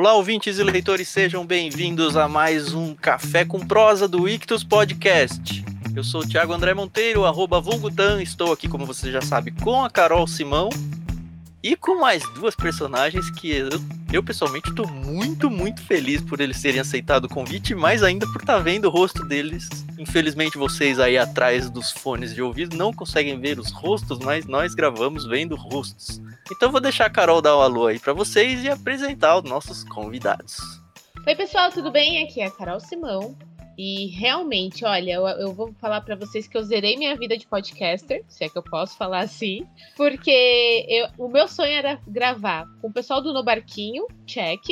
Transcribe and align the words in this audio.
Olá, 0.00 0.14
ouvintes 0.14 0.60
e 0.60 0.62
leitores, 0.62 1.08
sejam 1.08 1.44
bem-vindos 1.44 2.16
a 2.16 2.28
mais 2.28 2.72
um 2.72 2.94
Café 2.94 3.44
com 3.44 3.58
Prosa 3.58 4.06
do 4.06 4.28
Ictus 4.28 4.62
Podcast. 4.62 5.64
Eu 5.92 6.04
sou 6.04 6.20
o 6.20 6.24
Thiago 6.24 6.52
André 6.52 6.72
Monteiro, 6.72 7.24
arroba 7.24 7.60
Vongutan, 7.60 8.22
estou 8.22 8.52
aqui, 8.52 8.68
como 8.68 8.86
você 8.86 9.10
já 9.10 9.20
sabe, 9.20 9.50
com 9.50 9.82
a 9.82 9.90
Carol 9.90 10.24
Simão 10.28 10.68
e 11.60 11.74
com 11.74 11.98
mais 11.98 12.22
duas 12.34 12.54
personagens 12.54 13.28
que 13.28 13.50
eu, 13.50 13.70
eu 14.12 14.22
pessoalmente 14.22 14.70
estou 14.70 14.86
muito, 14.86 15.50
muito 15.50 15.82
feliz 15.82 16.22
por 16.22 16.40
eles 16.40 16.62
terem 16.62 16.78
aceitado 16.78 17.24
o 17.24 17.28
convite, 17.28 17.74
mais 17.74 18.04
ainda 18.04 18.24
por 18.28 18.40
estar 18.40 18.58
tá 18.58 18.58
vendo 18.60 18.84
o 18.84 18.90
rosto 18.90 19.24
deles. 19.24 19.68
Infelizmente 19.98 20.56
vocês 20.56 21.00
aí 21.00 21.18
atrás 21.18 21.68
dos 21.68 21.90
fones 21.90 22.32
de 22.32 22.40
ouvido 22.40 22.76
não 22.76 22.92
conseguem 22.92 23.40
ver 23.40 23.58
os 23.58 23.72
rostos, 23.72 24.20
mas 24.20 24.46
nós 24.46 24.76
gravamos 24.76 25.26
vendo 25.26 25.56
rostos. 25.56 26.20
Então 26.50 26.72
vou 26.72 26.80
deixar 26.80 27.06
a 27.06 27.10
Carol 27.10 27.42
dar 27.42 27.56
um 27.56 27.60
alô 27.60 27.86
aí 27.86 27.98
para 27.98 28.12
vocês 28.12 28.64
e 28.64 28.68
apresentar 28.68 29.38
os 29.38 29.44
nossos 29.44 29.84
convidados. 29.84 30.56
Oi 31.26 31.34
pessoal, 31.34 31.70
tudo 31.70 31.90
bem? 31.90 32.22
Aqui 32.22 32.40
é 32.40 32.46
a 32.46 32.50
Carol 32.50 32.80
Simão. 32.80 33.36
E 33.76 34.06
realmente, 34.08 34.84
olha, 34.84 35.12
eu, 35.12 35.26
eu 35.28 35.52
vou 35.52 35.72
falar 35.74 36.00
para 36.00 36.16
vocês 36.16 36.48
que 36.48 36.56
eu 36.56 36.64
zerei 36.64 36.96
minha 36.96 37.14
vida 37.14 37.38
de 37.38 37.46
podcaster, 37.46 38.24
se 38.26 38.44
é 38.44 38.48
que 38.48 38.58
eu 38.58 38.62
posso 38.62 38.96
falar 38.96 39.20
assim, 39.20 39.64
porque 39.96 40.84
eu, 40.88 41.26
o 41.26 41.28
meu 41.28 41.46
sonho 41.46 41.70
era 41.70 42.00
gravar 42.04 42.66
com 42.80 42.88
o 42.88 42.92
pessoal 42.92 43.22
do 43.22 43.32
No 43.32 43.44
Barquinho, 43.44 44.04
check, 44.26 44.64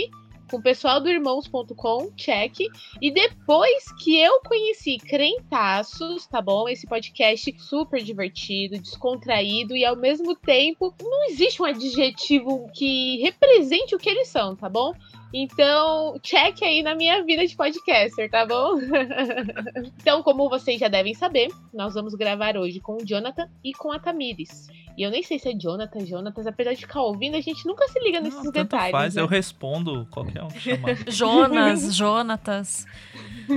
com 0.50 0.58
o 0.58 0.62
pessoal 0.62 1.00
do 1.00 1.08
irmãos.com, 1.08 2.10
check. 2.16 2.60
E 3.00 3.10
depois 3.10 3.92
que 4.02 4.18
eu 4.18 4.40
conheci 4.40 4.98
Crentaços, 4.98 6.26
tá 6.26 6.40
bom? 6.40 6.68
Esse 6.68 6.86
podcast 6.86 7.54
super 7.58 8.02
divertido, 8.02 8.78
descontraído 8.78 9.76
e 9.76 9.84
ao 9.84 9.96
mesmo 9.96 10.34
tempo 10.34 10.94
não 11.00 11.28
existe 11.28 11.62
um 11.62 11.64
adjetivo 11.64 12.68
que 12.72 13.18
represente 13.22 13.94
o 13.94 13.98
que 13.98 14.08
eles 14.08 14.28
são, 14.28 14.54
tá 14.54 14.68
bom? 14.68 14.92
Então, 15.38 16.18
check 16.22 16.62
aí 16.62 16.82
na 16.82 16.94
minha 16.94 17.22
vida 17.22 17.46
de 17.46 17.54
podcaster, 17.54 18.30
tá 18.30 18.46
bom? 18.46 18.78
então, 20.00 20.22
como 20.22 20.48
vocês 20.48 20.80
já 20.80 20.88
devem 20.88 21.12
saber, 21.12 21.48
nós 21.74 21.92
vamos 21.92 22.14
gravar 22.14 22.56
hoje 22.56 22.80
com 22.80 22.94
o 22.94 23.04
Jonathan 23.04 23.46
e 23.62 23.74
com 23.74 23.92
a 23.92 23.98
Tamires. 23.98 24.66
E 24.96 25.02
eu 25.02 25.10
nem 25.10 25.22
sei 25.22 25.38
se 25.38 25.50
é 25.50 25.52
Jonathan, 25.52 26.06
Jonatas, 26.06 26.46
apesar 26.46 26.72
de 26.72 26.80
ficar 26.80 27.02
ouvindo, 27.02 27.36
a 27.36 27.40
gente 27.42 27.66
nunca 27.66 27.86
se 27.86 28.00
liga 28.00 28.18
nesses 28.18 28.44
Não, 28.44 28.50
detalhes. 28.50 28.92
Faz, 28.92 29.14
né? 29.14 29.20
eu 29.20 29.26
respondo 29.26 30.08
qualquer 30.10 30.42
um 30.42 30.48
chamar. 30.48 30.96
Jonas, 31.12 31.94
Jonatas. 31.94 32.86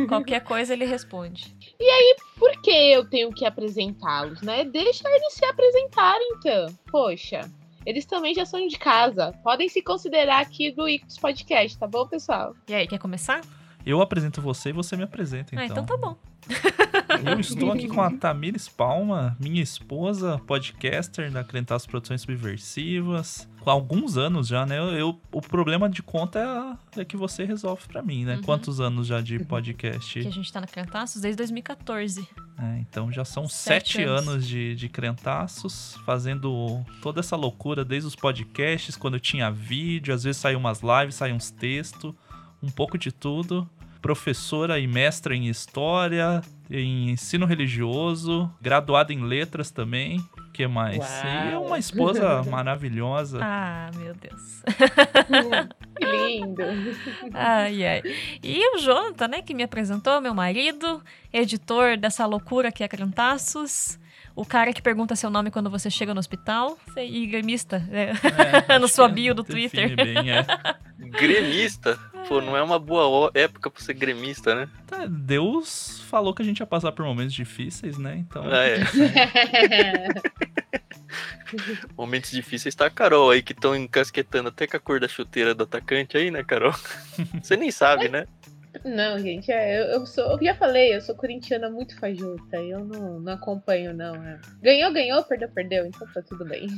Qualquer 0.09 0.41
coisa 0.41 0.73
ele 0.73 0.83
responde. 0.83 1.55
E 1.79 1.89
aí, 1.89 2.15
por 2.37 2.61
que 2.61 2.71
eu 2.71 3.09
tenho 3.09 3.31
que 3.31 3.45
apresentá-los, 3.45 4.41
né? 4.41 4.65
Deixa 4.65 5.07
eles 5.07 5.33
se 5.33 5.45
apresentarem, 5.45 6.27
então. 6.35 6.77
Poxa, 6.91 7.49
eles 7.85 8.05
também 8.05 8.33
já 8.33 8.45
são 8.45 8.65
de 8.67 8.77
casa. 8.77 9.33
Podem 9.43 9.67
se 9.69 9.81
considerar 9.81 10.41
aqui 10.41 10.71
do 10.71 10.87
Ictus 10.87 11.17
Podcast, 11.17 11.77
tá 11.77 11.87
bom, 11.87 12.07
pessoal? 12.07 12.55
E 12.67 12.73
aí, 12.73 12.87
quer 12.87 12.99
começar? 12.99 13.41
Eu 13.85 14.01
apresento 14.01 14.41
você 14.41 14.69
e 14.69 14.73
você 14.73 14.95
me 14.95 15.03
apresenta, 15.03 15.55
então. 15.55 15.63
Ah, 15.63 15.65
então 15.65 15.85
tá 15.85 15.97
bom. 15.97 16.15
Eu 17.25 17.39
estou 17.39 17.71
aqui 17.71 17.87
com 17.87 18.01
a 18.01 18.11
Tamires 18.11 18.67
Palma, 18.67 19.35
minha 19.39 19.63
esposa, 19.63 20.39
podcaster 20.45 21.31
da 21.31 21.43
Crentaço 21.43 21.89
Produções 21.89 22.21
Subversivas. 22.21 23.48
Com 23.61 23.69
alguns 23.69 24.17
anos 24.17 24.47
já, 24.47 24.65
né? 24.65 24.77
Eu, 24.79 24.85
eu- 24.93 25.21
o 25.31 25.41
problema 25.41 25.89
de 25.89 26.01
conta 26.01 26.77
é, 26.95 27.01
é 27.01 27.05
que 27.05 27.17
você 27.17 27.43
resolve 27.43 27.83
pra 27.87 28.01
mim, 28.01 28.23
né? 28.25 28.35
Uhum. 28.37 28.41
Quantos 28.41 28.79
anos 28.79 29.05
já 29.07 29.19
de 29.21 29.39
podcast? 29.43 30.21
Que 30.21 30.27
a 30.27 30.31
gente 30.31 30.51
tá 30.51 30.61
na 30.61 30.67
Cantaços 30.67 31.21
desde 31.21 31.37
2014. 31.37 32.27
É, 32.57 32.79
então 32.79 33.11
já 33.11 33.23
são 33.25 33.47
Sete 33.47 33.93
sete, 33.93 34.03
anos. 34.03 34.27
anos, 34.27 34.47
de, 34.47 34.75
de 34.75 34.89
crentaços, 34.89 35.97
fazendo 36.05 36.83
toda 37.01 37.19
essa 37.19 37.35
loucura 37.35 37.83
desde 37.85 38.07
os 38.07 38.15
podcasts, 38.15 38.95
quando 38.95 39.13
eu 39.15 39.19
tinha 39.19 39.49
vídeo, 39.51 40.13
às 40.13 40.23
vezes 40.23 40.41
saíam 40.41 40.59
umas 40.59 40.81
lives, 40.81 41.15
saíam 41.15 41.37
uns 41.37 41.51
textos, 41.51 42.13
um 42.63 42.69
pouco 42.69 42.97
de 42.97 43.11
tudo. 43.11 43.69
Professora 44.01 44.79
e 44.79 44.87
mestra 44.87 45.35
em 45.35 45.47
história, 45.49 46.41
em 46.71 47.09
ensino 47.09 47.45
religioso, 47.45 48.49
graduada 48.61 49.11
em 49.13 49.21
letras 49.21 49.71
também. 49.71 50.23
Que 50.59 50.67
mais? 50.67 50.97
E 50.97 51.53
Uau. 51.53 51.67
uma 51.67 51.79
esposa 51.79 52.43
maravilhosa. 52.51 53.39
Ah, 53.41 53.89
meu 53.95 54.13
Deus. 54.13 54.61
que 55.97 56.05
lindo. 56.05 56.61
Ai, 57.33 57.85
ai. 57.85 58.01
E 58.43 58.75
o 58.75 58.77
Jonathan, 58.79 59.29
né, 59.29 59.41
que 59.41 59.53
me 59.53 59.63
apresentou, 59.63 60.19
meu 60.19 60.33
marido, 60.33 61.01
editor 61.31 61.95
dessa 61.95 62.25
loucura 62.25 62.73
que 62.73 62.83
é 62.83 62.89
Cantaços. 62.89 63.97
O 64.35 64.45
cara 64.45 64.73
que 64.73 64.81
pergunta 64.81 65.15
seu 65.15 65.29
nome 65.29 65.51
quando 65.51 65.69
você 65.69 65.89
chega 65.89 66.13
no 66.13 66.19
hospital. 66.19 66.77
E 66.97 67.27
gremista, 67.27 67.79
né? 67.79 68.13
É, 68.67 68.79
No 68.79 68.87
sua 68.87 69.07
que 69.09 69.15
bio 69.15 69.35
do 69.35 69.43
Twitter. 69.43 69.95
bem, 69.95 70.31
é. 70.31 70.45
Gremista? 71.09 71.97
Pô, 72.27 72.41
não 72.41 72.55
é 72.55 72.61
uma 72.61 72.77
boa 72.77 73.31
época 73.33 73.71
pra 73.71 73.81
ser 73.81 73.93
gremista, 73.93 74.53
né? 74.53 74.69
Tá, 74.85 75.05
Deus 75.07 76.01
falou 76.09 76.33
que 76.33 76.41
a 76.41 76.45
gente 76.45 76.59
ia 76.59 76.65
passar 76.65 76.91
por 76.91 77.05
momentos 77.05 77.33
difíceis, 77.33 77.97
né? 77.97 78.17
Então. 78.17 78.43
Ah, 78.45 78.65
é. 78.65 78.79
Momentos 81.97 82.31
difíceis 82.31 82.75
tá 82.75 82.85
a 82.85 82.89
Carol 82.89 83.31
aí, 83.31 83.41
que 83.41 83.53
estão 83.53 83.75
encasquetando 83.75 84.49
até 84.49 84.67
com 84.67 84.77
a 84.77 84.79
cor 84.79 84.99
da 84.99 85.07
chuteira 85.07 85.55
do 85.55 85.63
atacante 85.63 86.17
aí, 86.17 86.29
né, 86.29 86.43
Carol? 86.43 86.73
Você 87.41 87.57
nem 87.57 87.71
sabe, 87.71 88.09
né? 88.09 88.27
Não, 88.85 89.17
gente, 89.19 89.51
é, 89.51 89.81
eu, 89.81 89.85
eu 89.85 90.05
sou, 90.05 90.23
eu 90.33 90.39
já 90.43 90.53
falei, 90.55 90.95
eu 90.95 91.01
sou 91.01 91.15
corintiana 91.15 91.69
muito 91.69 91.97
fajuta, 91.99 92.57
eu 92.57 92.85
não, 92.85 93.19
não 93.19 93.33
acompanho, 93.33 93.93
não. 93.93 94.15
é. 94.15 94.39
Ganhou, 94.61 94.93
ganhou, 94.93 95.23
perdeu, 95.23 95.49
perdeu, 95.49 95.85
então 95.87 96.07
tá 96.13 96.21
tudo 96.21 96.45
bem. 96.45 96.67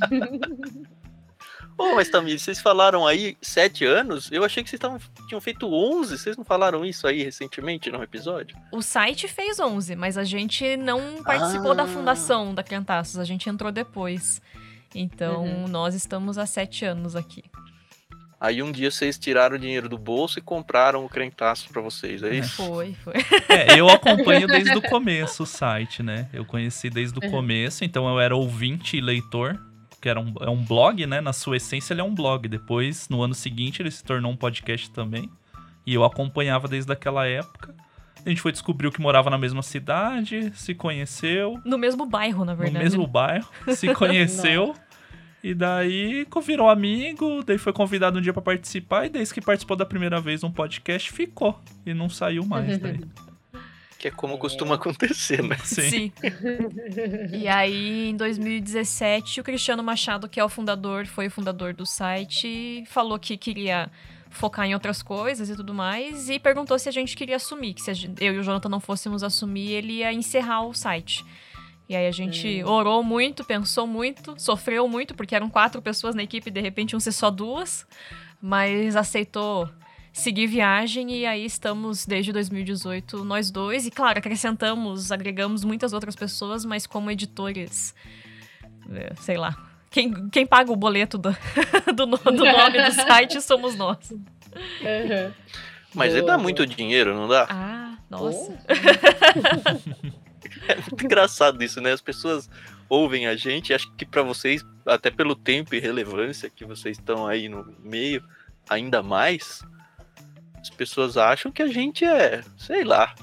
Ô, 1.78 1.94
mas 1.94 2.08
Tamir, 2.10 2.38
vocês 2.38 2.60
falaram 2.60 3.06
aí 3.06 3.36
sete 3.40 3.84
anos? 3.84 4.30
Eu 4.30 4.44
achei 4.44 4.62
que 4.62 4.68
vocês 4.68 4.78
tavam, 4.78 5.00
tinham 5.26 5.40
feito 5.40 5.66
11. 5.72 6.18
Vocês 6.18 6.36
não 6.36 6.44
falaram 6.44 6.84
isso 6.84 7.06
aí 7.06 7.22
recentemente 7.22 7.90
no 7.90 8.02
episódio? 8.02 8.56
O 8.70 8.82
site 8.82 9.26
fez 9.26 9.58
11, 9.58 9.96
mas 9.96 10.18
a 10.18 10.22
gente 10.24 10.76
não 10.76 11.22
participou 11.24 11.74
da 11.74 11.84
Ah. 11.84 11.88
fundação 11.88 12.54
da 12.54 12.62
Cantaços, 12.62 13.18
a 13.18 13.24
gente 13.24 13.48
entrou 13.48 13.72
depois. 13.72 14.40
Então, 14.94 15.44
Uhum. 15.44 15.68
nós 15.68 15.94
estamos 15.94 16.36
há 16.36 16.44
sete 16.44 16.84
anos 16.84 17.16
aqui. 17.16 17.42
Aí 18.44 18.60
um 18.60 18.72
dia 18.72 18.90
vocês 18.90 19.16
tiraram 19.16 19.54
o 19.54 19.58
dinheiro 19.58 19.88
do 19.88 19.96
bolso 19.96 20.36
e 20.40 20.42
compraram 20.42 21.04
o 21.04 21.08
crentaço 21.08 21.68
pra 21.68 21.80
vocês, 21.80 22.24
é 22.24 22.34
isso? 22.34 22.56
Foi, 22.66 22.92
foi. 23.04 23.14
É, 23.48 23.78
eu 23.78 23.88
acompanho 23.88 24.48
desde 24.48 24.76
o 24.76 24.82
começo 24.82 25.44
o 25.44 25.46
site, 25.46 26.02
né? 26.02 26.28
Eu 26.32 26.44
conheci 26.44 26.90
desde 26.90 27.16
o 27.20 27.24
Uhum. 27.24 27.30
começo, 27.30 27.84
então 27.84 28.08
eu 28.08 28.18
era 28.18 28.34
ouvinte 28.34 28.96
e 28.96 29.00
leitor, 29.00 29.56
que 30.00 30.08
era 30.08 30.18
um, 30.18 30.34
é 30.40 30.50
um 30.50 30.56
blog, 30.64 31.06
né? 31.06 31.20
Na 31.20 31.32
sua 31.32 31.56
essência 31.56 31.94
ele 31.94 32.00
é 32.00 32.04
um 32.04 32.12
blog. 32.12 32.48
Depois, 32.48 33.08
no 33.08 33.22
ano 33.22 33.32
seguinte, 33.34 33.80
ele 33.80 33.92
se 33.92 34.02
tornou 34.02 34.32
um 34.32 34.36
podcast 34.36 34.90
também. 34.90 35.30
E 35.86 35.94
eu 35.94 36.02
acompanhava 36.02 36.66
desde 36.66 36.92
aquela 36.92 37.24
época. 37.28 37.72
A 38.26 38.28
gente 38.28 38.40
foi 38.40 38.50
descobrir 38.50 38.90
que 38.90 39.00
morava 39.00 39.30
na 39.30 39.38
mesma 39.38 39.62
cidade, 39.62 40.52
se 40.56 40.74
conheceu, 40.74 41.60
No 41.64 41.78
mesmo 41.78 42.06
bairro, 42.06 42.44
na 42.44 42.54
verdade. 42.54 42.74
no 42.76 42.82
mesmo 42.82 43.06
bairro, 43.06 43.48
se 43.76 43.86
conheceu. 43.94 44.74
E 45.42 45.54
daí 45.54 46.26
virou 46.44 46.68
amigo, 46.70 47.42
daí 47.44 47.58
foi 47.58 47.72
convidado 47.72 48.18
um 48.18 48.22
dia 48.22 48.32
pra 48.32 48.40
participar, 48.42 49.06
e 49.06 49.08
desde 49.08 49.34
que 49.34 49.40
participou 49.40 49.76
da 49.76 49.84
primeira 49.84 50.20
vez 50.20 50.42
num 50.42 50.52
podcast, 50.52 51.10
ficou. 51.10 51.58
E 51.84 51.92
não 51.92 52.08
saiu 52.08 52.44
mais 52.46 52.78
daí. 52.78 53.00
Que 53.98 54.08
é 54.08 54.10
como 54.10 54.36
costuma 54.36 54.74
acontecer, 54.74 55.44
né? 55.44 55.56
Sim. 55.62 55.88
Sim. 55.88 56.12
E 57.32 57.46
aí, 57.46 58.08
em 58.10 58.16
2017, 58.16 59.40
o 59.40 59.44
Cristiano 59.44 59.80
Machado, 59.80 60.28
que 60.28 60.40
é 60.40 60.44
o 60.44 60.48
fundador, 60.48 61.06
foi 61.06 61.28
o 61.28 61.30
fundador 61.30 61.72
do 61.72 61.86
site, 61.86 62.82
falou 62.88 63.16
que 63.16 63.36
queria 63.36 63.88
focar 64.28 64.66
em 64.66 64.74
outras 64.74 65.04
coisas 65.04 65.48
e 65.48 65.54
tudo 65.54 65.72
mais, 65.72 66.28
e 66.28 66.40
perguntou 66.40 66.76
se 66.80 66.88
a 66.88 66.92
gente 66.92 67.14
queria 67.16 67.36
assumir, 67.36 67.74
que 67.74 67.82
se 67.82 67.90
a 67.90 67.94
gente- 67.94 68.20
eu 68.24 68.34
e 68.34 68.38
o 68.38 68.42
Jonathan 68.42 68.68
não 68.68 68.80
fôssemos 68.80 69.22
assumir, 69.22 69.70
ele 69.70 69.92
ia 69.98 70.12
encerrar 70.12 70.62
o 70.66 70.74
site. 70.74 71.24
E 71.92 71.94
aí 71.94 72.06
a 72.06 72.10
gente 72.10 72.64
orou 72.64 73.04
muito, 73.04 73.44
pensou 73.44 73.86
muito, 73.86 74.34
sofreu 74.38 74.88
muito, 74.88 75.14
porque 75.14 75.34
eram 75.34 75.50
quatro 75.50 75.82
pessoas 75.82 76.14
na 76.14 76.22
equipe 76.22 76.48
e 76.48 76.50
de 76.50 76.58
repente 76.58 76.92
iam 76.92 77.00
ser 77.00 77.12
só 77.12 77.30
duas, 77.30 77.86
mas 78.40 78.96
aceitou 78.96 79.68
seguir 80.10 80.46
viagem 80.46 81.14
e 81.14 81.26
aí 81.26 81.44
estamos 81.44 82.06
desde 82.06 82.32
2018 82.32 83.22
nós 83.26 83.50
dois. 83.50 83.84
E 83.86 83.90
claro 83.90 84.18
acrescentamos 84.18 85.12
agregamos 85.12 85.64
muitas 85.64 85.92
outras 85.92 86.16
pessoas 86.16 86.64
mas 86.64 86.86
como 86.86 87.10
editores 87.10 87.94
é, 88.90 89.14
sei 89.16 89.36
lá 89.36 89.54
quem, 89.90 90.30
quem 90.30 90.46
paga 90.46 90.72
o 90.72 90.76
boleto 90.76 91.18
do, 91.18 91.30
do, 91.94 92.06
do 92.06 92.06
nome 92.06 92.82
do 92.84 92.92
site 93.04 93.42
somos 93.42 93.76
nós. 93.76 94.12
Uhum. 94.12 95.32
Mas 95.92 96.14
ele 96.14 96.24
dá 96.24 96.38
muito 96.38 96.66
dinheiro, 96.66 97.14
não 97.14 97.28
dá? 97.28 97.46
ah 97.50 97.98
nossa 98.08 98.58
É 100.68 100.76
muito 100.76 101.04
engraçado 101.04 101.62
isso, 101.62 101.80
né? 101.80 101.92
As 101.92 102.00
pessoas 102.00 102.48
ouvem 102.88 103.26
a 103.26 103.34
gente, 103.34 103.72
acho 103.72 103.90
que 103.92 104.04
pra 104.04 104.22
vocês, 104.22 104.64
até 104.86 105.10
pelo 105.10 105.34
tempo 105.34 105.74
e 105.74 105.80
relevância 105.80 106.50
que 106.50 106.64
vocês 106.64 106.98
estão 106.98 107.26
aí 107.26 107.48
no 107.48 107.74
meio, 107.82 108.22
ainda 108.68 109.02
mais, 109.02 109.62
as 110.60 110.70
pessoas 110.70 111.16
acham 111.16 111.50
que 111.50 111.62
a 111.62 111.66
gente 111.66 112.04
é, 112.04 112.42
sei 112.58 112.84
lá, 112.84 113.14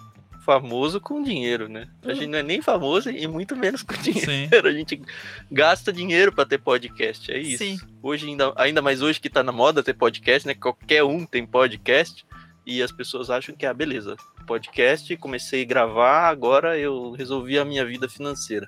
famoso 0.50 1.00
com 1.00 1.22
dinheiro, 1.22 1.70
né? 1.70 1.88
A 2.04 2.14
gente 2.14 2.26
não 2.26 2.40
é 2.40 2.44
nem 2.44 2.60
famoso 2.60 3.12
e 3.12 3.28
muito 3.28 3.56
menos 3.56 3.84
com 3.84 3.94
dinheiro. 4.02 4.26
Sim. 4.26 4.50
A 4.52 4.72
gente 4.72 5.02
gasta 5.52 5.94
dinheiro 5.94 6.34
pra 6.34 6.46
ter 6.46 6.58
podcast, 6.58 7.32
é 7.32 7.38
isso. 7.38 7.64
Sim. 7.64 7.78
Hoje, 8.02 8.28
ainda, 8.28 8.52
ainda 8.56 8.82
mais 8.82 9.04
hoje 9.04 9.20
que 9.20 9.30
tá 9.30 9.44
na 9.44 9.52
moda 9.52 9.84
ter 9.84 9.94
podcast, 9.94 10.48
né? 10.48 10.56
Qualquer 10.56 11.04
um 11.04 11.24
tem 11.24 11.46
podcast. 11.46 12.26
E 12.70 12.84
as 12.84 12.92
pessoas 12.92 13.32
acham 13.32 13.56
que, 13.56 13.66
ah, 13.66 13.74
beleza, 13.74 14.16
podcast, 14.46 15.18
comecei 15.18 15.64
a 15.64 15.66
gravar, 15.66 16.30
agora 16.30 16.78
eu 16.78 17.14
resolvi 17.14 17.58
a 17.58 17.66
minha 17.66 17.84
vida 17.84 18.08
financeira. 18.08 18.68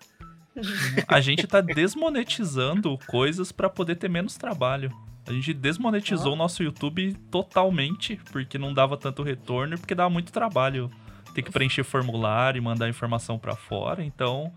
A 1.08 1.22
gente 1.22 1.46
tá 1.46 1.62
desmonetizando 1.62 2.98
coisas 3.06 3.52
pra 3.52 3.70
poder 3.70 3.98
ter 3.98 4.10
menos 4.10 4.36
trabalho. 4.38 4.92
A 5.28 5.32
gente 5.32 5.54
desmonetizou 5.54 6.34
o 6.34 6.36
nosso 6.36 6.64
YouTube 6.64 7.14
totalmente, 7.30 8.20
porque 8.32 8.58
não 8.58 8.74
dava 8.74 8.98
tanto 8.98 9.22
retorno, 9.22 9.76
e 9.76 9.78
porque 9.78 9.94
dava 9.94 10.10
muito 10.10 10.32
trabalho 10.32 10.90
ter 11.36 11.44
que 11.44 11.52
preencher 11.52 11.84
formulário 11.84 12.58
e 12.58 12.62
mandar 12.62 12.90
informação 12.90 13.38
pra 13.38 13.56
fora. 13.56 14.04
Então, 14.04 14.52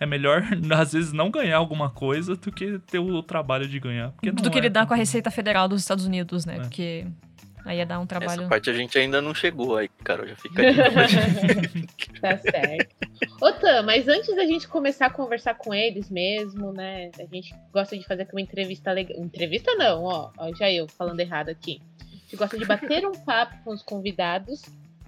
é 0.00 0.06
melhor, 0.06 0.42
às 0.80 0.94
vezes, 0.94 1.12
não 1.12 1.30
ganhar 1.30 1.58
alguma 1.58 1.90
coisa 1.90 2.34
do 2.36 2.50
que 2.50 2.78
ter 2.78 2.98
o 2.98 3.22
trabalho 3.22 3.68
de 3.68 3.78
ganhar. 3.78 4.12
Porque 4.12 4.32
não 4.32 4.42
Do 4.42 4.50
que 4.50 4.58
é- 4.58 4.62
lidar 4.62 4.86
com 4.86 4.94
a 4.94 4.96
Receita 4.96 5.30
Federal 5.30 5.68
dos 5.68 5.82
Estados 5.82 6.06
Unidos, 6.06 6.46
né? 6.46 6.56
É. 6.56 6.60
Porque 6.60 7.06
aí 7.68 7.78
ia 7.78 7.86
dar 7.86 8.00
um 8.00 8.06
trabalho. 8.06 8.40
Essa 8.40 8.48
parte 8.48 8.70
a 8.70 8.72
gente 8.72 8.98
ainda 8.98 9.20
não 9.20 9.34
chegou 9.34 9.76
aí, 9.76 9.88
cara. 10.02 10.26
Já 10.26 10.36
fica. 10.36 10.62
Tá 12.20 12.36
certo. 12.36 12.96
Ô, 13.40 13.52
Tam, 13.52 13.84
mas 13.84 14.08
antes 14.08 14.34
da 14.34 14.44
gente 14.44 14.66
começar 14.66 15.06
a 15.06 15.10
conversar 15.10 15.54
com 15.54 15.72
eles 15.72 16.10
mesmo, 16.10 16.72
né? 16.72 17.10
A 17.16 17.32
gente 17.32 17.54
gosta 17.72 17.96
de 17.96 18.04
fazer 18.04 18.22
aqui 18.22 18.32
uma 18.32 18.40
entrevista 18.40 18.90
legal. 18.90 19.16
Entrevista 19.22 19.72
não, 19.74 20.02
ó. 20.02 20.30
ó 20.36 20.52
já 20.54 20.68
eu 20.70 20.88
falando 20.88 21.20
errado 21.20 21.50
aqui. 21.50 21.80
A 22.00 22.14
gente 22.14 22.36
gosta 22.36 22.58
de 22.58 22.64
bater 22.64 23.06
um 23.06 23.12
papo 23.12 23.54
com 23.62 23.70
os 23.70 23.82
convidados. 23.82 24.62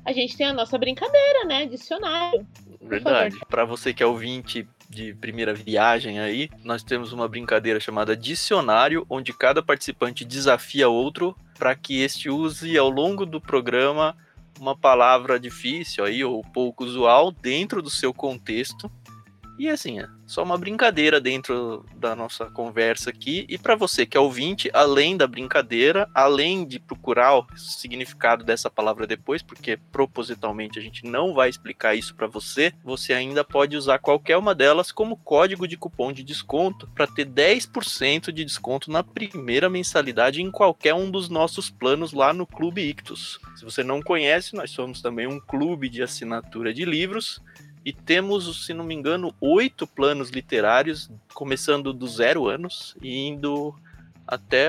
A 0.04 0.12
gente 0.12 0.36
tem 0.36 0.46
a 0.46 0.52
nossa 0.52 0.78
brincadeira, 0.78 1.46
né? 1.46 1.66
Dicionário. 1.66 2.46
Verdade. 2.80 3.36
Pra 3.48 3.64
você 3.64 3.92
que 3.92 4.02
é 4.02 4.06
ouvinte 4.06 4.68
de 4.90 5.14
primeira 5.14 5.54
viagem 5.54 6.18
aí, 6.18 6.50
nós 6.64 6.82
temos 6.82 7.12
uma 7.12 7.28
brincadeira 7.28 7.78
chamada 7.78 8.16
dicionário, 8.16 9.06
onde 9.08 9.32
cada 9.32 9.62
participante 9.62 10.24
desafia 10.24 10.88
outro 10.88 11.36
para 11.56 11.76
que 11.76 12.02
este 12.02 12.28
use 12.28 12.76
ao 12.76 12.90
longo 12.90 13.24
do 13.24 13.40
programa 13.40 14.16
uma 14.58 14.76
palavra 14.76 15.38
difícil 15.38 16.04
aí 16.04 16.24
ou 16.24 16.42
pouco 16.42 16.84
usual 16.84 17.30
dentro 17.30 17.80
do 17.80 17.88
seu 17.88 18.12
contexto. 18.12 18.90
E 19.60 19.68
assim, 19.68 20.00
é 20.00 20.08
só 20.26 20.42
uma 20.42 20.56
brincadeira 20.56 21.20
dentro 21.20 21.84
da 21.94 22.16
nossa 22.16 22.46
conversa 22.46 23.10
aqui. 23.10 23.44
E 23.46 23.58
para 23.58 23.76
você 23.76 24.06
que 24.06 24.16
é 24.16 24.20
ouvinte, 24.20 24.70
além 24.72 25.18
da 25.18 25.26
brincadeira, 25.26 26.08
além 26.14 26.64
de 26.66 26.78
procurar 26.78 27.36
o 27.36 27.46
significado 27.58 28.42
dessa 28.42 28.70
palavra 28.70 29.06
depois, 29.06 29.42
porque 29.42 29.76
propositalmente 29.92 30.78
a 30.78 30.82
gente 30.82 31.04
não 31.04 31.34
vai 31.34 31.50
explicar 31.50 31.94
isso 31.94 32.14
para 32.14 32.26
você, 32.26 32.72
você 32.82 33.12
ainda 33.12 33.44
pode 33.44 33.76
usar 33.76 33.98
qualquer 33.98 34.38
uma 34.38 34.54
delas 34.54 34.90
como 34.90 35.14
código 35.14 35.68
de 35.68 35.76
cupom 35.76 36.10
de 36.10 36.24
desconto 36.24 36.88
para 36.94 37.06
ter 37.06 37.26
10% 37.26 38.32
de 38.32 38.42
desconto 38.42 38.90
na 38.90 39.04
primeira 39.04 39.68
mensalidade 39.68 40.40
em 40.40 40.50
qualquer 40.50 40.94
um 40.94 41.10
dos 41.10 41.28
nossos 41.28 41.68
planos 41.68 42.14
lá 42.14 42.32
no 42.32 42.46
Clube 42.46 42.80
Ictus. 42.80 43.38
Se 43.56 43.64
você 43.66 43.84
não 43.84 44.00
conhece, 44.00 44.56
nós 44.56 44.70
somos 44.70 45.02
também 45.02 45.26
um 45.26 45.38
clube 45.38 45.90
de 45.90 46.02
assinatura 46.02 46.72
de 46.72 46.86
livros 46.86 47.42
e 47.84 47.92
temos, 47.92 48.66
se 48.66 48.74
não 48.74 48.84
me 48.84 48.94
engano, 48.94 49.34
oito 49.40 49.86
planos 49.86 50.30
literários, 50.30 51.10
começando 51.32 51.92
do 51.92 52.06
zero 52.06 52.46
anos 52.46 52.94
e 53.00 53.26
indo 53.26 53.74
até, 54.26 54.68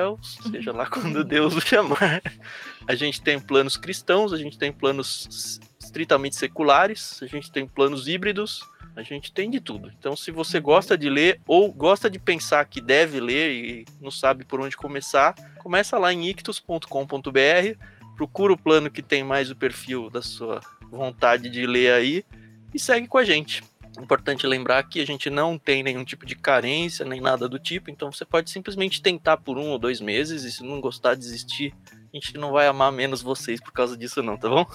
seja 0.49 0.71
lá 0.71 0.85
quando 0.87 1.23
Deus 1.25 1.55
o 1.55 1.61
chamar. 1.61 2.21
A 2.87 2.95
gente 2.95 3.21
tem 3.21 3.39
planos 3.39 3.77
cristãos, 3.77 4.33
a 4.33 4.37
gente 4.37 4.57
tem 4.57 4.71
planos 4.71 5.59
estritamente 5.79 6.35
seculares, 6.35 7.21
a 7.21 7.27
gente 7.27 7.51
tem 7.51 7.67
planos 7.67 8.07
híbridos, 8.07 8.63
a 8.95 9.03
gente 9.03 9.31
tem 9.31 9.49
de 9.49 9.59
tudo. 9.59 9.91
Então, 9.99 10.15
se 10.15 10.31
você 10.31 10.59
gosta 10.59 10.97
de 10.97 11.09
ler 11.09 11.39
ou 11.45 11.71
gosta 11.71 12.09
de 12.09 12.17
pensar 12.17 12.65
que 12.65 12.81
deve 12.81 13.19
ler 13.19 13.51
e 13.51 13.85
não 13.99 14.09
sabe 14.09 14.45
por 14.45 14.59
onde 14.61 14.77
começar, 14.77 15.35
começa 15.59 15.97
lá 15.97 16.13
em 16.13 16.27
ictus.com.br, 16.27 16.87
procura 18.15 18.53
o 18.53 18.57
plano 18.57 18.89
que 18.89 19.01
tem 19.01 19.23
mais 19.23 19.51
o 19.51 19.55
perfil 19.55 20.09
da 20.09 20.21
sua 20.21 20.61
vontade 20.89 21.49
de 21.49 21.65
ler 21.65 21.93
aí 21.93 22.25
e 22.73 22.79
segue 22.79 23.07
com 23.07 23.17
a 23.17 23.23
gente. 23.23 23.63
Importante 23.99 24.47
lembrar 24.47 24.83
que 24.83 25.01
a 25.01 25.05
gente 25.05 25.29
não 25.29 25.57
tem 25.57 25.83
nenhum 25.83 26.05
tipo 26.05 26.25
de 26.25 26.35
carência, 26.35 27.05
nem 27.05 27.19
nada 27.19 27.49
do 27.49 27.59
tipo, 27.59 27.91
então 27.91 28.11
você 28.11 28.23
pode 28.23 28.49
simplesmente 28.49 29.01
tentar 29.01 29.37
por 29.37 29.57
um 29.57 29.69
ou 29.69 29.77
dois 29.77 29.99
meses 29.99 30.43
e 30.43 30.51
se 30.51 30.63
não 30.63 30.79
gostar, 30.79 31.15
desistir. 31.15 31.73
A 31.91 32.15
gente 32.15 32.37
não 32.37 32.51
vai 32.51 32.67
amar 32.67 32.91
menos 32.91 33.21
vocês 33.21 33.59
por 33.59 33.73
causa 33.73 33.97
disso, 33.97 34.23
não, 34.23 34.37
tá 34.37 34.47
bom? 34.49 34.65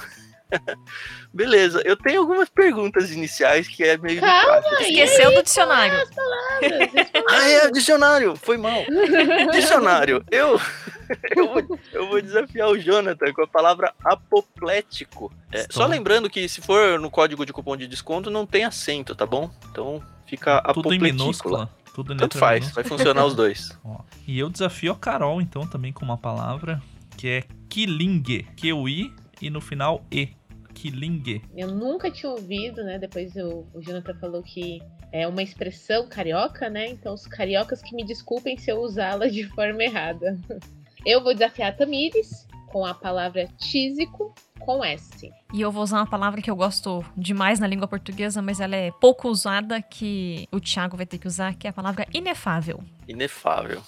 Beleza, 1.32 1.82
eu 1.84 1.96
tenho 1.96 2.20
algumas 2.20 2.48
perguntas 2.48 3.10
iniciais 3.10 3.68
que 3.68 3.82
é 3.84 3.96
meio. 3.98 4.20
Calma 4.20 4.60
difícil. 4.60 4.78
aí, 4.78 4.92
Esqueceu 5.00 5.34
do 5.34 5.42
dicionário. 5.42 6.08
palavras. 6.14 7.10
Ah, 7.30 7.48
é, 7.48 7.70
dicionário, 7.70 8.36
foi 8.36 8.56
mal. 8.56 8.84
Dicionário, 9.52 10.24
eu, 10.30 10.58
eu, 11.36 11.48
vou, 11.48 11.80
eu 11.92 12.08
vou 12.08 12.22
desafiar 12.22 12.68
o 12.68 12.78
Jonathan 12.78 13.32
com 13.32 13.42
a 13.42 13.46
palavra 13.46 13.92
apoplético. 14.04 15.32
É, 15.52 15.66
só 15.70 15.86
lembrando 15.86 16.30
que 16.30 16.48
se 16.48 16.60
for 16.60 16.98
no 16.98 17.10
código 17.10 17.44
de 17.44 17.52
cupom 17.52 17.76
de 17.76 17.86
desconto, 17.86 18.30
não 18.30 18.46
tem 18.46 18.64
acento, 18.64 19.14
tá 19.14 19.26
bom? 19.26 19.50
Então 19.70 20.02
fica 20.26 20.60
Tudo 20.72 20.92
em 20.94 20.98
minúscula. 20.98 21.70
Tudo 21.94 22.12
em 22.12 22.16
Tanto 22.16 22.36
faz, 22.38 22.60
minúscula. 22.60 22.82
vai 22.82 22.90
funcionar 22.90 23.24
os 23.24 23.34
dois. 23.34 23.76
Ó, 23.84 24.00
E 24.26 24.38
eu 24.38 24.50
desafio 24.50 24.92
a 24.92 24.96
Carol, 24.96 25.40
então, 25.40 25.66
também 25.66 25.92
com 25.92 26.04
uma 26.04 26.18
palavra 26.18 26.82
que 27.16 27.28
é 27.28 27.44
quilingue. 27.68 28.46
Q-U-I 28.56 29.12
e 29.40 29.50
no 29.50 29.60
final 29.60 30.04
E. 30.10 30.28
Quilingue. 30.74 31.42
Eu 31.56 31.68
nunca 31.68 32.10
tinha 32.10 32.30
ouvido, 32.30 32.84
né? 32.84 32.98
Depois 32.98 33.34
eu- 33.34 33.66
o 33.72 33.80
Jonathan 33.80 34.14
falou 34.20 34.42
que 34.42 34.82
é 35.10 35.26
uma 35.26 35.42
expressão 35.42 36.06
carioca, 36.06 36.68
né? 36.68 36.86
Então 36.88 37.14
os 37.14 37.26
cariocas 37.26 37.80
que 37.80 37.96
me 37.96 38.04
desculpem 38.04 38.58
se 38.58 38.70
eu 38.70 38.80
usá-la 38.82 39.26
de 39.26 39.44
forma 39.54 39.82
errada. 39.82 40.38
Eu 41.06 41.22
vou 41.22 41.32
desafiar 41.32 41.70
a 41.70 41.72
Tamires 41.72 42.48
com 42.66 42.84
a 42.84 42.92
palavra 42.92 43.46
tísico 43.58 44.34
com 44.58 44.84
S. 44.84 45.30
E 45.54 45.60
eu 45.60 45.70
vou 45.70 45.84
usar 45.84 45.98
uma 45.98 46.06
palavra 46.06 46.42
que 46.42 46.50
eu 46.50 46.56
gosto 46.56 47.04
demais 47.16 47.60
na 47.60 47.66
língua 47.68 47.86
portuguesa, 47.86 48.42
mas 48.42 48.58
ela 48.58 48.74
é 48.74 48.90
pouco 48.90 49.28
usada, 49.28 49.80
que 49.80 50.48
o 50.50 50.58
Thiago 50.58 50.96
vai 50.96 51.06
ter 51.06 51.18
que 51.18 51.28
usar, 51.28 51.54
que 51.54 51.68
é 51.68 51.70
a 51.70 51.72
palavra 51.72 52.04
inefável. 52.12 52.82
Inefável. 53.06 53.80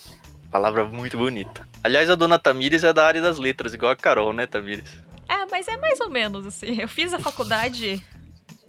Palavra 0.49 0.85
muito 0.85 1.19
bonita. 1.19 1.67
Aliás, 1.83 2.09
a 2.09 2.15
dona 2.15 2.39
Tamires 2.39 2.85
é 2.85 2.93
da 2.93 3.05
área 3.05 3.21
das 3.21 3.37
letras, 3.39 3.75
igual 3.75 3.91
a 3.91 3.97
Carol, 3.97 4.33
né, 4.33 4.47
Tamires? 4.47 5.03
É, 5.29 5.45
mas 5.51 5.69
é 5.69 5.77
mais 5.77 6.01
ou 6.01 6.09
menos 6.11 6.47
assim. 6.47 6.81
Eu 6.81 6.89
fiz 6.89 7.13
a 7.13 7.19
faculdade 7.19 8.03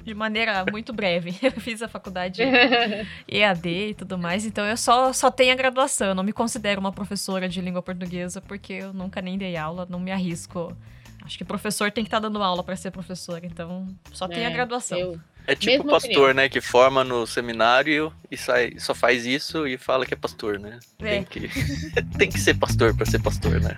de 0.04 0.14
maneira 0.14 0.66
muito 0.70 0.92
breve. 0.94 1.36
Eu 1.42 1.52
fiz 1.52 1.82
a 1.82 1.88
faculdade 1.88 2.42
EAD 3.28 3.68
e 3.90 3.94
tudo 3.94 4.18
mais, 4.18 4.46
então 4.46 4.66
eu 4.66 4.76
só, 4.78 5.12
só 5.14 5.30
tenho 5.30 5.52
a 5.54 5.56
graduação. 5.56 6.08
Eu 6.10 6.16
não 6.16 6.24
me 6.24 6.34
considero 6.34 6.80
uma 6.80 6.92
professora 6.92 7.48
de 7.48 7.62
língua 7.62 7.82
portuguesa 7.82 8.42
porque 8.42 8.74
eu 8.74 8.94
nunca 8.94 9.22
nem 9.22 9.38
dei 9.38 9.56
aula, 9.56 9.86
não 9.90 10.00
me 10.00 10.12
arrisco. 10.12 10.76
Acho 11.24 11.38
que 11.38 11.44
professor 11.46 11.92
tem 11.92 12.04
que 12.04 12.08
estar 12.08 12.20
dando 12.20 12.42
aula 12.42 12.64
para 12.64 12.76
ser 12.76 12.92
professor, 12.92 13.44
então 13.44 13.88
só 14.12 14.28
tem 14.28 14.46
a 14.46 14.50
É, 14.50 14.54
graduação. 14.54 14.98
eu- 14.98 15.20
É 15.46 15.54
tipo 15.56 15.72
Mesma 15.84 15.92
pastor, 15.92 16.12
opinião. 16.12 16.34
né? 16.34 16.50
Que 16.50 16.62
forma 16.62 17.04
no 17.04 17.26
seminário 17.28 18.14
e 18.32 18.38
sai, 18.38 18.74
só 18.80 18.94
faz 18.96 19.26
isso 19.26 19.66
e 19.68 19.78
fala 19.78 20.06
que 20.06 20.14
é 20.14 20.18
pastor, 20.18 20.60
né? 20.60 20.80
É. 21.00 21.10
Tem, 21.10 21.24
que, 21.24 21.40
tem 22.18 22.30
que 22.30 22.40
ser 22.40 22.54
pastor 22.56 22.96
pra 22.96 23.06
ser 23.06 23.20
pastor, 23.22 23.60
né? 23.60 23.78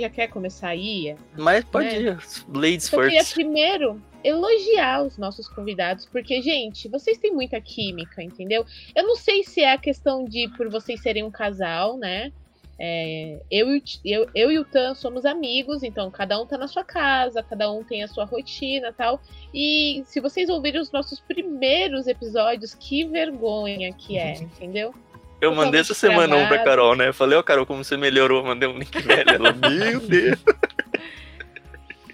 Já 0.00 0.10
quer 0.10 0.28
começar 0.28 0.68
aí, 0.68 1.14
Mas 1.36 1.64
pode 1.64 1.88
É. 1.88 2.00
ir. 2.00 2.18
Ladies 2.52 2.92
Eu 2.92 3.00
queria 3.02 3.20
first. 3.20 3.34
primeiro 3.34 4.00
elogiar 4.22 5.02
os 5.02 5.16
nossos 5.16 5.48
convidados, 5.48 6.06
porque, 6.06 6.42
gente, 6.42 6.88
vocês 6.88 7.16
têm 7.18 7.32
muita 7.32 7.60
química, 7.60 8.22
entendeu? 8.22 8.66
Eu 8.94 9.06
não 9.06 9.16
sei 9.16 9.42
se 9.44 9.60
é 9.62 9.72
a 9.72 9.78
questão 9.78 10.24
de 10.24 10.48
por 10.56 10.68
vocês 10.68 11.00
serem 11.00 11.22
um 11.24 11.30
casal, 11.30 11.96
né? 11.96 12.32
É, 12.82 13.38
eu, 13.50 13.68
e 13.76 13.82
eu, 14.06 14.26
eu 14.34 14.50
e 14.50 14.58
o 14.58 14.64
Tan 14.64 14.94
somos 14.94 15.26
amigos, 15.26 15.82
então 15.82 16.10
cada 16.10 16.40
um 16.40 16.46
tá 16.46 16.56
na 16.56 16.66
sua 16.66 16.82
casa, 16.82 17.42
cada 17.42 17.70
um 17.70 17.84
tem 17.84 18.02
a 18.02 18.08
sua 18.08 18.24
rotina 18.24 18.88
e 18.88 18.92
tal. 18.94 19.20
E 19.52 20.02
se 20.06 20.18
vocês 20.18 20.48
ouvirem 20.48 20.80
os 20.80 20.90
nossos 20.90 21.20
primeiros 21.20 22.06
episódios, 22.06 22.74
que 22.74 23.04
vergonha 23.04 23.92
que 23.92 24.16
é, 24.16 24.32
entendeu? 24.34 24.94
Eu 25.40 25.54
mandei 25.54 25.80
essa 25.80 25.94
semana 25.94 26.36
um 26.36 26.46
pra. 26.46 26.62
Carol, 26.62 26.94
né? 26.94 27.08
Eu 27.08 27.14
falei, 27.14 27.38
ó, 27.38 27.42
Carol, 27.42 27.66
como 27.66 27.82
você 27.82 27.96
melhorou? 27.96 28.40
Eu 28.40 28.46
mandei 28.46 28.68
um 28.68 28.78
link 28.78 29.00
velho. 29.00 29.30
Ela, 29.30 29.52
meu 29.52 30.00
Deus. 30.06 30.38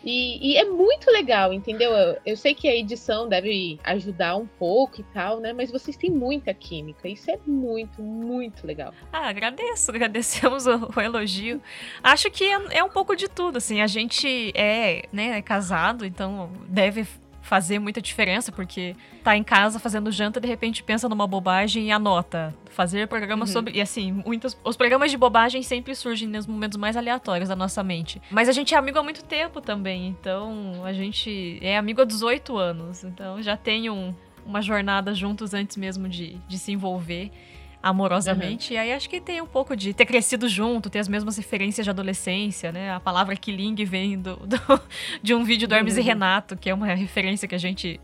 E, 0.07 0.53
e, 0.53 0.57
é 0.57 0.65
muito 0.65 1.11
legal, 1.11 1.53
entendeu? 1.53 1.91
Eu, 1.91 2.17
eu, 2.25 2.37
sei 2.37 2.55
que 2.55 2.69
a 2.69 2.77
edição 2.77 3.29
deve 3.29 3.77
ajudar 3.83 4.37
um 4.37 4.47
pouco 4.47 5.01
e 5.01 5.05
tal, 5.13 5.41
né? 5.41 5.53
Mas 5.53 5.69
vocês 5.69 5.97
têm 5.97 6.11
muita 6.11 6.55
química. 6.55 7.09
Isso 7.09 7.29
é 7.29 7.37
muito, 7.45 8.01
muito 8.01 8.65
legal. 8.65 8.95
Ah, 9.13 9.29
agradeço, 9.29 9.91
agradecemos 9.91 10.65
o, 10.69 10.93
o 10.95 11.01
elogio. 11.01 11.61
Acho 12.05 12.31
que 12.31 12.45
é, 12.45 12.79
é, 12.79 12.85
um 12.85 12.89
pouco 12.89 13.17
de 13.17 13.29
tudo, 13.29 13.59
assim. 13.59 13.81
A 13.81 13.89
gente 13.89 14.53
é, 14.55 15.07
né, 15.13 15.39
é 15.39 15.43
casado, 15.43 16.07
então 16.07 16.53
deve 16.69 17.05
fazer 17.47 17.79
muita 17.79 18.03
diferença, 18.03 18.51
porque 18.51 18.97
tá 19.23 19.37
em 19.37 19.45
casa 19.45 19.79
fazendo 19.79 20.11
janta, 20.11 20.41
de 20.41 20.49
repente 20.49 20.83
pensa 20.83 21.09
numa 21.09 21.27
bobagem 21.27 21.87
e 21.87 21.93
anota. 21.93 22.53
Fazer 22.71 23.07
programas 23.07 23.51
uhum. 23.51 23.53
sobre. 23.55 23.75
E 23.75 23.81
assim, 23.81 24.13
muitos. 24.13 24.59
Os 24.65 24.77
programas 24.77 25.11
de 25.11 25.17
bobagem 25.17 25.63
sempre 25.63 25.95
surgem 25.95 26.29
nos 26.29 26.47
momentos 26.47 26.77
mais 26.77 26.97
aleatórios 26.97 27.49
da 27.49 27.57
nossa 27.57 27.83
mente. 27.83 28.21
Mas 28.31 28.49
a 28.49 28.53
gente 28.53 28.75
é 28.75 28.79
amigo 28.79 28.99
há 28.99 29.03
muito 29.03 29.25
tempo 29.25 29.61
também. 29.61 30.09
Então, 30.09 30.85
a 30.85 30.93
gente 30.93 31.59
é 31.63 31.77
amigo 31.79 32.03
há 32.03 32.05
18 32.05 32.57
anos. 32.57 33.05
Então 33.05 33.41
já 33.41 33.57
tem 33.57 33.89
um, 33.89 34.13
uma 34.45 34.61
jornada 34.61 35.15
juntos 35.15 35.55
antes 35.55 35.77
mesmo 35.77 36.09
de, 36.09 36.37
de 36.49 36.59
se 36.59 36.73
envolver 36.73 37.31
amorosamente. 37.89 38.73
Uhum. 38.73 38.77
E 38.77 38.79
aí 38.79 38.93
acho 38.93 39.09
que 39.09 39.21
tem 39.21 39.41
um 39.41 39.47
pouco 39.47 39.77
de 39.77 39.95
ter 39.95 40.07
crescido 40.07 40.49
junto, 40.49 40.91
ter 40.91 40.99
as 40.99 41.09
mesmas 41.09 41.37
referências 41.37 41.85
de 41.85 41.91
adolescência, 41.91 42.73
né? 42.73 42.91
A 42.93 42.99
palavra 42.99 43.37
killing 43.37 43.77
vem 43.85 44.19
do, 44.19 44.37
do 44.37 44.59
de 45.23 45.35
um 45.35 45.45
vídeo 45.45 45.69
do 45.69 45.75
Hermes 45.75 45.95
uhum. 45.95 46.01
e 46.01 46.03
Renato, 46.03 46.57
que 46.57 46.69
é 46.69 46.75
uma 46.75 46.87
referência 46.87 47.47
que 47.47 47.55
a 47.55 47.59
gente 47.59 48.01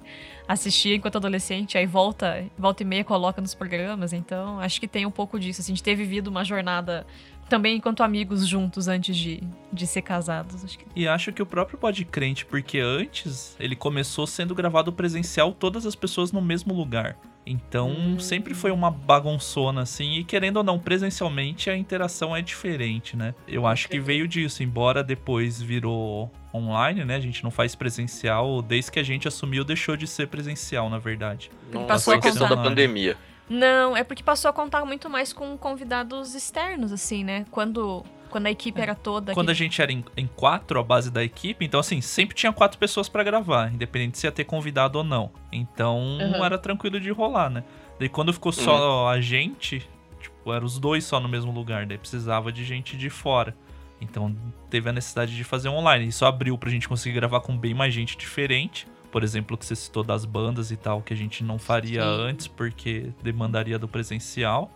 assistia 0.47 0.95
enquanto 0.95 1.17
adolescente, 1.17 1.79
aí 1.79 1.87
volta, 1.87 2.45
volta 2.59 2.83
e 2.83 2.87
meia 2.87 3.05
coloca 3.05 3.41
nos 3.41 3.55
programas. 3.55 4.13
Então, 4.13 4.61
acho 4.61 4.81
que 4.81 4.87
tem 4.87 5.05
um 5.05 5.11
pouco 5.11 5.39
disso, 5.39 5.61
assim, 5.61 5.73
de 5.73 5.83
ter 5.83 5.95
vivido 5.95 6.29
uma 6.29 6.45
jornada 6.45 7.07
também 7.49 7.77
enquanto 7.77 8.03
amigos 8.03 8.47
juntos 8.47 8.89
antes 8.89 9.17
de, 9.17 9.43
de 9.73 9.87
ser 9.87 10.03
casados. 10.03 10.65
Acho 10.65 10.79
que... 10.79 10.87
E 10.95 11.09
acho 11.09 11.33
que 11.33 11.43
o 11.43 11.47
próprio 11.47 11.77
Pode 11.77 12.05
Crente, 12.05 12.47
porque 12.47 12.79
antes 12.79 13.57
ele 13.59 13.75
começou 13.75 14.27
sendo 14.27 14.55
gravado 14.55 14.93
presencial, 14.93 15.53
todas 15.53 15.87
as 15.87 15.95
pessoas 15.95 16.33
no 16.33 16.41
mesmo 16.41 16.73
lugar. 16.73 17.17
Então, 17.45 17.91
hum. 17.91 18.19
sempre 18.21 18.55
foi 18.55 18.71
uma 18.71 18.91
bagunçona 18.91 19.83
assim, 19.83 20.15
e 20.15 20.25
querendo 20.25 20.59
ou 20.59 20.65
não, 20.65 20.79
presencialmente 20.79 21.69
a 21.69 21.77
interação 21.77 22.37
é 22.37 22.41
diferente, 22.41 23.17
né? 23.17 23.35
Eu 23.49 23.67
acho 23.67 23.89
que 23.89 23.99
veio 23.99 24.29
disso, 24.29 24.63
embora 24.63 25.03
depois 25.03 25.61
virou 25.61 26.31
online, 26.55 27.05
né? 27.05 27.17
A 27.17 27.21
gente 27.21 27.43
não 27.43 27.51
faz 27.51 27.75
presencial, 27.75 28.63
desde 28.63 28.93
que 28.93 28.99
a 28.99 29.03
gente 29.03 29.27
assumiu, 29.27 29.65
deixou 29.65 29.97
de 29.97 30.07
ser 30.07 30.29
presencial, 30.29 30.89
na 30.89 30.99
verdade. 30.99 31.51
Não 31.73 31.85
passou 31.85 32.15
foi 32.15 32.23
questão 32.23 32.49
da 32.49 32.57
pandemia. 32.57 33.17
Não, 33.49 33.97
é 33.97 34.05
porque 34.05 34.23
passou 34.23 34.49
a 34.49 34.53
contar 34.53 34.85
muito 34.85 35.11
mais 35.11 35.33
com 35.33 35.59
convidados 35.59 36.35
externos, 36.35 36.93
assim, 36.93 37.25
né? 37.25 37.45
Quando 37.51 38.05
quando 38.33 38.47
a 38.47 38.51
equipe 38.51 38.81
é. 38.81 38.83
era 38.83 38.95
toda. 38.95 39.35
Quando 39.35 39.51
a 39.51 39.55
gente 39.55 39.81
era 39.81 39.93
em, 39.93 40.03
em, 40.17 40.27
quatro, 40.27 40.81
a 40.81 40.83
base 40.83 41.11
da 41.11 41.23
equipe, 41.23 41.65
então 41.65 41.79
assim, 41.79 42.01
sempre 42.01 42.35
tinha 42.35 42.53
quatro 42.53 42.79
pessoas 42.79 43.09
para 43.09 43.23
gravar, 43.23 43.73
independente 43.73 44.19
se 44.19 44.27
ia 44.27 44.33
ter 44.33 44.45
convidado 44.45 44.99
ou 44.99 45.05
não. 45.05 45.31
Então 45.53 45.99
uhum. 45.99 46.45
era 46.45 46.57
tranquilo 46.57 46.99
de 46.99 47.11
rolar, 47.11 47.51
né? 47.51 47.63
Daí 48.01 48.09
quando 48.09 48.33
ficou 48.33 48.51
só 48.51 49.03
uhum. 49.03 49.09
a 49.09 49.21
gente, 49.21 49.87
tipo, 50.21 50.53
eram 50.53 50.65
os 50.65 50.79
dois 50.79 51.05
só 51.05 51.21
no 51.21 51.29
mesmo 51.29 51.53
lugar, 51.53 51.85
daí 51.85 51.99
precisava 51.99 52.51
de 52.51 52.65
gente 52.65 52.97
de 52.97 53.11
fora. 53.11 53.55
Então 54.01 54.35
teve 54.69 54.89
a 54.89 54.93
necessidade 54.93 55.37
de 55.37 55.45
fazer 55.45 55.69
online. 55.69 56.09
Isso 56.09 56.25
abriu 56.25 56.57
pra 56.59 56.71
gente 56.71 56.89
conseguir 56.89 57.15
gravar 57.15 57.41
com 57.41 57.57
bem 57.57 57.75
mais 57.75 57.93
gente 57.95 58.17
diferente. 58.17 58.89
Por 59.13 59.23
exemplo, 59.23 59.59
que 59.59 59.67
você 59.67 59.77
citou 59.77 60.03
das 60.03 60.25
bandas 60.25 60.71
e 60.71 60.77
tal, 60.77 61.03
que 61.03 61.13
a 61.13 61.17
gente 61.17 61.45
não 61.45 61.59
faria 61.59 62.03
Sim. 62.03 62.09
antes 62.09 62.49
porque 62.49 63.11
demandaria 63.23 63.79
do 63.79 63.87
presencial. 63.87 64.75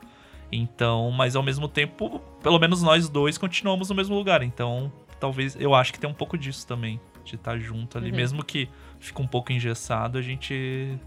Então, 0.50 1.10
mas 1.10 1.36
ao 1.36 1.42
mesmo 1.42 1.68
tempo, 1.68 2.20
pelo 2.42 2.58
menos 2.58 2.82
nós 2.82 3.08
dois 3.08 3.36
continuamos 3.36 3.88
no 3.90 3.94
mesmo 3.94 4.14
lugar. 4.14 4.42
Então, 4.42 4.92
talvez 5.18 5.56
eu 5.58 5.74
acho 5.74 5.92
que 5.92 5.98
tem 5.98 6.08
um 6.08 6.14
pouco 6.14 6.38
disso 6.38 6.66
também, 6.66 7.00
de 7.24 7.34
estar 7.34 7.58
junto 7.58 7.98
ali, 7.98 8.10
uhum. 8.10 8.16
mesmo 8.16 8.44
que 8.44 8.68
fique 9.00 9.20
um 9.20 9.26
pouco 9.26 9.52
engessado, 9.52 10.18
a 10.18 10.22
gente 10.22 10.98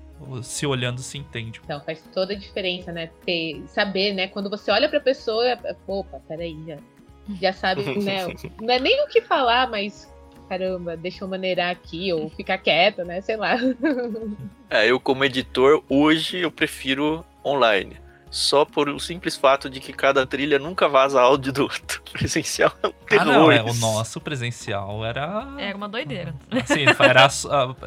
se 0.43 0.65
olhando 0.65 0.99
se 0.99 1.17
entende. 1.17 1.61
Então, 1.63 1.79
faz 1.81 2.03
toda 2.13 2.33
a 2.33 2.35
diferença, 2.35 2.91
né? 2.91 3.09
Ter, 3.25 3.63
saber, 3.67 4.13
né? 4.13 4.27
Quando 4.27 4.49
você 4.49 4.69
olha 4.69 4.89
pra 4.89 4.99
pessoa, 4.99 5.57
opa, 5.87 6.19
peraí, 6.27 6.57
já, 6.67 6.77
já 7.41 7.53
sabe, 7.53 7.83
né? 8.03 8.27
Não 8.61 8.73
é 8.73 8.79
nem 8.79 9.03
o 9.05 9.07
que 9.07 9.21
falar, 9.21 9.69
mas 9.69 10.09
caramba, 10.49 10.97
deixa 10.97 11.23
eu 11.23 11.27
maneirar 11.27 11.69
aqui, 11.69 12.11
ou 12.11 12.27
ficar 12.29 12.57
quieta, 12.57 13.05
né? 13.05 13.21
Sei 13.21 13.37
lá. 13.37 13.55
É, 14.71 14.85
eu 14.85 14.99
como 14.99 15.25
editor, 15.25 15.83
hoje 15.89 16.37
eu 16.37 16.51
prefiro 16.51 17.25
online 17.43 17.97
só 18.29 18.63
por 18.63 18.89
o 18.89 18.99
simples 18.99 19.35
fato 19.35 19.69
de 19.69 19.79
que 19.79 19.91
cada 19.91 20.25
trilha 20.25 20.59
nunca 20.59 20.87
vaza 20.87 21.19
áudio 21.19 21.51
do 21.51 21.63
outro. 21.63 22.01
Presencial 22.13 22.71
é 22.83 22.87
um 22.87 22.91
terror. 22.91 23.21
Ah, 23.21 23.25
não, 23.25 23.51
é, 23.51 23.61
o 23.61 23.73
nosso 23.75 24.21
presencial 24.21 25.03
era... 25.03 25.47
Era 25.57 25.75
uma 25.75 25.89
doideira. 25.89 26.35
Assim, 26.51 26.85
era, 26.99 27.27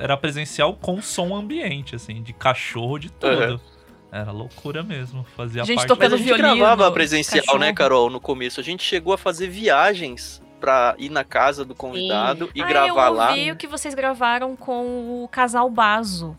era 0.00 0.16
presencial 0.16 0.74
com 0.74 1.00
som 1.00 1.34
ambiente, 1.34 1.94
assim, 1.94 2.22
de 2.22 2.32
cachorro, 2.32 2.98
de 2.98 3.10
tudo. 3.10 3.54
Uhum. 3.54 3.60
Era 4.10 4.30
loucura 4.30 4.82
mesmo, 4.82 5.24
fazia 5.36 5.62
a 5.62 5.64
gente 5.64 5.76
parte... 5.76 5.88
Tocando 5.88 6.10
Mas 6.10 6.12
a 6.12 6.16
gente 6.18 6.26
violino, 6.26 6.56
gravava 6.56 6.92
presencial, 6.92 7.38
né, 7.38 7.42
cachorro. 7.46 7.58
né, 7.60 7.72
Carol, 7.72 8.10
no 8.10 8.20
começo. 8.20 8.60
A 8.60 8.62
gente 8.62 8.82
chegou 8.82 9.14
a 9.14 9.18
fazer 9.18 9.48
viagens 9.48 10.42
pra 10.60 10.94
ir 10.98 11.08
na 11.08 11.24
casa 11.24 11.64
do 11.64 11.74
convidado 11.74 12.46
Sim. 12.46 12.52
e 12.54 12.62
ah, 12.62 12.66
gravar 12.66 13.08
eu 13.08 13.14
lá. 13.14 13.30
Eu 13.30 13.44
vi 13.44 13.52
o 13.52 13.56
que 13.56 13.66
vocês 13.66 13.94
gravaram 13.94 14.54
com 14.54 15.24
o 15.24 15.28
casal 15.28 15.68
Baso. 15.70 16.36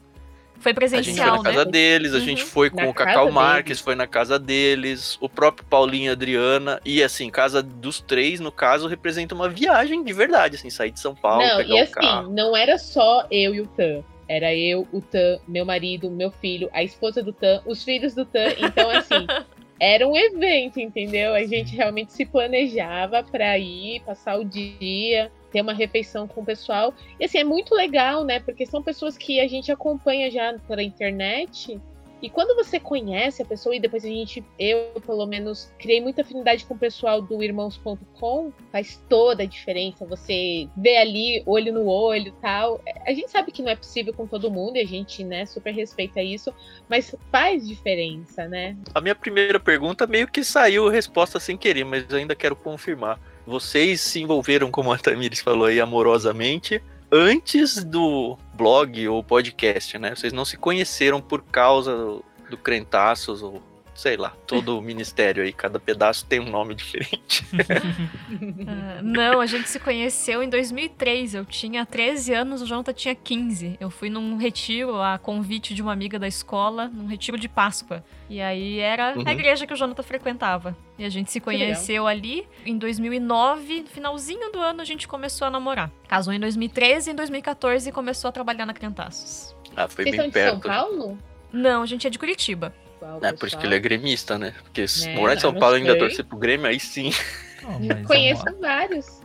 Foi 0.63 0.74
presencial, 0.74 1.03
A 1.03 1.03
gente 1.03 1.17
foi 1.17 1.38
na 1.38 1.43
casa 1.43 1.65
né? 1.65 1.72
deles, 1.72 2.13
a 2.13 2.17
uhum. 2.17 2.24
gente 2.24 2.43
foi 2.46 2.70
com 2.70 2.82
na 2.82 2.88
o 2.88 2.93
Cacau 2.93 3.29
Marques, 3.29 3.65
deles. 3.65 3.79
foi 3.82 3.96
na 3.96 4.08
casa 4.08 4.39
deles, 4.39 5.17
o 5.20 5.27
próprio 5.27 5.67
Paulinho 5.67 6.05
e 6.05 6.10
Adriana. 6.10 6.79
E 6.86 7.03
assim, 7.03 7.29
casa 7.29 7.62
dos 7.62 8.00
três, 8.00 8.39
no 8.39 8.50
caso, 8.50 8.88
representa 8.88 9.36
uma 9.36 9.50
viagem 9.50 10.01
de 10.05 10.13
verdade, 10.13 10.55
assim, 10.55 10.70
sair 10.70 10.91
de 10.91 11.01
São 11.01 11.13
Paulo, 11.13 11.46
não, 11.46 11.58
pegar 11.58 11.75
e 11.75 11.79
o 11.82 11.84
assim, 11.84 11.91
carro. 11.91 12.32
Não 12.32 12.55
era 12.55 12.77
só 12.77 13.27
eu 13.29 13.53
e 13.53 13.60
o 13.60 13.67
Tan. 13.67 14.03
Era 14.25 14.55
eu, 14.55 14.88
o 14.93 15.01
Tan, 15.01 15.38
meu 15.46 15.65
marido, 15.65 16.10
meu 16.10 16.32
filho, 16.32 16.70
a 16.72 16.82
esposa 16.82 17.22
do 17.22 17.34
Tan, 17.34 17.62
os 17.65 17.84
filhos 17.84 18.15
do 18.15 18.24
Tan. 18.24 18.53
Então, 18.58 18.89
assim, 18.89 19.27
era 19.77 20.08
um 20.08 20.15
evento, 20.15 20.79
entendeu? 20.79 21.34
A 21.34 21.46
gente 21.46 21.75
realmente 21.75 22.13
se 22.13 22.25
planejava 22.25 23.22
para 23.22 23.58
ir, 23.60 24.00
passar 24.05 24.39
o 24.39 24.46
dia 24.46 25.29
ter 25.53 25.62
uma 25.62 25.74
refeição 25.74 26.27
com 26.27 26.41
o 26.41 26.45
pessoal. 26.45 26.93
E 27.19 27.25
assim, 27.25 27.38
é 27.38 27.43
muito 27.43 27.75
legal, 27.75 28.25
né? 28.25 28.39
Porque 28.39 28.65
são 28.65 28.81
pessoas 28.81 29.15
que 29.15 29.39
a 29.39 29.48
gente 29.48 29.72
acompanha 29.72 30.29
já 30.31 30.57
pela 30.67 30.81
internet. 30.81 31.79
E 32.24 32.29
quando 32.29 32.55
você 32.55 32.79
conhece 32.79 33.41
a 33.41 33.45
pessoa, 33.45 33.75
e 33.75 33.81
depois 33.81 34.05
a 34.05 34.07
gente, 34.07 34.41
eu 34.57 34.93
pelo 35.05 35.25
menos, 35.25 35.69
criei 35.77 36.00
muita 36.00 36.22
afinidade 36.22 36.65
com 36.65 36.74
o 36.74 36.77
pessoal 36.77 37.22
do 37.22 37.43
irmãos.com, 37.43 38.53
faz 38.72 39.03
toda 39.10 39.43
a 39.43 39.45
diferença. 39.45 40.05
Você 40.05 40.69
vê 40.75 40.95
ali, 40.95 41.43
olho 41.45 41.74
no 41.74 41.86
olho 41.86 42.33
tal. 42.41 42.81
A 43.05 43.13
gente 43.13 43.29
sabe 43.29 43.51
que 43.51 43.62
não 43.62 43.69
é 43.69 43.75
possível 43.75 44.13
com 44.13 44.25
todo 44.25 44.50
mundo, 44.50 44.77
e 44.77 44.79
a 44.79 44.88
gente, 44.88 45.22
né, 45.22 45.45
super 45.45 45.74
respeita 45.74 46.22
isso, 46.22 46.53
mas 46.88 47.13
faz 47.29 47.67
diferença, 47.67 48.48
né? 48.48 48.77
A 48.95 49.01
minha 49.01 49.15
primeira 49.15 49.60
pergunta 49.60 50.07
meio 50.07 50.29
que 50.29 50.45
saiu 50.45 50.88
resposta 50.88 51.41
sem 51.41 51.57
querer, 51.57 51.83
mas 51.83 52.12
ainda 52.13 52.33
quero 52.33 52.55
confirmar 52.55 53.19
vocês 53.46 54.02
se 54.02 54.22
envolveram, 54.22 54.72
como 54.72 54.92
a 54.92 54.98
Tamires 54.98 55.42
falou 55.42 55.68
aí, 55.68 55.80
amorosamente, 55.80 56.82
antes 57.12 57.84
do 57.84 58.38
blog 58.54 59.08
ou 59.08 59.24
podcast, 59.24 59.98
né? 59.98 60.16
Vocês 60.16 60.34
não 60.34 60.46
se 60.46 60.58
conheceram 60.58 61.22
por 61.22 61.44
causa 61.44 61.96
do, 61.96 62.26
do 62.50 62.58
Crentaços 62.58 63.44
ou 63.44 63.62
sei 63.96 64.18
lá, 64.18 64.34
todo 64.48 64.78
o 64.78 64.82
ministério 64.82 65.44
aí, 65.44 65.54
cada 65.54 65.80
pedaço 65.80 66.26
tem 66.26 66.40
um 66.40 66.50
nome 66.50 66.74
diferente. 66.74 67.46
uh, 67.54 69.02
não, 69.04 69.40
a 69.40 69.46
gente 69.46 69.70
se 69.70 69.80
conheceu 69.80 70.42
em 70.42 70.50
2003. 70.50 71.36
Eu 71.36 71.46
tinha 71.46 71.86
13 71.86 72.34
anos, 72.34 72.62
o 72.62 72.66
Jonathan 72.66 72.94
tinha 72.94 73.16
15. 73.16 73.78
Eu 73.80 73.90
fui 73.90 74.10
num 74.10 74.36
retiro 74.38 75.02
a 75.02 75.18
convite 75.18 75.74
de 75.74 75.82
uma 75.82 75.94
amiga 75.94 76.18
da 76.18 76.28
escola, 76.28 76.88
num 76.88 77.06
retiro 77.06 77.38
de 77.38 77.48
Páscoa. 77.48 78.04
E 78.30 78.42
aí 78.42 78.80
era 78.80 79.14
uhum. 79.16 79.24
a 79.26 79.32
igreja 79.32 79.68
que 79.68 79.74
o 79.74 79.78
Jonathan 79.78 80.04
frequentava. 80.04 80.76
E 80.98 81.06
a 81.06 81.10
gente 81.10 81.32
se 81.32 81.40
conheceu 81.40 82.08
ali. 82.08 82.48
Em 82.66 82.78
2009, 82.78 83.82
no 83.82 83.88
finalzinho 83.88 84.52
do 84.52 84.60
ano, 84.60 84.82
a 84.82 84.86
gente 84.86 85.08
começou 85.08 85.48
a 85.48 85.52
namorar. 85.52 85.92
Casou 86.08 86.34
em 86.34 86.40
2013 86.40 87.10
e 87.10 87.14
em 87.14 87.16
2014 87.16 87.92
começou 87.92 88.30
a 88.30 88.32
trabalhar 88.32 88.66
na 88.66 88.74
Crentaços. 88.74 89.56
Ah, 89.76 89.88
foi 89.88 90.04
Vocês 90.06 90.16
bem 90.16 90.26
são 90.26 90.32
perto. 90.32 90.58
de 90.58 90.62
São 90.64 90.72
Paulo? 90.72 91.18
Não, 91.52 91.84
a 91.84 91.86
gente 91.86 92.08
é 92.08 92.10
de 92.10 92.18
Curitiba 92.18 92.74
pessoal. 93.03 93.19
É, 93.22 93.33
por 93.33 93.48
isso 93.48 93.57
que 93.57 93.65
ele 93.65 93.75
é 93.75 93.79
gremista, 93.79 94.38
né? 94.38 94.53
Porque 94.63 94.88
se 94.88 95.10
é, 95.10 95.15
morar 95.15 95.36
em 95.36 95.39
São 95.39 95.53
Paulo 95.53 95.77
e 95.77 95.81
ainda 95.81 95.98
torcer 95.98 96.25
pro 96.25 96.38
Grêmio, 96.38 96.67
aí 96.67 96.79
sim. 96.79 97.12
Oh, 97.65 98.07
Conheço 98.07 98.43
uma... 98.43 98.60
vários. 98.60 99.22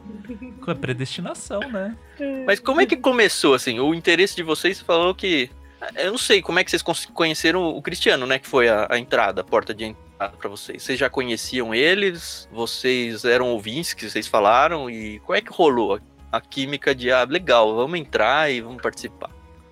É 0.68 0.75
predestinação, 0.75 1.58
né? 1.58 1.97
Mas 2.47 2.61
como 2.61 2.80
é 2.80 2.87
que 2.87 2.97
começou, 2.97 3.52
assim? 3.52 3.80
O 3.80 3.92
interesse 3.92 4.37
de 4.37 4.44
vocês 4.44 4.80
falou 4.80 5.12
que. 5.12 5.50
Eu 5.97 6.12
não 6.12 6.18
sei 6.18 6.40
como 6.40 6.56
é 6.61 6.62
que 6.62 6.70
vocês 6.70 6.85
conheceram 7.12 7.66
o 7.66 7.82
Cristiano, 7.82 8.28
né? 8.28 8.38
Que 8.38 8.47
foi 8.47 8.68
a, 8.68 8.87
a 8.88 8.97
entrada, 8.97 9.40
a 9.40 9.44
porta 9.44 9.75
de 9.75 9.87
entrada 9.87 10.37
para 10.37 10.49
vocês. 10.49 10.85
Vocês 10.85 10.97
já 10.97 11.11
conheciam 11.11 11.75
eles? 11.75 12.49
Vocês 12.52 13.25
eram 13.25 13.49
ouvintes 13.49 13.92
que 13.92 14.08
vocês 14.08 14.28
falaram? 14.28 14.88
E 14.88 15.18
como 15.18 15.37
é 15.37 15.40
que 15.40 15.50
rolou 15.50 15.97
a, 15.97 16.37
a 16.37 16.40
química 16.40 16.94
de, 16.94 17.11
ah, 17.11 17.26
legal, 17.28 17.75
vamos 17.75 17.99
entrar 17.99 18.52
e 18.52 18.61
vamos 18.61 18.80
participar? 18.80 19.30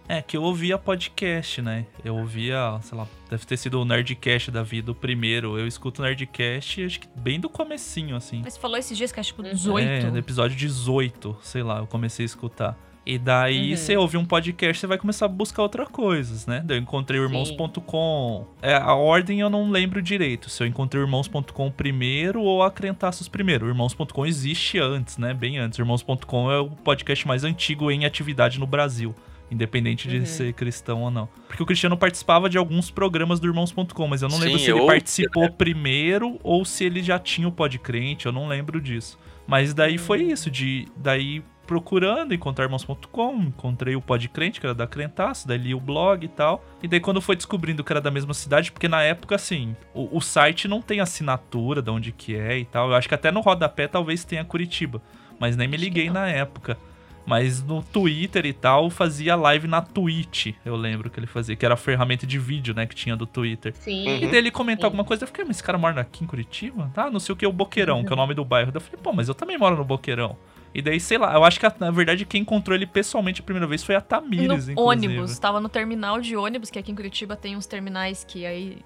É, 0.09 0.23
que 0.23 0.37
eu 0.37 0.43
ouvia 0.43 0.79
podcast, 0.79 1.61
né? 1.61 1.85
Eu 2.05 2.17
ouvia, 2.17 2.79
sei 2.83 2.97
lá, 2.97 3.07
deve 3.29 3.45
ter 3.45 3.57
sido 3.57 3.81
o 3.81 3.85
Nerdcast 3.85 4.51
da 4.53 4.63
vida, 4.63 4.93
o 4.93 4.95
primeiro. 4.95 5.59
Eu 5.59 5.67
escuto 5.67 6.01
Nerdcast, 6.03 6.85
acho 6.85 7.01
que 7.01 7.09
bem 7.17 7.41
do 7.41 7.49
comecinho, 7.49 8.15
assim. 8.15 8.41
Mas 8.45 8.55
você 8.55 8.61
falou 8.61 8.77
esses 8.77 8.97
dias 8.97 9.11
que 9.11 9.19
acho 9.19 9.35
que 9.35 9.43
Uhum. 9.43 9.51
18. 9.51 9.89
É, 9.89 10.11
no 10.11 10.19
episódio 10.19 10.57
18, 10.57 11.37
sei 11.43 11.63
lá, 11.63 11.79
eu 11.79 11.87
comecei 11.87 12.25
a 12.25 12.27
escutar. 12.27 12.79
E 13.05 13.19
daí 13.19 13.71
Uhum. 13.71 13.77
você 13.77 13.97
ouve 13.97 14.17
um 14.17 14.25
podcast, 14.25 14.81
você 14.81 14.87
vai 14.87 14.99
começar 14.99 15.27
a 15.27 15.29
buscar 15.29 15.63
outras 15.63 15.89
coisas, 15.89 16.45
né? 16.47 16.65
Eu 16.69 16.77
encontrei 16.77 17.21
o 17.21 17.25
irmãos.com. 17.25 18.47
É, 18.61 18.75
a 18.75 18.95
ordem 18.95 19.41
eu 19.41 19.49
não 19.51 19.71
lembro 19.71 20.03
direito, 20.03 20.51
se 20.51 20.63
eu 20.63 20.67
encontrei 20.67 21.01
o 21.03 21.07
irmãos.com 21.07 21.71
primeiro 21.71 22.43
ou 22.43 22.63
a 22.63 22.71
Crentaços 22.71 23.29
primeiro. 23.29 23.67
O 23.67 23.69
irmãos.com 23.69 24.27
existe 24.27 24.79
antes, 24.79 25.19
né? 25.19 25.33
Bem 25.35 25.59
antes. 25.59 25.79
O 25.79 25.83
irmãos.com 25.83 26.51
é 26.51 26.59
o 26.59 26.71
podcast 26.71 27.27
mais 27.29 27.45
antigo 27.45 27.91
em 27.91 28.05
atividade 28.05 28.59
no 28.59 28.67
Brasil. 28.67 29.15
Independente 29.51 30.09
de 30.09 30.19
Uhum. 30.19 30.27
ser 30.27 30.53
cristão 30.55 31.03
ou 31.03 31.11
não. 31.11 31.29
Porque 31.47 31.63
o 31.63 31.67
Cristiano 31.67 31.97
participava 31.97 32.49
de 32.51 32.59
alguns 32.59 32.91
programas 32.91 33.39
do 33.39 33.47
Irmãos.com, 33.47 34.09
mas 34.09 34.23
eu 34.23 34.29
não 34.29 34.39
lembro 34.39 34.59
Sim, 34.59 34.65
se 34.65 34.71
eu 34.71 34.79
ele 34.79 34.87
participou 34.87 35.51
primeiro 35.53 36.39
ou 36.43 36.65
se 36.65 36.85
ele 36.85 37.03
já 37.03 37.19
tinha 37.19 37.47
o 37.47 37.53
Podcrente, 37.53 38.27
eu 38.27 38.33
não 38.33 38.49
lembro 38.49 38.81
disso. 38.81 39.19
Mas 39.47 39.73
daí 39.73 39.99
foi 39.99 40.23
isso, 40.25 40.51
de 40.51 40.89
daí 40.97 41.45
procurando, 41.67 42.33
encontrar 42.33 42.65
irmãos.com, 42.65 43.35
encontrei 43.43 43.97
o 43.97 44.01
Podcrente, 44.01 44.61
que 44.61 44.67
era 44.67 44.75
da 44.75 44.87
Crentaço, 44.87 45.47
daí 45.49 45.59
li 45.59 45.75
o 45.75 45.81
blog 45.81 46.25
e 46.25 46.29
tal. 46.29 46.65
E 46.83 46.89
daí 46.89 47.01
quando 47.01 47.21
foi 47.21 47.35
descobrindo 47.37 47.83
que 47.83 47.93
era 47.93 48.01
da 48.01 48.11
mesma 48.11 48.33
cidade, 48.35 48.71
porque 48.73 48.89
na 48.89 49.03
época, 49.03 49.35
assim, 49.35 49.77
o, 49.93 50.17
o 50.17 50.21
site 50.21 50.69
não 50.69 50.81
tem 50.81 51.01
assinatura 51.01 51.83
de 51.83 51.91
onde 51.91 52.13
que 52.13 52.35
é 52.37 52.59
e 52.59 52.65
tal. 52.65 52.91
Eu 52.91 52.95
acho 52.95 53.09
que 53.09 53.15
até 53.15 53.31
no 53.33 53.41
rodapé 53.41 53.89
talvez 53.89 54.25
tenha 54.25 54.45
Curitiba, 54.45 55.03
mas 55.41 55.57
nem 55.57 55.67
me 55.69 55.77
liguei 55.77 56.09
na 56.09 56.29
época. 56.29 56.79
Mas 57.27 57.63
no 57.63 57.83
Twitter 57.83 58.47
e 58.47 58.53
tal, 58.53 58.89
fazia 58.89 59.35
live 59.35 59.67
na 59.67 59.83
Twitch, 59.83 60.55
eu 60.65 60.77
lembro 60.77 61.11
que 61.11 61.19
ele 61.19 61.27
fazia, 61.27 61.57
que 61.57 61.65
era 61.65 61.75
a 61.75 61.77
ferramenta 61.77 62.27
de 62.27 62.39
vídeo, 62.39 62.75
né, 62.75 62.87
que 62.87 62.95
tinha 62.95 63.17
do 63.17 63.27
Twitter. 63.27 63.75
Sim. 63.75 64.07
Uhum. 64.07 64.17
E 64.19 64.27
daí 64.29 64.37
ele 64.37 64.51
comentou 64.51 64.83
Sim. 64.83 64.87
alguma 64.87 65.05
coisa, 65.05 65.25
eu 65.25 65.27
fiquei, 65.27 65.45
mas 65.45 65.57
esse 65.57 65.65
cara 65.65 65.77
mora 65.77 66.01
aqui 66.01 66.23
em 66.23 66.27
Curitiba? 66.27 66.91
Tá, 66.95 67.11
não 67.11 67.19
sei 67.19 67.33
o 67.33 67.37
que, 67.37 67.47
o 67.47 67.53
Boqueirão, 67.53 68.05
que 68.05 68.11
é 68.11 68.13
o 68.13 68.17
nome 68.17 68.33
do 68.33 68.45
bairro. 68.45 68.71
Eu 68.73 68.81
falei, 68.81 69.01
pô, 69.03 69.13
mas 69.13 69.29
eu 69.29 69.35
também 69.35 69.59
moro 69.59 69.77
no 69.77 69.85
Boqueirão. 69.85 70.37
E 70.75 70.83
daí, 70.83 71.01
sei 71.01 71.17
lá, 71.17 71.33
eu 71.33 71.43
acho 71.43 71.59
que 71.59 71.67
na 71.81 71.91
verdade 71.91 72.27
quem 72.27 72.43
encontrou 72.43 72.77
ele 72.77 72.87
pessoalmente 72.87 73.41
a 73.41 73.45
primeira 73.45 73.67
vez 73.67 73.83
foi 73.83 73.95
a 73.95 74.01
Tamires, 74.01 74.47
no 74.47 74.53
inclusive. 74.73 74.79
ônibus, 74.79 75.39
tava 75.39 75.59
no 75.59 75.71
terminal 75.71 76.21
de 76.21 76.37
ônibus, 76.37 76.69
que 76.69 76.79
aqui 76.79 76.93
em 76.93 76.95
Curitiba 76.95 77.35
tem 77.35 77.57
uns 77.57 77.65
terminais 77.65 78.25
que 78.25 78.45
aí. 78.45 78.79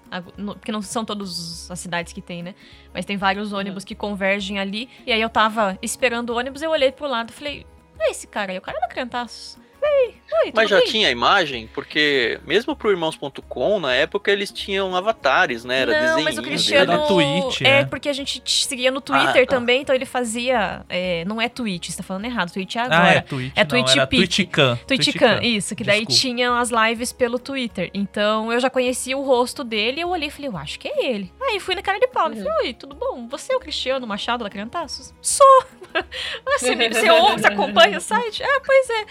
Porque 0.53 0.71
não 0.71 0.81
são 0.81 1.03
todas 1.03 1.69
as 1.69 1.77
cidades 1.79 2.13
que 2.13 2.21
tem, 2.21 2.41
né? 2.43 2.55
Mas 2.93 3.03
tem 3.03 3.17
vários 3.17 3.51
ônibus 3.51 3.83
que 3.83 3.93
convergem 3.93 4.57
ali. 4.57 4.87
E 5.05 5.11
aí 5.11 5.21
eu 5.21 5.29
tava 5.29 5.77
esperando 5.81 6.29
o 6.29 6.37
ônibus, 6.37 6.61
eu 6.61 6.71
olhei 6.71 6.93
pro 6.93 7.09
lado 7.09 7.31
e 7.31 7.33
falei: 7.33 7.65
esse 8.09 8.27
cara 8.27 8.51
aí, 8.51 8.57
o 8.57 8.61
cara 8.61 8.77
é 8.77 8.81
da 8.81 8.87
Oi, 10.43 10.51
Mas 10.55 10.69
já 10.69 10.77
bem? 10.77 10.85
tinha 10.85 11.09
imagem? 11.11 11.67
Porque 11.73 12.39
mesmo 12.45 12.75
pro 12.75 12.89
irmãos.com, 12.89 13.79
na 13.79 13.93
época 13.93 14.31
eles 14.31 14.49
tinham 14.51 14.95
avatares, 14.95 15.63
né? 15.65 15.81
Era 15.81 15.91
não, 15.91 15.99
desenho. 16.07 16.23
mas 16.23 16.37
o 16.37 16.41
Cristiano. 16.41 16.93
Era 16.93 17.01
Twitch, 17.05 17.61
é, 17.61 17.63
né? 17.81 17.85
porque 17.85 18.07
a 18.09 18.13
gente 18.13 18.39
te 18.39 18.65
seguia 18.65 18.89
no 18.91 19.01
Twitter 19.01 19.43
Ah, 19.43 19.45
tá. 19.45 19.55
também, 19.55 19.81
então 19.81 19.93
ele 19.93 20.05
fazia. 20.05 20.83
é, 20.89 21.25
não 21.25 21.39
é 21.41 21.49
Twitch, 21.49 21.89
você 21.89 21.97
tá 21.97 22.03
falando 22.03 22.25
errado. 22.25 22.51
Twitch 22.51 22.75
é 22.75 22.79
Ah, 22.79 22.83
agora. 22.85 23.09
é 23.17 23.21
Twitch, 23.21 23.51
É 23.55 23.59
não, 23.61 23.67
Twitch 23.67 23.91
era 23.91 24.07
Peak. 24.07 24.21
Twitchcan. 24.27 24.79
Twitchcan, 24.87 25.39
isso, 25.43 25.75
que 25.75 25.83
daí 25.83 26.05
Desculpa. 26.05 26.21
tinha 26.21 26.57
as 26.59 26.69
lives 26.71 27.11
pelo 27.11 27.37
Twitter. 27.37 27.91
Então 27.93 28.51
eu 28.53 28.59
já 28.59 28.69
conhecia 28.69 29.17
o 29.17 29.21
rosto 29.23 29.63
dele, 29.63 30.01
eu 30.01 30.09
olhei 30.09 30.29
e 30.29 30.31
falei, 30.31 30.49
eu 30.49 30.57
acho 30.57 30.79
que 30.79 30.87
é 30.87 31.05
ele. 31.11 31.31
Aí 31.41 31.59
fui 31.59 31.75
na 31.75 31.81
cara 31.81 31.99
de 31.99 32.07
pau, 32.07 32.29
Uhum. 32.29 32.35
falei, 32.43 32.67
oi, 32.67 32.73
tudo 32.73 32.95
bom? 32.95 33.27
Você 33.27 33.51
é 33.53 33.55
o 33.55 33.59
Cristiano 33.59 34.07
Machado 34.07 34.43
da 34.45 34.49
Crentaços? 34.49 35.13
Sou! 35.21 35.63
você, 36.45 36.73
me- 36.75 36.87
você 36.89 37.09
ouve, 37.09 37.41
você 37.41 37.47
acompanha 37.47 37.97
o 37.97 38.01
site? 38.01 38.41
Ah, 38.43 38.61
pois 38.65 38.89
é. 38.89 39.05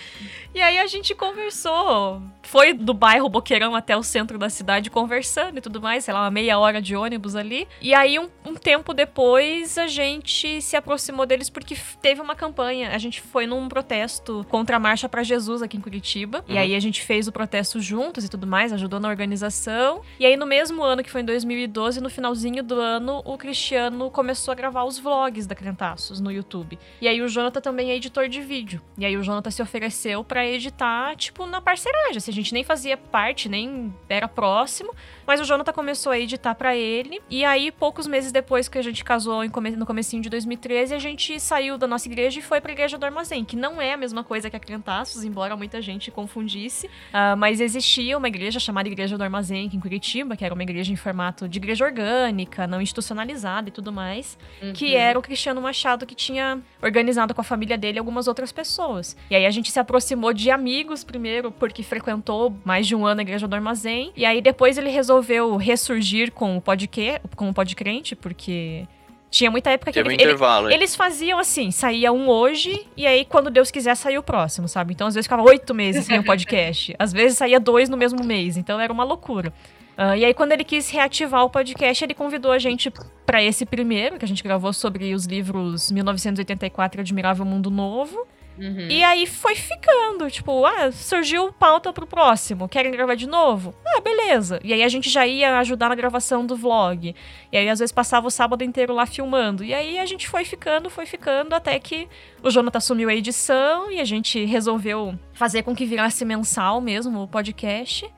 E 0.55 0.61
aí 0.61 0.79
a 0.79 0.87
gente 0.87 1.15
conversou. 1.15 2.21
Foi 2.43 2.73
do 2.73 2.93
bairro 2.95 3.29
Boqueirão 3.29 3.75
até 3.75 3.97
o 3.97 4.03
centro 4.03 4.39
da 4.39 4.49
cidade 4.49 4.91
conversando 4.91 5.59
e 5.59 5.61
tudo 5.61 5.81
mais, 5.81 6.05
sei 6.05 6.15
lá, 6.15 6.23
uma 6.23 6.31
meia 6.31 6.59
hora 6.59 6.81
de 6.83 6.97
ônibus 6.97 7.37
ali. 7.37 7.69
E 7.81 7.95
aí, 7.95 8.19
um, 8.19 8.29
um 8.45 8.55
tempo 8.55 8.93
depois, 8.93 9.79
a 9.79 9.87
gente 9.87 10.61
se 10.61 10.75
aproximou 10.77 11.27
deles 11.27 11.49
porque 11.51 11.77
teve 12.03 12.21
uma 12.21 12.35
campanha. 12.35 12.91
A 12.91 12.99
gente 12.99 13.21
foi 13.21 13.47
num 13.47 13.69
protesto 13.69 14.45
contra 14.49 14.77
a 14.77 14.81
Marcha 14.81 15.09
para 15.09 15.23
Jesus 15.23 15.63
aqui 15.63 15.77
em 15.77 15.81
Curitiba. 15.81 16.45
E 16.49 16.53
Uhum. 16.55 16.59
aí 16.59 16.75
a 16.75 16.81
gente 16.81 17.03
fez 17.03 17.29
o 17.29 17.33
protesto 17.33 17.81
juntos 17.81 18.25
e 18.25 18.29
tudo 18.29 18.47
mais, 18.47 18.73
ajudou 18.73 18.99
na 18.99 19.09
organização. 19.09 20.01
E 20.19 20.27
aí, 20.27 20.37
no 20.37 20.47
mesmo 20.47 20.83
ano, 20.83 21.03
que 21.03 21.11
foi 21.11 21.21
em 21.21 21.25
2012, 21.25 22.01
no 22.01 22.11
finalzinho 22.11 22.63
do 22.63 22.75
ano, 22.81 23.23
o 23.25 23.37
Cristiano 23.39 24.11
começou 24.11 24.53
a 24.53 24.55
gravar 24.55 24.85
os 24.85 24.99
vlogs 24.99 25.47
da 25.47 25.55
Crentaços 25.55 26.21
no 26.21 26.33
YouTube. 26.33 26.79
E 27.01 27.07
aí 27.09 27.23
o 27.23 27.29
Jonathan 27.29 27.61
também 27.61 27.91
é 27.91 27.97
editor 27.97 28.29
de 28.29 28.41
vídeo. 28.41 28.81
E 28.99 29.05
aí 29.05 29.17
o 29.17 29.23
Jonathan 29.23 29.51
se 29.51 29.63
ofereceu 29.63 30.25
pra 30.25 30.47
editar, 30.47 31.15
tipo, 31.17 31.47
na 31.47 31.61
parceragem. 31.61 32.17
Assim, 32.17 32.33
gente 32.41 32.53
nem 32.53 32.65
fazia 32.65 32.97
parte, 32.97 33.49
nem 33.49 33.95
era 34.09 34.29
próximo. 34.29 34.95
Mas 35.31 35.41
o 35.41 35.45
Jonathan 35.45 35.73
começou 35.73 36.11
a 36.11 36.19
editar 36.19 36.57
pra 36.57 36.75
ele. 36.75 37.21
E 37.31 37.45
aí, 37.45 37.71
poucos 37.71 38.09
meses 38.09 38.33
depois 38.33 38.69
que 38.69 38.77
a 38.77 38.83
gente 38.83 39.05
casou 39.05 39.45
no 39.45 39.87
comecinho 39.87 40.21
de 40.21 40.29
2013, 40.29 40.93
a 40.93 40.99
gente 40.99 41.39
saiu 41.39 41.79
da 41.79 41.87
nossa 41.87 42.09
igreja 42.09 42.41
e 42.41 42.43
foi 42.43 42.61
pra 42.61 42.73
igreja 42.73 42.99
do 42.99 43.07
Armazém, 43.07 43.45
que 43.45 43.55
não 43.55 43.81
é 43.81 43.93
a 43.93 43.97
mesma 43.97 44.25
coisa 44.25 44.51
que 44.51 44.57
a 44.57 44.59
Crentaços, 44.59 45.23
embora 45.23 45.57
muita 45.57 45.81
gente 45.81 46.11
confundisse. 46.11 46.91
Ah, 47.13 47.37
mas 47.37 47.61
existia 47.61 48.19
uma 48.19 48.27
igreja 48.27 48.59
chamada 48.59 48.89
Igreja 48.89 49.17
do 49.17 49.23
Armazém 49.23 49.69
aqui 49.69 49.77
em 49.77 49.81
Curitiba, 49.81 50.37
que 50.37 50.45
era 50.45 50.53
uma 50.53 50.65
igreja 50.65 50.93
em 50.93 50.97
formato 50.97 51.49
de 51.49 51.61
igreja 51.61 51.85
orgânica, 51.85 52.67
não 52.67 52.83
institucionalizada 52.83 53.69
e 53.69 53.73
tudo 53.73 53.93
mais 53.93 54.37
que 54.75 54.87
Uhum. 54.87 54.99
era 54.99 55.17
o 55.17 55.23
Cristiano 55.23 55.61
Machado 55.63 56.05
que 56.07 56.15
tinha 56.17 56.61
organizado 56.83 57.33
com 57.33 57.41
a 57.41 57.45
família 57.45 57.79
dele 57.79 58.01
algumas 58.01 58.27
outras 58.27 58.51
pessoas. 58.51 59.17
E 59.31 59.37
aí 59.37 59.47
a 59.47 59.51
gente 59.53 59.71
se 59.71 59.79
aproximou 59.79 60.33
de 60.33 60.51
amigos 60.51 61.05
primeiro, 61.05 61.53
porque 61.53 61.85
frequentou 61.85 62.53
mais 62.65 62.85
de 62.85 62.97
um 62.97 63.07
ano 63.07 63.21
a 63.21 63.23
Igreja 63.23 63.47
do 63.47 63.55
Armazém. 63.55 64.11
E 64.17 64.25
aí 64.25 64.43
depois 64.43 64.77
ele 64.77 64.91
resolveu 64.91 65.20
ressurgir 65.57 66.33
com 66.33 66.57
o 66.57 66.61
podcast, 66.61 67.21
com 67.37 67.49
o 67.49 67.55
Podcrente, 67.55 68.15
porque 68.17 68.87
tinha 69.31 69.51
muita 69.51 69.71
época 69.71 69.93
que 69.93 69.99
um 69.99 70.03
ele, 70.03 70.15
ele- 70.15 70.23
intervalo. 70.25 70.67
aí. 70.69 70.75
eles 70.75 70.97
faziam 70.97 71.39
assim, 71.39 71.71
saía 71.71 72.13
um 72.13 72.29
hoje, 72.29 72.87
e 72.97 73.07
aí 73.07 73.25
quando 73.25 73.51
Deus 73.51 73.71
quiser 73.71 73.95
saía 73.95 74.19
o 74.19 74.23
próximo, 74.23 74.67
sabe? 74.69 74.93
Então 74.93 75.07
às 75.07 75.15
vezes 75.15 75.27
ficava 75.27 75.43
oito 75.43 75.75
meses 75.75 76.05
sem 76.05 76.19
o 76.19 76.25
podcast. 76.25 76.95
Às 76.99 77.13
vezes 77.13 77.39
saía 77.39 77.61
dois 77.61 77.89
no 77.89 77.97
mesmo 77.97 78.25
mês, 78.25 78.57
então 78.57 78.81
era 78.81 78.93
uma 78.93 79.05
loucura. 79.05 79.53
Ah, 79.97 80.17
e 80.17 80.25
aí, 80.25 80.33
quando 80.33 80.53
ele 80.53 80.65
quis 80.65 80.89
reativar 80.89 81.45
o 81.45 81.51
podcast, 81.51 82.03
ele 82.03 82.15
convidou 82.15 82.53
a 82.53 82.59
gente 82.59 82.91
para 83.27 83.43
esse 83.43 83.67
primeiro, 83.67 84.19
que 84.19 84.25
a 84.25 84.29
gente 84.29 84.43
gravou 84.43 84.73
sobre 84.73 85.13
os 85.13 85.27
livros 85.27 85.91
1984 85.91 87.03
Admirável 87.03 87.45
Mundo 87.45 87.71
Novo. 87.71 88.27
Uhum. 88.61 88.89
E 88.91 89.03
aí 89.03 89.27
foi 89.27 89.55
ficando, 89.55 90.31
tipo, 90.31 90.67
ah, 90.67 90.93
surgiu 90.93 91.51
pauta 91.51 91.93
pro 91.95 92.07
próximo. 92.07 92.69
Querem 92.69 92.93
gravar 92.93 93.15
de 93.15 93.27
novo? 93.27 93.75
Ah, 93.87 94.01
beleza. 94.03 94.61
E 94.63 94.75
aí 94.75 94.83
a 94.83 94.89
gente 94.89 95.09
já 95.09 95.27
ia 95.27 95.59
ajudar 95.61 95.89
na 95.89 95.95
gravação 95.95 96.45
do 96.45 96.55
vlog. 96.55 97.15
E 97.51 97.57
aí 97.57 97.69
às 97.71 97.79
vezes 97.79 97.91
passava 97.91 98.27
o 98.27 98.31
sábado 98.31 98.63
inteiro 98.63 98.93
lá 98.93 99.07
filmando. 99.07 99.65
E 99.65 99.73
aí 99.73 99.99
a 99.99 100.05
gente 100.05 100.29
foi 100.29 100.45
ficando, 100.45 100.91
foi 100.91 101.07
ficando, 101.07 101.55
até 101.55 101.79
que 101.79 102.07
o 102.43 102.51
Jonathan 102.51 102.77
assumiu 102.77 103.09
a 103.09 103.15
edição 103.15 103.91
e 103.91 103.99
a 103.99 104.05
gente 104.05 104.45
resolveu 104.45 105.19
fazer 105.33 105.63
com 105.63 105.75
que 105.75 105.87
virasse 105.87 106.23
mensal 106.27 106.83
mesmo 106.83 107.23
o 107.23 107.29
podcast. 107.29 108.13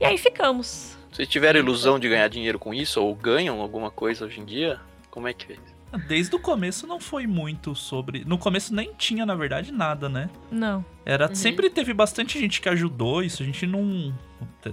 E 0.00 0.04
aí 0.06 0.16
ficamos. 0.16 0.96
Vocês 1.12 1.28
tiveram 1.28 1.60
ilusão 1.60 1.98
de 1.98 2.08
ganhar 2.08 2.28
dinheiro 2.28 2.58
com 2.58 2.72
isso? 2.72 2.98
Ou 3.02 3.14
ganham 3.14 3.60
alguma 3.60 3.90
coisa 3.90 4.24
hoje 4.24 4.40
em 4.40 4.44
dia? 4.46 4.80
Como 5.10 5.28
é 5.28 5.34
que 5.34 5.52
é? 5.52 5.71
Desde 6.06 6.34
o 6.34 6.38
começo 6.38 6.86
não 6.86 6.98
foi 7.00 7.26
muito 7.26 7.74
sobre. 7.74 8.24
No 8.24 8.38
começo 8.38 8.74
nem 8.74 8.92
tinha, 8.94 9.26
na 9.26 9.34
verdade, 9.34 9.72
nada, 9.72 10.08
né? 10.08 10.30
Não. 10.50 10.84
Era, 11.04 11.28
Uhum. 11.28 11.34
Sempre 11.34 11.68
teve 11.70 11.92
bastante 11.92 12.38
gente 12.38 12.60
que 12.60 12.68
ajudou, 12.68 13.22
isso 13.22 13.42
a 13.42 13.46
gente 13.46 13.66
não. 13.66 14.12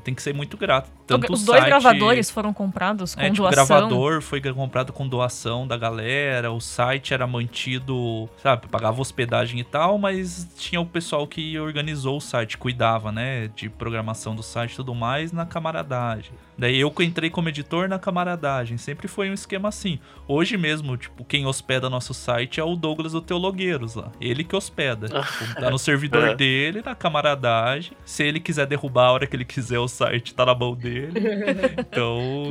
Tem 0.04 0.16
que 0.16 0.22
ser 0.22 0.34
muito 0.34 0.58
grato. 0.58 0.90
Tanto 1.06 1.32
Os 1.32 1.44
o 1.44 1.46
dois 1.46 1.60
site- 1.60 1.70
gravadores 1.70 2.30
foram 2.32 2.52
comprados 2.54 3.14
com 3.14 3.22
É, 3.22 3.30
tipo, 3.30 3.44
o 3.44 3.50
doação. 3.52 3.66
gravador 3.68 4.22
foi 4.22 4.42
comprado 4.42 4.92
com 4.92 5.08
doação 5.08 5.68
da 5.68 5.78
galera, 5.78 6.52
o 6.52 6.60
site 6.60 7.14
era 7.14 7.28
mantido, 7.28 8.28
sabe, 8.42 8.68
pagava 8.68 9.00
hospedagem 9.02 9.60
e 9.60 9.64
tal, 9.64 9.98
mas 10.00 10.48
tinha 10.58 10.80
o 10.82 10.86
pessoal 10.86 11.28
que 11.28 11.58
organizou 11.60 12.18
o 12.18 12.22
site, 12.22 12.58
cuidava, 12.58 13.12
né, 13.12 13.48
de 13.56 13.70
programação 13.70 14.36
do 14.36 14.42
site 14.42 14.74
e 14.74 14.76
tudo 14.78 14.96
mais 14.96 15.32
na 15.32 15.46
camaradagem. 15.46 16.32
Daí 16.58 16.80
eu 16.80 16.92
que 16.92 17.04
entrei 17.04 17.30
como 17.30 17.48
editor 17.50 17.88
na 17.88 17.98
camaradagem, 18.00 18.78
sempre 18.78 19.08
foi 19.08 19.30
um 19.30 19.34
esquema 19.34 19.70
assim. 19.70 20.00
Hoje 20.28 20.58
mesmo, 20.58 20.98
tipo, 20.98 21.24
quem 21.24 21.46
hospeda 21.46 21.90
nosso 21.90 22.14
site 22.14 22.60
é 22.60 22.64
o 22.64 22.76
Douglas 22.76 23.14
do 23.14 23.22
Teologueiros 23.22 23.96
lá. 23.96 24.12
Ele 24.20 24.44
que 24.44 24.56
hospeda. 24.56 25.08
Tipo, 25.08 25.56
tá 25.62 25.70
no 25.70 25.78
servidor 25.80 26.19
Uhum. 26.20 26.36
dele, 26.36 26.82
na 26.84 26.96
camaradagem. 26.96 27.94
Se 28.06 28.24
ele 28.24 28.40
quiser 28.40 28.66
derrubar 28.66 29.08
a 29.08 29.12
hora 29.12 29.28
que 29.28 29.36
ele 29.36 29.46
quiser 29.46 29.80
o 29.80 29.88
site, 29.88 30.34
tá 30.34 30.46
na 30.46 30.56
mão 30.56 30.76
dele. 30.76 31.14
Então, 31.80 32.46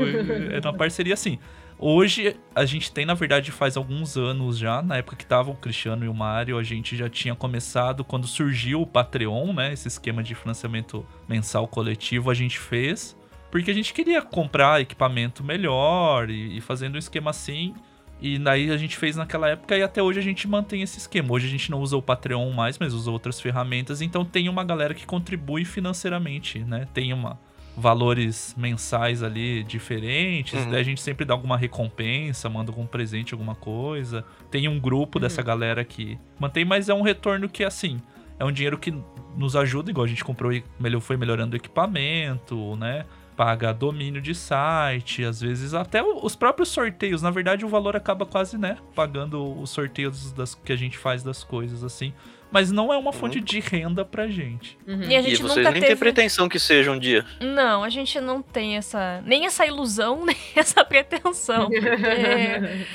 é 0.53 0.61
uma 0.61 0.73
parceria 0.73 1.15
assim. 1.15 1.39
Hoje, 1.79 2.37
a 2.55 2.65
gente 2.65 2.91
tem, 2.91 3.07
na 3.07 3.15
verdade, 3.15 3.53
faz 3.53 3.77
alguns 3.77 4.17
anos 4.17 4.59
já, 4.59 4.83
na 4.83 4.97
época 4.97 5.15
que 5.15 5.25
tava 5.25 5.51
o 5.51 5.55
Cristiano 5.55 6.05
e 6.05 6.09
o 6.09 6.15
Mário, 6.15 6.59
a 6.59 6.63
gente 6.63 6.97
já 6.97 7.09
tinha 7.09 7.37
começado, 7.37 8.05
quando 8.05 8.27
surgiu 8.27 8.83
o 8.83 8.87
Patreon, 8.87 9.53
né, 9.53 9.73
esse 9.73 9.87
esquema 9.87 10.21
de 10.21 10.35
financiamento 10.35 11.07
mensal 11.29 11.69
coletivo, 11.69 12.31
a 12.33 12.35
gente 12.35 12.59
fez, 12.59 13.17
porque 13.49 13.71
a 13.71 13.75
gente 13.75 13.95
queria 13.95 14.21
comprar 14.21 14.81
equipamento 14.81 15.45
melhor 15.45 16.29
e, 16.29 16.57
e 16.57 16.61
fazendo 16.61 16.97
um 16.97 16.99
esquema 16.99 17.31
assim, 17.31 17.75
E 18.21 18.39
daí 18.39 18.71
a 18.71 18.77
gente 18.77 18.97
fez 18.97 19.17
naquela 19.17 19.49
época 19.49 19.77
e 19.77 19.83
até 19.83 20.03
hoje 20.03 20.19
a 20.19 20.23
gente 20.23 20.49
mantém 20.49 20.83
esse 20.83 20.99
esquema. 20.99 21.33
Hoje 21.33 21.47
a 21.47 21.51
gente 21.51 21.71
não 21.71 21.81
usa 21.81 21.97
o 21.97 22.03
Patreon 22.03 22.51
mais, 22.51 22.79
mas 22.79 22.93
usa 22.93 23.11
outras 23.11 23.41
ferramentas. 23.41 24.01
Então 24.01 24.25
tem 24.25 24.49
uma 24.49 24.65
galera 24.65 24.93
que 24.95 25.07
contribui 25.07 25.65
financeiramente, 25.65 26.59
né? 26.61 26.89
Tem 26.93 27.13
uma 27.13 27.39
valores 27.79 28.55
mensais 28.59 29.23
ali 29.23 29.63
diferentes. 29.63 30.59
Uhum. 30.59 30.71
Daí 30.71 30.81
a 30.81 30.85
gente 30.85 31.01
sempre 31.01 31.25
dá 31.25 31.33
alguma 31.33 31.57
recompensa, 31.57 32.49
manda 32.49 32.73
algum 32.73 32.85
presente, 32.85 33.33
alguma 33.33 33.55
coisa. 33.55 34.25
Tem 34.51 34.67
um 34.67 34.81
grupo 34.81 35.21
dessa 35.21 35.43
galera 35.43 35.85
que 35.85 36.19
mantém, 36.41 36.65
mas 36.65 36.89
é 36.89 36.95
um 36.95 37.03
retorno 37.03 37.49
que, 37.49 37.63
assim, 37.63 38.01
é 38.39 38.45
um 38.45 38.51
dinheiro 38.51 38.79
que 38.79 38.93
nos 39.37 39.55
ajuda, 39.55 39.91
igual 39.91 40.05
a 40.05 40.09
gente 40.09 40.25
comprou 40.25 40.53
e 40.53 40.65
melhor, 40.81 41.01
foi 41.01 41.17
melhorando 41.17 41.55
o 41.55 41.57
equipamento, 41.57 42.75
né? 42.77 43.07
Paga 43.39 43.73
domínio 43.73 44.21
de 44.21 44.35
site, 44.35 45.23
às 45.25 45.41
vezes 45.41 45.73
até 45.73 46.03
os 46.03 46.35
próprios 46.35 46.71
sorteios. 46.71 47.23
Na 47.23 47.31
verdade, 47.31 47.65
o 47.65 47.69
valor 47.69 47.95
acaba 47.95 48.27
quase, 48.27 48.59
né? 48.59 48.77
Pagando 48.97 49.57
os 49.61 49.71
sorteios 49.71 50.33
das, 50.33 50.57
que 50.57 50.73
a 50.73 50.77
gente 50.77 50.99
faz 50.99 51.23
das 51.23 51.45
coisas, 51.45 51.85
assim. 51.85 52.13
Mas 52.51 52.73
não 52.73 52.93
é 52.93 52.97
uma 52.97 53.13
fonte 53.13 53.41
de 53.41 53.61
renda 53.61 54.05
pra 54.05 54.27
gente. 54.27 54.77
Uhum. 54.89 55.03
E 55.03 55.15
a 55.15 55.21
E 55.21 55.23
gente 55.23 55.43
vocês 55.43 55.57
nunca 55.59 55.71
nem 55.71 55.81
teve. 55.81 55.87
têm 55.87 55.97
pretensão 55.97 56.49
que 56.49 56.59
seja 56.59 56.91
um 56.91 56.99
dia. 56.99 57.25
Não, 57.41 57.85
a 57.85 57.89
gente 57.91 58.21
não 58.21 58.43
tem 58.43 58.77
essa. 58.77 59.23
Nem 59.25 59.47
essa 59.47 59.65
ilusão, 59.65 60.25
nem 60.27 60.37
essa 60.57 60.85
pretensão. 60.85 61.69
Porque. 61.69 61.87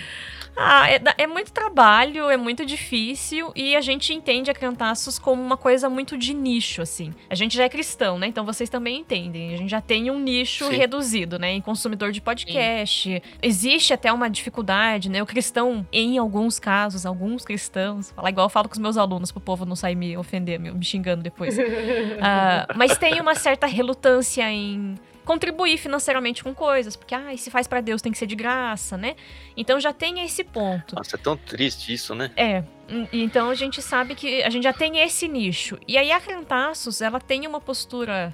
Ah, 0.56 0.90
é, 0.90 1.02
é 1.18 1.28
muito 1.28 1.52
trabalho, 1.52 2.30
é 2.30 2.38
muito 2.38 2.66
difícil 2.66 3.52
e 3.56 3.76
a 3.76 3.82
gente 3.82 4.14
entende 4.14 4.52
a 4.52 4.54
Cantaços 4.54 5.18
como 5.18 5.42
uma 5.42 5.58
coisa 5.58 5.90
muito 5.90 6.18
de 6.18 6.34
nicho, 6.34 6.82
assim. 6.82 7.14
A 7.30 7.36
gente 7.36 7.56
já 7.56 7.64
é 7.64 7.70
cristão, 7.70 8.20
né? 8.20 8.28
Então 8.28 8.46
vocês 8.46 8.70
também 8.70 9.00
entendem. 9.00 9.54
A 9.54 9.58
gente 9.58 9.70
já 9.70 9.82
tem 9.82 10.12
um 10.12 10.20
nicho 10.20 10.68
Sim. 10.68 10.76
reduzido, 10.76 11.40
né? 11.40 11.52
Em 11.52 11.62
consumidor 11.62 12.12
de 12.12 12.22
podcast. 12.22 13.22
Existe 13.42 13.94
até 13.94 14.12
uma 14.12 14.30
dificuldade, 14.30 15.10
né? 15.10 15.22
O 15.22 15.26
cristão, 15.26 15.86
em 15.92 16.18
alguns 16.18 16.60
casos, 16.60 17.06
alguns 17.06 17.44
cristãos, 17.44 18.12
falar 18.12 18.30
igual 18.30 18.46
eu 18.46 18.50
falo 18.50 18.70
com 18.70 18.74
os 18.74 18.80
meus 18.80 18.98
alunos, 18.98 19.32
pro 19.32 19.42
povo 19.42 19.66
não 19.66 19.76
sair 19.76 19.96
me 19.96 20.16
ofender, 20.18 20.60
me, 20.60 20.72
me 20.72 20.86
xingando 20.86 21.24
depois. 21.24 21.58
Ah, 22.22 22.68
mas 22.76 22.98
tem 22.98 23.20
uma 23.20 23.36
certa 23.36 23.66
relutância 23.66 24.50
em 24.50 24.96
contribuir 25.26 25.78
financeiramente 25.78 26.44
com 26.44 26.54
coisas, 26.54 26.96
porque 26.96 27.16
ah, 27.16 27.36
se 27.38 27.50
faz 27.50 27.68
pra 27.68 27.82
Deus 27.82 28.02
tem 28.02 28.12
que 28.12 28.18
ser 28.18 28.28
de 28.28 28.36
graça, 28.36 28.98
né? 28.98 29.16
Então 29.56 29.80
já 29.80 29.94
tem 29.94 30.24
esse 30.24 30.44
ponto. 30.44 30.96
Nossa, 30.96 31.16
é 31.16 31.20
tão 31.20 31.38
triste 31.38 31.94
isso, 31.94 32.14
né? 32.14 32.32
É, 32.36 32.64
então 33.12 33.50
a 33.50 33.56
gente 33.56 33.82
sabe 33.82 34.16
que 34.16 34.44
a 34.44 34.50
gente 34.50 34.64
já 34.64 34.74
tem 34.74 35.00
esse 35.00 35.28
nicho. 35.28 35.78
E 35.88 35.98
aí 35.98 36.12
a 36.12 36.20
Crentaços, 36.20 37.02
ela 37.02 37.20
tem 37.20 37.48
uma 37.48 37.62
postura 37.62 38.34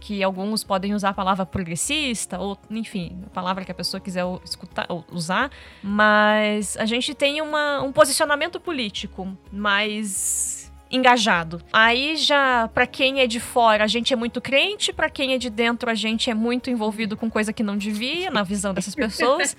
que 0.00 0.22
alguns 0.22 0.62
podem 0.62 0.94
usar 0.94 1.10
a 1.10 1.14
palavra 1.14 1.44
progressista, 1.44 2.38
ou 2.38 2.56
enfim, 2.70 3.20
a 3.26 3.30
palavra 3.30 3.64
que 3.64 3.72
a 3.72 3.74
pessoa 3.74 4.00
quiser 4.00 4.24
escutar, 4.44 4.86
ou 4.88 5.04
usar, 5.10 5.50
mas 5.82 6.76
a 6.76 6.86
gente 6.86 7.14
tem 7.14 7.42
uma, 7.42 7.82
um 7.82 7.92
posicionamento 7.92 8.60
político 8.60 9.36
mais 9.52 10.57
engajado. 10.90 11.60
Aí 11.72 12.16
já 12.16 12.68
pra 12.72 12.86
quem 12.86 13.20
é 13.20 13.26
de 13.26 13.38
fora, 13.40 13.84
a 13.84 13.86
gente 13.86 14.12
é 14.12 14.16
muito 14.16 14.40
crente, 14.40 14.92
pra 14.92 15.10
quem 15.10 15.34
é 15.34 15.38
de 15.38 15.50
dentro, 15.50 15.90
a 15.90 15.94
gente 15.94 16.30
é 16.30 16.34
muito 16.34 16.70
envolvido 16.70 17.16
com 17.16 17.30
coisa 17.30 17.52
que 17.52 17.62
não 17.62 17.76
devia, 17.76 18.30
na 18.30 18.42
visão 18.42 18.72
dessas 18.72 18.94
pessoas. 18.94 19.56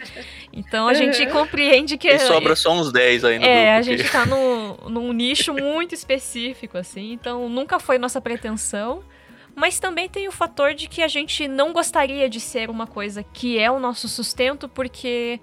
Então 0.52 0.88
a 0.88 0.94
gente 0.94 1.22
Uhum. 1.24 1.32
compreende 1.32 1.98
que 1.98 2.08
E 2.08 2.20
sobra 2.20 2.56
só 2.56 2.72
uns 2.74 2.92
10 2.92 3.24
aí 3.24 3.40
no 3.40 3.46
é, 3.46 3.76
a 3.76 3.82
grupo. 3.82 3.98
gente 3.98 4.12
tá 4.12 4.26
no, 4.26 4.90
num 4.90 5.14
nicho 5.14 5.54
muito 5.54 5.94
específico, 5.94 6.78
assim, 6.78 7.12
então 7.14 7.48
nunca 7.50 7.80
foi 7.80 7.98
nossa 7.98 8.20
pretensão. 8.20 9.04
Mas 9.56 9.78
também 9.80 10.08
tem 10.08 10.28
o 10.28 10.32
fator 10.32 10.74
de 10.74 10.88
que 10.88 11.02
a 11.02 11.08
gente 11.08 11.48
não 11.48 11.74
gostaria 11.74 12.30
de 12.30 12.40
ser 12.40 12.70
uma 12.70 12.88
coisa 12.88 13.24
que 13.24 13.60
é 13.60 13.70
o 13.70 13.78
nosso 13.80 14.08
sustento, 14.08 14.70
porque 14.70 15.40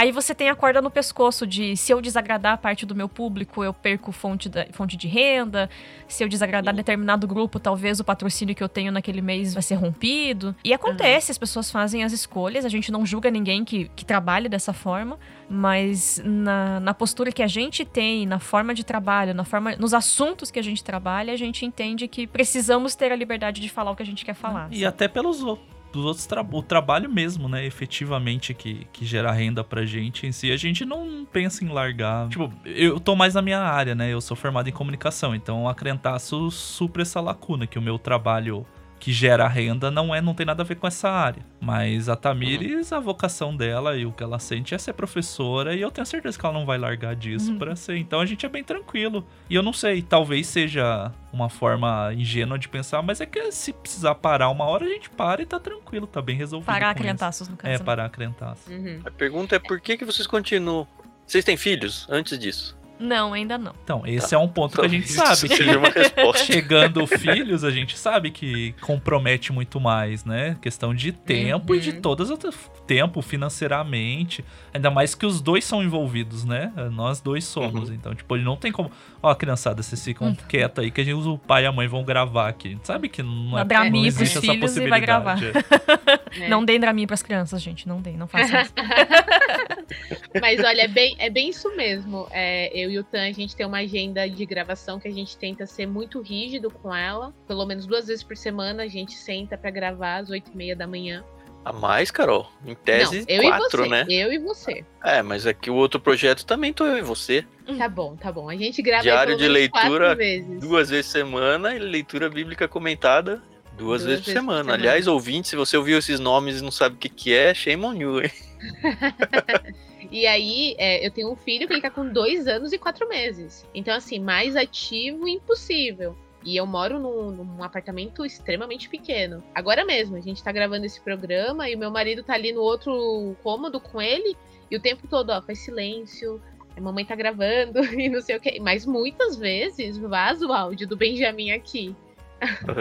aí 0.00 0.12
você 0.12 0.34
tem 0.34 0.48
a 0.48 0.54
corda 0.54 0.80
no 0.80 0.90
pescoço 0.90 1.46
de 1.46 1.76
se 1.76 1.92
eu 1.92 2.00
desagradar 2.00 2.56
parte 2.58 2.86
do 2.86 2.94
meu 2.94 3.08
público, 3.08 3.62
eu 3.62 3.72
perco 3.74 4.10
fonte, 4.12 4.48
da- 4.48 4.66
fonte 4.72 4.96
de 4.96 5.06
renda. 5.06 5.68
Se 6.08 6.24
eu 6.24 6.28
desagradar 6.28 6.74
determinado 6.74 7.26
grupo, 7.26 7.60
talvez 7.60 8.00
o 8.00 8.04
patrocínio 8.04 8.54
que 8.54 8.62
eu 8.62 8.68
tenho 8.68 8.90
naquele 8.90 9.20
mês 9.20 9.52
vai 9.54 9.62
ser 9.62 9.74
rompido. 9.74 10.54
E 10.64 10.72
acontece, 10.72 11.30
as 11.30 11.38
pessoas 11.38 11.70
fazem 11.70 12.02
as 12.02 12.12
escolhas, 12.12 12.64
a 12.64 12.68
gente 12.68 12.90
não 12.90 13.04
julga 13.04 13.30
ninguém 13.30 13.64
que, 13.64 13.90
que 13.94 14.04
trabalhe 14.04 14.48
dessa 14.48 14.72
forma. 14.72 15.18
Mas 15.48 16.22
na, 16.24 16.78
na 16.80 16.94
postura 16.94 17.32
que 17.32 17.42
a 17.42 17.46
gente 17.46 17.84
tem, 17.84 18.24
na 18.24 18.38
forma 18.38 18.72
de 18.72 18.84
trabalho, 18.84 19.34
na 19.34 19.44
forma, 19.44 19.74
nos 19.76 19.92
assuntos 19.92 20.50
que 20.50 20.58
a 20.58 20.62
gente 20.62 20.82
trabalha, 20.82 21.32
a 21.32 21.36
gente 21.36 21.66
entende 21.66 22.06
que 22.08 22.26
precisamos 22.26 22.94
ter 22.94 23.10
a 23.12 23.16
liberdade 23.16 23.60
de 23.60 23.68
falar 23.68 23.90
o 23.90 23.96
que 23.96 24.02
a 24.02 24.06
gente 24.06 24.24
quer 24.24 24.34
falar. 24.34 24.68
E 24.70 24.84
até 24.86 25.08
pelos 25.08 25.42
o- 25.42 25.58
dos 25.92 26.04
outros 26.04 26.26
tra 26.26 26.42
o 26.42 26.62
trabalho 26.62 27.10
mesmo, 27.10 27.48
né? 27.48 27.64
Efetivamente 27.64 28.54
que, 28.54 28.86
que 28.92 29.04
gera 29.04 29.30
renda 29.32 29.62
pra 29.64 29.84
gente 29.84 30.26
em 30.26 30.32
si. 30.32 30.50
A 30.50 30.56
gente 30.56 30.84
não 30.84 31.26
pensa 31.30 31.64
em 31.64 31.68
largar. 31.68 32.28
Tipo, 32.28 32.52
eu 32.64 33.00
tô 33.00 33.16
mais 33.16 33.34
na 33.34 33.42
minha 33.42 33.60
área, 33.60 33.94
né? 33.94 34.12
Eu 34.12 34.20
sou 34.20 34.36
formado 34.36 34.68
em 34.68 34.72
comunicação, 34.72 35.34
então 35.34 35.68
a 35.68 35.74
Crentaço 35.74 36.50
supre 36.50 37.02
essa 37.02 37.20
lacuna, 37.20 37.66
que 37.66 37.78
o 37.78 37.82
meu 37.82 37.98
trabalho 37.98 38.66
que 39.00 39.12
gera 39.12 39.48
renda 39.48 39.90
não 39.90 40.14
é 40.14 40.20
não 40.20 40.34
tem 40.34 40.44
nada 40.46 40.62
a 40.62 40.66
ver 40.66 40.76
com 40.76 40.86
essa 40.86 41.08
área. 41.10 41.42
Mas 41.60 42.08
a 42.08 42.14
Tamires, 42.14 42.92
a 42.92 43.00
vocação 43.00 43.56
dela 43.56 43.96
e 43.96 44.04
o 44.06 44.12
que 44.12 44.22
ela 44.22 44.38
sente 44.38 44.74
é 44.74 44.78
ser 44.78 44.92
professora 44.92 45.74
e 45.74 45.80
eu 45.80 45.90
tenho 45.90 46.06
certeza 46.06 46.38
que 46.38 46.44
ela 46.46 46.52
não 46.54 46.66
vai 46.66 46.76
largar 46.78 47.16
disso 47.16 47.50
Uhum. 47.52 47.58
pra 47.58 47.74
ser. 47.74 47.96
Então 47.96 48.20
a 48.20 48.26
gente 48.26 48.44
é 48.44 48.48
bem 48.48 48.62
tranquilo. 48.62 49.26
E 49.48 49.54
eu 49.54 49.62
não 49.62 49.72
sei, 49.72 50.02
talvez 50.02 50.46
seja 50.46 51.10
uma 51.32 51.48
forma 51.48 52.12
ingênua 52.14 52.58
de 52.58 52.68
pensar, 52.68 53.02
mas 53.02 53.20
é 53.20 53.26
que 53.26 53.50
se 53.50 53.72
precisar 53.72 54.14
parar 54.16 54.50
uma 54.50 54.64
hora 54.66 54.84
a 54.84 54.88
gente 54.88 55.08
para 55.10 55.40
e 55.42 55.46
tá 55.46 55.58
tranquilo, 55.58 56.06
tá 56.06 56.20
bem 56.20 56.36
resolvido. 56.36 56.66
Parar 56.66 56.90
a 56.90 56.94
crentaços, 56.94 57.48
no 57.48 57.56
caso. 57.56 57.72
É, 57.74 57.78
né? 57.78 57.84
parar 57.84 58.04
a 58.04 58.08
crentaço. 58.10 58.70
Uhum. 58.70 59.00
A 59.04 59.10
pergunta 59.10 59.56
é 59.56 59.58
por 59.58 59.80
que, 59.80 59.96
que 59.96 60.04
vocês 60.04 60.26
continuam? 60.26 60.86
Vocês 61.26 61.44
têm 61.44 61.56
filhos 61.56 62.06
antes 62.10 62.38
disso? 62.38 62.76
Não, 63.00 63.32
ainda 63.32 63.56
não. 63.56 63.72
Então, 63.82 64.02
esse 64.06 64.30
Tá. 64.30 64.36
é 64.36 64.38
um 64.38 64.46
ponto 64.46 64.78
que 64.78 64.84
a 64.84 64.88
gente 64.88 65.10
sabe 65.10 65.48
que 65.48 65.62
uma 65.76 65.88
resposta. 65.88 66.44
chegando 66.44 67.06
filhos, 67.06 67.64
a 67.64 67.70
gente 67.70 67.96
sabe 67.98 68.30
que 68.30 68.72
compromete 68.80 69.52
muito 69.52 69.80
mais, 69.80 70.24
né? 70.24 70.56
Questão 70.60 70.94
de 70.94 71.10
tempo 71.12 71.74
e 71.74 71.80
de 71.80 71.90
Uhum. 71.90 72.00
todas 72.02 72.26
as 72.26 72.30
outras 72.32 72.70
tempo 72.86 73.22
financeiramente, 73.22 74.44
ainda 74.74 74.90
mais 74.90 75.14
que 75.14 75.24
os 75.24 75.40
dois 75.40 75.64
são 75.64 75.82
envolvidos, 75.82 76.44
né? 76.44 76.72
Nós 76.92 77.20
dois 77.20 77.44
somos, 77.44 77.88
Uhum. 77.88 77.94
então 77.94 78.14
tipo, 78.14 78.34
ele 78.36 78.44
não 78.44 78.56
tem 78.56 78.72
como, 78.72 78.90
ó, 79.22 79.34
criançada, 79.34 79.82
vocês 79.82 80.04
ficam 80.04 80.28
Hum. 80.28 80.36
quietos 80.48 80.82
aí 80.84 80.90
que 80.90 81.00
a 81.00 81.04
gente, 81.04 81.14
o 81.26 81.38
pai 81.38 81.62
e 81.64 81.66
a 81.66 81.72
mãe 81.72 81.86
vão 81.88 82.02
gravar 82.04 82.48
aqui. 82.48 82.68
A 82.68 82.70
gente 82.72 82.86
sabe 82.86 83.08
que 83.08 83.22
não, 83.22 83.58
é, 83.58 83.64
não 83.64 84.04
existe 84.04 84.38
essa 84.38 84.40
filhos 84.52 84.76
e 84.76 84.88
vai 84.88 85.00
possibilidade. 85.00 85.46
É. 85.46 86.48
Não 86.50 86.64
deem 86.64 86.78
Dramin 86.80 87.06
pras 87.06 87.22
crianças, 87.22 87.60
gente. 87.60 87.88
Não 87.88 88.00
deem, 88.00 88.16
não 88.16 88.26
façam 88.28 88.60
isso. 88.60 88.72
Mas 90.40 90.60
olha, 90.60 90.82
é 90.82 90.88
bem, 90.88 91.14
é 91.18 91.28
bem 91.30 91.48
isso 91.50 91.74
mesmo. 91.76 92.26
É, 92.30 92.70
eu 92.76 92.89
e 92.90 92.98
o 92.98 93.04
Tan, 93.04 93.22
a 93.22 93.32
gente 93.32 93.54
tem 93.56 93.64
uma 93.66 93.78
agenda 93.78 94.28
de 94.28 94.44
gravação 94.44 94.98
que 94.98 95.08
a 95.08 95.12
gente 95.12 95.36
tenta 95.36 95.66
ser 95.66 95.86
muito 95.86 96.20
rígido 96.20 96.70
com 96.70 96.94
ela. 96.94 97.32
Pelo 97.46 97.64
menos 97.66 97.86
duas 97.86 98.06
vezes 98.06 98.22
por 98.22 98.36
semana 98.36 98.82
a 98.82 98.88
gente 98.88 99.14
senta 99.14 99.56
pra 99.56 99.70
gravar 99.70 100.16
às 100.16 100.30
oito 100.30 100.50
e 100.52 100.56
meia 100.56 100.76
da 100.76 100.86
manhã. 100.86 101.24
A 101.64 101.72
mais, 101.72 102.10
Carol? 102.10 102.50
Em 102.64 102.68
Não, 102.68 102.74
tese, 102.74 103.24
eu 103.28 103.42
quatro, 103.42 103.84
e 103.84 103.88
você. 103.88 103.90
né? 103.90 104.06
Eu 104.08 104.32
e 104.32 104.38
você. 104.38 104.84
É, 105.04 105.22
mas 105.22 105.46
aqui 105.46 105.70
o 105.70 105.74
outro 105.74 106.00
projeto 106.00 106.44
também 106.46 106.72
tô 106.72 106.86
eu 106.86 106.96
e 106.96 107.02
você. 107.02 107.44
Tá 107.76 107.88
bom, 107.88 108.16
tá 108.16 108.32
bom. 108.32 108.48
A 108.48 108.56
gente 108.56 108.80
grava 108.80 109.02
Diário 109.02 109.36
de 109.36 109.46
leitura, 109.46 110.14
vezes. 110.14 110.58
Duas 110.58 110.88
vezes 110.88 111.06
semana 111.10 111.74
e 111.76 111.78
leitura 111.78 112.30
bíblica 112.30 112.66
comentada 112.66 113.42
duas, 113.76 114.02
Duas 114.02 114.04
vezes 114.04 114.04
por 114.04 114.08
vezes 114.08 114.24
por 114.24 114.32
semana. 114.32 114.58
semana. 114.64 114.74
Aliás, 114.74 115.06
ouvinte, 115.06 115.48
se 115.48 115.56
você 115.56 115.76
ouviu 115.76 115.98
esses 115.98 116.18
nomes 116.20 116.60
e 116.60 116.64
não 116.64 116.70
sabe 116.70 116.96
o 116.96 116.98
que, 116.98 117.08
que 117.08 117.34
é, 117.34 117.52
shame 117.54 117.84
on 117.84 117.94
you, 117.94 118.22
hein? 118.22 118.30
E 120.10 120.26
aí, 120.26 120.74
é, 120.78 121.06
eu 121.06 121.10
tenho 121.10 121.30
um 121.30 121.36
filho 121.36 121.66
que 121.66 121.72
ele 121.72 121.80
tá 121.80 121.90
com 121.90 122.06
dois 122.06 122.48
anos 122.48 122.72
e 122.72 122.78
quatro 122.78 123.08
meses. 123.08 123.66
Então, 123.74 123.94
assim, 123.94 124.18
mais 124.18 124.56
ativo 124.56 125.28
impossível. 125.28 126.16
E 126.42 126.56
eu 126.56 126.66
moro 126.66 126.98
num, 126.98 127.30
num 127.30 127.62
apartamento 127.62 128.24
extremamente 128.24 128.88
pequeno. 128.88 129.42
Agora 129.54 129.84
mesmo, 129.84 130.16
a 130.16 130.20
gente 130.20 130.42
tá 130.42 130.50
gravando 130.50 130.86
esse 130.86 131.00
programa 131.00 131.68
e 131.68 131.74
o 131.74 131.78
meu 131.78 131.90
marido 131.90 132.22
tá 132.22 132.34
ali 132.34 132.52
no 132.52 132.62
outro 132.62 133.36
cômodo 133.42 133.78
com 133.78 134.00
ele. 134.00 134.36
E 134.70 134.76
o 134.76 134.80
tempo 134.80 135.06
todo, 135.06 135.30
ó, 135.30 135.42
faz 135.42 135.58
silêncio. 135.58 136.40
A 136.76 136.80
mamãe 136.80 137.04
tá 137.04 137.14
gravando 137.14 137.84
e 137.94 138.08
não 138.08 138.20
sei 138.20 138.36
o 138.36 138.40
que. 138.40 138.58
Mas 138.58 138.86
muitas 138.86 139.36
vezes 139.36 139.98
vaza 139.98 140.46
o 140.46 140.52
áudio 140.52 140.88
do 140.88 140.96
Benjamin 140.96 141.52
aqui. 141.52 141.94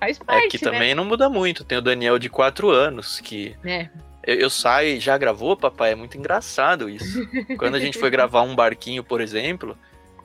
Faz 0.00 0.16
parte, 0.16 0.56
É 0.56 0.58
que 0.58 0.64
né? 0.64 0.70
também 0.70 0.94
não 0.94 1.04
muda 1.04 1.28
muito. 1.28 1.64
Tem 1.64 1.76
o 1.76 1.82
Daniel 1.82 2.18
de 2.18 2.28
quatro 2.28 2.70
anos, 2.70 3.20
que 3.20 3.56
É. 3.64 3.88
eu, 4.26 4.34
eu 4.36 4.50
saio 4.50 4.96
e 4.96 5.00
já 5.00 5.16
gravou, 5.18 5.56
papai? 5.56 5.92
É 5.92 5.94
muito 5.94 6.16
engraçado 6.18 6.88
isso. 6.88 7.20
Quando 7.58 7.74
a 7.76 7.80
gente 7.80 7.98
foi 7.98 8.10
gravar 8.10 8.42
um 8.42 8.54
barquinho, 8.54 9.02
por 9.04 9.20
exemplo, 9.20 9.76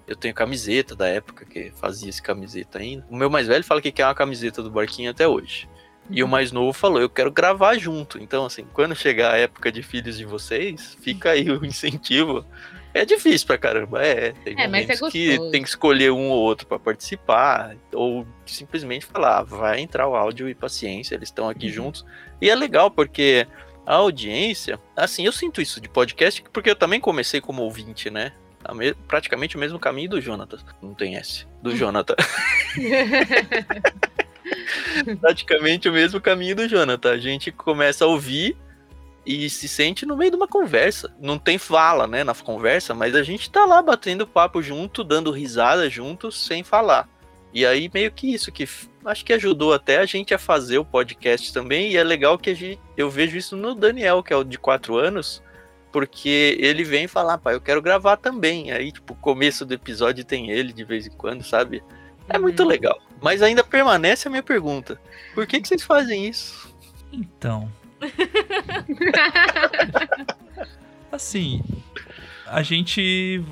eu 0.08 0.16
tenho 0.16 0.34
camiseta 0.34 0.96
da 0.96 1.08
época 1.08 1.46
que 1.46 1.72
fazia 1.76 2.10
esse 2.10 2.22
camiseta 2.22 2.80
ainda. 2.80 3.06
O 3.10 3.16
meu 3.16 3.30
mais 3.30 3.48
velho 3.48 3.64
fala 3.64 3.82
que 3.82 3.92
quer 3.92 4.06
uma 4.06 4.16
camiseta 4.16 4.62
do 4.62 4.70
barquinho 4.72 5.12
até 5.12 5.28
hoje. 5.28 5.68
E 6.10 6.22
o 6.22 6.28
mais 6.28 6.52
novo 6.52 6.74
falou, 6.74 7.00
eu 7.00 7.10
quero 7.10 7.32
gravar 7.32 7.78
junto. 7.78 8.22
Então, 8.22 8.46
assim, 8.46 8.66
quando 8.74 8.94
chegar 8.94 9.34
a 9.34 9.38
época 9.38 9.72
de 9.72 9.82
filhos 9.82 10.18
de 10.18 10.26
vocês, 10.26 10.98
fica 11.02 11.32
aí 11.32 11.50
o 11.50 11.66
incentivo. 11.66 12.46
É 12.94 13.06
difícil 13.06 13.48
pra 13.48 13.58
caramba, 13.58 14.06
é. 14.06 14.34
Tem 14.44 14.54
É, 14.60 14.68
mas 14.68 14.84
é 14.84 14.94
momentos 14.96 15.10
que 15.12 15.28
gostoso. 15.30 15.52
tem 15.52 15.64
que 15.64 15.70
escolher 15.70 16.12
um 16.12 16.30
ou 16.30 16.42
outro 16.42 16.68
pra 16.68 16.78
participar, 16.78 17.76
ou 17.94 18.28
simplesmente 18.46 19.06
falar, 19.06 19.40
ah, 19.40 19.44
vai 19.44 19.80
entrar 19.80 20.08
o 20.08 20.14
áudio 20.16 20.50
e 20.50 20.54
paciência, 20.54 21.16
eles 21.16 21.30
estão 21.30 21.48
aqui 21.50 21.68
Uhum. 21.68 21.74
juntos. 21.74 22.06
E 22.42 22.50
é 22.50 22.56
legal 22.56 22.92
porque 22.92 23.48
a 23.86 23.96
audiência, 23.96 24.80
assim, 24.96 25.26
eu 25.26 25.32
sinto 25.32 25.62
isso 25.62 25.82
de 25.82 25.90
podcast, 25.90 26.44
porque 26.52 26.70
eu 26.70 26.76
também 26.76 27.00
comecei 27.00 27.42
como 27.42 27.64
ouvinte, 27.64 28.10
né? 28.10 28.32
Me, 28.74 28.94
praticamente 28.94 29.58
o 29.58 29.60
mesmo 29.60 29.78
caminho 29.78 30.12
do 30.12 30.22
Jonathan. 30.22 30.58
Não 30.82 30.94
tem 30.94 31.18
S. 31.18 31.46
Do 31.62 31.72
Jonathan. 31.76 32.16
praticamente 35.20 35.90
o 35.90 35.94
mesmo 35.94 36.22
caminho 36.22 36.56
do 36.56 36.68
Jonathan. 36.68 37.12
A 37.12 37.18
gente 37.18 37.52
começa 37.52 38.06
a 38.06 38.08
ouvir 38.08 38.56
e 39.26 39.50
se 39.50 39.68
sente 39.68 40.06
no 40.06 40.16
meio 40.16 40.32
de 40.32 40.38
uma 40.38 40.48
conversa. 40.48 41.14
Não 41.20 41.38
tem 41.38 41.58
fala, 41.58 42.08
né, 42.08 42.24
na 42.24 42.34
conversa, 42.34 42.94
mas 42.94 43.16
a 43.16 43.24
gente 43.24 43.50
tá 43.50 43.66
lá 43.66 43.82
batendo 43.82 44.28
papo 44.28 44.62
junto, 44.62 45.04
dando 45.04 45.32
risada 45.32 45.90
juntos, 45.90 46.46
sem 46.46 46.64
falar. 46.64 47.10
E 47.54 47.66
aí 47.66 47.90
meio 47.94 48.12
que 48.12 48.34
isso 48.34 48.52
que 48.52 48.68
acho 49.06 49.24
que 49.24 49.34
ajudou 49.34 49.74
até 49.74 50.00
a 50.00 50.06
gente 50.06 50.34
a 50.34 50.40
fazer 50.40 50.80
o 50.80 50.86
podcast 50.86 51.54
também. 51.54 51.92
E 51.92 51.98
é 51.98 52.04
legal 52.04 52.38
que 52.38 52.50
a 52.50 52.56
gente, 52.56 52.80
eu 52.98 53.10
vejo 53.10 53.38
isso 53.38 53.56
no 53.56 53.76
Daniel, 53.76 54.24
que 54.24 54.34
é 54.34 54.36
o 54.36 54.44
de 54.44 54.58
quatro 54.58 54.98
anos, 54.98 55.44
porque 55.92 56.58
ele 56.60 56.84
vem 56.84 57.08
falar, 57.08 57.38
pai, 57.38 57.54
eu 57.54 57.62
quero 57.62 57.82
gravar 57.82 58.18
também. 58.18 58.72
Aí, 58.72 58.92
tipo, 58.92 59.14
o 59.14 59.18
começo 59.18 59.66
do 59.66 59.74
episódio 59.74 60.26
tem 60.26 60.50
ele 60.50 60.74
de 60.74 60.84
vez 60.84 61.06
em 61.06 61.12
quando, 61.12 61.44
sabe? 61.44 61.84
É 62.28 62.38
uhum. 62.38 62.44
muito 62.44 62.64
legal. 62.64 63.00
Mas 63.22 63.42
ainda 63.42 63.64
permanece 63.64 64.28
a 64.28 64.32
minha 64.32 64.44
pergunta: 64.44 65.00
por 65.36 65.46
que, 65.46 65.62
que 65.62 65.68
vocês 65.68 65.84
fazem 65.84 66.28
isso? 66.28 66.74
Então, 67.12 67.72
assim, 71.12 71.62
a 72.48 72.64
gente. 72.64 73.44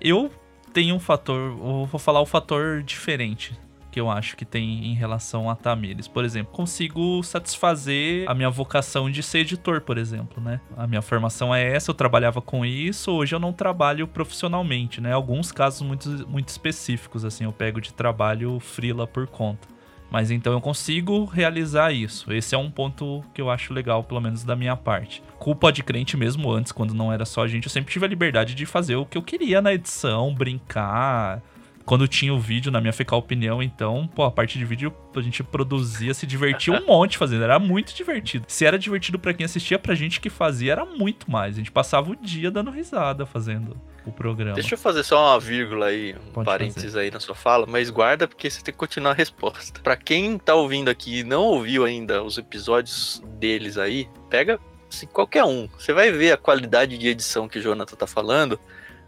Eu 0.00 0.32
tenho 0.72 0.94
um 0.94 1.00
fator. 1.00 1.56
Vou 1.86 1.98
falar 1.98 2.20
o 2.20 2.26
fator 2.26 2.82
diferente 2.82 3.58
que 3.90 4.00
eu 4.00 4.10
acho 4.10 4.36
que 4.38 4.44
tem 4.46 4.86
em 4.86 4.94
relação 4.94 5.50
a 5.50 5.54
Tamires. 5.54 6.08
Por 6.08 6.24
exemplo, 6.24 6.50
consigo 6.50 7.22
satisfazer 7.22 8.24
a 8.26 8.32
minha 8.32 8.48
vocação 8.48 9.10
de 9.10 9.22
ser 9.22 9.40
editor, 9.40 9.82
por 9.82 9.98
exemplo, 9.98 10.42
né? 10.42 10.62
A 10.78 10.86
minha 10.86 11.02
formação 11.02 11.54
é 11.54 11.74
essa, 11.74 11.90
eu 11.90 11.94
trabalhava 11.94 12.40
com 12.40 12.64
isso, 12.64 13.12
hoje 13.12 13.34
eu 13.34 13.38
não 13.38 13.52
trabalho 13.52 14.08
profissionalmente, 14.08 14.98
né? 14.98 15.12
Alguns 15.12 15.52
casos 15.52 15.82
muito, 15.82 16.08
muito 16.26 16.48
específicos, 16.48 17.22
assim, 17.22 17.44
eu 17.44 17.52
pego 17.52 17.82
de 17.82 17.92
trabalho 17.92 18.58
frila 18.60 19.06
por 19.06 19.26
conta. 19.26 19.68
Mas 20.12 20.30
então 20.30 20.52
eu 20.52 20.60
consigo 20.60 21.24
realizar 21.24 21.90
isso. 21.90 22.30
Esse 22.30 22.54
é 22.54 22.58
um 22.58 22.70
ponto 22.70 23.24
que 23.32 23.40
eu 23.40 23.48
acho 23.48 23.72
legal, 23.72 24.04
pelo 24.04 24.20
menos 24.20 24.44
da 24.44 24.54
minha 24.54 24.76
parte. 24.76 25.22
Com 25.38 25.52
o 25.52 25.56
Podcrente 25.56 26.18
mesmo 26.18 26.52
antes, 26.52 26.70
quando 26.70 26.92
não 26.92 27.10
era 27.10 27.24
só 27.24 27.44
a 27.44 27.48
gente, 27.48 27.64
eu 27.64 27.70
sempre 27.70 27.90
tive 27.90 28.04
a 28.04 28.08
liberdade 28.08 28.54
de 28.54 28.66
fazer 28.66 28.96
o 28.96 29.06
que 29.06 29.16
eu 29.16 29.22
queria 29.22 29.62
na 29.62 29.72
edição, 29.72 30.34
brincar. 30.34 31.40
Quando 31.86 32.06
tinha 32.06 32.32
o 32.32 32.38
vídeo, 32.38 32.70
na 32.70 32.78
minha 32.78 32.92
fecal 32.92 33.18
opinião, 33.20 33.62
então, 33.62 34.06
pô, 34.06 34.22
a 34.24 34.30
parte 34.30 34.58
de 34.58 34.66
vídeo 34.66 34.94
a 35.16 35.20
gente 35.22 35.42
produzia, 35.42 36.12
se 36.12 36.26
divertia 36.26 36.74
um 36.74 36.86
monte 36.86 37.16
fazendo, 37.16 37.44
era 37.44 37.58
muito 37.58 37.94
divertido. 37.94 38.44
Se 38.48 38.66
era 38.66 38.78
divertido 38.78 39.18
para 39.18 39.32
quem 39.32 39.46
assistia, 39.46 39.78
pra 39.78 39.94
gente 39.94 40.20
que 40.20 40.28
fazia 40.28 40.72
era 40.72 40.84
muito 40.84 41.30
mais. 41.30 41.54
A 41.54 41.58
gente 41.58 41.72
passava 41.72 42.10
o 42.10 42.16
dia 42.16 42.50
dando 42.50 42.70
risada 42.70 43.24
fazendo 43.24 43.80
o 44.04 44.12
programa. 44.12 44.54
Deixa 44.54 44.74
eu 44.74 44.78
fazer 44.78 45.02
só 45.02 45.32
uma 45.32 45.40
vírgula 45.40 45.86
aí, 45.86 46.14
um 46.14 46.32
Pode 46.32 46.46
parênteses 46.46 46.92
fazer. 46.92 47.00
aí 47.00 47.10
na 47.10 47.20
sua 47.20 47.34
fala, 47.34 47.66
mas 47.66 47.90
guarda 47.90 48.26
porque 48.26 48.50
você 48.50 48.62
tem 48.62 48.72
que 48.72 48.78
continuar 48.78 49.12
a 49.12 49.14
resposta. 49.14 49.80
Para 49.80 49.96
quem 49.96 50.38
tá 50.38 50.54
ouvindo 50.54 50.88
aqui 50.88 51.20
e 51.20 51.24
não 51.24 51.42
ouviu 51.44 51.84
ainda 51.84 52.22
os 52.22 52.38
episódios 52.38 53.22
deles 53.38 53.78
aí, 53.78 54.08
pega 54.28 54.58
assim, 54.88 55.06
qualquer 55.06 55.44
um. 55.44 55.68
Você 55.78 55.92
vai 55.92 56.10
ver 56.10 56.32
a 56.32 56.36
qualidade 56.36 56.98
de 56.98 57.08
edição 57.08 57.48
que 57.48 57.58
o 57.58 57.62
Jonathan 57.62 57.96
tá 57.96 58.06
falando. 58.06 58.58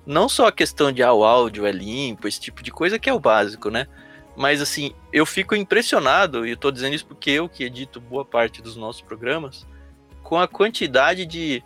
Não 0.06 0.28
só 0.28 0.46
a 0.46 0.52
questão 0.52 0.92
de 0.92 1.02
ah, 1.02 1.12
o 1.12 1.24
áudio 1.24 1.66
é 1.66 1.72
limpo, 1.72 2.28
esse 2.28 2.40
tipo 2.40 2.62
de 2.62 2.70
coisa 2.70 2.98
que 2.98 3.08
é 3.08 3.12
o 3.12 3.20
básico, 3.20 3.70
né? 3.70 3.86
Mas 4.36 4.60
assim, 4.60 4.92
eu 5.12 5.24
fico 5.24 5.54
impressionado, 5.54 6.46
e 6.46 6.50
eu 6.50 6.56
tô 6.56 6.70
dizendo 6.70 6.94
isso 6.94 7.06
porque 7.06 7.30
eu 7.30 7.48
que 7.48 7.64
edito 7.64 8.00
boa 8.00 8.24
parte 8.24 8.60
dos 8.60 8.76
nossos 8.76 9.00
programas, 9.00 9.66
com 10.22 10.38
a 10.38 10.48
quantidade 10.48 11.24
de 11.24 11.62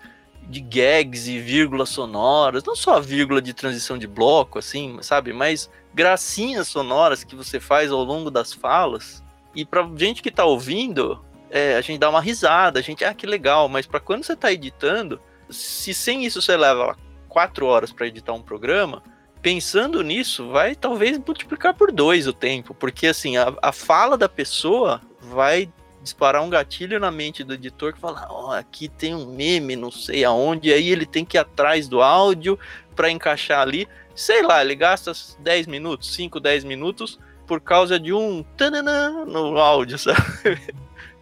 de 0.49 0.61
gags 0.61 1.29
e 1.29 1.39
vírgulas 1.39 1.91
sonoras, 1.91 2.65
não 2.65 2.75
só 2.75 2.97
a 2.97 3.01
vírgula 3.01 3.43
de 3.43 3.53
transição 3.53 3.99
de 3.99 4.07
bloco, 4.07 4.59
assim, 4.59 4.99
sabe? 5.03 5.33
Mas 5.33 5.71
gracinhas 5.93 6.69
sonoras 6.69 7.23
que 7.23 7.37
você 7.37 7.61
faz 7.61 7.91
ao 7.91 8.03
longo 8.03 8.31
das 8.31 8.53
falas. 8.53 9.23
E 9.55 9.65
pra 9.65 9.89
gente 9.97 10.23
que 10.23 10.31
tá 10.31 10.45
ouvindo, 10.45 11.23
é, 11.51 11.77
a 11.77 11.81
gente 11.81 11.99
dá 11.99 12.09
uma 12.09 12.21
risada, 12.21 12.79
a 12.79 12.83
gente, 12.83 13.05
ah, 13.05 13.13
que 13.13 13.27
legal, 13.27 13.69
mas 13.69 13.87
para 13.87 14.01
quando 14.01 14.25
você 14.25 14.35
tá 14.35 14.51
editando, 14.53 15.21
se 15.51 15.93
sem 15.93 16.25
isso 16.25 16.41
você 16.41 16.57
leva 16.57 16.97
quatro 17.29 17.67
horas 17.67 17.93
para 17.93 18.07
editar 18.07 18.33
um 18.33 18.43
programa, 18.43 19.03
pensando 19.43 20.03
nisso, 20.03 20.49
vai 20.49 20.75
talvez 20.75 21.19
multiplicar 21.19 21.75
por 21.75 21.93
dois 21.93 22.27
o 22.27 22.33
tempo, 22.33 22.75
porque 22.75 23.07
assim, 23.07 23.37
a, 23.37 23.55
a 23.63 23.73
fala 23.73 24.17
da 24.17 24.29
pessoa 24.29 25.01
vai 25.21 25.71
disparar 26.09 26.43
um 26.43 26.51
gatilho 26.51 26.99
na 26.99 27.11
mente 27.11 27.45
do 27.45 27.55
editor 27.55 27.93
que 27.93 28.01
fala: 28.01 28.27
Ó, 28.31 28.49
oh, 28.49 28.53
aqui 28.53 28.89
tem 28.89 29.15
um 29.15 29.27
meme, 29.27 29.77
não 29.77 29.91
sei 29.91 30.25
aonde, 30.25 30.73
aí 30.73 30.89
ele 30.89 31.07
tem 31.07 31.25
que 31.25 31.37
ir 31.37 31.41
atrás 31.41 31.89
do 31.89 32.03
áudio 32.03 32.59
para 32.97 33.11
encaixar 33.11 33.61
ali. 33.61 33.87
Sei 34.15 34.43
lá, 34.43 34.63
ele 34.63 34.75
gasta 34.75 35.13
10 35.39 35.67
minutos, 35.67 36.13
5, 36.15 36.41
10 36.41 36.65
minutos 36.65 37.19
por 37.47 37.61
causa 37.61 37.99
de 37.99 38.13
um 38.13 38.45
tananã 38.57 39.25
no 39.25 39.59
áudio, 39.59 39.97
sabe? 39.99 40.19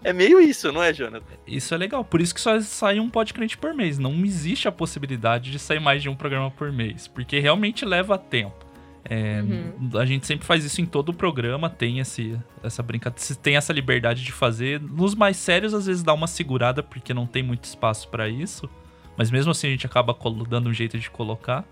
É 0.03 0.13
meio 0.13 0.41
isso, 0.41 0.73
não 0.73 0.83
é, 0.83 0.93
Jonathan? 0.93 1.35
Isso 1.47 1.75
é 1.75 1.77
legal. 1.77 2.05
Por 2.05 2.21
isso 2.21 2.35
que 2.35 2.41
só 2.41 2.61
sai 2.61 3.01
um 3.01 3.11
podcast 3.11 3.59
por 3.59 3.75
mês. 3.75 3.99
Não 3.99 4.13
existe 4.25 4.69
a 4.69 4.73
possibilidade 4.73 5.51
de 5.51 5.59
sair 5.59 5.81
mais 5.81 6.01
de 6.03 6.09
um 6.09 6.15
programa 6.15 6.51
por 6.51 6.71
mês. 6.71 7.09
Porque 7.09 7.41
realmente 7.41 7.85
leva 7.85 8.17
tempo. 8.17 8.66
É, 9.09 9.41
uhum. 9.41 9.99
A 9.99 10.05
gente 10.05 10.27
sempre 10.27 10.45
faz 10.45 10.65
isso 10.65 10.81
em 10.81 10.87
todo 10.87 11.11
o 11.11 11.15
programa, 11.15 11.71
tem 11.71 12.01
esse, 12.01 12.37
essa 12.63 12.83
brincadeira, 12.83 13.35
tem 13.41 13.57
essa 13.57 13.73
liberdade 13.73 14.25
de 14.25 14.33
fazer. 14.33 14.81
Nos 14.81 15.15
mais 15.15 15.37
sérios, 15.37 15.73
às 15.75 15.87
vezes 15.87 16.03
dá 16.03 16.13
uma 16.13 16.27
segurada, 16.27 16.83
porque 16.83 17.15
não 17.15 17.27
tem 17.27 17.43
muito 17.43 17.65
espaço 17.65 18.09
para 18.09 18.29
isso. 18.29 18.69
Mas 19.17 19.31
mesmo 19.31 19.53
assim 19.53 19.69
a 19.69 19.71
gente 19.71 19.87
acaba 19.87 20.17
dando 20.49 20.69
um 20.69 20.73
jeito 20.73 20.99
de 20.99 21.09
colocar. 21.09 21.65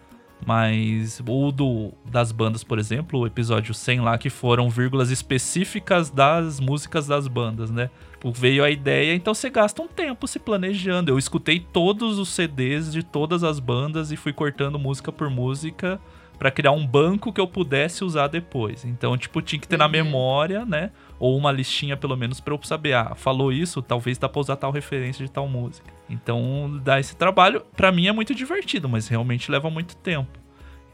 Mas 0.47 1.23
o 1.27 1.51
do, 1.51 1.92
das 2.05 2.31
bandas, 2.31 2.62
por 2.62 2.79
exemplo, 2.79 3.20
o 3.20 3.27
episódio 3.27 3.73
100 3.73 4.01
lá, 4.01 4.18
que 4.18 4.29
foram 4.29 4.68
vírgulas 4.68 5.11
específicas 5.11 6.11
das 6.11 6.61
músicas 6.61 7.07
das 7.07 7.27
bandas, 7.27 7.70
né? 7.70 7.88
Veio 8.35 8.64
a 8.64 8.70
ideia, 8.70 9.14
então 9.14 9.35
você 9.35 9.51
gasta 9.51 9.83
um 9.83 9.88
tempo 9.88 10.27
se 10.27 10.38
planejando. 10.38 11.11
Eu 11.11 11.18
escutei 11.18 11.61
todos 11.61 12.18
os 12.18 12.31
CDs 12.31 12.92
de 12.92 13.03
todas 13.03 13.44
as 13.44 13.59
bandas 13.59 14.12
e 14.12 14.16
fui 14.16 14.33
cortando 14.33 14.79
música 14.79 15.12
por 15.12 15.29
música 15.29 16.01
para 16.38 16.51
criar 16.51 16.73
um 16.73 16.87
banco 16.87 17.33
que 17.33 17.40
eu 17.40 17.47
pudesse 17.47 18.05
usar 18.05 18.29
depois. 18.29 18.85
Então, 18.85 19.16
tipo, 19.16 19.40
tinha 19.40 19.61
que 19.61 19.68
ter 19.68 19.77
na 19.77 19.87
uhum. 19.87 19.90
memória, 19.90 20.64
né? 20.64 20.90
Ou 21.18 21.37
uma 21.37 21.53
listinha 21.53 21.97
pelo 21.97 22.16
menos 22.16 22.40
para 22.40 22.55
eu 22.55 22.61
saber, 22.62 22.94
ah, 22.94 23.14
falou 23.14 23.53
isso, 23.53 23.81
talvez 23.81 24.18
dá 24.18 24.29
pra 24.29 24.40
usar 24.40 24.57
tal 24.57 24.70
referência 24.70 25.25
de 25.25 25.31
tal 25.31 25.49
música. 25.49 25.92
Então, 26.09 26.81
dá 26.83 26.99
esse 26.99 27.16
trabalho, 27.16 27.62
para 27.77 27.92
mim 27.92 28.09
é 28.09 28.12
muito 28.12 28.35
divertido, 28.35 28.88
mas 28.88 29.09
realmente 29.09 29.51
leva 29.51 29.70
muito 29.70 29.97
tempo. 29.97 30.38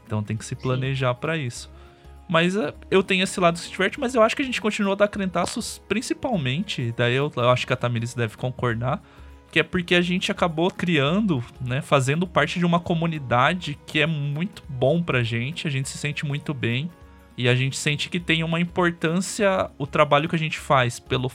Então 0.05 0.21
tem 0.21 0.35
que 0.35 0.43
se 0.43 0.55
planejar 0.55 1.13
para 1.13 1.37
isso. 1.37 1.71
Mas 2.27 2.55
uh, 2.55 2.73
eu 2.89 3.01
tenho 3.01 3.23
esse 3.23 3.39
lado 3.39 3.55
que 3.55 3.61
se 3.61 3.71
diverte, 3.71 3.99
mas 3.99 4.13
eu 4.13 4.21
acho 4.21 4.35
que 4.35 4.41
a 4.41 4.45
gente 4.45 4.61
continua 4.61 4.93
a 4.93 4.95
dar 4.95 5.07
crentaços 5.07 5.81
principalmente, 5.87 6.93
daí 6.95 7.15
eu, 7.15 7.31
eu 7.35 7.49
acho 7.49 7.65
que 7.65 7.73
a 7.73 7.75
Tamiris 7.77 8.13
deve 8.13 8.37
concordar, 8.37 9.01
que 9.51 9.59
é 9.59 9.63
porque 9.63 9.93
a 9.95 10.01
gente 10.01 10.31
acabou 10.31 10.71
criando, 10.71 11.43
né, 11.59 11.81
fazendo 11.81 12.25
parte 12.25 12.57
de 12.57 12.65
uma 12.65 12.79
comunidade 12.79 13.77
que 13.85 13.99
é 13.99 14.07
muito 14.07 14.63
bom 14.69 15.03
pra 15.03 15.21
gente, 15.21 15.67
a 15.67 15.69
gente 15.69 15.89
se 15.89 15.97
sente 15.97 16.25
muito 16.25 16.53
bem 16.53 16.89
e 17.37 17.49
a 17.49 17.55
gente 17.55 17.77
sente 17.77 18.09
que 18.09 18.19
tem 18.19 18.43
uma 18.43 18.61
importância 18.61 19.69
o 19.77 19.85
trabalho 19.85 20.29
que 20.29 20.35
a 20.35 20.39
gente 20.39 20.57
faz 20.57 20.99
pelos 20.99 21.33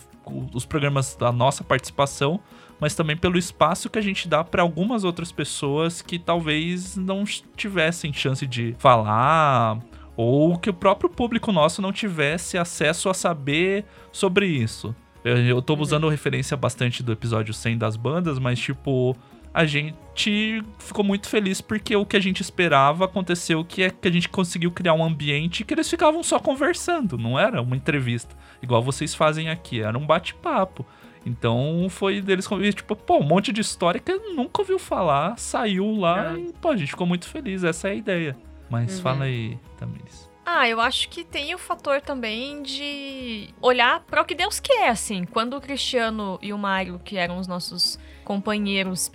programas 0.67 1.15
da 1.15 1.31
nossa 1.31 1.63
participação, 1.63 2.41
mas 2.81 2.95
também 2.95 3.17
pelo 3.17 3.39
espaço 3.39 3.91
que 3.91 3.99
a 3.99 4.03
gente 4.03 4.27
dá 4.27 4.43
para 4.43 4.63
algumas 4.63 5.05
outras 5.05 5.31
pessoas 5.31 6.01
que 6.01 6.19
talvez 6.19 6.97
não 6.97 7.25
tivessem 7.57 8.13
chance 8.13 8.47
de 8.47 8.75
falar 8.79 9.79
ou 10.17 10.59
que 10.59 10.71
o 10.71 10.75
próprio 10.75 11.11
público 11.11 11.53
nosso 11.53 11.83
não 11.83 11.93
tivesse 11.93 12.57
acesso 12.57 13.11
a 13.11 13.15
saber 13.15 13.85
sobre 14.11 14.47
isso. 14.47 14.95
Eu 15.27 15.61
tô 15.61 15.75
uhum. 15.75 15.81
usando 15.81 16.09
referência 16.09 16.57
bastante 16.57 17.03
do 17.03 17.11
episódio 17.11 17.53
100 17.53 17.79
das 17.79 17.97
bandas, 17.97 18.39
mas 18.39 18.61
tipo, 18.61 19.17
a 19.53 19.65
gente 19.65 20.63
ficou 20.79 21.05
muito 21.05 21.29
feliz 21.29 21.61
porque 21.61 21.97
o 21.97 22.07
que 22.07 22.17
a 22.17 22.21
gente 22.21 22.41
esperava 22.41 23.07
aconteceu, 23.07 23.65
que 23.65 23.83
é 23.83 23.91
que 23.91 24.07
a 24.07 24.11
gente 24.11 24.29
conseguiu 24.29 24.71
criar 24.71 24.93
um 24.93 25.03
ambiente 25.03 25.65
que 25.65 25.75
eles 25.75 25.91
ficavam 25.91 26.23
só 26.23 26.39
conversando, 26.39 27.19
não 27.19 27.37
era 27.37 27.61
uma 27.61 27.75
entrevista, 27.75 28.37
igual 28.63 28.83
vocês 28.83 29.15
fazem 29.15 29.49
aqui, 29.49 29.81
era 29.81 29.99
um 29.99 30.07
bate-papo. 30.07 30.87
Então 31.25 31.89
foi 31.91 32.21
deles, 32.21 32.47
tipo, 32.73 32.95
pô, 32.95 33.19
um 33.19 33.25
monte 33.25 33.51
de 33.51 33.61
história 33.61 33.99
que 33.99 34.13
eu 34.13 34.33
nunca 34.33 34.63
ouviu 34.63 34.79
falar, 34.79 35.37
saiu 35.37 35.97
lá 35.97 36.35
é. 36.35 36.39
e, 36.39 36.53
pô, 36.53 36.69
a 36.69 36.77
gente 36.77 36.91
ficou 36.91 37.07
muito 37.07 37.27
feliz, 37.27 37.65
essa 37.65 37.89
é 37.89 37.93
a 37.93 37.95
ideia. 37.95 38.37
Mas 38.71 38.97
uhum. 38.97 39.03
fala 39.03 39.25
aí, 39.25 39.59
Tamiris. 39.77 40.26
Ah, 40.49 40.69
eu 40.69 40.81
acho 40.81 41.09
que 41.09 41.25
tem 41.25 41.53
o 41.57 41.59
fator 41.59 42.01
também 42.01 42.63
de 42.63 43.53
olhar 43.61 44.01
para 44.05 44.23
o 44.23 44.25
que 44.25 44.33
Deus 44.35 44.61
quer, 44.61 44.89
assim. 44.89 45.25
Quando 45.25 45.57
o 45.57 45.61
Cristiano 45.61 46.39
e 46.41 46.53
o 46.53 46.59
Mário, 46.59 47.01
que 47.05 47.17
eram 47.17 47.39
os 47.39 47.49
nossos 47.49 47.99
companheiros 48.27 49.09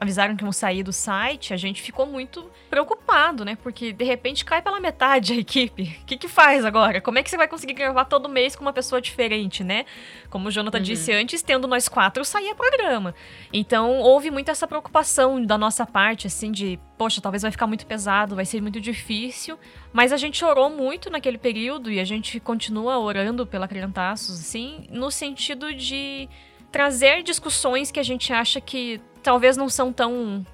avisaram 0.00 0.34
que 0.34 0.42
iam 0.42 0.50
sair 0.50 0.82
do 0.82 0.92
site, 0.92 1.54
a 1.54 1.56
gente 1.56 1.80
ficou 1.80 2.04
muito 2.04 2.50
preocupado, 2.68 3.44
né? 3.44 3.56
Porque 3.62 3.92
de 3.92 4.04
repente 4.04 4.44
cai 4.44 4.60
pela 4.60 4.80
metade 4.80 5.34
a 5.34 5.36
equipe. 5.36 5.96
O 6.02 6.04
que, 6.04 6.16
que 6.16 6.26
faz 6.26 6.64
agora? 6.64 7.00
Como 7.00 7.16
é 7.16 7.22
que 7.22 7.30
você 7.30 7.36
vai 7.36 7.46
conseguir 7.46 7.74
gravar 7.74 8.06
todo 8.06 8.28
mês 8.28 8.56
com 8.56 8.62
uma 8.62 8.72
pessoa 8.72 9.00
diferente, 9.00 9.62
né? 9.62 9.84
Como 10.28 10.48
o 10.48 10.50
Jonathan 10.50 10.78
uhum. 10.78 10.82
disse 10.82 11.12
antes, 11.12 11.42
tendo 11.42 11.68
nós 11.68 11.88
quatro, 11.88 12.24
saía 12.24 12.56
programa. 12.56 13.14
Então 13.52 14.00
houve 14.00 14.32
muito 14.32 14.50
essa 14.50 14.66
preocupação 14.66 15.40
da 15.40 15.56
nossa 15.56 15.86
parte, 15.86 16.26
assim, 16.26 16.50
de, 16.50 16.76
poxa, 16.98 17.20
talvez 17.20 17.42
vai 17.42 17.52
ficar 17.52 17.68
muito 17.68 17.86
pesado, 17.86 18.34
vai 18.34 18.44
ser 18.44 18.60
muito 18.60 18.80
difícil. 18.80 19.56
Mas 19.92 20.12
a 20.12 20.16
gente 20.16 20.44
orou 20.44 20.68
muito 20.68 21.08
naquele 21.08 21.38
período 21.38 21.88
e 21.88 22.00
a 22.00 22.04
gente 22.04 22.40
continua 22.40 22.98
orando 22.98 23.46
pela 23.46 23.68
Criantaços, 23.68 24.40
assim, 24.40 24.88
no 24.90 25.08
sentido 25.08 25.72
de 25.72 26.28
trazer 26.76 27.22
discussões 27.22 27.90
que 27.90 27.98
a 27.98 28.02
gente 28.02 28.34
acha 28.34 28.60
que 28.60 29.00
talvez 29.22 29.56
não 29.56 29.66
são 29.66 29.90
tão, 29.90 30.44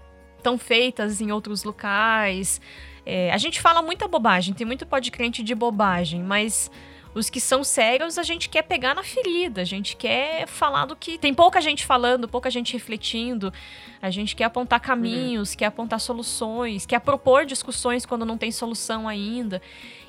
tão 0.41 0.57
feitas 0.57 1.21
em 1.21 1.33
outros 1.33 1.65
locais. 1.65 2.61
É, 3.05 3.33
a 3.33 3.39
gente 3.39 3.61
fala 3.61 3.83
muita 3.83 4.07
bobagem, 4.07 4.55
tem 4.55 4.65
muito 4.65 4.87
podcrente 4.87 5.43
de 5.43 5.53
bobagem, 5.53 6.23
mas 6.23 6.71
os 7.13 7.29
que 7.29 7.41
são 7.41 7.65
sérios 7.65 8.19
a 8.19 8.23
gente 8.23 8.49
quer 8.49 8.63
pegar 8.63 8.95
na 8.95 9.03
ferida, 9.03 9.63
a 9.63 9.65
gente 9.65 9.97
quer 9.97 10.47
falar 10.47 10.87
do 10.87 10.95
que. 10.95 11.19
Tem 11.19 11.35
pouca 11.35 11.61
gente 11.61 11.85
falando, 11.85 12.29
pouca 12.29 12.49
gente 12.51 12.73
refletindo, 12.73 13.53
a 14.01 14.09
gente 14.09 14.37
quer 14.37 14.45
apontar 14.45 14.79
caminhos, 14.79 15.51
uhum. 15.51 15.57
quer 15.57 15.67
apontar 15.67 15.99
soluções, 15.99 16.87
quer 16.87 17.01
propor 17.01 17.45
discussões 17.45 18.07
quando 18.07 18.25
não 18.25 18.39
tem 18.39 18.53
solução 18.53 19.09
ainda. 19.09 19.61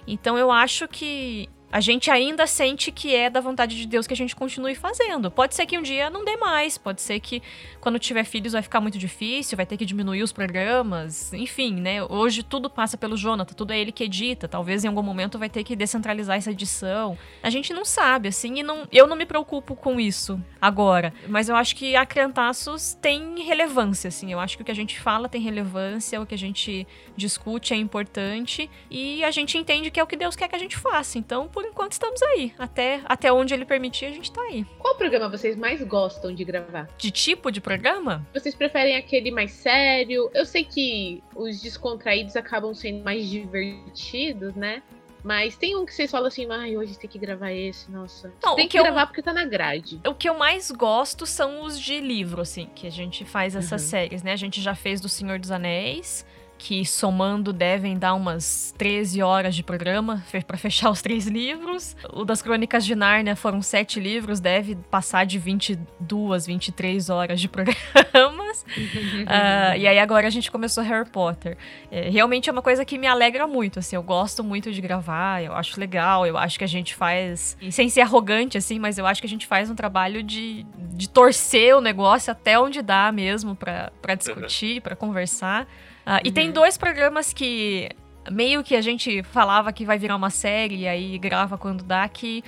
Então 0.06 0.38
eu 0.38 0.52
acho 0.52 0.88
que 0.88 1.50
a 1.74 1.80
gente 1.80 2.12
ainda 2.12 2.46
sente 2.46 2.92
que 2.92 3.16
é 3.16 3.32
da 3.32 3.42
vontade 3.42 3.76
de 3.76 3.88
Deus 3.88 4.06
que 4.06 4.14
a 4.14 4.16
gente 4.16 4.36
continue 4.36 4.76
fazendo. 4.76 5.32
Pode 5.32 5.56
ser 5.56 5.66
que 5.66 5.76
um 5.76 5.82
dia 5.82 6.08
não 6.08 6.24
dê 6.24 6.38
mais, 6.38 6.78
pode 6.78 7.02
ser 7.02 7.20
que 7.20 7.42
quando 7.82 7.98
tiver 7.98 8.24
filhos 8.26 8.54
vai 8.54 8.62
ficar 8.62 8.80
muito 8.80 9.00
difícil, 9.00 9.58
vai 9.58 9.66
ter 9.66 9.76
que 9.76 9.84
diminuir 9.84 10.22
os 10.22 10.32
programas, 10.32 11.34
enfim, 11.34 11.74
né? 11.74 12.04
Hoje 12.04 12.44
tudo 12.44 12.70
passa 12.70 12.96
pelo 12.96 13.18
Jonathan, 13.18 13.56
tudo 13.56 13.74
é 13.74 13.80
ele 13.80 13.92
que 13.92 14.04
edita. 14.04 14.48
Talvez 14.48 14.84
em 14.84 14.88
algum 14.88 15.02
momento 15.02 15.40
vai 15.40 15.50
ter 15.50 15.64
que 15.64 15.76
descentralizar 15.76 16.38
essa 16.38 16.52
edição. 16.52 17.18
A 17.42 17.50
gente 17.50 17.74
não 17.74 17.84
sabe, 17.84 18.28
assim, 18.28 18.60
e 18.60 18.62
não, 18.62 18.88
eu 18.92 19.08
não 19.08 19.16
me 19.16 19.26
preocupo 19.26 19.76
com 19.76 20.00
isso 20.00 20.40
agora. 20.62 21.12
Mas 21.28 21.50
eu 21.50 21.56
acho 21.56 21.76
que 21.76 21.96
a 21.96 22.06
Crentaços 22.06 22.96
tem 23.02 23.42
relevância, 23.42 24.10
assim. 24.10 24.32
Eu 24.32 24.40
acho 24.40 24.58
que 24.58 24.62
o 24.62 24.66
que 24.66 24.72
a 24.72 24.76
gente 24.76 25.00
fala 25.00 25.28
tem 25.28 25.42
relevância, 25.42 26.22
o 26.22 26.26
que 26.28 26.36
a 26.36 26.38
gente 26.38 26.86
discute 27.18 27.74
é 27.74 27.78
importante 27.78 28.70
e 28.92 29.24
a 29.24 29.32
gente 29.32 29.58
entende 29.58 29.90
que 29.90 30.00
é 30.00 30.04
o 30.04 30.08
que 30.08 30.16
Deus 30.16 30.36
quer 30.36 30.48
que 30.48 30.56
a 30.56 30.60
gente 30.60 30.78
faça. 30.78 31.18
Então, 31.18 31.48
por 31.48 31.63
por 31.64 31.70
enquanto 31.70 31.94
estamos 31.94 32.22
aí. 32.22 32.54
Até, 32.60 33.02
até 33.06 33.32
onde 33.32 33.54
ele 33.54 33.66
permitir, 33.66 34.06
a 34.06 34.12
gente 34.12 34.30
tá 34.32 34.42
aí. 34.42 34.66
Qual 34.78 34.96
programa 34.96 35.30
vocês 35.30 35.56
mais 35.56 35.82
gostam 35.82 36.36
de 36.36 36.44
gravar? 36.44 36.90
De 36.98 37.10
tipo 37.10 37.50
de 37.50 37.62
programa? 37.62 38.28
Vocês 38.34 38.54
preferem 38.54 38.98
aquele 38.98 39.32
mais 39.32 39.52
sério? 39.52 40.30
Eu 40.34 40.46
sei 40.46 40.66
que 40.66 41.24
os 41.34 41.62
descontraídos 41.62 42.36
acabam 42.36 42.74
sendo 42.74 43.04
mais 43.04 43.30
divertidos, 43.30 44.54
né? 44.56 44.84
Mas 45.24 45.56
tem 45.56 45.78
um 45.78 45.86
que 45.86 45.94
vocês 45.94 46.12
falam 46.12 46.28
assim, 46.28 46.46
ai, 46.52 46.76
hoje 46.76 47.00
tem 47.00 47.10
que 47.10 47.18
gravar 47.18 47.54
esse, 47.54 47.90
nossa. 47.90 48.34
Não, 48.44 48.58
tem 48.58 48.68
que, 48.68 48.78
que 48.78 48.84
gravar 48.84 49.04
eu, 49.04 49.08
porque 49.08 49.22
tá 49.22 49.32
na 49.32 49.46
grade. 49.46 50.02
O 50.06 50.14
que 50.14 50.28
eu 50.28 50.38
mais 50.38 50.70
gosto 50.70 51.26
são 51.26 51.64
os 51.64 51.80
de 51.80 52.02
livro, 52.02 52.42
assim, 52.42 52.68
que 52.76 52.86
a 52.86 52.92
gente 52.92 53.24
faz 53.24 53.56
essas 53.56 53.84
uhum. 53.84 53.88
séries, 53.88 54.22
né? 54.22 54.34
A 54.34 54.38
gente 54.38 54.62
já 54.62 54.76
fez 54.76 55.00
do 55.00 55.08
Senhor 55.08 55.40
dos 55.40 55.50
Anéis 55.50 56.26
que 56.58 56.86
somando 56.86 57.52
devem 57.52 57.98
dar 57.98 58.14
umas 58.14 58.74
13 58.78 59.22
horas 59.22 59.56
de 59.56 59.64
programa 59.64 60.24
para 60.48 60.58
fechar 60.58 60.90
os 60.90 61.02
três 61.02 61.28
livros. 61.28 61.96
O 62.12 62.24
das 62.24 62.42
Crônicas 62.42 62.86
de 62.86 62.96
Nárnia 62.96 63.36
foram 63.36 63.62
sete 63.62 64.00
livros, 64.00 64.40
deve 64.40 64.76
passar 64.90 65.26
de 65.26 65.38
22, 65.38 66.46
23 66.48 67.10
horas 67.10 67.42
de 67.42 67.48
programas. 67.50 68.62
uh, 68.62 69.78
e 69.78 69.88
aí 69.88 70.00
agora 70.00 70.28
a 70.28 70.30
gente 70.30 70.50
começou 70.50 70.84
Harry 70.84 71.10
Potter. 71.10 71.58
É, 71.92 72.10
realmente 72.10 72.50
é 72.50 72.54
uma 72.54 72.62
coisa 72.62 72.86
que 72.86 72.98
me 72.98 73.08
alegra 73.08 73.46
muito, 73.46 73.80
assim, 73.80 73.96
eu 73.96 74.04
gosto 74.04 74.44
muito 74.44 74.72
de 74.72 74.80
gravar, 74.80 75.44
eu 75.44 75.54
acho 75.54 75.78
legal, 75.80 76.26
eu 76.26 76.38
acho 76.38 76.58
que 76.58 76.64
a 76.64 76.68
gente 76.68 76.96
faz, 76.96 77.58
sem 77.72 77.90
ser 77.90 78.02
arrogante, 78.02 78.58
assim, 78.58 78.80
mas 78.80 78.98
eu 78.98 79.06
acho 79.06 79.22
que 79.22 79.28
a 79.28 79.30
gente 79.30 79.46
faz 79.46 79.70
um 79.70 79.76
trabalho 79.76 80.24
de, 80.24 80.66
de 80.94 81.10
torcer 81.10 81.76
o 81.76 81.82
negócio 81.82 82.32
até 82.32 82.58
onde 82.58 82.82
dá 82.82 83.12
mesmo 83.12 83.56
para 83.56 84.16
discutir, 84.16 84.82
para 84.82 84.96
conversar. 84.96 85.68
Uhum. 86.06 86.20
E 86.24 86.32
tem 86.32 86.48
uhum. 86.48 86.54
dois 86.54 86.78
programas 86.78 87.34
que 87.34 87.90
meio 88.32 88.64
que 88.64 88.76
a 88.76 88.82
gente 88.82 89.24
falava 89.24 89.72
que 89.74 89.86
vai 89.86 89.98
virar 89.98 90.16
uma 90.16 90.30
série 90.30 90.82
e 90.82 90.88
aí 90.88 91.18
grava 91.18 91.58
quando 91.58 91.84
dá, 91.84 92.08
que 92.08 92.44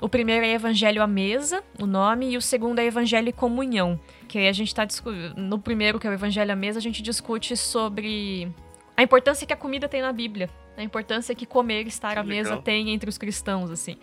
o 0.00 0.08
primeiro 0.08 0.44
é 0.44 0.52
Evangelho 0.52 1.02
à 1.02 1.06
Mesa, 1.06 1.62
o 1.80 1.86
nome, 1.86 2.30
e 2.30 2.36
o 2.36 2.42
segundo 2.42 2.78
é 2.78 2.84
Evangelho 2.84 3.28
e 3.28 3.32
Comunhão. 3.32 3.98
Que 4.28 4.38
aí 4.38 4.48
a 4.48 4.52
gente 4.52 4.74
tá 4.74 4.86
no 5.36 5.58
primeiro, 5.58 5.98
que 5.98 6.06
é 6.06 6.10
o 6.10 6.12
Evangelho 6.12 6.52
à 6.52 6.56
Mesa, 6.56 6.78
a 6.78 6.82
gente 6.82 7.02
discute 7.02 7.56
sobre 7.56 8.52
a 8.96 9.02
importância 9.02 9.46
que 9.46 9.52
a 9.52 9.56
comida 9.56 9.88
tem 9.88 10.02
na 10.02 10.12
Bíblia, 10.12 10.50
a 10.76 10.82
importância 10.82 11.34
que 11.34 11.46
comer 11.46 11.84
e 11.84 11.88
estar 11.88 12.18
à 12.18 12.22
mesa 12.22 12.56
tem 12.58 12.90
entre 12.90 13.08
os 13.08 13.16
cristãos, 13.16 13.70
assim. 13.70 13.96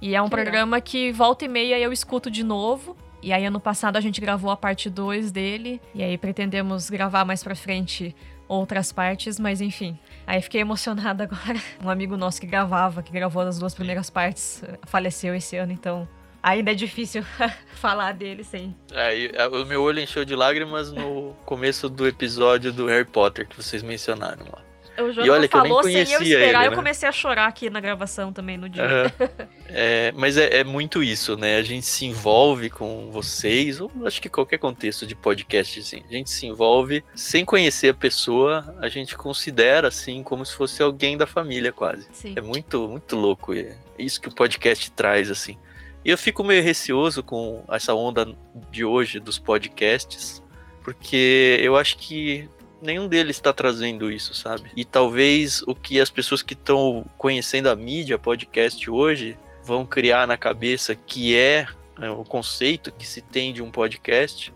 E 0.00 0.14
é 0.14 0.22
um 0.22 0.26
que 0.26 0.30
programa 0.32 0.76
legal. 0.76 0.82
que 0.82 1.12
volta 1.12 1.44
e 1.44 1.48
meia 1.48 1.78
eu 1.78 1.92
escuto 1.92 2.30
de 2.30 2.44
novo. 2.44 2.96
E 3.22 3.32
aí 3.32 3.44
ano 3.44 3.58
passado 3.58 3.96
a 3.96 4.00
gente 4.00 4.20
gravou 4.20 4.50
a 4.50 4.56
parte 4.56 4.90
2 4.90 5.32
dele, 5.32 5.80
e 5.94 6.02
aí 6.02 6.18
pretendemos 6.18 6.90
gravar 6.90 7.24
mais 7.24 7.42
pra 7.42 7.54
frente 7.54 8.14
outras 8.48 8.92
partes, 8.92 9.38
mas 9.38 9.60
enfim. 9.60 9.98
Aí 10.26 10.40
fiquei 10.40 10.60
emocionada 10.60 11.24
agora. 11.30 11.60
Um 11.82 11.90
amigo 11.90 12.16
nosso 12.16 12.40
que 12.40 12.46
gravava, 12.46 13.02
que 13.02 13.12
gravou 13.12 13.42
as 13.42 13.58
duas 13.58 13.74
primeiras 13.74 14.10
partes, 14.10 14.62
faleceu 14.84 15.34
esse 15.34 15.56
ano, 15.56 15.72
então 15.72 16.08
ainda 16.42 16.72
é 16.72 16.74
difícil 16.74 17.24
falar 17.76 18.12
dele 18.12 18.44
sem. 18.44 18.76
É, 18.92 19.46
o 19.48 19.64
meu 19.64 19.82
olho 19.82 20.00
encheu 20.00 20.24
de 20.24 20.34
lágrimas 20.34 20.92
no 20.92 21.34
começo 21.44 21.88
do 21.88 22.06
episódio 22.06 22.72
do 22.72 22.86
Harry 22.86 23.06
Potter 23.06 23.46
que 23.48 23.56
vocês 23.56 23.82
mencionaram 23.82 24.44
lá. 24.52 24.63
O 24.98 25.12
Jonathan 25.12 25.26
e 25.26 25.30
olha 25.30 25.48
que 25.48 25.56
falou 25.56 25.80
eu 25.80 25.86
nem 25.86 26.06
sem 26.06 26.14
eu 26.14 26.22
esperar, 26.22 26.46
ele, 26.48 26.58
né? 26.58 26.66
eu 26.68 26.72
comecei 26.72 27.08
a 27.08 27.12
chorar 27.12 27.46
aqui 27.46 27.68
na 27.68 27.80
gravação 27.80 28.32
também 28.32 28.56
no 28.56 28.68
dia. 28.68 28.84
Uhum. 28.84 29.28
É, 29.68 30.12
mas 30.12 30.36
é, 30.36 30.58
é, 30.58 30.64
muito 30.64 31.02
isso, 31.02 31.36
né? 31.36 31.56
A 31.56 31.62
gente 31.62 31.86
se 31.86 32.04
envolve 32.04 32.70
com 32.70 33.10
vocês, 33.10 33.80
ou 33.80 33.90
acho 34.04 34.22
que 34.22 34.28
qualquer 34.28 34.58
contexto 34.58 35.06
de 35.06 35.16
podcast, 35.16 35.80
assim, 35.80 36.02
a 36.08 36.12
gente 36.12 36.30
se 36.30 36.46
envolve 36.46 37.02
sem 37.14 37.44
conhecer 37.44 37.88
a 37.88 37.94
pessoa, 37.94 38.76
a 38.80 38.88
gente 38.88 39.16
considera 39.16 39.88
assim 39.88 40.22
como 40.22 40.46
se 40.46 40.54
fosse 40.54 40.82
alguém 40.82 41.16
da 41.16 41.26
família 41.26 41.72
quase. 41.72 42.06
Sim. 42.12 42.34
É 42.36 42.40
muito, 42.40 42.88
muito 42.88 43.16
louco. 43.16 43.52
É 43.54 43.76
isso 43.98 44.20
que 44.20 44.28
o 44.28 44.34
podcast 44.34 44.90
traz, 44.92 45.30
assim. 45.30 45.58
E 46.04 46.10
eu 46.10 46.18
fico 46.18 46.44
meio 46.44 46.62
receoso 46.62 47.22
com 47.22 47.64
essa 47.68 47.94
onda 47.94 48.36
de 48.70 48.84
hoje 48.84 49.18
dos 49.18 49.38
podcasts, 49.38 50.42
porque 50.82 51.58
eu 51.62 51.76
acho 51.76 51.96
que 51.96 52.48
nenhum 52.84 53.08
deles 53.08 53.36
está 53.36 53.52
trazendo 53.52 54.12
isso, 54.12 54.34
sabe? 54.34 54.70
E 54.76 54.84
talvez 54.84 55.62
o 55.62 55.74
que 55.74 56.00
as 56.00 56.10
pessoas 56.10 56.42
que 56.42 56.52
estão 56.52 57.04
conhecendo 57.16 57.68
a 57.68 57.74
mídia, 57.74 58.18
podcast 58.18 58.88
hoje, 58.90 59.36
vão 59.64 59.86
criar 59.86 60.26
na 60.26 60.36
cabeça 60.36 60.94
que 60.94 61.34
é, 61.34 61.66
é 61.98 62.10
o 62.10 62.24
conceito 62.24 62.92
que 62.92 63.06
se 63.06 63.22
tem 63.22 63.52
de 63.52 63.62
um 63.62 63.70
podcast, 63.70 64.52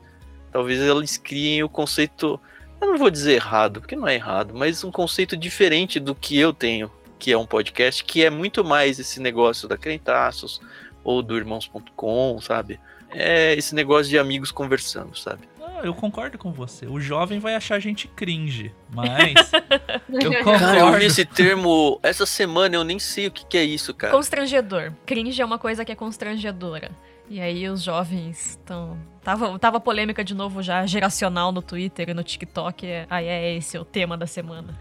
talvez 0.53 0.79
eles 0.81 1.17
criem 1.17 1.63
o 1.63 1.69
conceito, 1.69 2.39
eu 2.81 2.89
não 2.89 2.99
vou 2.99 3.11
dizer 3.11 3.35
errado, 3.35 3.81
porque 3.81 3.97
não 3.97 4.07
é 4.07 4.15
errado, 4.15 4.53
mas 4.55 4.85
um 4.85 4.93
conceito 4.93 5.37
diferente 5.37 5.99
do 5.99 6.15
que 6.15 6.39
eu 6.39 6.53
tenho, 6.53 6.91
que 7.19 7.33
é 7.33 7.39
um 7.39 7.47
podcast, 7.47 8.05
que 8.05 8.23
é 8.23 8.31
muito 8.31 8.63
mais 8.63 8.99
esse 8.99 9.21
negócio 9.21 9.67
da 9.67 9.79
Crentaços 9.79 10.61
ou 11.03 11.23
do 11.23 11.37
irmãos.com, 11.37 12.39
sabe? 12.43 12.79
É 13.11 13.55
esse 13.55 13.75
negócio 13.75 14.11
de 14.11 14.19
amigos 14.19 14.51
conversando, 14.51 15.17
sabe? 15.19 15.48
Eu 15.85 15.95
concordo 15.95 16.39
com 16.39 16.53
você. 16.53 16.87
O 16.87 17.01
jovem 17.01 17.39
vai 17.39 17.55
achar 17.55 17.77
a 17.77 17.81
gente 17.81 18.09
cringe, 18.09 18.75
mas. 18.93 19.35
eu 20.09 20.33
concordo. 20.39 20.65
Cara, 20.65 20.79
eu 20.79 20.93
vi 20.95 21.05
esse 21.05 21.25
termo 21.25 21.99
essa 22.03 22.27
semana, 22.27 22.75
eu 22.75 22.85
nem 22.85 22.99
sei 22.99 23.27
o 23.27 23.31
que, 23.31 23.45
que 23.45 23.57
é 23.57 23.65
isso, 23.65 23.95
cara. 23.95 24.13
Constrangedor. 24.13 24.93
Cringe 25.07 25.41
é 25.41 25.45
uma 25.45 25.59
coisa 25.59 25.85
que 25.85 25.93
é 25.93 25.95
constrangedora. 25.95 26.91
E 27.31 27.41
aí 27.41 27.69
os 27.69 27.83
jovens 27.83 28.51
estão. 28.51 28.99
Tava, 29.23 29.59
tava 29.59 29.79
polêmica 29.79 30.25
de 30.25 30.35
novo 30.35 30.63
já, 30.63 30.87
geracional 30.87 31.53
no 31.53 31.61
Twitter 31.61 32.09
e 32.09 32.15
no 32.15 32.25
TikTok. 32.25 32.87
Aí 33.11 33.27
é 33.27 33.57
esse 33.57 33.77
o 33.77 33.85
tema 33.85 34.17
da 34.17 34.27
semana. 34.27 34.79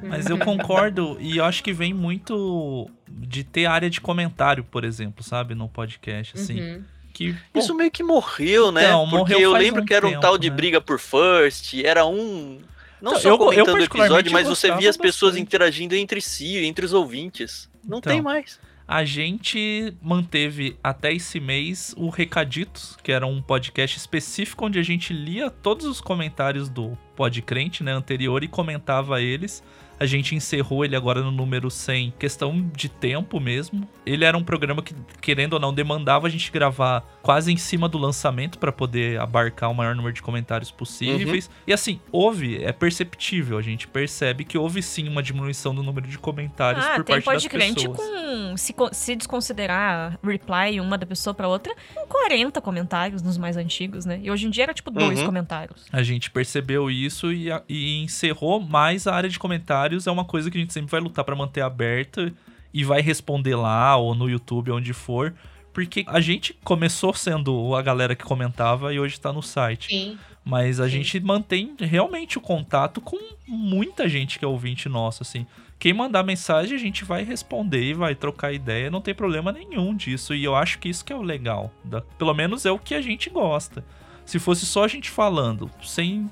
Mas 0.00 0.26
eu 0.26 0.38
concordo 0.38 1.16
e 1.18 1.38
eu 1.38 1.44
acho 1.44 1.64
que 1.64 1.72
vem 1.72 1.92
muito 1.92 2.88
de 3.08 3.42
ter 3.42 3.66
área 3.66 3.90
de 3.90 4.00
comentário, 4.00 4.62
por 4.62 4.84
exemplo, 4.84 5.24
sabe? 5.24 5.56
No 5.56 5.68
podcast, 5.68 6.34
assim. 6.36 6.60
Uhum. 6.60 6.84
Que, 7.30 7.38
bom, 7.52 7.60
Isso 7.60 7.74
meio 7.74 7.90
que 7.90 8.02
morreu, 8.02 8.72
né? 8.72 8.84
Então, 8.84 9.08
Porque 9.08 9.34
eu 9.34 9.52
lembro 9.52 9.82
um 9.82 9.84
que 9.84 9.94
era 9.94 10.06
um 10.06 10.10
tempo, 10.10 10.20
tal 10.20 10.36
de 10.36 10.50
né? 10.50 10.56
briga 10.56 10.80
por 10.80 10.98
first, 10.98 11.74
era 11.84 12.04
um. 12.04 12.60
Não 13.00 13.12
então, 13.12 13.20
só 13.20 13.28
eu, 13.30 13.38
comentando 13.38 13.74
o 13.74 13.82
episódio, 13.82 14.32
mas 14.32 14.46
você 14.46 14.74
via 14.76 14.88
as 14.88 14.96
pessoas 14.96 15.32
bastante. 15.32 15.42
interagindo 15.42 15.94
entre 15.94 16.20
si, 16.20 16.58
entre 16.58 16.84
os 16.84 16.92
ouvintes. 16.92 17.68
Não 17.84 17.98
então, 17.98 18.12
tem 18.12 18.22
mais. 18.22 18.60
A 18.86 19.04
gente 19.04 19.94
manteve 20.02 20.76
até 20.82 21.12
esse 21.12 21.40
mês 21.40 21.94
o 21.96 22.10
Recaditos, 22.10 22.96
que 23.02 23.10
era 23.10 23.26
um 23.26 23.40
podcast 23.40 23.96
específico 23.96 24.66
onde 24.66 24.78
a 24.78 24.82
gente 24.82 25.12
lia 25.12 25.50
todos 25.50 25.86
os 25.86 26.00
comentários 26.00 26.68
do 26.68 26.96
Podcrente, 27.16 27.82
né, 27.82 27.92
anterior 27.92 28.44
e 28.44 28.48
comentava 28.48 29.20
eles. 29.20 29.62
A 30.02 30.06
gente 30.06 30.34
encerrou 30.34 30.84
ele 30.84 30.96
agora 30.96 31.22
no 31.22 31.30
número 31.30 31.70
100, 31.70 32.14
questão 32.18 32.68
de 32.74 32.88
tempo 32.88 33.38
mesmo. 33.38 33.88
Ele 34.04 34.24
era 34.24 34.36
um 34.36 34.42
programa 34.42 34.82
que, 34.82 34.92
querendo 35.20 35.52
ou 35.52 35.60
não, 35.60 35.72
demandava 35.72 36.26
a 36.26 36.30
gente 36.30 36.50
gravar 36.50 37.04
quase 37.22 37.52
em 37.52 37.56
cima 37.56 37.88
do 37.88 37.98
lançamento 37.98 38.58
para 38.58 38.72
poder 38.72 39.20
abarcar 39.20 39.70
o 39.70 39.74
maior 39.74 39.94
número 39.94 40.12
de 40.12 40.20
comentários 40.20 40.72
possíveis. 40.72 41.46
Uhum. 41.46 41.52
E 41.68 41.72
assim, 41.72 42.00
houve, 42.10 42.64
é 42.64 42.72
perceptível, 42.72 43.56
a 43.56 43.62
gente 43.62 43.86
percebe 43.86 44.44
que 44.44 44.58
houve 44.58 44.82
sim 44.82 45.06
uma 45.06 45.22
diminuição 45.22 45.72
do 45.72 45.84
número 45.84 46.08
de 46.08 46.18
comentários 46.18 46.84
ah, 46.84 46.96
por 46.96 47.04
parte 47.04 47.24
das 47.24 47.46
pessoas. 47.46 47.96
com, 47.96 48.56
se, 48.56 48.74
se 48.90 49.14
desconsiderar 49.14 50.18
reply 50.20 50.80
uma 50.80 50.98
da 50.98 51.06
pessoa 51.06 51.32
para 51.32 51.46
outra, 51.46 51.72
com 51.94 52.08
40 52.08 52.60
comentários 52.60 53.22
nos 53.22 53.38
mais 53.38 53.56
antigos, 53.56 54.04
né? 54.04 54.18
E 54.20 54.32
hoje 54.32 54.48
em 54.48 54.50
dia 54.50 54.64
era 54.64 54.74
tipo 54.74 54.90
dois 54.90 55.20
uhum. 55.20 55.26
comentários. 55.26 55.86
A 55.92 56.02
gente 56.02 56.28
percebeu 56.28 56.90
isso 56.90 57.32
e, 57.32 57.50
e 57.68 58.02
encerrou 58.02 58.58
mais 58.58 59.06
a 59.06 59.14
área 59.14 59.30
de 59.30 59.38
comentários. 59.38 59.91
É 60.06 60.10
uma 60.10 60.24
coisa 60.24 60.50
que 60.50 60.58
a 60.58 60.60
gente 60.60 60.72
sempre 60.72 60.90
vai 60.90 61.00
lutar 61.00 61.24
para 61.24 61.36
manter 61.36 61.60
aberta 61.60 62.32
e 62.72 62.84
vai 62.84 63.00
responder 63.00 63.54
lá 63.54 63.96
ou 63.96 64.14
no 64.14 64.28
YouTube, 64.28 64.70
onde 64.70 64.92
for. 64.92 65.34
Porque 65.72 66.04
a 66.06 66.20
gente 66.20 66.54
começou 66.64 67.14
sendo 67.14 67.74
a 67.74 67.82
galera 67.82 68.14
que 68.14 68.24
comentava 68.24 68.92
e 68.92 69.00
hoje 69.00 69.18
tá 69.18 69.32
no 69.32 69.42
site. 69.42 69.88
Sim. 69.88 70.18
Mas 70.44 70.80
a 70.80 70.84
Sim. 70.84 70.90
gente 70.90 71.20
mantém 71.20 71.74
realmente 71.78 72.36
o 72.36 72.40
contato 72.40 73.00
com 73.00 73.18
muita 73.46 74.08
gente 74.08 74.38
que 74.38 74.44
é 74.44 74.48
ouvinte 74.48 74.88
nosso, 74.88 75.22
assim. 75.22 75.46
Quem 75.78 75.92
mandar 75.92 76.22
mensagem, 76.22 76.76
a 76.76 76.80
gente 76.80 77.04
vai 77.04 77.24
responder 77.24 77.82
e 77.82 77.94
vai 77.94 78.14
trocar 78.14 78.52
ideia, 78.52 78.90
não 78.90 79.00
tem 79.00 79.14
problema 79.14 79.50
nenhum 79.50 79.96
disso. 79.96 80.34
E 80.34 80.44
eu 80.44 80.54
acho 80.54 80.78
que 80.78 80.88
isso 80.88 81.04
que 81.04 81.12
é 81.12 81.16
o 81.16 81.22
legal. 81.22 81.72
Da... 81.84 82.00
Pelo 82.00 82.34
menos 82.34 82.66
é 82.66 82.70
o 82.70 82.78
que 82.78 82.94
a 82.94 83.00
gente 83.00 83.30
gosta. 83.30 83.84
Se 84.24 84.38
fosse 84.38 84.64
só 84.64 84.84
a 84.84 84.88
gente 84.88 85.10
falando, 85.10 85.70
sem 85.82 86.30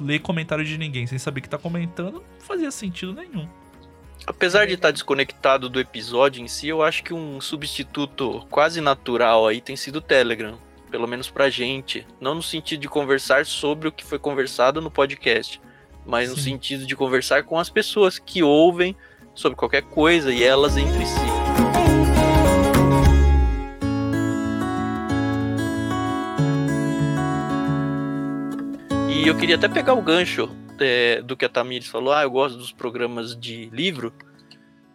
ler 0.00 0.20
comentário 0.20 0.64
de 0.64 0.76
ninguém, 0.78 1.06
sem 1.06 1.18
saber 1.18 1.40
que 1.40 1.48
tá 1.48 1.58
comentando, 1.58 2.14
não 2.14 2.40
fazia 2.40 2.70
sentido 2.70 3.12
nenhum. 3.12 3.48
Apesar 4.26 4.66
de 4.66 4.74
estar 4.74 4.88
tá 4.88 4.92
desconectado 4.92 5.68
do 5.68 5.78
episódio 5.78 6.42
em 6.42 6.48
si, 6.48 6.68
eu 6.68 6.82
acho 6.82 7.04
que 7.04 7.12
um 7.12 7.40
substituto 7.40 8.46
quase 8.50 8.80
natural 8.80 9.46
aí 9.46 9.60
tem 9.60 9.76
sido 9.76 9.96
o 9.96 10.00
Telegram. 10.00 10.56
Pelo 10.90 11.06
menos 11.06 11.28
pra 11.28 11.50
gente. 11.50 12.06
Não 12.20 12.34
no 12.34 12.42
sentido 12.42 12.80
de 12.80 12.88
conversar 12.88 13.44
sobre 13.44 13.88
o 13.88 13.92
que 13.92 14.04
foi 14.04 14.18
conversado 14.18 14.80
no 14.80 14.90
podcast, 14.90 15.60
mas 16.06 16.28
Sim. 16.28 16.34
no 16.34 16.40
sentido 16.40 16.86
de 16.86 16.96
conversar 16.96 17.42
com 17.42 17.58
as 17.58 17.68
pessoas 17.68 18.18
que 18.18 18.42
ouvem 18.42 18.96
sobre 19.34 19.56
qualquer 19.56 19.82
coisa 19.82 20.32
e 20.32 20.42
elas 20.42 20.76
entre 20.76 21.04
si. 21.04 21.43
E 29.24 29.26
eu 29.26 29.34
queria 29.34 29.56
até 29.56 29.66
pegar 29.66 29.94
o 29.94 30.02
gancho 30.02 30.54
é, 30.78 31.22
do 31.22 31.34
que 31.34 31.46
a 31.46 31.48
Tamires 31.48 31.88
falou. 31.88 32.12
Ah, 32.12 32.24
eu 32.24 32.30
gosto 32.30 32.58
dos 32.58 32.72
programas 32.72 33.34
de 33.34 33.70
livro, 33.72 34.12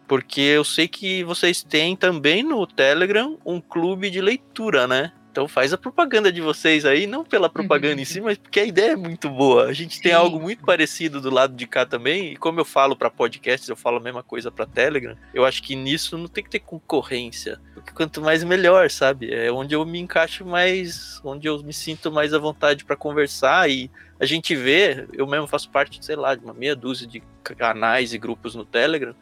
porque 0.06 0.40
eu 0.40 0.62
sei 0.62 0.86
que 0.86 1.24
vocês 1.24 1.64
têm 1.64 1.96
também 1.96 2.44
no 2.44 2.64
Telegram 2.64 3.36
um 3.44 3.60
clube 3.60 4.08
de 4.08 4.20
leitura, 4.20 4.86
né? 4.86 5.10
Então 5.30 5.46
faz 5.46 5.72
a 5.72 5.78
propaganda 5.78 6.32
de 6.32 6.40
vocês 6.40 6.84
aí, 6.84 7.06
não 7.06 7.24
pela 7.24 7.48
propaganda 7.48 7.94
uhum. 7.94 8.00
em 8.00 8.04
si, 8.04 8.20
mas 8.20 8.36
porque 8.36 8.58
a 8.58 8.64
ideia 8.64 8.92
é 8.92 8.96
muito 8.96 9.30
boa. 9.30 9.66
A 9.66 9.72
gente 9.72 9.96
Sim. 9.96 10.02
tem 10.02 10.12
algo 10.12 10.40
muito 10.40 10.64
parecido 10.64 11.20
do 11.20 11.30
lado 11.30 11.54
de 11.54 11.66
cá 11.66 11.86
também, 11.86 12.32
e 12.32 12.36
como 12.36 12.58
eu 12.58 12.64
falo 12.64 12.96
para 12.96 13.08
podcasts, 13.08 13.68
eu 13.68 13.76
falo 13.76 13.98
a 13.98 14.00
mesma 14.00 14.22
coisa 14.22 14.50
para 14.50 14.66
Telegram. 14.66 15.16
Eu 15.32 15.44
acho 15.44 15.62
que 15.62 15.76
nisso 15.76 16.18
não 16.18 16.26
tem 16.26 16.42
que 16.42 16.50
ter 16.50 16.58
concorrência, 16.58 17.60
porque 17.74 17.92
quanto 17.92 18.20
mais 18.20 18.42
melhor, 18.42 18.90
sabe? 18.90 19.32
É 19.32 19.52
onde 19.52 19.74
eu 19.74 19.86
me 19.86 20.00
encaixo 20.00 20.44
mais, 20.44 21.20
onde 21.24 21.46
eu 21.46 21.62
me 21.62 21.72
sinto 21.72 22.10
mais 22.10 22.34
à 22.34 22.38
vontade 22.38 22.84
para 22.84 22.96
conversar 22.96 23.70
e 23.70 23.88
a 24.18 24.26
gente 24.26 24.54
vê, 24.56 25.06
eu 25.12 25.26
mesmo 25.26 25.46
faço 25.46 25.70
parte, 25.70 26.04
sei 26.04 26.16
lá, 26.16 26.34
de 26.34 26.44
uma 26.44 26.52
meia 26.52 26.74
dúzia 26.74 27.06
de 27.06 27.22
canais 27.42 28.12
e 28.12 28.18
grupos 28.18 28.54
no 28.54 28.64
Telegram 28.64 29.14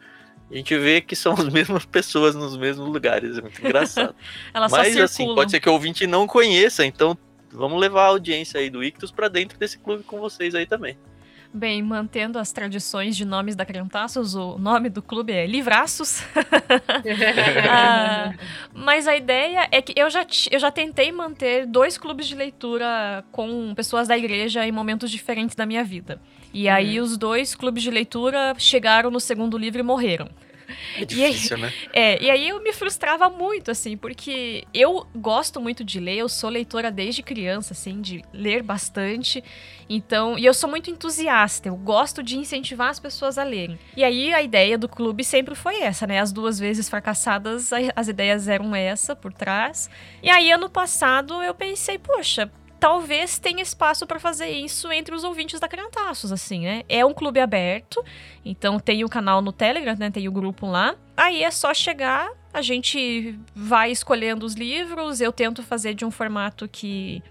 a 0.51 0.55
gente 0.55 0.77
vê 0.77 1.01
que 1.01 1.15
são 1.15 1.33
as 1.33 1.47
mesmas 1.53 1.85
pessoas 1.85 2.35
nos 2.35 2.57
mesmos 2.57 2.87
lugares. 2.87 3.37
É 3.37 3.41
muito 3.41 3.59
engraçado. 3.59 4.15
Mas 4.53 4.97
assim, 4.97 5.33
pode 5.35 5.51
ser 5.51 5.59
que 5.59 5.69
o 5.69 5.73
ouvinte 5.73 6.07
não 6.07 6.25
conheça, 6.27 6.85
então 6.85 7.17
vamos 7.51 7.79
levar 7.79 8.03
a 8.03 8.07
audiência 8.07 8.59
aí 8.59 8.69
do 8.69 8.83
Ictus 8.83 9.11
para 9.11 9.27
dentro 9.27 9.57
desse 9.57 9.77
clube 9.77 10.03
com 10.03 10.19
vocês 10.19 10.55
aí 10.55 10.65
também. 10.65 10.97
Bem, 11.51 11.81
mantendo 11.81 12.37
as 12.37 12.51
tradições 12.51 13.17
de 13.17 13.25
nomes 13.25 13.55
da 13.55 13.65
Crentaços, 13.65 14.35
o 14.35 14.59
nome 14.59 14.87
do 14.87 15.01
clube 15.01 15.33
é 15.33 15.47
Livraços. 15.47 16.21
ah, 17.67 18.31
mas 18.71 19.07
a 19.07 19.15
ideia 19.15 19.67
é 19.71 19.81
que 19.81 19.99
eu 19.99 20.11
já, 20.11 20.23
eu 20.51 20.59
já 20.59 20.69
tentei 20.69 21.11
manter 21.11 21.65
dois 21.65 21.97
clubes 21.97 22.27
de 22.27 22.35
leitura 22.35 23.25
com 23.31 23.73
pessoas 23.73 24.07
da 24.07 24.15
igreja 24.15 24.63
em 24.67 24.71
momentos 24.71 25.09
diferentes 25.09 25.55
da 25.55 25.65
minha 25.65 25.83
vida. 25.83 26.21
E 26.53 26.67
uhum. 26.67 26.73
aí 26.73 26.99
os 26.99 27.17
dois 27.17 27.55
clubes 27.55 27.81
de 27.81 27.89
leitura 27.89 28.53
chegaram 28.59 29.09
no 29.09 29.19
segundo 29.19 29.57
livro 29.57 29.79
e 29.79 29.83
morreram. 29.83 30.29
É 30.95 31.05
difícil, 31.05 31.57
e 31.57 31.61
aí, 31.61 31.61
né? 31.61 31.73
É, 31.93 32.23
e 32.23 32.29
aí 32.29 32.49
eu 32.49 32.61
me 32.61 32.73
frustrava 32.73 33.29
muito, 33.29 33.71
assim, 33.71 33.97
porque 33.97 34.65
eu 34.73 35.07
gosto 35.15 35.59
muito 35.59 35.83
de 35.83 35.99
ler, 35.99 36.17
eu 36.17 36.29
sou 36.29 36.49
leitora 36.49 36.91
desde 36.91 37.23
criança, 37.23 37.73
assim, 37.73 38.01
de 38.01 38.23
ler 38.33 38.63
bastante. 38.63 39.43
Então, 39.89 40.37
e 40.37 40.45
eu 40.45 40.53
sou 40.53 40.69
muito 40.69 40.91
entusiasta, 40.91 41.67
eu 41.67 41.75
gosto 41.75 42.21
de 42.21 42.37
incentivar 42.37 42.89
as 42.89 42.99
pessoas 42.99 43.37
a 43.37 43.43
lerem. 43.43 43.79
E 43.97 44.03
aí 44.03 44.33
a 44.33 44.41
ideia 44.41 44.77
do 44.77 44.87
clube 44.87 45.23
sempre 45.23 45.55
foi 45.55 45.81
essa, 45.81 46.05
né? 46.05 46.19
As 46.19 46.31
duas 46.31 46.59
vezes 46.59 46.87
fracassadas, 46.87 47.71
as 47.95 48.07
ideias 48.07 48.47
eram 48.47 48.75
essa 48.75 49.15
por 49.15 49.33
trás. 49.33 49.89
E 50.21 50.29
aí 50.29 50.51
ano 50.51 50.69
passado 50.69 51.41
eu 51.41 51.55
pensei, 51.55 51.97
poxa, 51.97 52.51
talvez 52.79 53.37
tenha 53.37 53.61
espaço 53.61 54.07
para 54.07 54.19
fazer 54.19 54.49
isso 54.49 54.91
entre 54.91 55.13
os 55.13 55.23
ouvintes 55.23 55.59
da 55.59 55.67
Crentaços, 55.67 56.31
assim, 56.31 56.61
né? 56.61 56.83
É 56.87 57.05
um 57.05 57.13
clube 57.13 57.39
aberto, 57.39 58.03
então 58.43 58.79
tem 58.79 59.03
o 59.03 59.09
canal 59.09 59.41
no 59.41 59.51
Telegram, 59.51 59.95
né? 59.97 60.09
Tem 60.09 60.27
o 60.27 60.31
grupo 60.31 60.65
lá. 60.65 60.95
Aí 61.17 61.43
é 61.43 61.51
só 61.51 61.73
chegar, 61.73 62.31
a 62.53 62.61
gente 62.61 63.37
vai 63.53 63.91
escolhendo 63.91 64.45
os 64.45 64.53
livros, 64.53 65.19
eu 65.19 65.31
tento 65.31 65.61
fazer 65.61 65.93
de 65.93 66.05
um 66.05 66.11
formato 66.11 66.67
que 66.67 67.21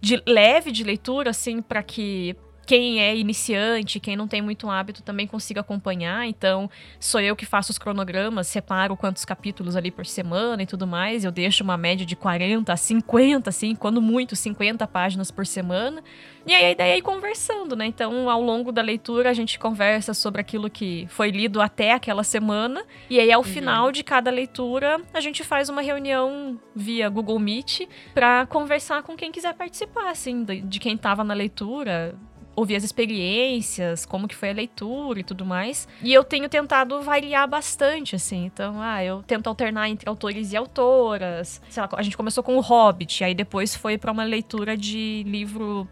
de 0.00 0.22
leve 0.26 0.70
de 0.70 0.84
leitura, 0.84 1.30
assim, 1.30 1.62
para 1.62 1.82
que 1.82 2.36
quem 2.66 3.00
é 3.00 3.16
iniciante, 3.16 4.00
quem 4.00 4.16
não 4.16 4.26
tem 4.26 4.42
muito 4.42 4.68
hábito 4.68 5.00
também 5.00 5.26
consiga 5.26 5.60
acompanhar. 5.60 6.26
Então, 6.26 6.68
sou 6.98 7.20
eu 7.20 7.36
que 7.36 7.46
faço 7.46 7.70
os 7.70 7.78
cronogramas, 7.78 8.48
separo 8.48 8.96
quantos 8.96 9.24
capítulos 9.24 9.76
ali 9.76 9.92
por 9.92 10.04
semana 10.04 10.64
e 10.64 10.66
tudo 10.66 10.84
mais. 10.84 11.24
Eu 11.24 11.30
deixo 11.30 11.62
uma 11.62 11.76
média 11.76 12.04
de 12.04 12.16
40 12.16 12.72
a 12.72 12.76
50, 12.76 13.48
assim, 13.48 13.74
quando 13.76 14.02
muito, 14.02 14.34
50 14.34 14.84
páginas 14.88 15.30
por 15.30 15.46
semana. 15.46 16.02
E 16.44 16.52
aí 16.54 16.64
a 16.64 16.70
ideia 16.72 16.94
é 16.94 16.98
ir 16.98 17.02
conversando, 17.02 17.76
né? 17.76 17.86
Então, 17.86 18.28
ao 18.28 18.42
longo 18.42 18.72
da 18.72 18.82
leitura, 18.82 19.30
a 19.30 19.32
gente 19.32 19.58
conversa 19.58 20.12
sobre 20.12 20.40
aquilo 20.40 20.68
que 20.68 21.06
foi 21.08 21.30
lido 21.30 21.60
até 21.60 21.92
aquela 21.92 22.24
semana. 22.24 22.84
E 23.08 23.20
aí, 23.20 23.30
ao 23.30 23.42
uhum. 23.42 23.46
final 23.46 23.92
de 23.92 24.02
cada 24.02 24.30
leitura, 24.30 25.00
a 25.14 25.20
gente 25.20 25.44
faz 25.44 25.68
uma 25.68 25.82
reunião 25.82 26.58
via 26.74 27.08
Google 27.08 27.38
Meet 27.38 27.82
para 28.12 28.44
conversar 28.46 29.04
com 29.04 29.16
quem 29.16 29.30
quiser 29.30 29.54
participar, 29.54 30.10
assim, 30.10 30.42
de, 30.42 30.60
de 30.60 30.80
quem 30.80 30.94
estava 30.94 31.22
na 31.22 31.34
leitura 31.34 32.16
ouvir 32.56 32.74
as 32.74 32.82
experiências, 32.82 34.06
como 34.06 34.26
que 34.26 34.34
foi 34.34 34.50
a 34.50 34.54
leitura 34.54 35.20
e 35.20 35.22
tudo 35.22 35.44
mais. 35.44 35.86
E 36.02 36.12
eu 36.12 36.24
tenho 36.24 36.48
tentado 36.48 37.00
variar 37.02 37.46
bastante, 37.46 38.16
assim. 38.16 38.46
Então, 38.46 38.80
ah, 38.80 39.04
eu 39.04 39.22
tento 39.22 39.46
alternar 39.46 39.88
entre 39.90 40.08
autores 40.08 40.52
e 40.52 40.56
autoras. 40.56 41.60
Sei 41.68 41.82
lá, 41.82 41.88
a 41.92 42.02
gente 42.02 42.16
começou 42.16 42.42
com 42.42 42.56
o 42.56 42.60
Hobbit, 42.60 43.22
aí 43.22 43.34
depois 43.34 43.76
foi 43.76 43.98
para 43.98 44.10
uma 44.10 44.24
leitura 44.24 44.76
de 44.76 45.22
livro 45.26 45.86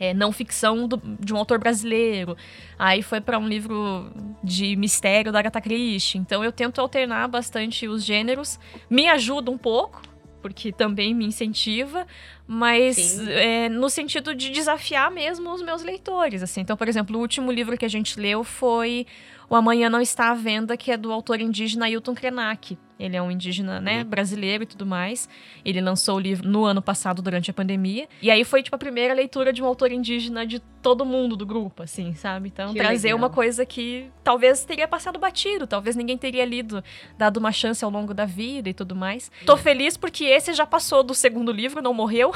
é, 0.00 0.14
não 0.14 0.30
ficção 0.30 0.86
do, 0.86 1.00
de 1.18 1.32
um 1.34 1.36
autor 1.36 1.58
brasileiro. 1.58 2.36
Aí 2.78 3.02
foi 3.02 3.20
para 3.20 3.38
um 3.38 3.48
livro 3.48 4.10
de 4.42 4.76
mistério 4.76 5.32
da 5.32 5.40
Agatha 5.40 5.60
Christie. 5.60 6.18
Então 6.18 6.44
eu 6.44 6.52
tento 6.52 6.80
alternar 6.80 7.28
bastante 7.28 7.88
os 7.88 8.04
gêneros. 8.04 8.58
Me 8.88 9.08
ajuda 9.08 9.50
um 9.50 9.58
pouco, 9.58 10.00
porque 10.40 10.72
também 10.72 11.14
me 11.14 11.26
incentiva, 11.26 12.06
mas 12.46 13.18
é, 13.28 13.68
no 13.68 13.90
sentido 13.90 14.34
de 14.34 14.50
desafiar 14.50 15.10
mesmo 15.10 15.52
os 15.52 15.62
meus 15.62 15.82
leitores, 15.82 16.42
assim. 16.42 16.60
Então, 16.60 16.76
por 16.76 16.88
exemplo, 16.88 17.16
o 17.16 17.20
último 17.20 17.52
livro 17.52 17.76
que 17.76 17.84
a 17.84 17.88
gente 17.88 18.18
leu 18.18 18.42
foi 18.42 19.06
O 19.48 19.54
Amanhã 19.54 19.90
Não 19.90 20.00
Está 20.00 20.30
à 20.30 20.34
Venda, 20.34 20.76
que 20.76 20.90
é 20.90 20.96
do 20.96 21.12
autor 21.12 21.40
indígena 21.40 21.86
Ailton 21.86 22.14
Krenak. 22.14 22.78
Ele 22.98 23.16
é 23.16 23.22
um 23.22 23.30
indígena, 23.30 23.80
né, 23.80 24.02
uhum. 24.02 24.08
brasileiro 24.08 24.64
e 24.64 24.66
tudo 24.66 24.84
mais. 24.84 25.28
Ele 25.64 25.80
lançou 25.80 26.16
o 26.16 26.20
livro 26.20 26.48
no 26.48 26.64
ano 26.64 26.82
passado, 26.82 27.22
durante 27.22 27.50
a 27.50 27.54
pandemia. 27.54 28.08
E 28.20 28.30
aí 28.30 28.44
foi, 28.44 28.62
tipo, 28.62 28.74
a 28.74 28.78
primeira 28.78 29.14
leitura 29.14 29.52
de 29.52 29.62
um 29.62 29.66
autor 29.66 29.92
indígena 29.92 30.44
de 30.44 30.60
todo 30.82 31.04
mundo 31.04 31.36
do 31.36 31.46
grupo, 31.46 31.82
assim, 31.82 32.14
sabe? 32.14 32.48
Então, 32.48 32.72
que 32.72 32.78
trazer 32.78 33.08
legal. 33.08 33.18
uma 33.18 33.30
coisa 33.30 33.64
que 33.64 34.10
talvez 34.24 34.64
teria 34.64 34.88
passado 34.88 35.18
batido, 35.18 35.66
talvez 35.66 35.96
ninguém 35.96 36.16
teria 36.16 36.44
lido, 36.44 36.82
dado 37.16 37.36
uma 37.36 37.52
chance 37.52 37.84
ao 37.84 37.90
longo 37.90 38.14
da 38.14 38.24
vida 38.24 38.68
e 38.68 38.74
tudo 38.74 38.94
mais. 38.96 39.30
Tô 39.44 39.56
feliz 39.56 39.96
porque 39.96 40.24
esse 40.24 40.52
já 40.52 40.66
passou 40.66 41.02
do 41.02 41.14
segundo 41.14 41.52
livro, 41.52 41.82
não 41.82 41.92
morreu. 41.92 42.32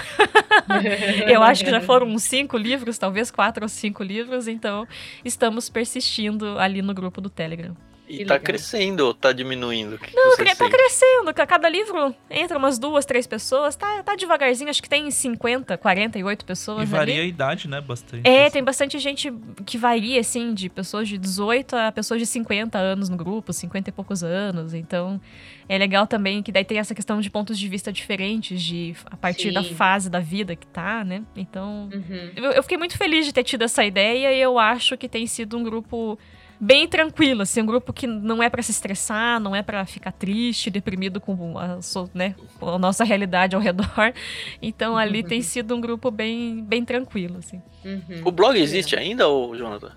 Eu 1.26 1.42
acho 1.42 1.64
que 1.64 1.70
já 1.70 1.80
foram 1.80 2.06
uns 2.06 2.22
cinco 2.24 2.56
livros, 2.56 2.98
talvez 2.98 3.30
quatro 3.30 3.64
ou 3.64 3.68
cinco 3.68 4.02
livros, 4.02 4.46
então 4.48 4.86
estamos 5.24 5.68
persistindo 5.68 6.58
ali 6.58 6.82
no 6.82 6.94
grupo 6.94 7.20
do 7.20 7.30
Telegram. 7.30 7.76
E 8.12 8.18
Que 8.18 8.24
tá 8.26 8.34
legal. 8.34 8.44
crescendo 8.44 9.06
ou 9.06 9.14
tá 9.14 9.32
diminuindo? 9.32 9.98
Que 9.98 10.08
que 10.10 10.14
Não, 10.16 10.30
você 10.30 10.36
cre- 10.36 10.50
tá 10.50 10.64
sente? 10.66 10.70
crescendo. 10.76 11.32
ca- 11.34 11.46
Cada 11.46 11.68
livro 11.68 12.14
entra 12.30 12.58
umas 12.58 12.78
duas, 12.78 13.06
três 13.06 13.26
pessoas. 13.26 13.74
Tá, 13.74 14.02
tá 14.02 14.14
devagarzinho, 14.14 14.68
acho 14.68 14.82
que 14.82 14.88
tem 14.88 15.10
50, 15.10 15.78
48 15.78 16.42
E 16.42 16.44
pessoas 16.44 16.88
varia 16.88 17.14
ali. 17.14 17.22
a 17.22 17.26
idade, 17.26 17.68
né? 17.68 17.80
Bastante. 17.80 18.28
É, 18.28 18.44
assim. 18.44 18.52
tem 18.52 18.64
bastante 18.64 18.98
gente 18.98 19.32
que 19.64 19.78
varia, 19.78 20.20
assim, 20.20 20.52
de 20.52 20.68
pessoas 20.68 21.08
de 21.08 21.16
18 21.16 21.74
a 21.74 21.90
pessoas 21.90 22.20
de 22.20 22.26
50 22.26 22.78
anos 22.78 23.08
no 23.08 23.16
grupo, 23.16 23.52
50 23.52 23.88
e 23.88 23.92
poucos 23.92 24.22
anos. 24.22 24.74
Então, 24.74 25.20
é 25.68 25.78
legal 25.78 26.06
também 26.06 26.42
que 26.42 26.52
daí 26.52 26.64
tem 26.64 26.78
essa 26.78 26.94
questão 26.94 27.20
de 27.20 27.30
pontos 27.30 27.58
de 27.58 27.66
vista 27.68 27.90
diferentes, 27.92 28.60
de 28.62 28.94
a 29.06 29.16
partir 29.16 29.52
da 29.52 29.62
Sim. 29.62 29.74
fase 29.74 30.10
da 30.10 30.20
vida 30.20 30.54
que 30.54 30.66
tá, 30.66 31.02
né? 31.04 31.22
Então, 31.34 31.88
Uhum. 31.92 32.30
eu, 32.36 32.44
eu 32.52 32.62
fiquei 32.62 32.76
muito 32.76 32.98
feliz 32.98 33.24
de 33.24 33.32
ter 33.32 33.42
tido 33.44 33.62
essa 33.62 33.84
ideia 33.84 34.32
e 34.32 34.40
eu 34.40 34.58
acho 34.58 34.96
que 34.98 35.08
tem 35.08 35.26
sido 35.26 35.56
um 35.56 35.62
grupo 35.62 36.18
bem 36.64 36.86
tranquilo, 36.86 37.42
assim, 37.42 37.60
um 37.60 37.66
grupo 37.66 37.92
que 37.92 38.06
não 38.06 38.40
é 38.40 38.48
pra 38.48 38.62
se 38.62 38.70
estressar, 38.70 39.40
não 39.40 39.54
é 39.54 39.62
pra 39.62 39.84
ficar 39.84 40.12
triste, 40.12 40.70
deprimido 40.70 41.20
com 41.20 41.58
a, 41.58 41.80
né, 42.14 42.36
com 42.60 42.68
a 42.68 42.78
nossa 42.78 43.02
realidade 43.02 43.56
ao 43.56 43.60
redor. 43.60 44.14
Então 44.62 44.96
ali 44.96 45.24
tem 45.24 45.42
sido 45.42 45.74
um 45.74 45.80
grupo 45.80 46.08
bem, 46.08 46.62
bem 46.62 46.84
tranquilo, 46.84 47.38
assim. 47.38 47.60
Uhum. 47.84 48.22
O 48.24 48.30
blog 48.30 48.56
existe 48.56 48.94
ainda, 48.94 49.28
ô, 49.28 49.56
Jonathan? 49.56 49.90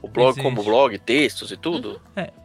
O 0.00 0.08
blog 0.08 0.30
Existe. 0.30 0.42
como 0.42 0.62
blog, 0.62 0.96
textos 0.98 1.50
e 1.50 1.56
tudo? 1.56 2.00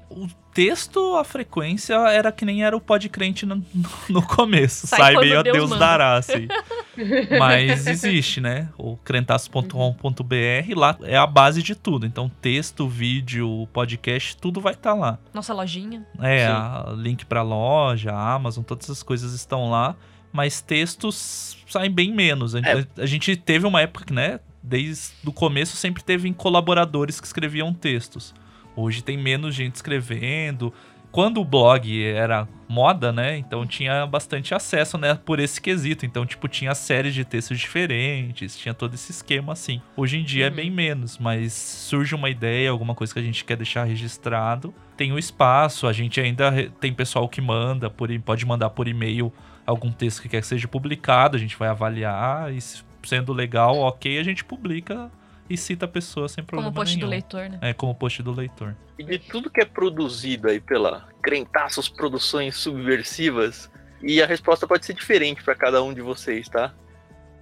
O 0.09 0.27
texto, 0.57 1.15
a 1.15 1.23
frequência 1.23 1.93
era 2.09 2.31
que 2.31 2.43
nem 2.43 2.63
era 2.63 2.75
o 2.75 2.81
Podcrente 2.81 3.45
no, 3.45 3.63
no 4.09 4.23
começo. 4.23 4.87
Sai 4.87 4.97
Sai, 4.99 5.13
quando 5.13 5.25
meio 5.25 5.39
a 5.39 5.43
Deus 5.43 5.55
Deus 5.55 5.79
dará, 5.79 6.15
assim. 6.15 6.47
Mas 7.37 7.85
existe, 7.85 8.41
né? 8.41 8.67
O 8.75 8.97
crentaço.com.br 8.97 10.75
lá 10.75 10.97
é 11.03 11.15
a 11.15 11.27
base 11.27 11.61
de 11.61 11.75
tudo. 11.75 12.07
Então, 12.07 12.27
texto, 12.41 12.87
vídeo, 12.87 13.69
podcast, 13.71 14.35
tudo 14.37 14.59
vai 14.59 14.73
estar 14.73 14.95
lá. 14.95 15.19
Nossa 15.31 15.53
lojinha. 15.53 16.03
É, 16.19 16.47
link 16.95 17.23
pra 17.27 17.43
loja, 17.43 18.11
Amazon, 18.11 18.63
todas 18.63 18.85
essas 18.85 19.03
coisas 19.03 19.33
estão 19.33 19.69
lá. 19.69 19.95
Mas 20.33 20.59
textos 20.59 21.55
saem 21.67 21.91
bem 21.91 22.11
menos. 22.11 22.55
A, 22.55 22.59
É. 22.61 22.83
a 22.97 23.05
gente 23.05 23.35
teve 23.35 23.67
uma 23.67 23.81
época, 23.81 24.11
né? 24.11 24.39
Desde 24.63 25.13
o 25.23 25.31
começo 25.31 25.77
sempre 25.77 26.03
teve 26.03 26.33
colaboradores 26.33 27.21
que 27.21 27.27
escreviam 27.27 27.71
textos. 27.71 28.33
Hoje 28.77 29.03
tem 29.03 29.17
menos 29.17 29.53
gente 29.55 29.75
escrevendo. 29.75 30.71
Quando 31.11 31.39
o 31.41 31.45
blog 31.45 32.03
era 32.05 32.47
moda, 32.69 33.11
né? 33.11 33.37
Então 33.37 33.65
tinha 33.65 34.05
bastante 34.05 34.53
acesso, 34.53 34.97
né? 34.97 35.17
Por 35.25 35.39
esse 35.39 35.59
quesito. 35.59 36.05
Então, 36.05 36.25
tipo, 36.25 36.47
tinha 36.47 36.75
séries 36.75 37.13
de 37.15 37.25
textos 37.25 37.57
diferentes, 37.59 38.55
tinha 38.57 38.73
todo 38.73 38.93
esse 38.93 39.11
esquema 39.11 39.53
assim. 39.53 39.81
Hoje 39.95 40.19
em 40.19 40.23
dia 40.23 40.45
é 40.45 40.49
Uhum. 40.49 40.55
bem 40.55 40.69
menos, 40.69 41.17
mas 41.17 41.53
surge 41.53 42.13
uma 42.13 42.29
ideia, 42.29 42.69
alguma 42.69 42.93
coisa 42.93 43.13
que 43.13 43.19
a 43.19 43.23
gente 43.23 43.43
quer 43.45 43.55
deixar 43.57 43.85
registrado. 43.85 44.73
Tem 44.95 45.11
o 45.11 45.17
espaço, 45.17 45.87
a 45.87 45.93
gente 45.93 46.19
ainda 46.19 46.51
tem 46.79 46.93
pessoal 46.93 47.27
que 47.27 47.41
manda, 47.41 47.89
por, 47.89 48.09
pode 48.19 48.45
mandar 48.45 48.69
por 48.69 48.87
e-mail 48.87 49.33
algum 49.65 49.91
texto 49.91 50.21
que 50.21 50.29
quer 50.29 50.41
que 50.41 50.47
seja 50.47 50.67
publicado, 50.67 51.35
a 51.35 51.39
gente 51.39 51.57
vai 51.57 51.69
avaliar 51.69 52.53
e 52.53 52.61
se- 52.61 52.83
sendo 53.03 53.33
legal, 53.33 53.77
ok, 53.77 54.19
a 54.19 54.23
gente 54.23 54.43
publica 54.43 55.09
e 55.49 55.57
cita 55.57 55.85
a 55.85 55.87
pessoa 55.87 56.27
sem 56.27 56.43
problema 56.43 56.71
como 56.71 56.81
post 56.81 56.95
nenhum. 56.95 57.07
do 57.07 57.11
leitor, 57.11 57.49
né? 57.49 57.59
É, 57.61 57.73
como 57.73 57.95
post 57.95 58.23
do 58.23 58.31
leitor. 58.31 58.75
E 58.97 59.03
de 59.03 59.19
tudo 59.19 59.49
que 59.49 59.61
é 59.61 59.65
produzido 59.65 60.49
aí 60.49 60.59
pela 60.59 61.07
Crentaços 61.21 61.87
Produções 61.89 62.55
Subversivas, 62.55 63.69
e 64.01 64.21
a 64.21 64.25
resposta 64.25 64.67
pode 64.67 64.85
ser 64.85 64.93
diferente 64.93 65.43
para 65.43 65.55
cada 65.55 65.81
um 65.83 65.93
de 65.93 66.01
vocês, 66.01 66.47
tá? 66.47 66.73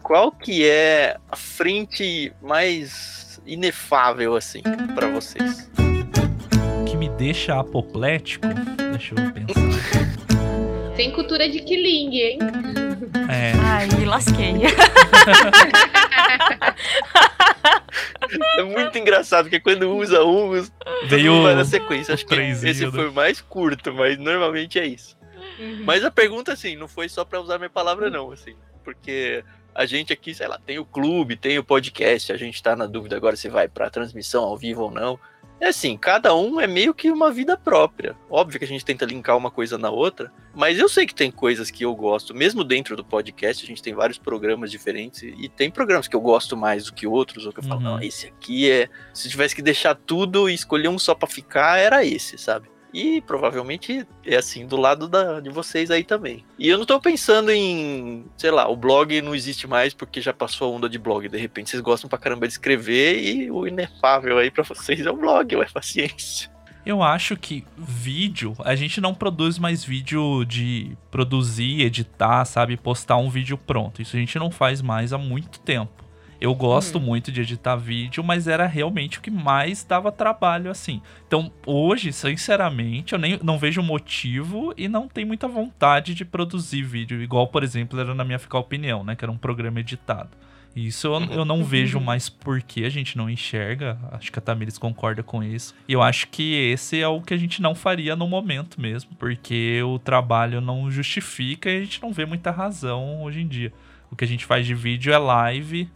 Qual 0.01 0.31
que 0.31 0.67
é 0.67 1.17
a 1.29 1.35
frente 1.35 2.31
mais 2.41 3.41
inefável, 3.45 4.35
assim, 4.35 4.61
para 4.93 5.07
vocês? 5.11 5.69
O 6.81 6.85
que 6.85 6.95
me 6.95 7.09
deixa 7.09 7.59
apoplético, 7.59 8.47
deixa 8.91 9.15
eu 9.15 9.31
pensar. 9.31 9.55
Tem 10.95 11.11
cultura 11.11 11.49
de 11.49 11.59
killing, 11.59 12.15
hein? 12.15 12.39
É, 13.29 13.51
Ai, 13.59 13.87
me 13.99 14.05
lasquei. 14.05 14.53
É 18.57 18.63
muito 18.63 18.97
engraçado, 18.97 19.45
porque 19.45 19.59
quando 19.59 19.89
usa 19.95 20.23
um, 20.23 20.51
veio 21.07 21.43
vai 21.43 21.55
na 21.55 21.65
sequência. 21.65 22.13
Acho 22.13 22.25
que 22.25 22.35
esse 22.35 22.89
foi 22.91 23.09
o 23.09 23.13
mais 23.13 23.41
curto, 23.41 23.93
mas 23.93 24.17
normalmente 24.17 24.79
é 24.79 24.85
isso. 24.85 25.17
Uhum. 25.59 25.83
Mas 25.85 26.03
a 26.03 26.11
pergunta, 26.11 26.53
assim, 26.53 26.75
não 26.75 26.87
foi 26.87 27.07
só 27.07 27.23
pra 27.23 27.39
usar 27.39 27.57
minha 27.57 27.69
palavra, 27.69 28.09
não, 28.09 28.31
assim. 28.31 28.55
Porque 28.83 29.43
a 29.73 29.85
gente 29.85 30.13
aqui, 30.13 30.33
sei 30.33 30.47
lá, 30.47 30.57
tem 30.57 30.79
o 30.79 30.85
clube, 30.85 31.35
tem 31.35 31.57
o 31.57 31.63
podcast, 31.63 32.31
a 32.31 32.37
gente 32.37 32.61
tá 32.61 32.75
na 32.75 32.85
dúvida 32.85 33.15
agora 33.15 33.35
se 33.35 33.49
vai 33.49 33.67
pra 33.67 33.89
transmissão 33.89 34.43
ao 34.43 34.57
vivo 34.57 34.83
ou 34.83 34.91
não. 34.91 35.19
É 35.59 35.69
assim, 35.69 35.95
cada 35.97 36.35
um 36.35 36.59
é 36.59 36.67
meio 36.67 36.93
que 36.93 37.09
uma 37.09 37.31
vida 37.31 37.55
própria. 37.57 38.15
Óbvio 38.29 38.59
que 38.59 38.65
a 38.65 38.67
gente 38.67 38.83
tenta 38.83 39.05
linkar 39.05 39.37
uma 39.37 39.49
coisa 39.49 39.77
na 39.77 39.89
outra, 39.89 40.31
mas 40.53 40.77
eu 40.77 40.89
sei 40.89 41.05
que 41.05 41.15
tem 41.15 41.31
coisas 41.31 41.71
que 41.71 41.85
eu 41.85 41.95
gosto, 41.95 42.35
mesmo 42.35 42.63
dentro 42.63 42.95
do 42.95 43.05
podcast, 43.05 43.63
a 43.63 43.67
gente 43.67 43.81
tem 43.81 43.93
vários 43.93 44.17
programas 44.17 44.69
diferentes, 44.69 45.23
e 45.23 45.47
tem 45.47 45.71
programas 45.71 46.07
que 46.09 46.15
eu 46.15 46.21
gosto 46.21 46.57
mais 46.57 46.85
do 46.85 46.93
que 46.93 47.07
outros, 47.07 47.45
ou 47.45 47.53
que 47.53 47.59
eu 47.59 47.63
falo, 47.63 47.79
Uhum. 47.79 47.85
não, 47.85 48.01
esse 48.01 48.27
aqui 48.27 48.69
é. 48.69 48.89
Se 49.13 49.29
tivesse 49.29 49.55
que 49.55 49.61
deixar 49.61 49.95
tudo 49.95 50.49
e 50.49 50.53
escolher 50.53 50.89
um 50.89 50.99
só 50.99 51.15
pra 51.15 51.27
ficar, 51.27 51.77
era 51.79 52.03
esse, 52.05 52.37
sabe? 52.37 52.67
E 52.95 53.19
provavelmente 53.19 54.07
é 54.25 54.37
assim 54.37 54.65
do 54.65 54.77
lado 54.77 55.09
da, 55.09 55.41
de 55.41 55.49
vocês 55.49 55.91
aí 55.91 56.01
também. 56.01 56.45
E 56.57 56.69
eu 56.69 56.77
não 56.77 56.85
tô 56.85 56.97
pensando 56.97 57.51
em, 57.51 58.25
sei 58.37 58.51
lá, 58.51 58.69
o 58.69 58.75
blog 58.77 59.21
não 59.21 59.35
existe 59.35 59.67
mais 59.67 59.93
porque 59.93 60.21
já 60.21 60.31
passou 60.31 60.71
a 60.71 60.77
onda 60.77 60.87
de 60.87 60.97
blog. 60.97 61.27
De 61.27 61.37
repente 61.37 61.69
vocês 61.69 61.81
gostam 61.81 62.09
pra 62.09 62.17
caramba 62.17 62.47
de 62.47 62.53
escrever 62.53 63.21
e 63.21 63.51
o 63.51 63.67
inefável 63.67 64.37
aí 64.37 64.49
pra 64.49 64.63
vocês 64.63 65.05
é 65.05 65.11
o 65.11 65.17
blog, 65.17 65.57
ué, 65.57 65.67
paciência. 65.73 66.49
Eu 66.85 67.03
acho 67.03 67.35
que 67.35 67.65
vídeo, 67.75 68.55
a 68.59 68.75
gente 68.75 69.01
não 69.01 69.13
produz 69.13 69.59
mais 69.59 69.83
vídeo 69.83 70.45
de 70.45 70.95
produzir, 71.11 71.81
editar, 71.81 72.45
sabe? 72.45 72.77
Postar 72.77 73.17
um 73.17 73.29
vídeo 73.29 73.57
pronto. 73.57 74.01
Isso 74.01 74.15
a 74.15 74.19
gente 74.19 74.39
não 74.39 74.49
faz 74.49 74.81
mais 74.81 75.11
há 75.11 75.17
muito 75.17 75.59
tempo. 75.59 76.04
Eu 76.39 76.53
gosto 76.53 76.99
muito 76.99 77.31
de 77.31 77.41
editar 77.41 77.75
vídeo, 77.75 78.23
mas 78.23 78.47
era 78.47 78.65
realmente 78.65 79.19
o 79.19 79.21
que 79.21 79.31
mais 79.31 79.83
dava 79.83 80.11
trabalho, 80.11 80.69
assim. 80.69 81.01
Então, 81.27 81.51
hoje, 81.65 82.11
sinceramente, 82.11 83.13
eu 83.13 83.19
nem, 83.19 83.39
não 83.41 83.57
vejo 83.57 83.81
motivo 83.81 84.73
e 84.77 84.87
não 84.87 85.07
tenho 85.07 85.27
muita 85.27 85.47
vontade 85.47 86.13
de 86.13 86.25
produzir 86.25 86.83
vídeo. 86.83 87.21
Igual, 87.21 87.47
por 87.47 87.63
exemplo, 87.63 87.99
era 87.99 88.13
na 88.13 88.23
minha 88.23 88.39
Ficar 88.39 88.59
Opinião, 88.59 89.03
né? 89.03 89.15
Que 89.15 89.23
era 89.23 89.31
um 89.31 89.37
programa 89.37 89.79
editado. 89.79 90.29
Isso 90.75 91.07
eu, 91.07 91.21
eu 91.31 91.45
não 91.45 91.63
vejo 91.63 92.01
mais 92.01 92.27
porque 92.27 92.83
a 92.83 92.89
gente 92.89 93.17
não 93.17 93.29
enxerga. 93.29 93.97
Acho 94.11 94.29
que 94.29 94.37
a 94.37 94.41
Tamires 94.41 94.77
concorda 94.77 95.23
com 95.23 95.41
isso. 95.41 95.73
E 95.87 95.93
eu 95.93 96.01
acho 96.01 96.27
que 96.27 96.53
esse 96.53 96.99
é 96.99 97.07
o 97.07 97.21
que 97.21 97.33
a 97.33 97.37
gente 97.37 97.61
não 97.61 97.73
faria 97.73 98.13
no 98.13 98.27
momento 98.27 98.81
mesmo, 98.81 99.11
porque 99.17 99.81
o 99.83 99.97
trabalho 99.97 100.59
não 100.59 100.91
justifica 100.91 101.69
e 101.69 101.77
a 101.77 101.79
gente 101.79 102.01
não 102.01 102.11
vê 102.11 102.25
muita 102.25 102.51
razão 102.51 103.23
hoje 103.23 103.39
em 103.39 103.47
dia. 103.47 103.71
O 104.11 104.17
que 104.17 104.25
a 104.25 104.27
gente 104.27 104.45
faz 104.45 104.65
de 104.65 104.75
vídeo 104.75 105.13
é 105.13 105.17
live. 105.17 105.89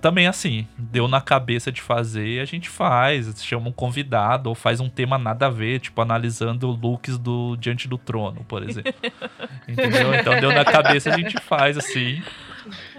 Também 0.00 0.26
assim, 0.26 0.66
deu 0.78 1.06
na 1.08 1.20
cabeça 1.20 1.70
de 1.72 1.80
fazer, 1.80 2.40
a 2.40 2.44
gente 2.44 2.68
faz, 2.68 3.42
chama 3.44 3.68
um 3.68 3.72
convidado 3.72 4.48
ou 4.48 4.54
faz 4.54 4.80
um 4.80 4.88
tema 4.88 5.18
nada 5.18 5.46
a 5.46 5.50
ver, 5.50 5.80
tipo 5.80 6.00
analisando 6.00 6.68
looks 6.70 7.18
do 7.18 7.56
Diante 7.56 7.88
do 7.88 7.98
Trono, 7.98 8.44
por 8.48 8.62
exemplo. 8.62 8.92
Entendeu? 9.68 10.14
Então 10.14 10.40
deu 10.40 10.52
na 10.52 10.64
cabeça, 10.64 11.12
a 11.12 11.16
gente 11.16 11.40
faz 11.40 11.76
assim. 11.78 12.22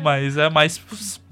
Mas 0.01 0.37
é 0.37 0.49
mais 0.49 0.81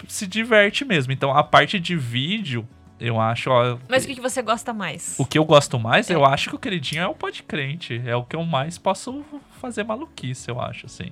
se 0.07 0.28
diverte 0.28 0.84
mesmo. 0.84 1.13
Então 1.13 1.32
a 1.36 1.43
parte 1.43 1.80
de 1.80 1.95
vídeo, 1.95 2.67
eu 2.99 3.19
acho, 3.19 3.49
ó, 3.49 3.78
Mas 3.89 4.03
o 4.03 4.07
que, 4.07 4.15
que 4.15 4.21
você 4.21 4.41
gosta 4.41 4.73
mais? 4.73 5.15
o 5.19 5.26
que 5.26 5.38
eu 5.38 5.45
gosto 5.45 5.80
mais, 5.80 6.09
É. 6.09 6.15
eu 6.15 6.26
acho 6.26 6.49
que 6.49 6.55
o 6.55 6.59
queridinho 6.59 7.01
é 7.01 7.07
o 7.07 7.13
podcrente. 7.15 8.01
É 8.05 8.15
o 8.15 8.23
que 8.23 8.36
eu 8.36 8.43
mais 8.43 8.78
posso 8.78 9.23
fazer 9.61 9.84
maluquice, 9.84 10.49
eu 10.49 10.59
acho, 10.59 10.86
assim. 10.86 11.11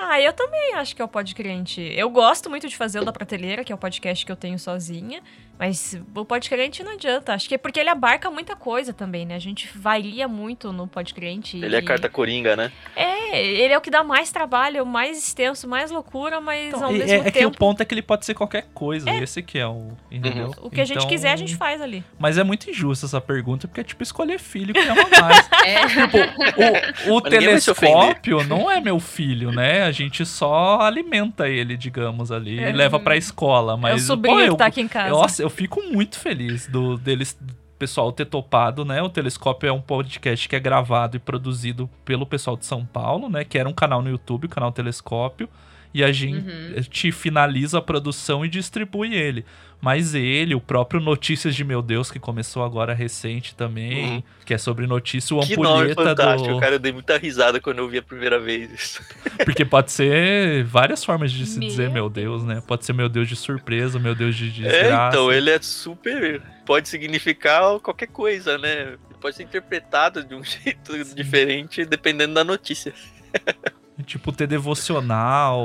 Ah, 0.00 0.20
eu 0.20 0.32
também 0.32 0.74
acho 0.74 0.94
que 0.94 1.02
é 1.02 1.04
o 1.04 1.08
Podcrente. 1.08 1.80
Eu 1.80 2.08
gosto 2.08 2.48
muito 2.48 2.68
de 2.68 2.76
fazer 2.76 3.00
o 3.00 3.04
da 3.04 3.12
Prateleira, 3.12 3.64
que 3.64 3.72
é 3.72 3.74
o 3.74 3.78
podcast 3.78 4.24
que 4.24 4.30
eu 4.30 4.36
tenho 4.36 4.56
sozinha. 4.56 5.20
Mas 5.58 6.00
o 6.14 6.24
Podcrente 6.24 6.82
não 6.84 6.92
adianta. 6.92 7.34
Acho 7.34 7.48
que 7.48 7.54
é 7.54 7.58
porque 7.58 7.80
ele 7.80 7.88
abarca 7.90 8.30
muita 8.30 8.54
coisa 8.54 8.92
também, 8.92 9.26
né? 9.26 9.34
A 9.34 9.38
gente 9.40 9.68
varia 9.76 10.28
muito 10.28 10.72
no 10.72 10.86
Podcrente. 10.86 11.56
Ele 11.56 11.74
é 11.74 11.80
e- 11.80 11.82
carta 11.82 12.08
coringa, 12.08 12.54
né? 12.54 12.70
É, 12.94 13.44
ele 13.44 13.72
é 13.72 13.76
o 13.76 13.80
que 13.80 13.90
dá 13.90 14.04
mais 14.04 14.30
trabalho, 14.30 14.86
mais 14.86 15.18
extenso, 15.18 15.66
mais 15.68 15.90
loucura, 15.90 16.40
mas 16.40 16.68
Então, 16.68 16.84
ao 16.84 16.90
é, 16.90 16.98
mesmo 16.98 17.12
é 17.26 17.30
que 17.30 17.38
o 17.40 17.50
tempo. 17.50 17.58
ponto 17.58 17.80
é 17.82 17.84
que 17.84 17.92
ele 17.94 18.02
pode 18.02 18.24
ser 18.24 18.34
qualquer 18.34 18.66
coisa. 18.72 19.10
Esse 19.10 19.42
que 19.42 19.58
é 19.58 19.66
o. 19.66 19.90
Entendeu? 20.10 20.54
O 20.62 20.70
que 20.70 20.80
a 20.80 20.84
gente 20.84 20.98
Então, 20.98 21.08
quiser, 21.08 21.32
a 21.32 21.36
gente 21.36 21.56
faz 21.56 21.80
ali. 21.82 22.04
Mas 22.18 22.38
é 22.38 22.44
muito 22.44 22.70
injusto 22.70 23.06
essa 23.06 23.20
pergunta, 23.20 23.66
porque 23.66 23.80
é 23.80 23.84
tipo 23.84 24.02
escolher 24.02 24.38
filho 24.38 24.72
que 24.72 24.80
ama 24.80 25.02
mais. 25.20 25.48
É. 25.68 25.86
Tipo, 25.86 27.10
o, 27.10 27.16
o 27.16 27.20
telescópio 27.20 28.44
não 28.44 28.70
é 28.70 28.80
meu 28.80 28.98
filho, 29.00 29.50
né? 29.52 29.82
A 29.82 29.90
gente 29.92 30.24
só 30.24 30.80
alimenta 30.80 31.48
ele, 31.48 31.76
digamos, 31.76 32.30
ali, 32.32 32.58
É. 32.58 32.70
e 32.70 32.72
leva 32.72 32.98
pra 32.98 33.16
escola. 33.16 33.76
Mas, 33.76 33.92
é 33.92 33.94
o 33.96 33.98
sobrinho 33.98 34.36
pô, 34.36 34.42
que 34.44 34.50
eu, 34.50 34.56
tá 34.56 34.66
aqui 34.66 34.80
em 34.80 34.88
casa. 34.88 35.10
Nossa, 35.10 35.42
eu 35.42 35.47
fico 35.50 35.82
muito 35.82 36.18
feliz 36.18 36.66
do 36.66 36.96
deles 36.96 37.38
pessoal 37.78 38.12
ter 38.12 38.26
topado, 38.26 38.84
né? 38.84 39.00
O 39.00 39.08
Telescópio 39.08 39.68
é 39.68 39.72
um 39.72 39.80
podcast 39.80 40.48
que 40.48 40.56
é 40.56 40.60
gravado 40.60 41.16
e 41.16 41.20
produzido 41.20 41.88
pelo 42.04 42.26
pessoal 42.26 42.56
de 42.56 42.66
São 42.66 42.84
Paulo, 42.84 43.28
né? 43.28 43.44
Que 43.44 43.58
era 43.58 43.68
um 43.68 43.72
canal 43.72 44.02
no 44.02 44.10
YouTube, 44.10 44.46
o 44.46 44.48
canal 44.48 44.72
Telescópio. 44.72 45.48
E 45.94 46.04
a 46.04 46.12
gente 46.12 47.06
Uhum. 47.06 47.12
finaliza 47.12 47.78
a 47.78 47.82
produção 47.82 48.44
e 48.44 48.48
distribui 48.48 49.14
ele. 49.14 49.44
Mas 49.80 50.12
ele, 50.12 50.56
o 50.56 50.60
próprio 50.60 51.00
Notícias 51.00 51.54
de 51.54 51.62
Meu 51.62 51.80
Deus, 51.80 52.10
que 52.10 52.18
começou 52.18 52.64
agora 52.64 52.92
recente 52.92 53.54
também, 53.54 54.16
Uhum. 54.16 54.22
que 54.44 54.52
é 54.52 54.58
sobre 54.58 54.88
notícia, 54.88 55.36
o 55.36 55.40
Que 55.40 55.56
nome 55.56 55.92
Ampulheta 55.92 56.02
fantástico, 56.02 56.54
do. 56.54 56.58
cara. 56.60 56.74
Eu 56.74 56.78
dei 56.80 56.90
muita 56.90 57.16
risada 57.16 57.60
quando 57.60 57.78
eu 57.78 57.88
vi 57.88 57.98
a 57.98 58.02
primeira 58.02 58.40
vez 58.40 58.72
isso. 58.72 59.00
Porque 59.46 59.64
pode 59.64 59.92
ser 59.92 60.64
várias 60.64 61.04
formas 61.04 61.30
de 61.30 61.46
se 61.46 61.60
Meu 61.60 61.68
dizer 61.68 61.90
meu 61.90 62.10
Deus, 62.10 62.42
né? 62.42 62.60
Pode 62.66 62.84
ser 62.84 62.92
meu 62.92 63.08
Deus 63.08 63.28
de 63.28 63.36
surpresa, 63.36 64.00
meu 64.00 64.16
Deus 64.16 64.34
de 64.34 64.46
É, 64.66 64.68
desgraça. 64.82 65.08
então, 65.16 65.32
ele 65.32 65.50
é 65.50 65.62
super. 65.62 66.42
Pode 66.66 66.88
significar 66.88 67.78
qualquer 67.78 68.08
coisa, 68.08 68.58
né? 68.58 68.96
Pode 69.20 69.36
ser 69.36 69.44
interpretado 69.44 70.24
de 70.24 70.34
um 70.34 70.42
jeito 70.42 70.92
diferente 71.14 71.84
dependendo 71.84 72.34
da 72.34 72.42
notícia. 72.42 72.92
Tipo, 74.08 74.32
ter 74.32 74.46
devocional, 74.46 75.64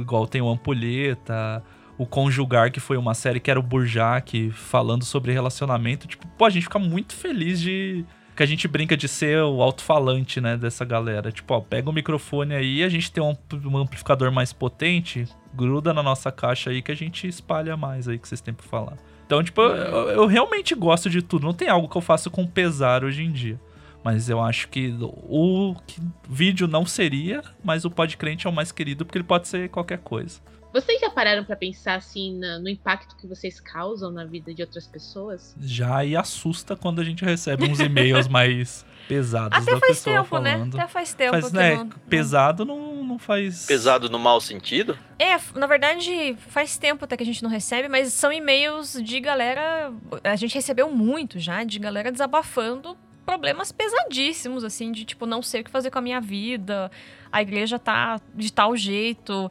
igual 0.00 0.26
tem 0.26 0.40
o 0.40 0.48
Ampulheta, 0.48 1.62
o 1.98 2.06
Conjugar, 2.06 2.72
que 2.72 2.80
foi 2.80 2.96
uma 2.96 3.14
série 3.14 3.38
que 3.40 3.50
era 3.50 3.60
o 3.60 3.62
Burjac 3.62 4.50
falando 4.50 5.04
sobre 5.04 5.32
relacionamento. 5.32 6.06
Tipo, 6.08 6.26
pô, 6.38 6.44
a 6.44 6.50
gente 6.50 6.64
fica 6.64 6.78
muito 6.78 7.14
feliz 7.14 7.60
de. 7.60 8.04
Que 8.36 8.42
a 8.42 8.46
gente 8.46 8.66
brinca 8.66 8.96
de 8.96 9.06
ser 9.06 9.40
o 9.42 9.62
alto-falante, 9.62 10.40
né, 10.40 10.56
dessa 10.56 10.84
galera. 10.84 11.30
Tipo, 11.30 11.54
ó, 11.54 11.60
pega 11.60 11.88
o 11.88 11.92
microfone 11.92 12.52
aí, 12.52 12.82
a 12.82 12.88
gente 12.88 13.12
tem 13.12 13.22
um, 13.22 13.36
um 13.64 13.76
amplificador 13.78 14.32
mais 14.32 14.52
potente, 14.52 15.24
gruda 15.54 15.94
na 15.94 16.02
nossa 16.02 16.32
caixa 16.32 16.70
aí 16.70 16.82
que 16.82 16.90
a 16.90 16.96
gente 16.96 17.28
espalha 17.28 17.76
mais 17.76 18.08
aí 18.08 18.18
que 18.18 18.26
vocês 18.26 18.40
têm 18.40 18.52
pra 18.52 18.66
falar. 18.66 18.96
Então, 19.24 19.40
tipo, 19.44 19.60
eu- 19.62 20.08
eu 20.10 20.26
realmente 20.26 20.74
gosto 20.74 21.08
de 21.08 21.22
tudo. 21.22 21.46
Não 21.46 21.54
tem 21.54 21.68
algo 21.68 21.88
que 21.88 21.96
eu 21.96 22.00
faço 22.02 22.28
com 22.28 22.44
pesar 22.44 23.04
hoje 23.04 23.22
em 23.22 23.30
dia. 23.30 23.60
Mas 24.04 24.28
eu 24.28 24.40
acho 24.40 24.68
que 24.68 24.94
o 25.00 25.74
que- 25.86 26.00
vídeo 26.28 26.68
não 26.68 26.84
seria, 26.84 27.42
mas 27.64 27.84
o 27.86 27.90
Podcrente 27.90 28.46
é 28.46 28.50
o 28.50 28.52
mais 28.52 28.70
querido 28.70 29.04
porque 29.06 29.16
ele 29.18 29.24
pode 29.24 29.48
ser 29.48 29.70
qualquer 29.70 29.98
coisa. 29.98 30.40
Vocês 30.74 31.00
já 31.00 31.08
pararam 31.08 31.44
pra 31.44 31.54
pensar 31.54 31.94
assim 31.94 32.36
na- 32.36 32.58
no 32.58 32.68
impacto 32.68 33.16
que 33.16 33.28
vocês 33.28 33.60
causam 33.60 34.10
na 34.10 34.24
vida 34.24 34.52
de 34.52 34.60
outras 34.60 34.86
pessoas? 34.88 35.54
Já 35.60 36.04
e 36.04 36.16
assusta 36.16 36.74
quando 36.74 37.00
a 37.00 37.04
gente 37.04 37.24
recebe 37.24 37.64
uns 37.64 37.78
e-mails 37.78 38.26
mais 38.28 38.84
pesados 39.06 39.56
Até 39.56 39.72
da 39.72 39.78
faz 39.78 39.92
pessoa 39.98 40.16
tempo, 40.16 40.28
falando. 40.28 40.74
né? 40.76 40.82
Até 40.82 40.92
faz 40.92 41.14
tempo 41.14 41.30
Faz, 41.32 41.48
que 41.50 41.56
né, 41.56 41.74
não- 41.76 41.88
pesado 41.88 42.64
não, 42.64 43.04
não 43.04 43.18
faz. 43.20 43.66
Pesado 43.66 44.10
no 44.10 44.18
mau 44.18 44.40
sentido? 44.40 44.98
É, 45.16 45.38
na 45.56 45.66
verdade, 45.68 46.34
faz 46.48 46.76
tempo 46.76 47.04
até 47.04 47.16
que 47.16 47.22
a 47.22 47.26
gente 47.26 47.42
não 47.42 47.50
recebe, 47.50 47.88
mas 47.88 48.12
são 48.12 48.32
e-mails 48.32 48.94
de 49.00 49.20
galera. 49.20 49.92
A 50.24 50.34
gente 50.34 50.56
recebeu 50.56 50.90
muito 50.90 51.38
já, 51.38 51.62
de 51.62 51.78
galera 51.78 52.10
desabafando 52.10 52.96
problemas 53.24 53.72
pesadíssimos, 53.72 54.64
assim, 54.64 54.92
de 54.92 55.04
tipo, 55.04 55.26
não 55.26 55.42
sei 55.42 55.60
o 55.60 55.64
que 55.64 55.70
fazer 55.70 55.90
com 55.90 55.98
a 55.98 56.02
minha 56.02 56.20
vida, 56.20 56.90
a 57.32 57.40
igreja 57.42 57.78
tá 57.78 58.20
de 58.34 58.52
tal 58.52 58.76
jeito. 58.76 59.50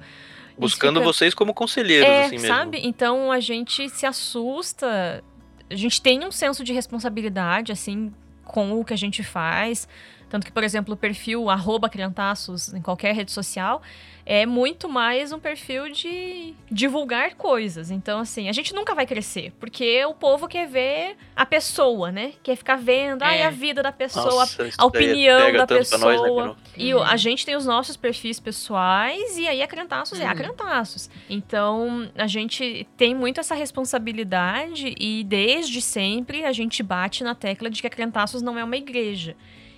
Buscando 0.57 0.99
fica- 0.99 1.11
vocês 1.11 1.34
como 1.34 1.53
conselheiros, 1.53 2.07
É, 2.07 2.26
assim 2.26 2.32
mesmo. 2.38 2.47
sabe? 2.47 2.80
Então 2.84 3.32
a 3.32 3.39
gente 3.39 3.89
se 3.89 4.05
assusta. 4.05 5.24
A 5.69 5.76
gente 5.76 6.01
tem 6.01 6.24
um 6.24 6.32
senso 6.32 6.63
de 6.63 6.71
responsabilidade, 6.74 7.71
assim, 7.71 8.13
com 8.45 8.80
o 8.80 8.86
que 8.86 8.93
a 8.93 8.97
gente 8.97 9.24
faz. 9.24 9.88
Tanto 10.34 10.47
que, 10.47 10.51
por 10.51 10.63
exemplo, 10.63 10.95
o 10.95 10.97
perfil 10.97 11.47
arroba 11.47 11.88
criantaços 11.88 12.73
em 12.73 12.81
qualquer 12.81 13.13
rede 13.13 13.31
social 13.31 13.84
é 14.25 14.47
muito 14.47 14.89
mais 14.89 15.31
um 15.31 15.38
perfil 15.38 15.91
de 15.91 16.55
divulgar 16.71 17.36
coisas. 17.36 17.91
Então, 17.91 18.19
assim, 18.19 18.49
a 18.49 18.51
gente 18.51 18.73
nunca 18.73 18.95
vai 18.95 19.05
crescer, 19.05 19.53
porque 19.59 20.03
o 20.05 20.13
povo 20.15 20.47
quer 20.47 20.67
ver 20.67 21.17
a 21.36 21.45
pessoa, 21.45 22.11
né? 22.11 22.34
Quer 22.41 22.55
ficar 22.55 22.77
vendo 22.77 23.21
ai, 23.21 23.41
É. 23.41 23.45
a 23.45 23.51
vida 23.51 23.84
da 23.84 23.91
pessoa, 23.91 24.25
Nossa, 24.25 24.69
a 24.75 24.86
opinião 24.86 25.53
da 25.53 25.67
pra 25.67 25.75
nós, 25.77 25.91
né, 25.91 25.97
pessoa. 25.99 26.57
E 26.75 26.95
o- 26.95 27.03
a 27.03 27.15
gente 27.15 27.45
tem 27.45 27.55
os 27.55 27.67
nossos 27.67 27.95
perfis 27.95 28.39
pessoais 28.39 29.38
e 29.38 29.47
aí 29.47 29.61
a 29.61 29.67
Crentaços 29.67 30.19
é 30.19 30.25
a 30.25 30.29
Uhum. 30.31 30.36
Crentaços. 30.36 31.11
Então, 31.29 32.09
a 32.17 32.25
gente 32.25 32.88
tem 32.97 33.13
muito 33.13 33.39
essa 33.39 33.53
responsabilidade 33.53 34.95
e 34.99 35.23
desde 35.25 35.79
sempre 35.79 36.43
a 36.43 36.51
gente 36.51 36.81
bate 36.81 37.23
na 37.23 37.36
tecla 37.36 37.69
de 37.69 37.81
que 37.81 37.86
a 37.88 37.91
Crentaços 37.91 38.41
não 38.41 38.57
é 38.57 38.63
uma 38.63 38.77
igreja. 38.77 39.36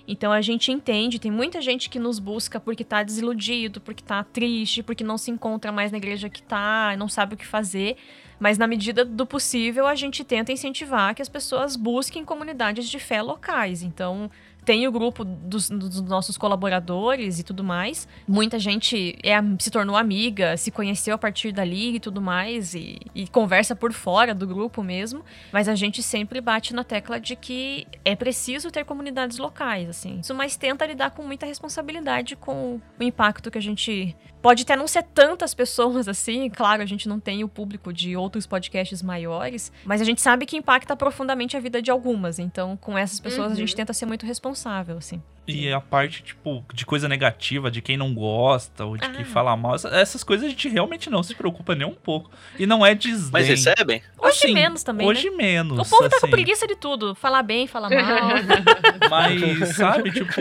Então 0.08 0.32
a 0.32 0.42
gente 0.42 0.72
entende, 0.72 1.20
tem 1.20 1.32
muita 1.32 1.62
gente 1.62 1.90
que 1.90 1.98
nos 1.98 2.20
busca 2.20 2.60
porque 2.60 2.84
tá 2.84 3.02
desiludido, 3.02 3.82
porque 3.82 4.04
tá 4.04 4.24
triste, 4.24 4.84
porque 4.84 5.04
não 5.04 5.18
se 5.18 5.32
encontra 5.32 5.72
mais 5.72 5.92
na 5.92 5.98
igreja 5.98 6.30
que 6.30 6.44
tá, 6.44 6.96
não 6.98 7.08
sabe 7.10 7.34
o 7.34 7.38
que 7.38 7.46
fazer. 7.46 7.98
Mas 8.40 8.58
na 8.58 8.68
medida 8.68 9.06
do 9.06 9.26
possível, 9.26 9.88
a 9.88 9.96
gente 9.96 10.24
tenta 10.24 10.52
incentivar 10.52 11.16
que 11.16 11.22
as 11.22 11.30
pessoas 11.30 11.76
busquem 11.76 12.26
comunidades 12.26 12.88
de 12.88 13.00
fé 13.00 13.22
locais. 13.22 13.82
Então, 13.82 14.30
tem 14.66 14.88
o 14.88 14.92
grupo 14.92 15.24
dos, 15.24 15.70
dos 15.70 16.02
nossos 16.02 16.38
colaboradores 16.38 17.40
e 17.40 17.44
tudo 17.44 17.64
mais. 17.64 18.08
Muita 18.28 18.58
gente 18.58 19.16
é, 19.24 19.36
se 19.60 19.70
tornou 19.70 19.96
amiga, 19.96 20.58
se 20.58 20.72
conheceu 20.72 21.14
a 21.14 21.18
partir 21.18 21.52
dali 21.52 21.96
e 21.96 22.00
tudo 22.00 22.20
mais, 22.20 22.74
e, 22.74 23.00
e 23.14 23.28
conversa 23.28 23.76
por 23.76 23.94
fora 23.94 24.34
do 24.34 24.48
grupo 24.48 24.84
mesmo. 24.84 25.24
Mas 25.52 25.70
a 25.70 25.76
gente 25.76 26.02
sempre 26.02 26.42
bate 26.42 26.74
na 26.74 26.84
tecla 26.84 27.20
de 27.20 27.36
que 27.36 27.88
é 28.04 28.16
preciso 28.16 28.72
ter 28.72 28.84
comunidades 28.84 29.38
locais, 29.38 29.88
assim. 29.88 30.20
Isso, 30.20 30.34
mas 30.34 30.58
tenta 30.58 30.86
lidar 30.86 31.12
com 31.12 31.22
muita 31.22 31.46
responsabilidade 31.46 32.36
com 32.36 32.82
o 33.00 33.04
impacto 33.04 33.52
que 33.52 33.58
a 33.58 33.62
gente. 33.62 34.16
Pode 34.46 34.62
até 34.62 34.76
não 34.76 34.88
ser 34.88 35.02
tantas 35.02 35.56
pessoas 35.56 36.08
assim, 36.10 36.48
claro, 36.52 36.84
a 36.84 36.86
gente 36.86 37.10
não 37.10 37.20
tem 37.20 37.44
o 37.44 37.48
público 37.50 37.92
de 37.92 38.16
outros 38.16 38.46
podcasts 38.46 39.02
maiores, 39.02 39.72
mas 39.84 40.02
a 40.02 40.04
gente 40.04 40.22
sabe 40.22 40.46
que 40.46 40.56
impacta 40.56 40.96
profundamente 40.96 41.58
a 41.58 41.60
vida 41.60 41.82
de 41.82 41.90
algumas. 41.90 42.38
Então, 42.38 42.78
com 42.78 42.96
essas 42.96 43.20
pessoas, 43.20 43.48
a 43.48 43.50
Uhum. 43.50 43.56
gente 43.56 43.76
tenta 43.76 43.92
ser 43.92 44.06
muito 44.06 44.24
responsável, 44.26 44.98
assim. 44.98 45.20
E 45.48 45.72
a 45.72 45.80
parte, 45.82 46.22
tipo, 46.24 46.64
de 46.74 46.86
coisa 46.86 47.08
negativa, 47.08 47.70
de 47.72 47.82
quem 47.82 47.98
não 47.98 48.14
gosta, 48.14 48.86
ou 48.86 48.98
de 48.98 49.06
Ah. 49.06 49.10
quem 49.10 49.24
fala 49.26 49.56
mal, 49.58 49.76
essa- 49.76 49.90
essas 49.90 50.24
coisas 50.24 50.46
a 50.46 50.50
gente 50.50 50.68
realmente 50.70 51.10
não 51.10 51.22
se 51.24 51.34
preocupa 51.36 51.74
nem 51.76 51.88
um 51.88 51.94
pouco. 51.94 52.30
E 52.58 52.66
não 52.68 52.86
é 52.86 52.94
desdém. 52.96 53.30
Mas 53.32 53.48
recebem? 53.48 54.02
Hoje 54.18 54.52
menos 54.54 54.84
também, 54.84 55.08
Hoje 55.08 55.30
menos. 55.32 55.78
O 55.80 55.90
povo 55.90 56.04
tá 56.10 56.20
com 56.20 56.26
assim. 56.28 56.32
preguiça 56.32 56.68
de 56.68 56.76
tudo. 56.76 57.14
Falar 57.16 57.42
bem, 57.44 57.66
falar 57.68 57.90
mal. 57.90 57.96
Mas, 59.10 59.76
sabe, 59.76 60.12
tipo, 60.12 60.32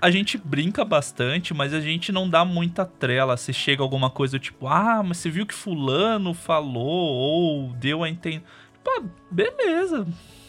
a 0.00 0.10
gente 0.10 0.36
brinca 0.38 0.84
bastante, 0.84 1.52
mas 1.54 1.72
a 1.74 1.80
gente 1.80 2.12
não 2.12 2.28
dá 2.28 2.44
muita 2.44 2.84
trela 2.84 3.36
se 3.36 3.52
chega 3.52 3.82
alguma 3.82 4.10
coisa 4.10 4.38
tipo, 4.38 4.66
ah, 4.68 5.02
mas 5.02 5.16
você 5.18 5.30
viu 5.30 5.46
que 5.46 5.54
fulano 5.54 6.34
falou 6.34 6.84
ou 6.86 7.72
deu 7.74 8.02
a 8.04 8.08
entender. 8.08 8.44
Pô, 8.84 9.02
beleza. 9.30 10.06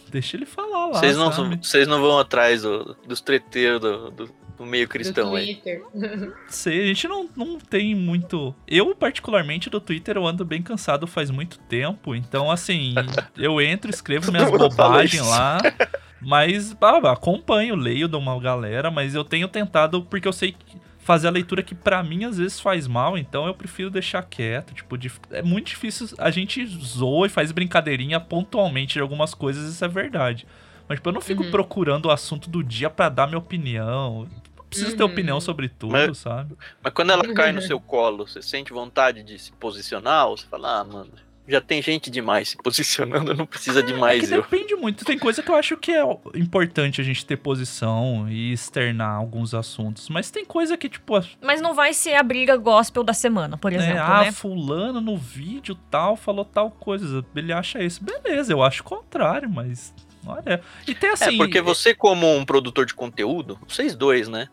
Deixa 0.09 0.37
ele 0.37 0.45
falar 0.45 0.87
lá. 0.87 0.99
Vocês 0.99 1.17
não, 1.17 1.31
vocês 1.61 1.87
não 1.87 1.99
vão 2.01 2.17
atrás 2.19 2.61
do- 2.61 2.95
dos 3.05 3.19
treteiros 3.19 3.81
do, 3.81 4.11
do- 4.11 4.29
do 4.57 4.65
meio 4.65 4.87
cristão 4.87 5.29
do 5.31 5.35
aí. 5.35 5.55
Twitter. 5.55 5.83
Sei, 6.49 6.81
a 6.83 6.87
gente 6.87 7.07
não, 7.07 7.29
não 7.35 7.59
tem 7.59 7.93
muito. 7.93 8.55
Eu, 8.67 8.95
particularmente, 8.95 9.69
do 9.69 9.79
Twitter, 9.81 10.15
eu 10.17 10.25
ando 10.25 10.43
bem 10.45 10.61
cansado 10.63 11.05
faz 11.05 11.29
muito 11.29 11.59
tempo. 11.59 12.15
Então, 12.15 12.49
assim, 12.49 12.95
eu 13.37 13.59
entro, 13.61 13.89
escrevo 13.91 14.31
minhas 14.31 14.49
bobagens 14.49 15.27
lá. 15.27 15.57
Mas 16.21 16.75
ah, 16.81 17.11
acompanho, 17.11 17.75
leio 17.75 18.07
de 18.07 18.15
uma 18.15 18.39
galera, 18.39 18.89
mas 18.89 19.13
eu 19.15 19.23
tenho 19.23 19.47
tentado, 19.47 20.01
porque 20.03 20.27
eu 20.27 20.33
sei 20.33 20.51
que 20.53 20.77
fazer 20.99 21.27
a 21.27 21.31
leitura 21.31 21.63
que 21.63 21.73
pra 21.73 22.03
mim 22.03 22.25
às 22.25 22.37
vezes 22.37 22.59
faz 22.59 22.85
mal, 22.85 23.17
então 23.17 23.47
eu 23.47 23.53
prefiro 23.53 23.89
deixar 23.89 24.21
quieto. 24.23 24.73
Tipo, 24.73 24.97
é 25.31 25.41
muito 25.41 25.67
difícil. 25.67 26.07
A 26.17 26.29
gente 26.29 26.65
zoa 26.65 27.27
e 27.27 27.29
faz 27.29 27.51
brincadeirinha 27.51 28.19
pontualmente 28.19 28.93
de 28.95 28.99
algumas 28.99 29.33
coisas, 29.33 29.71
isso 29.71 29.85
é 29.85 29.87
verdade. 29.87 30.45
Mas 30.89 30.97
tipo, 30.97 31.07
eu 31.09 31.13
não 31.13 31.21
fico 31.21 31.43
Uhum. 31.43 31.51
procurando 31.51 32.07
o 32.07 32.11
assunto 32.11 32.49
do 32.49 32.61
dia 32.63 32.89
pra 32.89 33.07
dar 33.09 33.25
minha 33.27 33.37
opinião. 33.37 34.27
Não 34.57 34.65
preciso 34.69 34.97
ter 34.97 35.03
Uhum. 35.03 35.09
opinião 35.09 35.39
sobre 35.39 35.69
tudo, 35.69 35.93
Mas- 35.93 36.17
sabe? 36.17 36.55
Mas 36.83 36.91
quando 36.93 37.11
ela 37.11 37.33
cai 37.33 37.53
no 37.53 37.61
seu 37.61 37.79
colo, 37.79 38.27
você 38.27 38.41
sente 38.41 38.73
vontade 38.73 39.23
de 39.23 39.39
se 39.39 39.51
posicionar? 39.53 40.27
Ou 40.27 40.35
você 40.37 40.45
fala, 40.47 40.81
ah, 40.81 40.83
mano, 40.83 41.09
já 41.47 41.61
tem 41.61 41.81
gente 41.81 42.11
demais 42.11 42.49
se 42.49 42.57
posicionando, 42.57 43.33
não 43.33 43.45
precisa 43.45 43.81
de 43.81 43.93
É 43.93 43.97
mais 43.97 44.27
que 44.27 44.33
eu. 44.33 44.41
depende 44.41 44.75
muito. 44.75 45.05
Tem 45.05 45.17
coisa 45.17 45.41
que 45.41 45.49
eu 45.49 45.55
acho 45.55 45.77
que 45.77 45.91
é 45.91 46.03
importante 46.35 46.99
a 46.99 47.03
gente 47.03 47.25
ter 47.25 47.37
posição 47.37 48.27
e 48.29 48.51
externar 48.51 49.15
alguns 49.15 49.53
assuntos. 49.53 50.09
Mas 50.09 50.29
tem 50.29 50.43
coisa 50.43 50.77
que, 50.77 50.89
tipo, 50.89 51.13
Mas 51.41 51.61
não 51.61 51.73
vai 51.73 51.93
ser 51.93 52.15
a 52.15 52.23
briga 52.23 52.57
gospel 52.57 53.03
da 53.03 53.13
semana, 53.13 53.57
por 53.57 53.71
né, 53.71 53.77
exemplo, 53.77 54.01
ah, 54.01 54.23
né? 54.23 54.31
fulano 54.31 54.99
no 54.99 55.15
vídeo 55.15 55.75
tal 55.89 56.17
falou 56.17 56.43
tal 56.43 56.69
coisa. 56.69 57.25
Ele 57.35 57.53
acha 57.53 57.81
isso. 57.83 58.03
Beleza, 58.03 58.51
eu 58.51 58.61
acho 58.61 58.81
o 58.81 58.85
contrário, 58.85 59.49
mas. 59.49 59.93
Olha. 60.25 60.61
E 60.85 60.93
tem 60.93 61.09
assim. 61.09 61.35
é, 61.35 61.37
porque 61.37 61.61
você, 61.61 61.93
como 61.93 62.35
um 62.35 62.45
produtor 62.45 62.85
de 62.85 62.93
conteúdo, 62.93 63.57
vocês 63.65 63.95
dois, 63.95 64.27
né? 64.27 64.49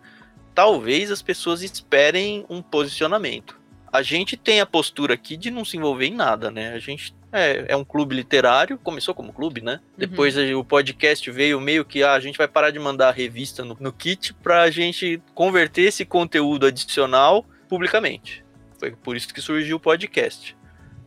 Talvez 0.54 1.10
as 1.10 1.20
pessoas 1.20 1.62
esperem 1.62 2.46
um 2.48 2.62
posicionamento. 2.62 3.63
A 3.94 4.02
gente 4.02 4.36
tem 4.36 4.60
a 4.60 4.66
postura 4.66 5.14
aqui 5.14 5.36
de 5.36 5.52
não 5.52 5.64
se 5.64 5.76
envolver 5.76 6.06
em 6.06 6.14
nada, 6.14 6.50
né? 6.50 6.72
A 6.72 6.80
gente 6.80 7.14
é, 7.32 7.66
é 7.68 7.76
um 7.76 7.84
clube 7.84 8.14
literário, 8.16 8.76
começou 8.76 9.14
como 9.14 9.32
clube, 9.32 9.60
né? 9.60 9.78
Depois 9.96 10.36
a- 10.36 10.42
o 10.56 10.64
podcast 10.64 11.30
veio 11.30 11.60
meio 11.60 11.84
que 11.84 12.02
ah, 12.02 12.14
a 12.14 12.18
gente 12.20 12.36
vai 12.36 12.48
parar 12.48 12.70
de 12.72 12.78
mandar 12.80 13.08
a 13.10 13.12
revista 13.12 13.64
no, 13.64 13.76
no 13.78 13.92
kit 13.92 14.34
pra 14.34 14.68
gente 14.68 15.22
converter 15.32 15.82
esse 15.82 16.04
conteúdo 16.04 16.66
adicional 16.66 17.46
publicamente. 17.68 18.44
Foi 18.80 18.90
por 18.90 19.16
isso 19.16 19.32
que 19.32 19.40
surgiu 19.40 19.76
o 19.76 19.80
podcast. 19.80 20.56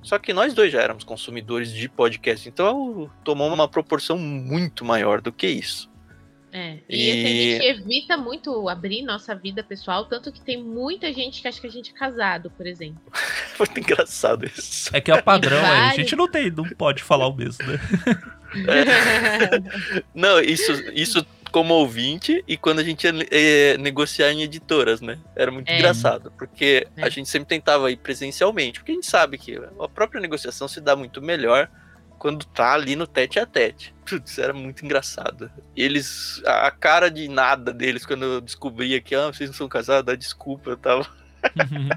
Só 0.01 0.17
que 0.17 0.31
nós 0.31 0.53
dois 0.53 0.71
já 0.71 0.81
éramos 0.81 1.03
consumidores 1.03 1.73
de 1.73 1.89
podcast, 1.89 2.47
então 2.47 3.11
tomou 3.23 3.53
uma 3.53 3.67
proporção 3.67 4.17
muito 4.17 4.85
maior 4.85 5.19
do 5.19 5.33
que 5.33 5.47
isso. 5.47 5.89
É. 6.57 6.77
E, 6.89 7.11
assim, 7.11 7.21
E- 7.21 7.55
a 7.55 7.59
gente 7.61 7.65
evita 7.81 8.17
muito 8.17 8.67
abrir 8.69 9.03
nossa 9.03 9.35
vida 9.35 9.63
pessoal, 9.63 10.05
tanto 10.05 10.31
que 10.31 10.41
tem 10.41 10.61
muita 10.63 11.13
gente 11.13 11.41
que 11.41 11.47
acha 11.47 11.61
que 11.61 11.67
a 11.67 11.71
gente 11.71 11.91
é 11.91 11.93
casado, 11.93 12.49
por 12.51 12.65
exemplo. 12.65 13.01
Muito 13.59 13.79
engraçado 13.79 14.45
isso. 14.45 14.89
É 14.95 15.01
que 15.01 15.09
é 15.11 15.15
o 15.15 15.23
padrão, 15.23 15.57
é, 15.57 15.89
a 15.89 15.93
gente 15.95 16.15
não 16.15 16.27
tem, 16.27 16.49
não 16.51 16.63
pode 16.63 17.01
falar 17.03 17.27
o 17.27 17.33
mesmo, 17.35 17.65
né? 17.65 17.79
Não, 20.13 20.39
isso, 20.39 20.71
isso 20.93 21.25
como 21.51 21.73
ouvinte 21.73 22.43
e 22.47 22.57
quando 22.57 22.79
a 22.79 22.83
gente 22.83 23.05
ia 23.05 23.13
eh, 23.31 23.77
negociar 23.77 24.31
em 24.31 24.41
editoras, 24.43 25.01
né? 25.01 25.17
Era 25.35 25.49
muito 25.51 25.69
É. 25.69 25.75
engraçado, 25.77 26.31
porque 26.37 26.85
É. 26.97 27.03
a 27.03 27.09
gente 27.09 27.29
sempre 27.29 27.47
tentava 27.47 27.91
ir 27.91 27.97
presencialmente, 27.97 28.79
porque 28.79 28.91
a 28.91 28.95
gente 28.95 29.07
sabe 29.07 29.37
que 29.37 29.55
a 29.79 29.87
própria 29.87 30.19
negociação 30.21 30.67
se 30.67 30.81
dá 30.81 30.95
muito 30.95 31.21
melhor 31.21 31.69
quando 32.17 32.45
tá 32.45 32.73
ali 32.73 32.95
no 32.95 33.07
tete 33.07 33.39
a 33.39 33.45
tete. 33.45 33.93
Putz, 34.07 34.37
era 34.37 34.53
muito 34.53 34.83
engraçado. 34.85 35.51
Eles, 35.75 36.41
a 36.45 36.71
cara 36.71 37.09
de 37.09 37.27
nada 37.27 37.73
deles 37.73 38.05
quando 38.05 38.23
eu 38.25 38.41
descobria 38.41 39.01
que, 39.01 39.15
ah, 39.15 39.27
vocês 39.27 39.49
não 39.49 39.55
são 39.57 39.67
casados, 39.67 40.05
dá 40.05 40.15
desculpa, 40.15 40.71
eu 40.71 40.77
tava. 40.77 41.07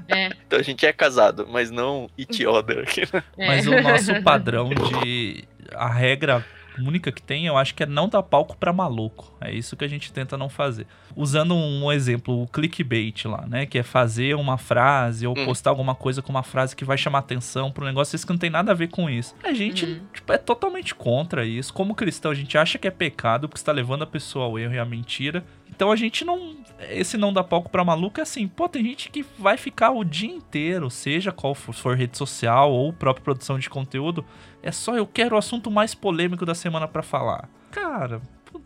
É, 0.07 0.27
Então 0.45 0.59
a 0.59 0.61
gente 0.61 0.85
é 0.85 0.93
casado, 0.93 1.47
mas 1.49 1.71
não 1.71 2.09
each 2.17 2.45
other 2.45 2.79
aqui. 2.83 3.01
né? 3.11 3.23
é. 3.37 3.47
Mas 3.47 3.67
o 3.67 3.81
nosso 3.81 4.21
padrão 4.23 4.69
de. 4.69 5.43
A 5.73 5.89
regra 5.89 6.45
única 6.79 7.11
que 7.11 7.21
tem, 7.21 7.45
eu 7.45 7.57
acho 7.57 7.75
que 7.75 7.83
é 7.83 7.85
não 7.85 8.07
dar 8.07 8.23
palco 8.23 8.55
pra 8.57 8.71
maluco. 8.71 9.35
É 9.41 9.51
isso 9.53 9.75
que 9.75 9.83
a 9.83 9.87
gente 9.87 10.11
tenta 10.13 10.37
não 10.37 10.47
fazer. 10.49 10.87
Usando 11.15 11.53
um 11.55 11.91
exemplo, 11.91 12.41
o 12.41 12.47
clickbait 12.47 13.25
lá, 13.25 13.45
né? 13.47 13.65
Que 13.65 13.79
é 13.79 13.83
fazer 13.83 14.35
uma 14.35 14.57
frase 14.57 15.27
ou 15.27 15.37
Hum. 15.37 15.45
postar 15.45 15.69
alguma 15.71 15.93
coisa 15.95 16.21
com 16.21 16.29
uma 16.31 16.43
frase 16.43 16.75
que 16.75 16.85
vai 16.85 16.97
chamar 16.97 17.19
atenção 17.19 17.71
para 17.71 17.83
um 17.83 17.87
negócio 17.87 18.15
isso 18.15 18.25
que 18.25 18.31
não 18.33 18.39
tem 18.39 18.49
nada 18.49 18.71
a 18.71 18.75
ver 18.75 18.87
com 18.87 19.09
isso. 19.09 19.35
A 19.43 19.53
gente 19.53 19.85
Uhum. 19.85 20.01
tipo, 20.13 20.31
é 20.31 20.37
totalmente 20.37 20.95
contra 20.95 21.45
isso. 21.45 21.73
Como 21.73 21.93
cristão, 21.95 22.31
a 22.31 22.35
gente 22.35 22.57
acha 22.57 22.77
que 22.77 22.87
é 22.87 22.91
pecado 22.91 23.49
porque 23.49 23.59
está 23.59 23.71
levando 23.71 24.03
a 24.03 24.07
pessoa 24.07 24.45
ao 24.45 24.57
erro 24.59 24.73
e 24.73 24.79
à 24.79 24.85
mentira. 24.85 25.43
Então 25.73 25.91
a 25.91 25.95
gente 25.95 26.23
não. 26.23 26.57
Esse 26.89 27.17
não 27.17 27.31
dá 27.31 27.43
palco 27.43 27.69
pra 27.69 27.83
maluco 27.83 28.19
é 28.19 28.23
assim, 28.23 28.47
pô, 28.47 28.67
tem 28.67 28.83
gente 28.83 29.09
que 29.09 29.23
vai 29.37 29.55
ficar 29.57 29.91
o 29.91 30.03
dia 30.03 30.29
inteiro, 30.31 30.89
seja 30.89 31.31
qual 31.31 31.53
for, 31.53 31.95
rede 31.95 32.17
social 32.17 32.71
ou 32.71 32.91
própria 32.91 33.23
produção 33.23 33.59
de 33.59 33.69
conteúdo, 33.69 34.25
é 34.63 34.71
só 34.71 34.95
eu 34.95 35.05
quero 35.05 35.35
o 35.35 35.37
assunto 35.39 35.69
mais 35.69 35.93
polêmico 35.93 36.45
da 36.45 36.55
semana 36.55 36.87
pra 36.87 37.03
falar. 37.03 37.47
Cara, 37.69 38.19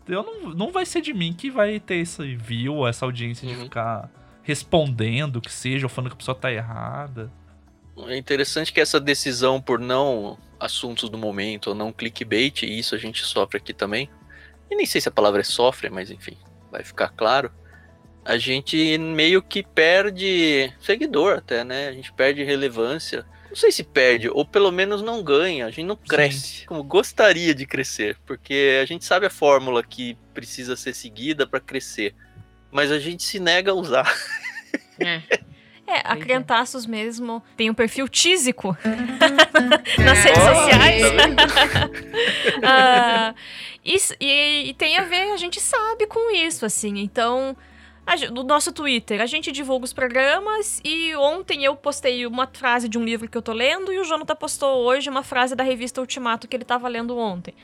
eu 0.08 0.22
não, 0.22 0.50
não 0.54 0.72
vai 0.72 0.86
ser 0.86 1.02
de 1.02 1.12
mim 1.12 1.32
que 1.34 1.50
vai 1.50 1.78
ter 1.78 1.96
esse 1.96 2.34
view, 2.36 2.86
essa 2.86 3.04
audiência 3.04 3.46
de 3.46 3.54
Uhum. 3.54 3.64
ficar 3.64 4.10
respondendo 4.42 5.40
que 5.40 5.52
seja, 5.52 5.86
ou 5.86 5.90
falando 5.90 6.10
que 6.10 6.14
a 6.14 6.18
pessoa 6.18 6.34
tá 6.34 6.50
errada. 6.52 7.30
É 8.08 8.16
interessante 8.16 8.72
que 8.72 8.80
essa 8.80 8.98
decisão 9.00 9.60
por 9.60 9.78
não 9.78 10.38
assuntos 10.58 11.08
do 11.10 11.18
momento 11.18 11.68
ou 11.68 11.74
não 11.74 11.92
clickbait, 11.92 12.62
e 12.62 12.78
isso 12.78 12.94
a 12.94 12.98
gente 12.98 13.22
sofre 13.24 13.58
aqui 13.58 13.74
também. 13.74 14.08
E 14.70 14.74
nem 14.76 14.86
sei 14.86 15.00
se 15.00 15.08
a 15.08 15.12
palavra 15.12 15.40
é 15.40 15.44
sofre, 15.44 15.90
mas 15.90 16.10
enfim, 16.10 16.36
vai 16.76 16.84
ficar 16.84 17.08
claro. 17.08 17.50
A 18.24 18.36
gente 18.36 18.98
meio 18.98 19.40
que 19.40 19.62
perde 19.62 20.72
seguidor 20.80 21.38
até, 21.38 21.64
né? 21.64 21.88
A 21.88 21.92
gente 21.92 22.12
perde 22.12 22.44
relevância. 22.44 23.24
Não 23.48 23.56
sei 23.56 23.72
se 23.72 23.84
perde, 23.84 24.28
ou 24.28 24.44
pelo 24.44 24.70
menos 24.70 25.00
não 25.00 25.22
ganha. 25.22 25.66
A 25.66 25.70
gente 25.70 25.86
não 25.86 25.96
cresce 25.96 26.66
como 26.66 26.82
gostaria 26.82 27.54
de 27.54 27.64
crescer, 27.64 28.18
porque 28.26 28.80
a 28.82 28.84
gente 28.84 29.04
sabe 29.04 29.26
a 29.26 29.30
fórmula 29.30 29.82
que 29.82 30.18
precisa 30.34 30.76
ser 30.76 30.92
seguida 30.92 31.46
para 31.46 31.60
crescer, 31.60 32.14
mas 32.70 32.92
a 32.92 32.98
gente 32.98 33.22
se 33.22 33.38
nega 33.38 33.70
a 33.70 33.74
usar. 33.74 34.12
É. 35.00 35.22
É, 35.86 35.98
a. 36.04 36.16
Crentaços 36.16 36.84
mesmo 36.86 37.42
tem 37.56 37.70
um 37.70 37.74
perfil 37.74 38.08
tísico 38.08 38.76
nas 40.04 40.18
redes 40.18 40.42
Olha, 40.42 40.54
sociais. 40.56 41.02
tá 41.12 41.90
Ah, 42.68 43.34
isso- 43.84 44.14
e, 44.20 44.70
e 44.70 44.74
tem 44.74 44.98
a 44.98 45.02
ver, 45.04 45.32
a 45.32 45.36
gente 45.36 45.60
sabe 45.60 46.06
com 46.06 46.30
isso, 46.34 46.66
assim. 46.66 46.98
Então, 46.98 47.56
no 48.32 48.42
nosso 48.42 48.72
Twitter, 48.72 49.20
a 49.20 49.26
gente 49.26 49.52
divulga 49.52 49.84
os 49.84 49.92
programas 49.92 50.80
e 50.84 51.14
ontem 51.16 51.64
eu 51.64 51.76
postei 51.76 52.26
uma 52.26 52.46
frase 52.52 52.88
de 52.88 52.98
um 52.98 53.04
livro 53.04 53.28
que 53.28 53.36
eu 53.38 53.42
tô 53.42 53.52
lendo 53.52 53.92
e 53.92 53.98
o 53.98 54.04
Jonathan 54.04 54.34
postou 54.36 54.84
hoje 54.84 55.08
uma 55.08 55.22
frase 55.22 55.54
da 55.54 55.62
revista 55.64 56.00
Ultimato 56.00 56.48
que 56.48 56.56
ele 56.56 56.64
tava 56.64 56.88
lendo 56.88 57.16
ontem. 57.16 57.54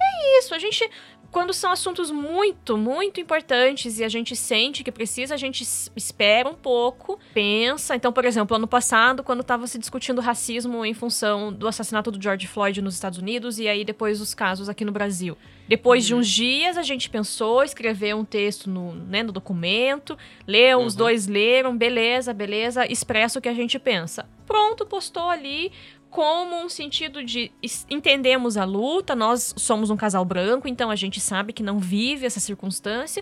É 0.00 0.38
isso, 0.38 0.54
a 0.54 0.58
gente. 0.58 0.88
Quando 1.34 1.52
são 1.52 1.72
assuntos 1.72 2.12
muito, 2.12 2.78
muito 2.78 3.20
importantes 3.20 3.98
e 3.98 4.04
a 4.04 4.08
gente 4.08 4.36
sente 4.36 4.84
que 4.84 4.92
precisa, 4.92 5.34
a 5.34 5.36
gente 5.36 5.64
espera 5.96 6.48
um 6.48 6.54
pouco, 6.54 7.18
pensa. 7.34 7.96
Então, 7.96 8.12
por 8.12 8.24
exemplo, 8.24 8.54
ano 8.54 8.68
passado, 8.68 9.24
quando 9.24 9.40
estava 9.40 9.66
se 9.66 9.76
discutindo 9.76 10.20
racismo 10.20 10.84
em 10.84 10.94
função 10.94 11.52
do 11.52 11.66
assassinato 11.66 12.12
do 12.12 12.22
George 12.22 12.46
Floyd 12.46 12.80
nos 12.80 12.94
Estados 12.94 13.18
Unidos 13.18 13.58
e 13.58 13.66
aí 13.66 13.84
depois 13.84 14.20
os 14.20 14.32
casos 14.32 14.68
aqui 14.68 14.84
no 14.84 14.92
Brasil. 14.92 15.36
Depois 15.66 16.04
de 16.04 16.14
uns 16.14 16.28
dias, 16.28 16.78
a 16.78 16.82
gente 16.82 17.10
pensou, 17.10 17.64
escreveu 17.64 18.16
um 18.16 18.24
texto 18.24 18.70
no, 18.70 18.94
né, 18.94 19.24
no 19.24 19.32
documento, 19.32 20.16
leu, 20.46 20.82
os 20.82 20.92
Uhum. 20.92 20.98
dois 20.98 21.26
leram, 21.26 21.76
beleza, 21.76 22.32
beleza, 22.32 22.86
expressa 22.86 23.40
o 23.40 23.42
que 23.42 23.48
a 23.48 23.54
gente 23.54 23.76
pensa. 23.80 24.24
Pronto, 24.46 24.86
postou 24.86 25.28
ali 25.28 25.72
como 26.14 26.54
um 26.62 26.68
sentido 26.68 27.24
de 27.24 27.50
entendemos 27.90 28.56
a 28.56 28.64
luta, 28.64 29.16
nós 29.16 29.52
somos 29.56 29.90
um 29.90 29.96
casal 29.96 30.24
branco, 30.24 30.68
então 30.68 30.88
a 30.88 30.94
gente 30.94 31.20
sabe 31.20 31.52
que 31.52 31.60
não 31.60 31.80
vive 31.80 32.24
essa 32.24 32.38
circunstância, 32.38 33.20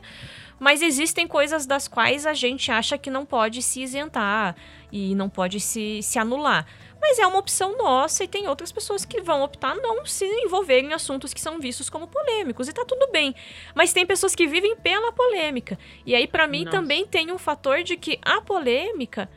mas 0.61 0.83
existem 0.83 1.27
coisas 1.27 1.65
das 1.65 1.89
quais 1.89 2.27
a 2.27 2.35
gente 2.35 2.71
acha 2.71 2.99
que 2.99 3.09
não 3.09 3.25
pode 3.25 3.63
se 3.63 3.81
isentar 3.81 4.55
e 4.93 5.15
não 5.15 5.31
pode 5.31 5.59
se, 5.59 6.03
se 6.03 6.19
anular. 6.19 6.67
Mas 7.01 7.19
é 7.19 7.27
uma 7.27 7.39
opção 7.39 7.79
nossa 7.79 8.25
e 8.25 8.29
tem 8.29 8.47
outras 8.47 8.71
pessoas 8.71 9.07
que 9.07 9.23
vão 9.23 9.43
optar 9.43 9.75
não 9.75 10.05
se 10.05 10.27
envolver 10.27 10.81
em 10.81 10.93
assuntos 10.93 11.33
que 11.33 11.41
são 11.41 11.59
vistos 11.59 11.89
como 11.89 12.07
polêmicos 12.07 12.69
e 12.69 12.75
tá 12.75 12.85
tudo 12.85 13.11
bem. 13.11 13.35
Mas 13.75 13.95
tem 13.95 14.05
pessoas 14.05 14.35
que 14.35 14.47
vivem 14.47 14.77
pela 14.77 15.13
polêmica. 15.13 15.79
E 16.05 16.15
aí 16.15 16.27
pra 16.27 16.47
mim 16.47 16.67
Nossa. 16.67 16.77
também 16.77 17.07
tem 17.07 17.33
um 17.33 17.39
fator 17.39 17.83
de 17.83 17.97
que 17.97 18.19
a 18.21 18.43
polêmica 18.43 19.31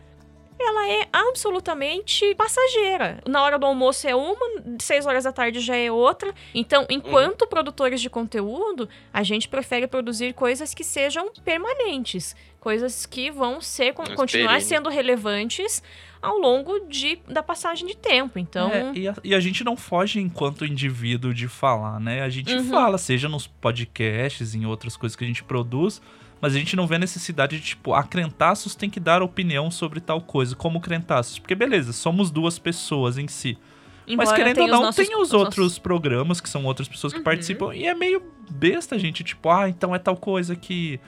ela 0.60 0.90
é 0.90 1.08
absolutamente 1.12 2.34
passageira. 2.36 3.20
Na 3.28 3.44
hora 3.44 3.60
do 3.60 3.66
almoço 3.66 4.08
é 4.08 4.16
uma, 4.16 4.38
seis 4.80 5.06
horas 5.06 5.24
da 5.24 5.32
tarde 5.32 5.60
já 5.60 5.76
é 5.76 5.92
outra. 5.92 6.34
Então, 6.54 6.86
enquanto 6.90 7.46
produtores 7.48 8.02
de 8.02 8.10
conteúdo, 8.10 8.88
a 9.14 9.22
gente 9.24 9.48
prefere 9.48 9.88
produzir 9.88 10.34
coisas 10.34 10.74
que 10.74 10.84
sejam 10.84 11.32
permanentes, 11.44 12.36
coisas 12.60 13.06
que 13.06 13.30
vão 13.32 13.60
ser 13.62 13.94
con- 13.94 14.04
Mais 14.04 14.16
continuar 14.16 14.48
perene. 14.54 14.66
sendo 14.66 14.90
relevantes 14.90 15.84
ao 16.22 16.38
longo 16.40 16.80
de, 16.88 17.20
da 17.28 17.44
passagem 17.44 17.86
de 17.88 17.96
tempo. 17.96 18.40
Então, 18.40 18.72
É, 18.72 18.92
e, 18.96 19.08
a, 19.08 19.16
e 19.24 19.36
a 19.36 19.40
gente 19.40 19.64
não 19.64 19.78
foge 19.78 20.20
enquanto 20.20 20.66
indivíduo 20.66 21.34
de 21.34 21.48
falar, 21.48 22.00
né? 22.00 22.24
A 22.24 22.30
gente 22.30 22.52
Uhum. 22.56 22.64
fala, 22.70 22.98
seja 22.98 23.30
nos 23.30 23.46
podcasts, 23.46 24.56
em 24.56 24.66
outras 24.66 24.98
coisas 24.98 25.16
que 25.16 25.24
a 25.24 25.28
gente 25.28 25.44
produz, 25.44 26.02
mas 26.46 26.56
a 26.56 26.60
gente 26.60 26.76
não 26.76 26.86
vê 26.86 26.96
a 26.96 27.00
necessidade 27.00 27.60
de, 27.60 27.66
tipo, 27.66 27.94
a 27.94 28.04
Crentaços 28.04 28.76
tem 28.76 28.88
que 28.90 29.00
dar 29.00 29.24
opinião 29.24 29.72
sobre 29.72 30.00
tal 30.00 30.22
coisa, 30.22 30.56
como 30.56 30.80
Crentaços. 30.80 31.40
Porque, 31.40 31.56
beleza, 31.56 31.92
somos 31.92 32.30
duas 32.30 32.60
pessoas 32.60 33.18
em 33.18 33.28
si. 33.28 33.58
Mas 34.08 34.14
embora 34.14 34.36
querendo 34.36 34.62
ou 34.62 34.68
não, 34.68 34.82
nossos- 34.84 35.04
tem 35.08 35.20
os 35.20 35.34
outros 35.34 35.80
programas 35.80 36.40
que 36.40 36.48
são 36.48 36.64
outras 36.66 36.88
pessoas 36.88 37.12
que 37.14 37.18
Uhum. 37.20 37.24
participam, 37.26 37.74
e 37.74 37.88
é 37.88 37.96
meio 37.96 38.22
besta 38.50 38.94
a 38.94 38.98
gente, 39.00 39.24
tipo, 39.24 39.50
ah, 39.50 39.68
então 39.68 39.96
é 39.96 39.98
tal 39.98 40.16
coisa 40.16 40.56
que. 40.56 41.00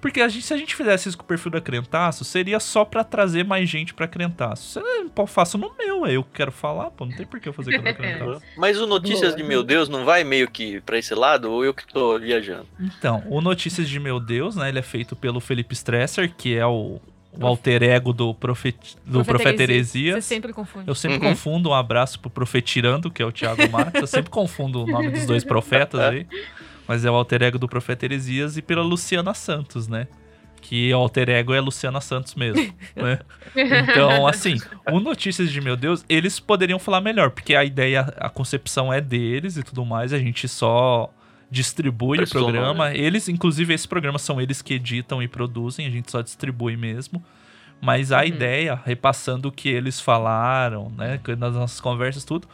Porque 0.00 0.20
a 0.20 0.28
gente, 0.28 0.44
se 0.46 0.54
a 0.54 0.56
gente 0.56 0.76
fizesse 0.76 1.08
isso 1.08 1.18
com 1.18 1.24
o 1.24 1.26
perfil 1.26 1.50
da 1.50 1.60
Crentaço, 1.60 2.24
seria 2.24 2.60
só 2.60 2.84
pra 2.84 3.02
trazer 3.02 3.44
mais 3.44 3.68
gente 3.68 3.92
pra 3.92 4.06
Crentaço. 4.06 4.78
Eu 4.80 5.26
faço 5.26 5.58
no 5.58 5.72
meu, 5.76 6.06
é 6.06 6.12
eu 6.16 6.22
que 6.22 6.30
quero 6.34 6.52
falar, 6.52 6.90
pô, 6.92 7.04
não 7.04 7.12
tem 7.16 7.26
por 7.26 7.40
que 7.40 7.48
eu 7.48 7.52
fazer 7.52 7.76
com 7.76 7.82
da 7.84 7.92
Crentaço. 7.94 8.40
Mas 8.56 8.78
o 8.80 8.86
Notícias 8.86 9.34
de 9.34 9.42
Meu 9.42 9.64
Deus 9.64 9.88
não 9.88 10.04
vai 10.04 10.22
meio 10.22 10.48
que 10.48 10.80
pra 10.82 10.96
esse 10.98 11.14
lado 11.14 11.50
ou 11.50 11.64
eu 11.64 11.74
que 11.74 11.84
tô 11.86 12.16
viajando? 12.18 12.66
Então, 12.78 13.24
o 13.28 13.40
Notícias 13.40 13.88
de 13.88 13.98
Meu 13.98 14.20
Deus, 14.20 14.54
né, 14.54 14.68
ele 14.68 14.78
é 14.78 14.82
feito 14.82 15.16
pelo 15.16 15.40
Felipe 15.40 15.74
Stresser, 15.74 16.32
que 16.32 16.56
é 16.56 16.64
o, 16.64 17.00
o 17.32 17.44
alter 17.46 17.82
ego 17.82 18.12
do, 18.12 18.32
profet, 18.32 18.96
do 19.04 19.24
Profeta 19.24 19.56
Você 19.56 19.62
Heresias. 19.64 20.24
sempre 20.24 20.52
confunde. 20.52 20.86
Eu 20.86 20.94
sempre 20.94 21.18
Uhum. 21.18 21.30
confundo, 21.30 21.70
um 21.70 21.74
abraço 21.74 22.20
pro 22.20 22.30
Profetirando, 22.30 23.10
que 23.10 23.20
é 23.20 23.26
o 23.26 23.32
Thiago 23.32 23.68
Matos. 23.68 24.00
Eu 24.00 24.06
sempre 24.06 24.30
confundo 24.30 24.84
o 24.84 24.86
nome 24.86 25.10
dos 25.10 25.26
dois 25.26 25.42
profetas 25.44 25.98
aí. 26.00 26.24
Mas 26.88 27.04
é 27.04 27.10
o 27.10 27.14
alter 27.14 27.42
ego 27.42 27.58
do 27.58 27.68
Profeta 27.68 28.06
Heresias 28.06 28.56
e 28.56 28.62
pela 28.62 28.82
Luciana 28.82 29.34
Santos, 29.34 29.86
né? 29.86 30.08
Que 30.60 30.92
o 30.92 30.96
alter 30.96 31.28
ego 31.28 31.54
é 31.54 31.60
Luciana 31.60 32.00
Santos 32.00 32.34
mesmo, 32.34 32.74
né? 32.96 33.20
Então, 33.54 34.26
assim, 34.26 34.56
o 34.90 34.98
Notícias 34.98 35.50
de 35.52 35.60
Meu 35.60 35.76
Deus, 35.76 36.04
eles 36.08 36.40
poderiam 36.40 36.78
falar 36.78 37.00
melhor, 37.00 37.30
porque 37.30 37.54
a 37.54 37.64
ideia, 37.64 38.00
a 38.16 38.28
concepção 38.28 38.92
é 38.92 39.00
deles 39.00 39.56
e 39.56 39.62
tudo 39.62 39.84
mais, 39.84 40.12
a 40.12 40.18
gente 40.18 40.48
só 40.48 41.12
distribui 41.50 42.18
o 42.18 42.28
programa. 42.28 42.92
Eles, 42.94 43.28
inclusive, 43.28 43.72
esses 43.72 43.86
programas 43.86 44.22
são 44.22 44.40
eles 44.40 44.60
que 44.60 44.74
editam 44.74 45.22
e 45.22 45.28
produzem, 45.28 45.86
a 45.86 45.90
gente 45.90 46.10
só 46.10 46.20
distribui 46.22 46.76
mesmo. 46.76 47.22
Mas 47.80 48.10
a 48.10 48.18
Uhum. 48.18 48.24
ideia, 48.24 48.80
repassando 48.84 49.48
o 49.48 49.52
que 49.52 49.68
eles 49.68 50.00
falaram, 50.00 50.90
né, 50.96 51.20
nas 51.38 51.54
nossas 51.54 51.80
conversas, 51.80 52.24
tudo, 52.24 52.48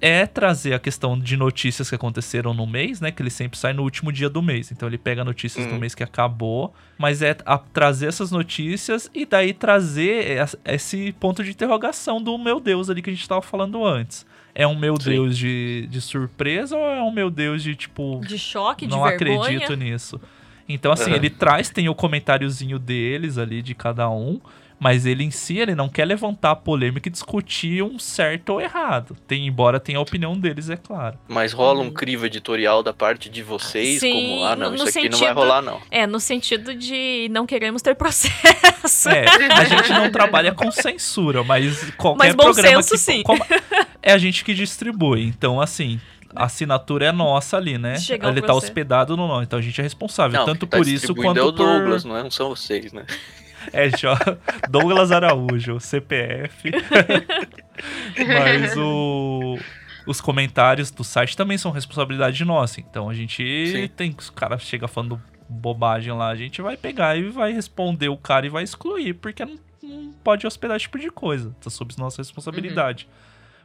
é 0.00 0.26
trazer 0.26 0.74
a 0.74 0.78
questão 0.78 1.18
de 1.18 1.36
notícias 1.36 1.88
que 1.88 1.94
aconteceram 1.94 2.54
no 2.54 2.66
mês, 2.66 3.00
né, 3.00 3.10
que 3.10 3.20
ele 3.22 3.30
sempre 3.30 3.58
sai 3.58 3.72
no 3.72 3.82
último 3.82 4.12
dia 4.12 4.28
do 4.28 4.40
mês. 4.42 4.70
Então 4.70 4.88
ele 4.88 4.98
pega 4.98 5.24
notícias 5.24 5.66
do 5.66 5.72
Uhum. 5.72 5.78
mês 5.80 5.94
que 5.94 6.02
acabou, 6.02 6.72
mas 6.98 7.22
é 7.22 7.36
a- 7.44 7.58
trazer 7.58 8.06
essas 8.06 8.30
notícias 8.30 9.10
e 9.14 9.26
daí 9.26 9.52
trazer 9.52 10.38
es- 10.42 10.56
esse 10.64 11.12
ponto 11.18 11.42
de 11.42 11.50
interrogação 11.50 12.22
do 12.22 12.36
meu 12.38 12.60
Deus 12.60 12.88
ali 12.90 13.02
que 13.02 13.10
a 13.10 13.12
gente 13.12 13.28
tava 13.28 13.42
falando 13.42 13.84
antes. 13.84 14.24
É 14.54 14.66
um 14.66 14.76
meu 14.76 14.96
Sim. 15.00 15.10
Deus 15.10 15.38
de, 15.38 15.86
de 15.90 16.00
surpresa 16.00 16.76
ou 16.76 16.84
é 16.90 17.02
um 17.02 17.12
meu 17.12 17.30
Deus 17.30 17.62
de 17.62 17.76
tipo 17.76 18.20
De 18.26 18.38
choque, 18.38 18.86
de 18.86 18.92
não 18.92 19.04
vergonha. 19.04 19.40
acredito 19.40 19.74
nisso. 19.76 20.20
Então, 20.68 20.92
assim, 20.92 21.10
Uhum. 21.10 21.16
ele 21.16 21.30
traz, 21.30 21.70
tem 21.70 21.88
o 21.88 21.94
comentáriozinho 21.94 22.78
deles 22.78 23.38
ali, 23.38 23.62
de 23.62 23.74
cada 23.74 24.10
um, 24.10 24.38
mas 24.80 25.04
ele 25.06 25.24
em 25.24 25.30
si, 25.30 25.58
ele 25.58 25.74
não 25.74 25.88
quer 25.88 26.04
levantar 26.04 26.52
a 26.52 26.56
polêmica 26.56 27.08
e 27.08 27.12
discutir 27.12 27.82
um 27.82 27.98
certo 27.98 28.50
ou 28.50 28.60
errado. 28.60 29.16
Tem, 29.26 29.46
embora 29.46 29.80
tenha 29.80 29.98
a 29.98 30.00
opinião 30.02 30.36
deles, 30.38 30.70
é 30.70 30.76
claro. 30.76 31.18
Mas 31.28 31.52
rola 31.52 31.80
um 31.80 31.84
Uhum. 31.86 31.90
crivo 31.92 32.26
editorial 32.26 32.82
da 32.82 32.92
parte 32.92 33.28
de 33.28 33.42
vocês, 33.42 34.00
Sim, 34.00 34.12
como, 34.12 34.44
ah, 34.44 34.54
não, 34.56 34.74
isso 34.74 34.88
aqui 34.98 35.08
não 35.08 35.18
vai 35.18 35.32
rolar, 35.32 35.62
não. 35.62 35.80
É, 35.90 36.06
no 36.06 36.20
sentido 36.20 36.74
de 36.74 37.28
não 37.30 37.46
queremos 37.46 37.82
ter 37.82 37.94
processo. 37.98 39.08
É, 39.08 39.24
a 39.52 39.64
gente 39.64 39.90
não 39.92 40.10
trabalha 40.10 40.52
com 40.54 40.70
censura, 40.70 41.42
mas 41.42 41.90
qualquer 41.96 42.26
Mas 42.28 42.34
bom 42.34 42.44
programa 42.44 42.82
senso, 42.82 42.90
que 42.92 42.98
sim. 42.98 43.22
como- 43.22 43.44
é 44.02 44.12
a 44.12 44.18
gente 44.18 44.44
que 44.44 44.54
distribui. 44.54 45.22
Então, 45.24 45.60
assim, 45.60 46.00
a 46.34 46.44
assinatura 46.44 47.06
é 47.06 47.12
nossa 47.12 47.56
ali, 47.56 47.78
né? 47.78 47.98
Chegar 47.98 48.28
Ele 48.30 48.40
tá 48.40 48.52
você. 48.52 48.66
hospedado 48.66 49.16
no 49.16 49.26
nome, 49.26 49.44
então 49.44 49.58
a 49.58 49.62
gente 49.62 49.80
é 49.80 49.82
responsável, 49.82 50.38
Não, 50.38 50.46
tanto 50.46 50.66
tá 50.66 50.76
por 50.76 50.86
isso 50.86 51.14
quanto 51.14 51.38
é 51.38 51.42
o 51.42 51.46
por 51.46 51.52
Douglas, 51.52 52.04
não, 52.04 52.16
é? 52.16 52.22
não 52.22 52.30
são 52.30 52.48
vocês, 52.50 52.92
né? 52.92 53.04
É, 53.72 53.90
já, 53.96 54.16
Douglas 54.68 55.12
Araújo, 55.12 55.80
CPF. 55.80 56.70
Mas 58.26 58.76
o, 58.76 59.58
os 60.06 60.20
comentários 60.20 60.90
do 60.90 61.04
site 61.04 61.36
também 61.36 61.58
são 61.58 61.70
responsabilidade 61.70 62.44
nossa. 62.44 62.80
Então 62.80 63.08
a 63.08 63.14
gente 63.14 63.42
Sim. 63.70 63.88
tem. 63.88 64.14
Se 64.18 64.30
o 64.30 64.32
cara 64.32 64.58
chega 64.58 64.88
falando 64.88 65.20
bobagem 65.48 66.12
lá, 66.12 66.28
a 66.28 66.34
gente 66.34 66.60
vai 66.60 66.76
pegar 66.76 67.16
e 67.16 67.28
vai 67.30 67.52
responder 67.52 68.08
o 68.08 68.16
cara 68.16 68.46
e 68.46 68.50
vai 68.50 68.62
excluir, 68.62 69.14
porque 69.14 69.44
não, 69.44 69.58
não 69.82 70.12
pode 70.24 70.46
hospedar 70.46 70.76
esse 70.76 70.84
tipo 70.84 70.98
de 70.98 71.10
coisa. 71.10 71.54
Tá 71.60 71.70
sob 71.70 71.94
nossa 71.98 72.20
responsabilidade. 72.20 73.08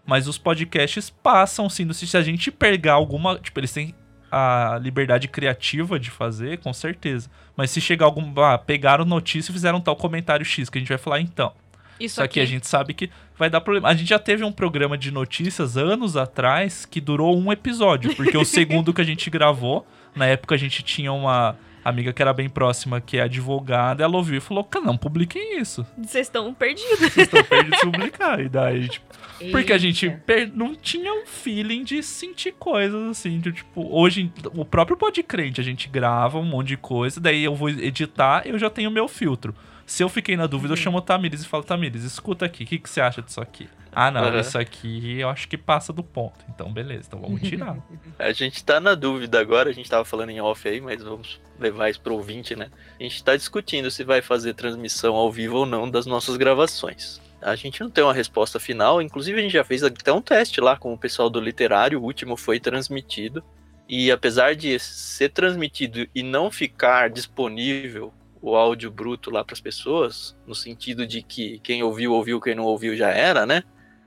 Mas 0.05 0.27
os 0.27 0.37
podcasts 0.37 1.09
passam 1.09 1.69
sim. 1.69 1.91
Se 1.93 2.17
a 2.17 2.21
gente 2.21 2.51
pegar 2.51 2.93
alguma. 2.93 3.39
Tipo, 3.39 3.59
eles 3.59 3.71
têm 3.71 3.95
a 4.33 4.79
liberdade 4.79 5.27
criativa 5.27 5.99
de 5.99 6.09
fazer, 6.09 6.57
com 6.57 6.73
certeza. 6.73 7.29
Mas 7.55 7.69
se 7.69 7.79
chegar 7.79 8.07
algum. 8.07 8.33
Ah, 8.41 8.57
pegaram 8.57 9.05
notícia 9.05 9.51
e 9.51 9.53
fizeram 9.53 9.79
tal 9.79 9.95
comentário 9.95 10.43
X, 10.43 10.69
que 10.69 10.79
a 10.79 10.81
gente 10.81 10.89
vai 10.89 10.97
falar 10.97 11.19
então. 11.19 11.53
Isso 11.99 12.15
Só 12.15 12.27
que 12.27 12.39
a 12.39 12.45
gente 12.45 12.65
sabe 12.65 12.95
que 12.95 13.11
vai 13.37 13.47
dar 13.47 13.61
problema. 13.61 13.89
A 13.89 13.93
gente 13.93 14.09
já 14.09 14.17
teve 14.17 14.43
um 14.43 14.51
programa 14.51 14.97
de 14.97 15.11
notícias 15.11 15.77
anos 15.77 16.17
atrás 16.17 16.83
que 16.83 16.99
durou 16.99 17.37
um 17.37 17.51
episódio, 17.51 18.15
porque 18.15 18.35
o 18.35 18.43
segundo 18.45 18.91
que 18.91 19.01
a 19.01 19.05
gente 19.05 19.29
gravou, 19.29 19.85
na 20.15 20.25
época 20.25 20.55
a 20.55 20.57
gente 20.57 20.81
tinha 20.81 21.13
uma 21.13 21.55
amiga 21.83 22.13
que 22.13 22.21
era 22.21 22.33
bem 22.33 22.49
próxima, 22.49 23.01
que 23.01 23.17
é 23.17 23.21
advogada, 23.23 24.03
ela 24.03 24.15
ouviu 24.17 24.37
e 24.37 24.41
falou: 24.41 24.63
"Cara, 24.63 24.85
não 24.85 24.97
publiquem 24.97 25.59
isso. 25.59 25.85
Vocês 25.97 26.27
estão 26.27 26.53
perdidos. 26.53 26.99
Vocês 26.99 27.27
estão 27.27 27.43
perdidos 27.43 27.79
de 27.79 27.85
publicar. 27.91 28.39
E 28.39 28.49
daí, 28.49 28.87
tipo, 28.89 29.05
porque 29.51 29.73
a 29.73 29.77
gente 29.77 30.05
Eita. 30.05 30.21
per- 30.25 30.51
não 30.53 30.73
tinha 30.75 31.13
um 31.13 31.25
feeling 31.25 31.83
de 31.83 32.01
sentir 32.01 32.53
coisas 32.53 33.09
assim, 33.09 33.39
de 33.39 33.51
tipo, 33.51 33.87
hoje 33.95 34.31
o 34.55 34.63
próprio 34.63 34.95
Podcrente 34.95 35.59
a 35.59 35.63
gente 35.63 35.89
grava 35.89 36.37
um 36.39 36.45
monte 36.45 36.69
de 36.69 36.77
coisa, 36.77 37.19
daí 37.19 37.43
eu 37.43 37.53
vou 37.55 37.69
editar, 37.69 38.43
eu 38.45 38.57
já 38.57 38.69
tenho 38.69 38.89
meu 38.91 39.07
filtro. 39.07 39.53
Se 39.85 40.01
eu 40.01 40.07
fiquei 40.07 40.37
na 40.37 40.47
dúvida, 40.47 40.73
eu 40.73 40.77
chamo 40.77 40.97
o 40.97 41.01
Tamires 41.01 41.43
e 41.43 41.47
falo, 41.47 41.63
Tamires, 41.63 42.03
escuta 42.03 42.45
aqui, 42.45 42.63
o 42.63 42.67
que, 42.67 42.79
que 42.79 42.89
você 42.89 43.01
acha 43.01 43.21
disso 43.21 43.41
aqui? 43.41 43.67
Ah, 43.95 44.11
não, 44.11 44.23
Aham. 44.25 44.39
isso 44.39 44.57
aqui 44.57 45.19
eu 45.19 45.29
acho 45.29 45.47
que 45.47 45.57
passa 45.57 45.93
do 45.93 46.03
ponto. 46.03 46.39
Então, 46.49 46.71
beleza, 46.71 47.05
então 47.07 47.21
vamos 47.21 47.41
tirar. 47.41 47.77
A 48.17 48.31
gente 48.31 48.63
tá 48.63 48.79
na 48.79 48.95
dúvida 48.95 49.39
agora, 49.39 49.69
a 49.69 49.73
gente 49.73 49.89
tava 49.89 50.05
falando 50.05 50.29
em 50.29 50.39
off 50.39 50.67
aí, 50.67 50.79
mas 50.79 51.01
vamos 51.01 51.41
levar 51.59 51.89
isso 51.89 51.99
pro 51.99 52.13
ouvinte, 52.13 52.55
né? 52.55 52.69
A 52.99 53.03
gente 53.03 53.23
tá 53.23 53.35
discutindo 53.35 53.89
se 53.89 54.03
vai 54.03 54.21
fazer 54.21 54.53
transmissão 54.53 55.15
ao 55.15 55.31
vivo 55.31 55.57
ou 55.57 55.65
não 55.65 55.89
das 55.89 56.05
nossas 56.05 56.37
gravações. 56.37 57.19
A 57.41 57.55
gente 57.55 57.81
não 57.81 57.89
tem 57.89 58.03
uma 58.03 58.13
resposta 58.13 58.59
final, 58.59 59.01
inclusive 59.01 59.39
a 59.39 59.41
gente 59.41 59.53
já 59.53 59.63
fez 59.63 59.83
até 59.83 60.13
um 60.13 60.21
teste 60.21 60.61
lá 60.61 60.77
com 60.77 60.93
o 60.93 60.97
pessoal 60.97 61.29
do 61.29 61.41
literário, 61.41 61.99
o 61.99 62.03
último 62.03 62.37
foi 62.37 62.59
transmitido. 62.59 63.43
E 63.89 64.11
apesar 64.11 64.55
de 64.55 64.79
ser 64.79 65.29
transmitido 65.29 66.07
e 66.15 66.23
não 66.23 66.49
ficar 66.49 67.09
disponível 67.09 68.13
o 68.41 68.55
áudio 68.55 68.91
bruto 68.91 69.31
lá 69.31 69.43
para 69.43 69.53
as 69.53 69.61
pessoas, 69.61 70.35
no 70.45 70.53
sentido 70.53 71.07
de 71.07 71.21
que 71.21 71.59
quem 71.59 71.81
ouviu, 71.81 72.13
ouviu, 72.13 72.41
quem 72.41 72.53
não 72.53 72.65
ouviu 72.65 72.95
já 72.95 73.09
era, 73.09 73.45
né? 73.45 73.63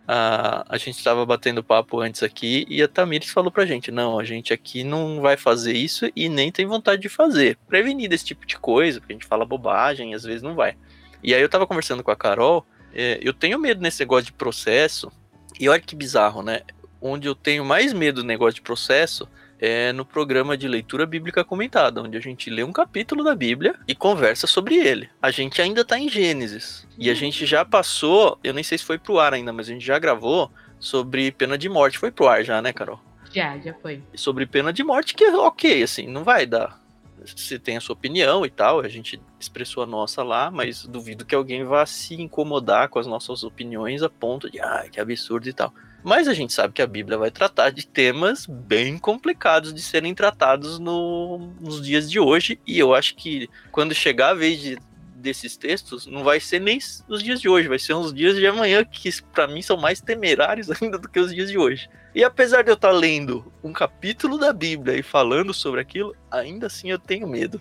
A, 0.06 0.64
a 0.68 0.78
gente 0.78 0.96
estava 0.96 1.26
batendo 1.26 1.64
papo 1.64 2.00
antes 2.00 2.22
aqui 2.22 2.64
e 2.68 2.82
a 2.82 2.88
Tamires 2.88 3.30
falou 3.30 3.50
pra 3.50 3.66
gente: 3.66 3.90
não, 3.90 4.18
a 4.18 4.24
gente 4.24 4.52
aqui 4.52 4.84
não 4.84 5.20
vai 5.20 5.36
fazer 5.36 5.72
isso 5.72 6.10
e 6.14 6.28
nem 6.28 6.52
tem 6.52 6.66
vontade 6.66 7.02
de 7.02 7.08
fazer. 7.08 7.58
Prevenir 7.66 8.08
desse 8.08 8.24
tipo 8.24 8.46
de 8.46 8.58
coisa, 8.58 9.00
porque 9.00 9.12
a 9.12 9.16
gente 9.16 9.26
fala 9.26 9.44
bobagem 9.44 10.12
e 10.12 10.14
às 10.14 10.24
vezes 10.24 10.42
não 10.42 10.54
vai. 10.54 10.76
E 11.22 11.34
aí 11.34 11.42
eu 11.42 11.48
tava 11.48 11.66
conversando 11.66 12.02
com 12.04 12.10
a 12.10 12.16
Carol, 12.16 12.64
é, 12.94 13.18
eu 13.20 13.32
tenho 13.32 13.58
medo 13.58 13.80
nesse 13.80 14.00
negócio 14.00 14.26
de 14.26 14.32
processo, 14.32 15.10
e 15.58 15.68
olha 15.68 15.80
que 15.80 15.96
bizarro, 15.96 16.42
né? 16.42 16.60
Onde 17.00 17.26
eu 17.26 17.34
tenho 17.34 17.64
mais 17.64 17.92
medo 17.92 18.22
do 18.22 18.26
negócio 18.26 18.54
de 18.54 18.62
processo 18.62 19.28
é 19.58 19.92
no 19.92 20.04
programa 20.04 20.56
de 20.56 20.68
leitura 20.68 21.06
bíblica 21.06 21.44
comentada, 21.44 22.02
onde 22.02 22.16
a 22.16 22.20
gente 22.20 22.50
lê 22.50 22.62
um 22.62 22.72
capítulo 22.72 23.24
da 23.24 23.34
Bíblia 23.34 23.74
e 23.86 23.94
conversa 23.94 24.46
sobre 24.46 24.76
ele. 24.76 25.08
A 25.20 25.30
gente 25.30 25.60
ainda 25.60 25.84
tá 25.84 25.98
em 25.98 26.08
Gênesis. 26.08 26.86
E 26.98 27.10
a 27.10 27.14
gente 27.14 27.46
já 27.46 27.64
passou, 27.64 28.38
eu 28.42 28.54
nem 28.54 28.64
sei 28.64 28.78
se 28.78 28.84
foi 28.84 28.98
pro 28.98 29.18
ar 29.18 29.34
ainda, 29.34 29.52
mas 29.52 29.68
a 29.68 29.72
gente 29.72 29.84
já 29.84 29.98
gravou 29.98 30.50
sobre 30.78 31.30
pena 31.32 31.56
de 31.56 31.68
morte. 31.68 31.98
Foi 31.98 32.10
pro 32.10 32.28
ar 32.28 32.44
já, 32.44 32.60
né, 32.60 32.72
Carol? 32.72 33.00
Já, 33.32 33.58
já 33.58 33.74
foi. 33.74 34.02
Sobre 34.14 34.46
pena 34.46 34.72
de 34.72 34.82
morte, 34.82 35.14
que 35.14 35.24
é 35.24 35.36
ok, 35.36 35.82
assim, 35.82 36.06
não 36.06 36.24
vai 36.24 36.46
dar. 36.46 36.80
Você 37.24 37.58
tem 37.58 37.76
a 37.76 37.80
sua 37.80 37.94
opinião 37.94 38.46
e 38.46 38.50
tal, 38.50 38.80
a 38.80 38.88
gente 38.88 39.20
expressou 39.40 39.82
a 39.82 39.86
nossa 39.86 40.22
lá, 40.22 40.50
mas 40.50 40.86
duvido 40.86 41.24
que 41.24 41.34
alguém 41.34 41.64
vá 41.64 41.84
se 41.84 42.14
incomodar 42.14 42.88
com 42.88 42.98
as 42.98 43.06
nossas 43.06 43.42
opiniões 43.42 44.02
a 44.02 44.08
ponto 44.08 44.50
de, 44.50 44.60
ai, 44.60 44.88
que 44.90 45.00
absurdo 45.00 45.48
e 45.48 45.52
tal. 45.52 45.72
Mas 46.06 46.28
a 46.28 46.34
gente 46.34 46.52
sabe 46.52 46.72
que 46.72 46.80
a 46.80 46.86
Bíblia 46.86 47.18
vai 47.18 47.32
tratar 47.32 47.70
de 47.70 47.84
temas 47.84 48.46
bem 48.46 48.96
complicados 48.96 49.74
de 49.74 49.82
serem 49.82 50.14
tratados 50.14 50.78
no- 50.78 51.52
nos 51.60 51.82
dias 51.84 52.08
de 52.08 52.20
hoje, 52.20 52.60
e 52.64 52.78
eu 52.78 52.94
acho 52.94 53.16
que 53.16 53.50
quando 53.72 53.92
chegar 53.92 54.28
a 54.28 54.34
vez 54.34 54.60
de- 54.60 54.78
desses 55.16 55.56
textos, 55.56 56.06
não 56.06 56.22
vai 56.22 56.38
ser 56.38 56.60
nem 56.60 56.78
nos 57.08 57.24
dias 57.24 57.40
de 57.40 57.48
hoje, 57.48 57.66
vai 57.66 57.80
ser 57.80 57.94
uns 57.94 58.14
dias 58.14 58.36
de 58.36 58.46
amanhã 58.46 58.84
que 58.84 59.10
para 59.32 59.48
mim 59.48 59.60
são 59.60 59.76
mais 59.76 60.00
temerários 60.00 60.68
ainda 60.80 60.96
do 60.96 61.08
que 61.08 61.18
os 61.18 61.34
dias 61.34 61.50
de 61.50 61.58
hoje. 61.58 61.88
E 62.14 62.22
apesar 62.22 62.62
de 62.62 62.70
eu 62.70 62.74
estar 62.74 62.92
lendo 62.92 63.52
um 63.60 63.72
capítulo 63.72 64.38
da 64.38 64.52
Bíblia 64.52 64.96
e 64.96 65.02
falando 65.02 65.52
sobre 65.52 65.80
aquilo, 65.80 66.14
ainda 66.30 66.68
assim 66.68 66.88
eu 66.88 67.00
tenho 67.00 67.26
medo. 67.26 67.60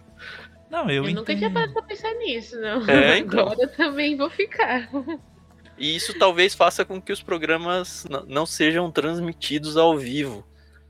Não, 0.70 0.88
eu, 0.88 1.04
Eu, 1.04 1.16
nunca 1.16 1.36
tinha 1.36 1.50
parado 1.50 1.74
pra 1.74 1.82
pensar 1.82 2.14
nisso, 2.14 2.62
não. 2.62 2.88
É, 2.88 3.18
então. 3.18 3.40
Agora 3.40 3.64
eu 3.64 3.72
também 3.76 4.16
vou 4.16 4.30
ficar. 4.30 4.88
E 5.78 5.96
isso 5.96 6.18
talvez 6.18 6.54
faça 6.54 6.86
com 6.86 7.02
que 7.02 7.12
os 7.12 7.22
programas 7.22 8.06
não 8.28 8.46
sejam 8.46 8.90
transmitidos 8.92 9.76
ao 9.76 9.98
vivo, 9.98 10.46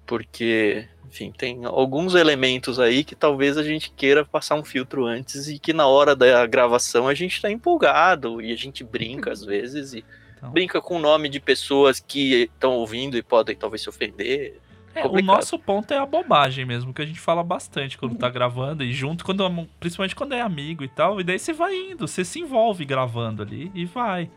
porque, 0.06 0.88
enfim, 1.08 1.32
tem 1.36 1.66
alguns 1.66 2.14
elementos 2.14 2.80
aí 2.80 3.04
que 3.04 3.16
talvez 3.16 3.58
a 3.58 3.64
gente 3.64 3.92
queira 3.92 4.24
passar 4.24 4.56
um 4.56 4.64
filtro 4.64 5.06
antes 5.06 5.48
e 5.48 5.58
que 5.58 5.74
na 5.74 5.88
hora 5.88 6.16
da 6.16 6.46
gravação 6.46 7.08
a 7.08 7.14
gente 7.16 7.42
tá 7.42 7.50
empolgado 7.50 8.42
e 8.42 8.52
a 8.52 8.56
gente 8.56 8.84
brinca 8.84 9.32
às 9.32 9.44
vezes 9.44 9.94
e 9.94 10.06
Então. 10.38 10.52
brinca 10.52 10.80
com 10.82 10.98
o 10.98 11.00
nome 11.00 11.30
de 11.30 11.40
pessoas 11.40 12.00
que 12.00 12.44
estão 12.54 12.74
ouvindo 12.74 13.18
e 13.18 13.24
podem 13.24 13.56
talvez 13.56 13.82
se 13.82 13.90
ofender. 13.90 14.60
É, 14.94 15.06
o 15.06 15.22
nosso 15.22 15.60
ponto 15.60 15.94
é 15.94 15.98
a 15.98 16.06
bobagem 16.06 16.64
mesmo, 16.64 16.94
que 16.94 17.02
a 17.02 17.06
gente 17.06 17.20
fala 17.20 17.44
bastante 17.44 17.98
quando 17.98 18.16
tá 18.16 18.30
gravando 18.30 18.82
e 18.82 18.94
junto, 18.94 19.26
quando, 19.26 19.68
principalmente 19.78 20.16
quando 20.16 20.34
é 20.34 20.42
amigo 20.42 20.86
e 20.86 20.88
tal, 20.88 21.20
e 21.20 21.24
daí 21.24 21.38
você 21.38 21.52
vai 21.52 21.76
indo, 21.76 22.08
você 22.08 22.24
se 22.24 22.40
envolve 22.40 22.86
gravando 22.86 23.42
ali 23.42 23.70
e 23.76 23.84
vai. 23.84 24.30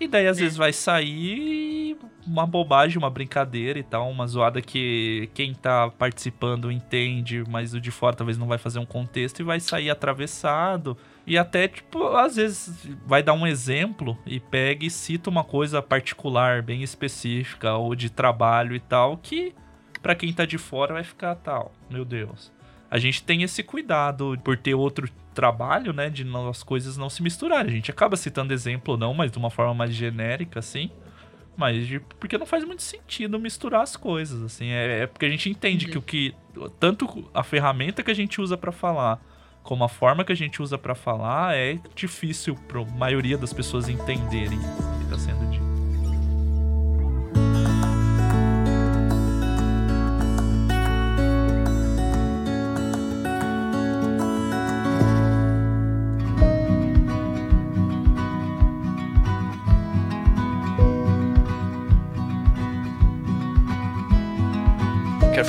E 0.00 0.08
daí 0.08 0.26
às 0.26 0.38
É. 0.38 0.42
vezes 0.42 0.56
vai 0.56 0.72
sair 0.72 1.96
uma 2.26 2.46
bobagem, 2.46 2.98
uma 2.98 3.10
brincadeira 3.10 3.78
e 3.78 3.82
tal, 3.82 4.10
uma 4.10 4.26
zoada 4.26 4.60
que 4.60 5.28
quem 5.34 5.54
tá 5.54 5.90
participando 5.90 6.70
entende, 6.70 7.44
mas 7.48 7.74
o 7.74 7.80
de 7.80 7.90
fora 7.90 8.16
talvez 8.16 8.36
não 8.38 8.46
vai 8.46 8.58
fazer 8.58 8.78
um 8.78 8.86
contexto 8.86 9.40
e 9.40 9.44
vai 9.44 9.60
sair 9.60 9.90
atravessado. 9.90 10.96
E 11.26 11.38
até, 11.38 11.68
tipo, 11.68 12.06
às 12.08 12.36
vezes 12.36 12.88
vai 13.06 13.22
dar 13.22 13.34
um 13.34 13.46
exemplo 13.46 14.18
e 14.26 14.40
pega 14.40 14.84
e 14.84 14.90
cita 14.90 15.30
uma 15.30 15.44
coisa 15.44 15.80
particular, 15.80 16.62
bem 16.62 16.82
específica, 16.82 17.74
ou 17.74 17.94
de 17.94 18.10
trabalho 18.10 18.74
e 18.74 18.80
tal, 18.80 19.16
que 19.16 19.54
Pra 20.02 20.14
quem 20.14 20.30
tá 20.34 20.44
de 20.44 20.58
fora 20.58 20.92
vai 20.92 21.02
ficar 21.02 21.34
tal, 21.36 21.72
meu 21.88 22.04
Deus. 22.04 22.52
A 22.94 22.98
gente 23.00 23.24
tem 23.24 23.42
esse 23.42 23.60
cuidado 23.62 24.38
por 24.44 24.56
ter 24.56 24.74
outro 24.74 25.08
trabalho, 25.34 25.92
né, 25.92 26.08
de 26.08 26.22
não, 26.22 26.48
as 26.48 26.62
coisas 26.62 26.96
não 26.96 27.10
se 27.10 27.24
misturarem. 27.24 27.72
A 27.72 27.74
gente 27.74 27.90
acaba 27.90 28.16
citando 28.16 28.52
exemplo 28.54 28.92
ou 28.94 28.98
não, 28.98 29.12
mas 29.12 29.32
de 29.32 29.38
uma 29.38 29.50
forma 29.50 29.74
mais 29.74 29.92
genérica, 29.92 30.60
assim. 30.60 30.90
Mas 31.56 31.88
de- 31.88 31.98
porque 32.20 32.38
não 32.38 32.46
faz 32.46 32.62
muito 32.64 32.82
sentido 32.84 33.36
misturar 33.38 33.82
as 33.82 33.96
coisas, 33.96 34.40
assim. 34.42 34.68
É, 34.68 35.00
é 35.02 35.06
porque 35.08 35.26
a 35.26 35.28
gente 35.28 35.50
entende 35.50 35.86
Uhum. 35.86 35.90
que 35.90 35.98
o 35.98 36.02
que 36.02 36.34
tanto 36.78 37.28
a 37.34 37.42
ferramenta 37.42 38.00
que 38.00 38.12
a 38.12 38.14
gente 38.14 38.40
usa 38.40 38.56
pra 38.56 38.70
falar, 38.70 39.20
como 39.64 39.82
a 39.82 39.88
forma 39.88 40.24
que 40.24 40.30
a 40.30 40.36
gente 40.36 40.62
usa 40.62 40.78
pra 40.78 40.94
falar 40.94 41.56
é 41.56 41.78
difícil 41.96 42.54
pra 42.68 42.84
maioria 42.84 43.36
das 43.36 43.52
pessoas 43.52 43.88
entenderem 43.88 44.58
o 44.58 44.98
que 45.04 45.10
tá 45.10 45.18
sendo 45.18 45.50
dito. 45.50 45.63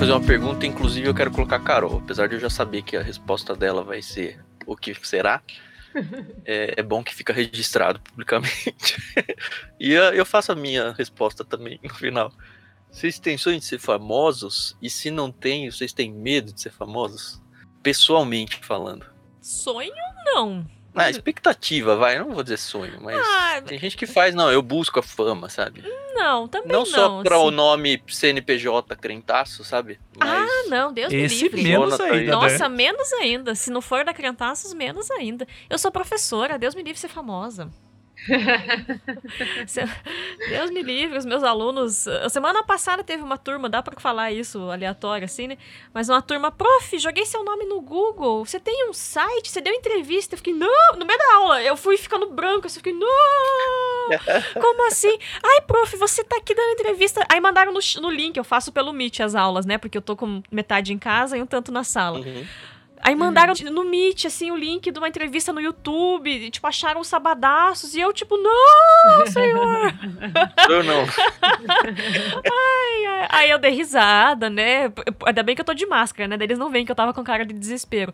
Fazer 0.06 0.14
uma 0.14 0.28
pergunta, 0.28 0.68
inclusive 0.68 1.08
eu 1.08 1.16
quero 1.16 1.32
colocar 1.32 1.56
a 1.56 1.60
Carol, 1.60 1.98
apesar 1.98 2.28
de 2.28 2.36
eu 2.36 2.40
já 2.40 2.48
saber 2.48 2.84
que 2.84 2.96
a 2.96 3.02
resposta 3.02 3.56
dela 3.56 3.84
vai 3.84 4.04
ser 4.04 4.40
o 4.68 4.78
que 4.78 4.94
será. 5.04 5.42
É, 6.44 6.74
é 6.76 6.84
bom 6.84 7.02
que 7.02 7.16
fica 7.16 7.32
registrado 7.32 8.02
publicamente. 8.02 8.98
e 9.80 9.94
eu 9.94 10.26
faço 10.26 10.52
a 10.52 10.56
minha 10.56 10.92
resposta 10.92 11.46
também 11.46 11.80
no 11.82 11.94
final. 11.94 12.34
Vocês 12.92 13.18
têm 13.18 13.38
sonho 13.38 13.58
de 13.60 13.64
ser 13.66 13.80
famosos? 13.80 14.76
E 14.82 14.90
se 14.90 15.10
não 15.10 15.32
tem, 15.32 15.72
vocês 15.72 15.94
têm 15.94 16.12
medo 16.12 16.52
de 16.52 16.60
ser 16.60 16.74
famosos? 16.74 17.42
Pessoalmente 17.82 18.60
falando. 18.62 19.06
Sonho, 19.42 19.94
não. 20.26 20.68
Ah, 20.96 21.10
expectativa, 21.10 21.96
vai. 21.96 22.18
Não 22.18 22.32
vou 22.32 22.44
dizer 22.44 22.58
sonho, 22.58 23.00
mas 23.02 23.18
ah, 23.20 23.62
tem 23.62 23.78
gente 23.78 23.98
que 23.98 24.06
faz, 24.06 24.34
não, 24.34 24.52
eu 24.52 24.62
busco 24.62 25.00
a 25.00 25.04
fama, 25.04 25.50
sabe? 25.50 25.84
Não, 26.14 26.48
também 26.48 26.72
não. 26.72 26.80
Não 26.80 26.86
só 26.86 27.22
pra 27.22 27.36
assim. 27.36 27.46
o 27.46 27.52
nome 27.52 28.02
CNPJ 28.08 28.96
crentaço, 28.96 29.64
sabe? 29.64 30.00
Mas 30.18 30.30
ah, 30.30 30.70
não, 30.70 30.94
Deus 30.94 31.12
Esse 31.12 31.36
me 31.36 31.42
livre. 31.42 31.64
menos 31.64 32.00
ainda, 32.00 32.18
né? 32.18 32.32
Nossa, 32.32 32.70
né? 32.70 32.76
menos 32.76 33.14
ainda. 33.14 33.56
Se 33.56 33.70
não 33.70 33.82
for 33.82 34.06
da 34.06 34.14
crentaços, 34.14 34.74
menos 34.74 35.12
ainda. 35.12 35.46
Eu 35.70 35.78
sou 35.78 35.92
professora, 35.92 36.58
Deus 36.58 36.74
me 36.74 36.84
livre 36.84 37.00
ser 37.00 37.10
famosa. 37.10 37.70
Deus 40.50 40.72
me 40.72 40.82
livre, 40.82 41.18
os 41.18 41.26
meus 41.26 41.44
alunos. 41.44 42.08
A 42.08 42.30
semana 42.30 42.64
passada 42.64 43.04
teve 43.04 43.22
uma 43.24 43.38
turma, 43.38 43.70
dá 43.70 43.84
para 43.84 44.00
falar 44.00 44.32
isso 44.32 44.60
aleatório 44.70 45.26
assim, 45.26 45.48
né? 45.48 45.58
Mas 45.94 46.10
uma 46.10 46.22
turma, 46.22 46.52
prof, 46.52 46.98
joguei 46.98 47.26
seu 47.26 47.44
nome 47.44 47.66
no 47.66 47.82
Google. 47.82 48.46
Você 48.46 48.60
tem 48.60 48.90
um 48.90 48.94
site? 48.94 49.50
Você 49.50 49.62
deu 49.62 49.74
entrevista? 49.74 50.36
Eu 50.36 50.38
fiquei, 50.38 50.54
não, 50.54 50.94
no 50.98 51.06
meio 51.06 51.20
da 51.20 51.36
aula. 51.36 51.62
Eu 51.62 51.78
fui 51.78 51.98
ficando 51.98 52.32
branco, 52.32 52.68
assim, 52.68 52.80
eu 52.80 52.84
fiquei, 52.84 52.94
não! 52.94 54.62
Como 54.62 54.88
assim? 54.88 55.18
Ai, 55.44 55.62
prof, 55.62 55.96
você 55.98 56.24
tá 56.24 56.38
aqui 56.38 56.54
dando 56.54 56.72
entrevista. 56.72 57.26
Aí 57.30 57.40
mandaram 57.40 57.72
no, 57.72 57.80
no 58.02 58.10
link, 58.10 58.38
eu 58.38 58.44
faço 58.44 58.72
pelo 58.72 58.94
Meet 58.94 59.20
as 59.20 59.36
aulas, 59.36 59.66
né? 59.66 59.78
Porque 59.78 59.98
eu 59.98 60.02
tô 60.02 60.16
com 60.16 60.42
metade 60.52 60.94
em 60.94 60.98
casa 60.98 61.38
e 61.38 61.42
um 61.42 61.46
tanto 61.46 61.72
na 61.72 61.84
sala. 61.84 62.20
Uhum. 62.20 62.46
Aí 63.06 63.14
mandaram 63.14 63.54
uhum. 63.54 63.72
no 63.72 63.84
Meet, 63.86 64.26
assim, 64.26 64.50
o 64.50 64.56
link 64.56 64.90
de 64.90 64.98
uma 64.98 65.08
entrevista 65.08 65.54
no 65.54 65.62
YouTube, 65.62 66.28
e, 66.28 66.50
tipo, 66.50 66.66
acharam 66.66 67.00
os 67.00 67.08
sabadaços, 67.08 67.94
e 67.94 68.02
eu, 68.02 68.12
tipo, 68.12 68.36
não, 68.36 69.28
senhor! 69.28 69.94
Eu 70.68 70.84
não. 70.84 71.02
ai, 72.52 73.06
ai, 73.06 73.28
aí 73.30 73.50
eu 73.52 73.60
dei 73.60 73.70
risada, 73.70 74.50
né? 74.50 74.92
Ainda 75.24 75.44
bem 75.44 75.54
que 75.54 75.62
eu 75.62 75.66
tô 75.66 75.76
de 75.76 75.86
máscara, 75.86 76.28
né? 76.28 76.38
Daí 76.38 76.48
eles 76.48 76.58
não 76.58 76.72
veem 76.72 76.84
que 76.84 76.92
eu 76.92 76.96
tava 76.96 77.14
com 77.14 77.24
cara 77.24 77.46
de 77.46 77.54
desespero. 77.54 78.12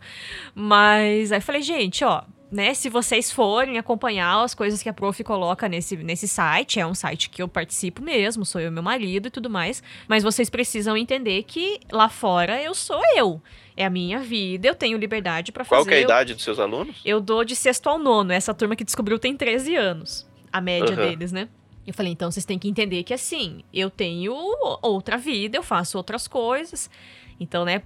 Mas 0.54 1.32
aí 1.32 1.38
eu 1.38 1.42
falei, 1.42 1.62
gente, 1.62 2.04
ó, 2.04 2.22
né, 2.52 2.74
se 2.74 2.90
vocês 2.90 3.32
forem 3.32 3.78
acompanhar 3.78 4.42
as 4.44 4.54
coisas 4.54 4.82
que 4.82 4.88
a 4.88 4.92
prof 4.92 5.24
coloca 5.24 5.66
nesse, 5.68 5.96
nesse 5.96 6.28
site, 6.28 6.78
é 6.78 6.86
um 6.86 6.94
site 6.94 7.30
que 7.30 7.42
eu 7.42 7.48
participo 7.48 8.02
mesmo, 8.02 8.44
sou 8.44 8.60
eu 8.60 8.68
e 8.68 8.70
meu 8.70 8.82
marido 8.82 9.28
e 9.28 9.30
tudo 9.30 9.48
mais, 9.48 9.82
mas 10.06 10.22
vocês 10.22 10.50
precisam 10.50 10.94
entender 10.94 11.44
que 11.44 11.80
lá 11.90 12.10
fora 12.10 12.62
eu 12.62 12.74
sou 12.74 13.00
eu. 13.16 13.40
É 13.74 13.86
a 13.86 13.90
minha 13.90 14.18
vida, 14.18 14.68
eu 14.68 14.74
tenho 14.74 14.98
liberdade 14.98 15.50
para 15.50 15.64
fazer. 15.64 15.80
Qual 15.80 15.86
que 15.86 15.94
é 15.94 15.98
a 15.98 16.00
idade 16.02 16.34
dos 16.34 16.44
seus 16.44 16.58
alunos? 16.58 17.00
Eu 17.02 17.22
dou 17.22 17.42
de 17.42 17.56
sexto 17.56 17.88
ao 17.88 17.98
nono. 17.98 18.30
Essa 18.30 18.52
turma 18.52 18.76
que 18.76 18.84
descobriu 18.84 19.18
tem 19.18 19.34
13 19.34 19.74
anos. 19.74 20.28
A 20.52 20.60
média 20.60 20.90
uhum. 20.90 21.08
deles, 21.08 21.32
né? 21.32 21.48
Eu 21.86 21.94
falei, 21.94 22.12
então 22.12 22.30
vocês 22.30 22.44
têm 22.44 22.58
que 22.58 22.68
entender 22.68 23.02
que 23.02 23.14
assim, 23.14 23.64
eu 23.72 23.88
tenho 23.88 24.34
outra 24.82 25.16
vida, 25.16 25.56
eu 25.56 25.62
faço 25.62 25.96
outras 25.96 26.28
coisas. 26.28 26.90
Então, 27.40 27.64
né, 27.64 27.82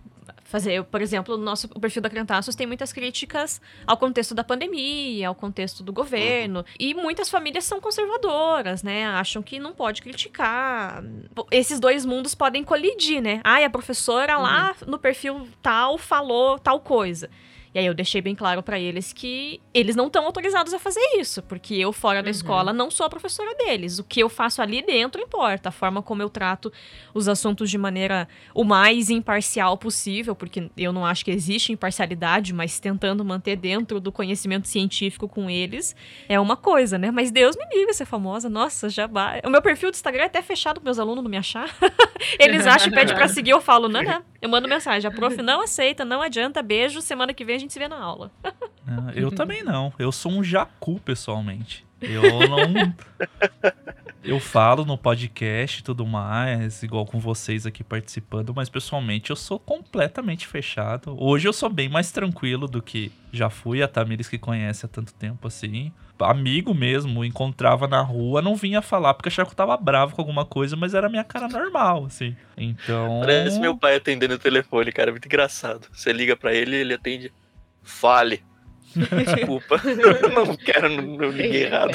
fazer, 0.47 0.83
por 0.85 1.03
exemplo, 1.03 1.37
no 1.37 1.45
nosso 1.45 1.69
o 1.75 1.81
perfil 1.81 2.01
da 2.01 2.09
Crentaços 2.09 2.55
tem 2.55 2.67
muitas 2.67 2.93
críticas 2.93 3.61
ao 3.87 3.97
contexto 3.97 4.35
da 4.35 4.45
pandemia, 4.45 5.29
ao 5.29 5.35
contexto 5.35 5.83
do 5.83 5.93
governo, 5.93 6.61
uhum. 6.61 6.65
e 6.79 6.95
muitas 6.95 7.29
famílias 7.29 7.65
são 7.65 7.81
conservadoras, 7.81 8.83
né? 8.83 9.07
Acham 9.07 9.43
que 9.43 9.59
não 9.59 9.73
pode 9.73 10.01
criticar. 10.03 11.03
Esses 11.51 11.81
dois 11.81 12.07
mundos 12.07 12.35
podem 12.35 12.63
colidir, 12.63 13.21
né? 13.21 13.41
Ai, 13.43 13.65
a 13.65 13.71
professora 13.71 14.37
uhum. 14.37 14.43
lá 14.43 14.77
no 14.87 14.99
perfil 14.99 15.49
tal 15.61 15.99
falou 15.99 16.59
tal 16.59 16.81
coisa. 16.81 17.29
E 17.77 17.79
aí 17.79 17.85
eu 17.85 17.93
deixei 17.93 18.23
bem 18.23 18.35
claro 18.35 18.63
para 18.63 18.81
eles 18.81 19.13
que 19.13 19.61
eles 19.75 19.95
não 19.95 20.07
estão 20.07 20.25
autorizados 20.25 20.73
a 20.73 20.79
fazer 20.79 20.99
isso, 21.19 21.43
porque 21.43 21.75
eu 21.75 21.93
fora 21.93 22.23
da 22.23 22.29
uhum. 22.29 22.31
escola 22.31 22.73
não 22.73 22.91
sou 22.91 23.05
a 23.05 23.11
professora 23.11 23.55
deles. 23.55 23.99
O 23.99 24.05
que 24.05 24.19
eu 24.19 24.31
faço 24.31 24.63
ali 24.63 24.81
dentro 24.81 25.21
importa, 25.21 25.69
a 25.69 25.73
forma 25.73 26.01
como 26.01 26.23
eu 26.23 26.31
trato 26.31 26.73
os 27.13 27.29
assuntos 27.29 27.69
de 27.69 27.77
maneira 27.77 28.27
o 28.55 28.65
mais 28.65 29.11
imparcial 29.11 29.77
possível, 29.77 30.35
porque 30.35 30.71
eu 30.75 30.91
não 30.91 31.05
acho 31.05 31.23
que 31.23 31.31
existe 31.31 31.71
imparcialidade, 31.71 32.55
mas 32.55 32.81
tentando 32.81 33.23
manter 33.23 33.57
dentro 33.57 34.01
do 34.01 34.11
conhecimento 34.11 34.67
científico 34.67 35.29
com 35.29 35.51
eles 35.51 35.95
é 36.31 36.41
uma 36.41 36.57
coisa, 36.57 36.97
né? 36.97 37.11
Mas 37.11 37.31
Deus 37.31 37.57
me 37.57 37.67
livre 37.77 37.93
ser 37.93 38.07
famosa. 38.07 38.49
Nossa, 38.49 38.89
já 38.89 39.07
vai. 39.07 39.43
O 39.45 39.51
meu 39.51 39.61
perfil 39.61 39.91
do 39.91 39.95
Instagram 39.95 40.23
é 40.23 40.27
até 40.29 40.41
fechado 40.41 40.81
para 40.81 40.89
meus 40.89 40.99
alunos 40.99 41.23
não 41.23 41.31
me 41.31 41.37
achar. 41.37 41.69
eles 42.41 42.67
acham, 42.67 42.91
pede 42.91 43.13
para 43.13 43.29
seguir, 43.29 43.51
eu 43.51 43.61
falo, 43.61 43.87
não, 43.87 44.03
não. 44.03 44.25
Eu 44.41 44.49
mando 44.49 44.69
mensagem, 44.69 45.07
a 45.07 45.13
prof 45.13 45.43
não 45.43 45.61
aceita, 45.61 46.05
não 46.05 46.23
adianta, 46.23 46.63
beijo, 46.63 47.03
semana 47.03 47.35
que 47.35 47.45
vem 47.45 47.57
a 47.57 47.59
gente 47.59 47.66
se 47.73 47.79
vê 47.79 47.89
na 47.89 47.99
aula. 47.99 48.31
Ah, 48.89 49.11
eu 49.17 49.33
também 49.33 49.65
não. 49.65 49.93
Eu 49.99 50.13
sou 50.13 50.31
um 50.31 50.45
jacu, 50.45 51.01
pessoalmente. 51.01 51.85
Eu 52.01 52.23
não. 52.23 52.95
eu 54.23 54.39
falo 54.39 54.85
no 54.85 54.99
podcast 54.99 55.81
e 55.81 55.83
tudo 55.83 56.07
mais, 56.07 56.83
igual 56.83 57.07
com 57.07 57.19
vocês 57.19 57.65
aqui 57.65 57.83
participando, 57.83 58.55
mas 58.55 58.69
pessoalmente 58.69 59.31
eu 59.31 59.37
sou 59.37 59.59
completamente 59.59 60.47
fechado. 60.47 61.17
Hoje 61.19 61.49
eu 61.49 61.53
sou 61.53 61.71
bem 61.71 61.89
mais 61.89 62.13
tranquilo 62.13 62.69
do 62.69 62.83
que 62.83 63.11
já 63.33 63.49
fui. 63.49 63.83
A 63.83 63.89
Tamires 63.89 64.29
que 64.29 64.39
conhece 64.39 64.85
há 64.85 64.89
tanto 64.89 65.15
tempo 65.15 65.47
assim. 65.49 65.93
Amigo 66.19 66.73
mesmo, 66.73 67.25
encontrava 67.25 67.87
na 67.87 68.01
rua, 68.01 68.41
não 68.41 68.57
vinha 68.57 68.81
falar 68.81 69.13
porque 69.15 69.29
achava 69.29 69.49
que 69.49 69.53
eu 69.53 69.57
tava 69.57 69.77
bravo 69.77 70.15
com 70.15 70.23
alguma 70.23 70.47
coisa, 70.47 70.75
mas 70.75 70.95
era 70.95 71.11
minha 71.11 71.25
cara 71.25 71.47
normal, 71.47 72.07
assim. 72.07 72.35
Então. 72.57 73.21
Parece 73.21 73.61
meu 73.61 73.77
pai 73.77 73.97
atendendo 73.97 74.35
o 74.35 74.39
telefone, 74.39 74.93
cara, 74.93 75.11
muito 75.11 75.27
engraçado. 75.27 75.87
Você 75.93 76.13
liga 76.13 76.35
para 76.35 76.55
ele, 76.55 76.77
ele 76.77 76.95
atende. 76.95 77.33
Fale. 77.87 78.43
Desculpa, 78.95 79.81
eu 79.85 80.29
não 80.31 80.57
quero, 80.57 80.91
não, 80.91 81.31
liguei 81.31 81.65
errado. 81.65 81.93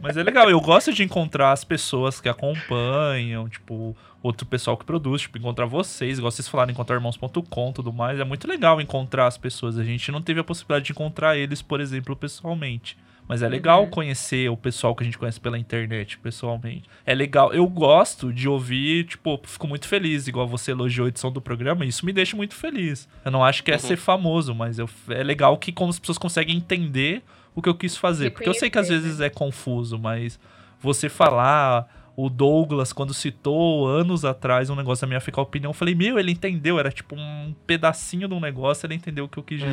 Mas 0.00 0.16
é 0.16 0.22
legal, 0.22 0.50
eu 0.50 0.60
gosto 0.60 0.92
de 0.92 1.04
encontrar 1.04 1.52
as 1.52 1.64
pessoas 1.64 2.20
que 2.20 2.28
acompanham, 2.28 3.48
tipo, 3.48 3.96
outro 4.22 4.44
pessoal 4.44 4.76
que 4.76 4.84
produz, 4.84 5.22
tipo, 5.22 5.38
encontrar 5.38 5.66
vocês, 5.66 6.18
igual 6.18 6.30
vocês 6.30 6.48
falaram, 6.48 6.72
encontrar 6.72 6.96
irmãos.com 6.96 7.72
tudo 7.72 7.92
mais. 7.92 8.18
É 8.18 8.24
muito 8.24 8.48
legal 8.48 8.80
encontrar 8.80 9.28
as 9.28 9.38
pessoas. 9.38 9.78
A 9.78 9.84
gente 9.84 10.10
não 10.10 10.20
teve 10.20 10.40
a 10.40 10.44
possibilidade 10.44 10.86
de 10.86 10.92
encontrar 10.92 11.36
eles, 11.36 11.62
por 11.62 11.80
exemplo, 11.80 12.16
pessoalmente. 12.16 12.98
Mas 13.32 13.40
é 13.40 13.48
legal 13.48 13.84
uhum. 13.84 13.88
conhecer 13.88 14.50
o 14.50 14.58
pessoal 14.58 14.94
que 14.94 15.02
a 15.02 15.06
gente 15.06 15.16
conhece 15.16 15.40
pela 15.40 15.58
internet, 15.58 16.18
pessoalmente. 16.18 16.82
É 17.06 17.14
legal. 17.14 17.50
Eu 17.50 17.66
gosto 17.66 18.30
de 18.30 18.46
ouvir, 18.46 19.04
tipo, 19.04 19.40
fico 19.44 19.66
muito 19.66 19.88
feliz, 19.88 20.28
igual 20.28 20.46
você 20.46 20.72
elogiou 20.72 21.06
a 21.06 21.08
edição 21.08 21.32
do 21.32 21.40
programa, 21.40 21.86
isso 21.86 22.04
me 22.04 22.12
deixa 22.12 22.36
muito 22.36 22.54
feliz. 22.54 23.08
Eu 23.24 23.30
não 23.30 23.42
acho 23.42 23.64
que 23.64 23.70
é 23.70 23.74
uhum. 23.74 23.80
ser 23.80 23.96
famoso, 23.96 24.54
mas 24.54 24.78
eu, 24.78 24.86
é 25.08 25.22
legal 25.22 25.56
que 25.56 25.72
como 25.72 25.88
as 25.88 25.98
pessoas 25.98 26.18
conseguem 26.18 26.58
entender 26.58 27.22
o 27.54 27.62
que 27.62 27.70
eu 27.70 27.74
quis 27.74 27.96
fazer. 27.96 28.28
Porque 28.32 28.46
eu 28.46 28.52
sei 28.52 28.68
que 28.68 28.78
às 28.78 28.90
vezes 28.90 29.18
é 29.18 29.30
confuso, 29.30 29.98
mas 29.98 30.38
você 30.78 31.08
falar 31.08 31.88
o 32.14 32.28
Douglas, 32.28 32.92
quando 32.92 33.14
citou 33.14 33.88
anos 33.88 34.26
atrás 34.26 34.68
um 34.68 34.76
negócio 34.76 35.06
da 35.06 35.08
minha 35.08 35.20
ficar 35.20 35.40
opinião, 35.40 35.70
eu 35.70 35.74
falei, 35.74 35.94
meu, 35.94 36.18
ele 36.18 36.32
entendeu, 36.32 36.78
era 36.78 36.92
tipo 36.92 37.16
um 37.16 37.54
pedacinho 37.66 38.28
de 38.28 38.34
um 38.34 38.40
negócio, 38.40 38.86
ele 38.86 38.94
entendeu 38.94 39.24
o 39.24 39.28
que 39.28 39.38
eu 39.38 39.42
quis 39.42 39.62
uhum. 39.62 39.68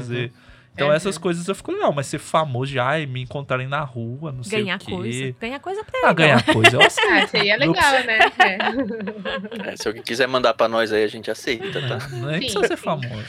Então, 0.80 0.94
é, 0.94 0.96
essas 0.96 1.18
é. 1.18 1.20
coisas 1.20 1.48
eu 1.48 1.56
fico 1.56 1.72
legal, 1.72 1.92
mas 1.94 2.08
ser 2.08 2.20
famoso 2.20 2.72
de 2.72 2.80
ai, 2.80 3.06
me 3.06 3.22
encontrarem 3.22 3.68
na 3.68 3.82
rua, 3.82 4.32
não 4.32 4.44
sei 4.44 4.64
ganhar 4.64 4.78
o 4.78 4.80
quê. 4.80 4.92
Coisa. 4.92 5.36
Ganhar 5.40 5.60
coisa 5.60 5.84
pra 5.84 6.00
ele. 6.00 6.08
Ah, 6.08 6.14
ganhar 6.14 6.46
coisa, 6.46 6.76
eu 6.76 6.82
aceito. 6.82 7.10
Ah, 7.10 7.28
seria 7.28 7.58
legal, 7.58 7.92
né? 8.06 8.20
É. 8.40 9.72
É, 9.72 9.76
se 9.76 9.88
alguém 9.88 10.04
quiser 10.04 10.28
mandar 10.28 10.54
pra 10.54 10.68
nós 10.68 10.94
aí, 10.94 11.04
a 11.04 11.08
gente 11.08 11.32
aceita, 11.32 11.82
tá? 11.82 12.08
Não 12.10 12.30
é 12.30 12.34
sim, 12.36 12.40
precisa 12.42 12.68
ser 12.68 12.78
famoso. 12.78 13.26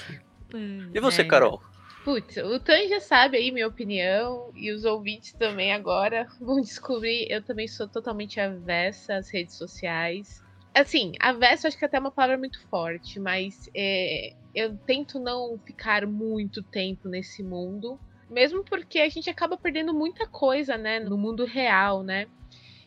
Hum, 0.54 0.90
e 0.92 1.00
você, 1.00 1.24
Carol? 1.24 1.62
Putz, 2.04 2.36
o 2.38 2.58
Tan 2.58 2.88
já 2.88 3.00
sabe 3.00 3.36
aí 3.36 3.50
minha 3.50 3.68
opinião, 3.68 4.50
e 4.54 4.72
os 4.72 4.84
ouvintes 4.84 5.32
também 5.32 5.72
agora 5.72 6.26
vão 6.40 6.60
descobrir. 6.60 7.26
Eu 7.30 7.42
também 7.42 7.68
sou 7.68 7.88
totalmente 7.88 8.40
avessa 8.40 9.16
às 9.16 9.30
redes 9.30 9.54
sociais. 9.56 10.42
Assim, 10.74 11.12
avessa 11.20 11.68
acho 11.68 11.76
que 11.76 11.84
até 11.84 11.96
é 11.96 12.00
uma 12.00 12.12
palavra 12.12 12.38
muito 12.38 12.60
forte, 12.68 13.18
mas 13.18 13.68
é, 13.74 14.32
eu 14.54 14.76
tento 14.86 15.18
não 15.18 15.58
ficar 15.66 16.06
muito 16.06 16.62
tempo 16.62 17.08
nesse 17.08 17.42
mundo, 17.42 17.98
mesmo 18.30 18.64
porque 18.64 19.00
a 19.00 19.08
gente 19.08 19.28
acaba 19.28 19.56
perdendo 19.56 19.92
muita 19.92 20.26
coisa, 20.28 20.78
né, 20.78 21.00
no 21.00 21.18
mundo 21.18 21.44
real, 21.44 22.02
né? 22.02 22.26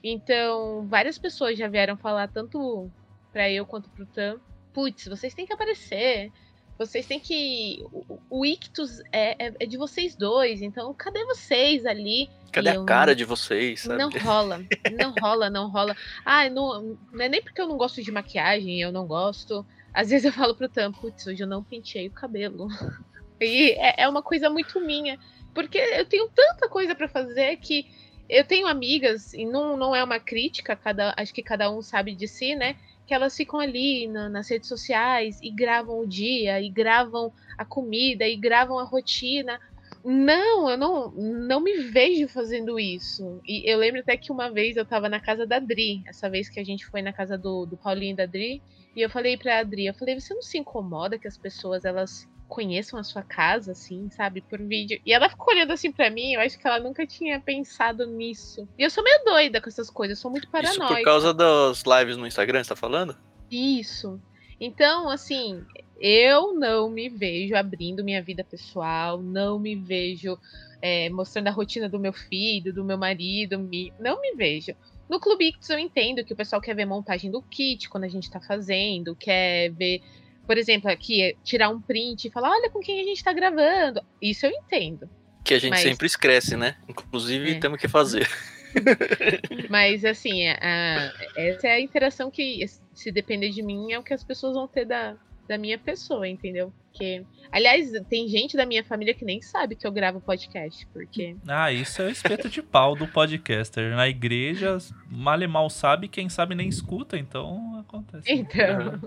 Então, 0.03 0.87
várias 0.87 1.17
pessoas 1.17 1.57
já 1.57 1.67
vieram 1.67 1.97
falar 1.97 2.27
tanto 2.29 2.89
para 3.31 3.49
eu 3.49 3.65
quanto 3.65 3.89
pro 3.89 4.05
Tam, 4.05 4.39
putz, 4.73 5.07
vocês 5.07 5.33
têm 5.33 5.45
que 5.45 5.53
aparecer. 5.53 6.31
Vocês 6.77 7.05
têm 7.05 7.19
que. 7.19 7.85
O, 7.91 8.19
o 8.29 8.45
Ictus 8.45 8.99
é, 9.11 9.47
é, 9.47 9.53
é, 9.59 9.65
de 9.65 9.77
vocês 9.77 10.15
dois, 10.15 10.61
então 10.61 10.93
cadê 10.93 11.23
vocês 11.25 11.85
ali? 11.85 12.29
Cadê 12.51 12.69
a 12.69 12.83
cara 12.83 13.15
de 13.15 13.25
vocês? 13.25 13.81
Sabe? 13.81 13.99
Não 13.99 14.09
rola, 14.09 14.65
não 14.97 15.13
rola, 15.21 15.49
não 15.49 15.69
rola. 15.69 15.95
Ah, 16.25 16.49
não, 16.49 16.97
não 17.11 17.25
é 17.25 17.29
nem 17.29 17.41
porque 17.41 17.61
eu 17.61 17.67
não 17.67 17.77
gosto 17.77 18.01
de 18.01 18.11
maquiagem, 18.11 18.81
eu 18.81 18.91
não 18.91 19.05
gosto. 19.05 19.65
Às 19.93 20.09
vezes 20.09 20.25
eu 20.25 20.33
falo 20.33 20.55
pro 20.55 20.67
Tam, 20.67 20.91
putz, 20.91 21.27
hoje 21.27 21.43
eu 21.43 21.47
não 21.47 21.63
pentei 21.63 22.07
o 22.07 22.11
cabelo. 22.11 22.67
E 23.41 23.71
é, 23.71 24.03
é 24.03 24.07
uma 24.07 24.21
coisa 24.21 24.49
muito 24.49 24.79
minha. 24.79 25.19
Porque 25.53 25.77
eu 25.77 26.05
tenho 26.05 26.29
tanta 26.29 26.69
coisa 26.69 26.95
para 26.95 27.09
fazer 27.09 27.57
que 27.57 27.85
eu 28.29 28.43
tenho 28.45 28.67
amigas, 28.67 29.33
e 29.33 29.45
não, 29.45 29.75
não 29.75 29.95
é 29.95 30.03
uma 30.03 30.19
crítica, 30.19 30.75
cada, 30.75 31.13
acho 31.17 31.33
que 31.33 31.43
cada 31.43 31.69
um 31.69 31.81
sabe 31.81 32.15
de 32.15 32.27
si, 32.27 32.55
né? 32.55 32.77
Que 33.05 33.13
elas 33.13 33.35
ficam 33.35 33.59
ali 33.59 34.07
na, 34.07 34.29
nas 34.29 34.49
redes 34.49 34.67
sociais 34.67 35.39
e 35.41 35.51
gravam 35.51 35.99
o 35.99 36.07
dia, 36.07 36.61
e 36.61 36.69
gravam 36.69 37.31
a 37.57 37.65
comida, 37.65 38.27
e 38.27 38.35
gravam 38.35 38.79
a 38.79 38.83
rotina. 38.83 39.59
Não, 40.03 40.69
eu 40.69 40.77
não, 40.77 41.11
não 41.11 41.61
me 41.61 41.77
vejo 41.83 42.27
fazendo 42.27 42.79
isso. 42.79 43.41
E 43.45 43.69
eu 43.69 43.77
lembro 43.77 44.01
até 44.01 44.17
que 44.17 44.31
uma 44.31 44.51
vez 44.51 44.75
eu 44.75 44.85
tava 44.85 45.07
na 45.07 45.19
casa 45.19 45.45
da 45.45 45.59
Dri, 45.59 46.03
essa 46.07 46.29
vez 46.29 46.49
que 46.49 46.59
a 46.59 46.63
gente 46.63 46.85
foi 46.85 47.01
na 47.01 47.13
casa 47.13 47.37
do, 47.37 47.65
do 47.65 47.77
Paulinho 47.77 48.13
e 48.13 48.17
da 48.17 48.25
Dri, 48.25 48.61
e 48.95 49.01
eu 49.01 49.09
falei 49.09 49.37
pra 49.37 49.59
Adri, 49.59 49.87
eu 49.87 49.93
falei, 49.93 50.19
você 50.19 50.33
não 50.33 50.41
se 50.41 50.57
incomoda 50.57 51.17
que 51.17 51.27
as 51.27 51.37
pessoas, 51.37 51.83
elas 51.83 52.29
conheçam 52.53 52.99
a 52.99 53.03
sua 53.03 53.23
casa, 53.23 53.71
assim, 53.71 54.11
sabe, 54.11 54.39
por 54.39 54.61
vídeo. 54.61 55.01
E 55.03 55.11
ela 55.11 55.27
ficou 55.27 55.51
olhando 55.51 55.73
assim 55.73 55.91
para 55.91 56.11
mim, 56.11 56.33
eu 56.33 56.39
acho 56.39 56.59
que 56.59 56.67
ela 56.67 56.79
nunca 56.79 57.03
tinha 57.07 57.39
pensado 57.39 58.05
nisso. 58.05 58.67
E 58.77 58.83
eu 58.83 58.91
sou 58.91 59.03
meio 59.03 59.25
doida 59.25 59.59
com 59.59 59.67
essas 59.67 59.89
coisas, 59.89 60.19
eu 60.19 60.21
sou 60.21 60.29
muito 60.29 60.47
paranoica. 60.51 60.83
Isso 60.83 60.95
por 60.97 61.03
causa 61.03 61.33
das 61.33 61.81
lives 61.83 62.15
no 62.15 62.27
Instagram, 62.27 62.63
você 62.63 62.69
tá 62.69 62.75
falando? 62.75 63.17
Isso. 63.49 64.21
Então, 64.59 65.09
assim, 65.09 65.65
eu 65.99 66.53
não 66.53 66.91
me 66.91 67.09
vejo 67.09 67.55
abrindo 67.55 68.03
minha 68.03 68.21
vida 68.21 68.43
pessoal, 68.43 69.19
não 69.19 69.57
me 69.57 69.75
vejo 69.75 70.37
é, 70.79 71.09
mostrando 71.09 71.47
a 71.47 71.51
rotina 71.51 71.89
do 71.89 71.99
meu 71.99 72.13
filho, 72.13 72.71
do 72.71 72.85
meu 72.85 72.99
marido, 72.99 73.57
me... 73.57 73.91
não 73.99 74.21
me 74.21 74.35
vejo. 74.35 74.75
No 75.09 75.19
Clube 75.19 75.47
Ictus 75.47 75.71
eu 75.71 75.79
entendo 75.79 76.23
que 76.23 76.33
o 76.33 76.35
pessoal 76.35 76.61
quer 76.61 76.75
ver 76.75 76.85
montagem 76.85 77.31
do 77.31 77.41
kit 77.41 77.89
quando 77.89 78.03
a 78.03 78.07
gente 78.07 78.29
tá 78.29 78.39
fazendo, 78.39 79.15
quer 79.15 79.71
ver 79.71 80.03
por 80.45 80.57
exemplo, 80.57 80.89
aqui, 80.89 81.35
tirar 81.43 81.69
um 81.69 81.81
print 81.81 82.27
e 82.27 82.31
falar, 82.31 82.49
olha 82.51 82.69
com 82.69 82.79
quem 82.79 82.99
a 83.01 83.03
gente 83.03 83.23
tá 83.23 83.31
gravando. 83.31 84.01
Isso 84.21 84.45
eu 84.45 84.51
entendo. 84.51 85.09
Que 85.43 85.53
a 85.53 85.59
gente 85.59 85.71
mas... 85.71 85.81
sempre 85.81 86.07
esquece, 86.07 86.55
né? 86.55 86.75
Inclusive, 86.87 87.51
é. 87.51 87.59
temos 87.59 87.79
que 87.79 87.87
fazer. 87.87 88.27
Mas, 89.69 90.03
assim, 90.03 90.47
a, 90.47 91.13
essa 91.35 91.67
é 91.67 91.73
a 91.73 91.79
interação 91.79 92.31
que, 92.31 92.65
se 92.93 93.11
depender 93.11 93.49
de 93.49 93.61
mim, 93.61 93.91
é 93.91 93.99
o 93.99 94.03
que 94.03 94.13
as 94.13 94.23
pessoas 94.23 94.55
vão 94.55 94.67
ter 94.67 94.85
da, 94.85 95.15
da 95.47 95.57
minha 95.57 95.77
pessoa, 95.77 96.27
entendeu? 96.27 96.73
Porque, 96.89 97.23
aliás, 97.51 97.91
tem 98.09 98.27
gente 98.27 98.55
da 98.57 98.65
minha 98.65 98.83
família 98.83 99.13
que 99.13 99.25
nem 99.25 99.41
sabe 99.41 99.75
que 99.75 99.85
eu 99.85 99.91
gravo 99.91 100.21
podcast, 100.21 100.87
porque... 100.87 101.35
Ah, 101.47 101.71
isso 101.71 102.01
é 102.01 102.05
o 102.05 102.09
espeto 102.09 102.49
de 102.49 102.61
pau 102.61 102.95
do 102.95 103.07
podcaster. 103.07 103.95
Na 103.95 104.07
igreja, 104.07 104.77
mal 105.07 105.41
e 105.41 105.47
mal 105.47 105.69
sabe, 105.69 106.07
quem 106.07 106.29
sabe 106.29 106.55
nem 106.55 106.67
escuta, 106.67 107.17
então 107.17 107.79
acontece. 107.79 108.31
Então... 108.31 108.99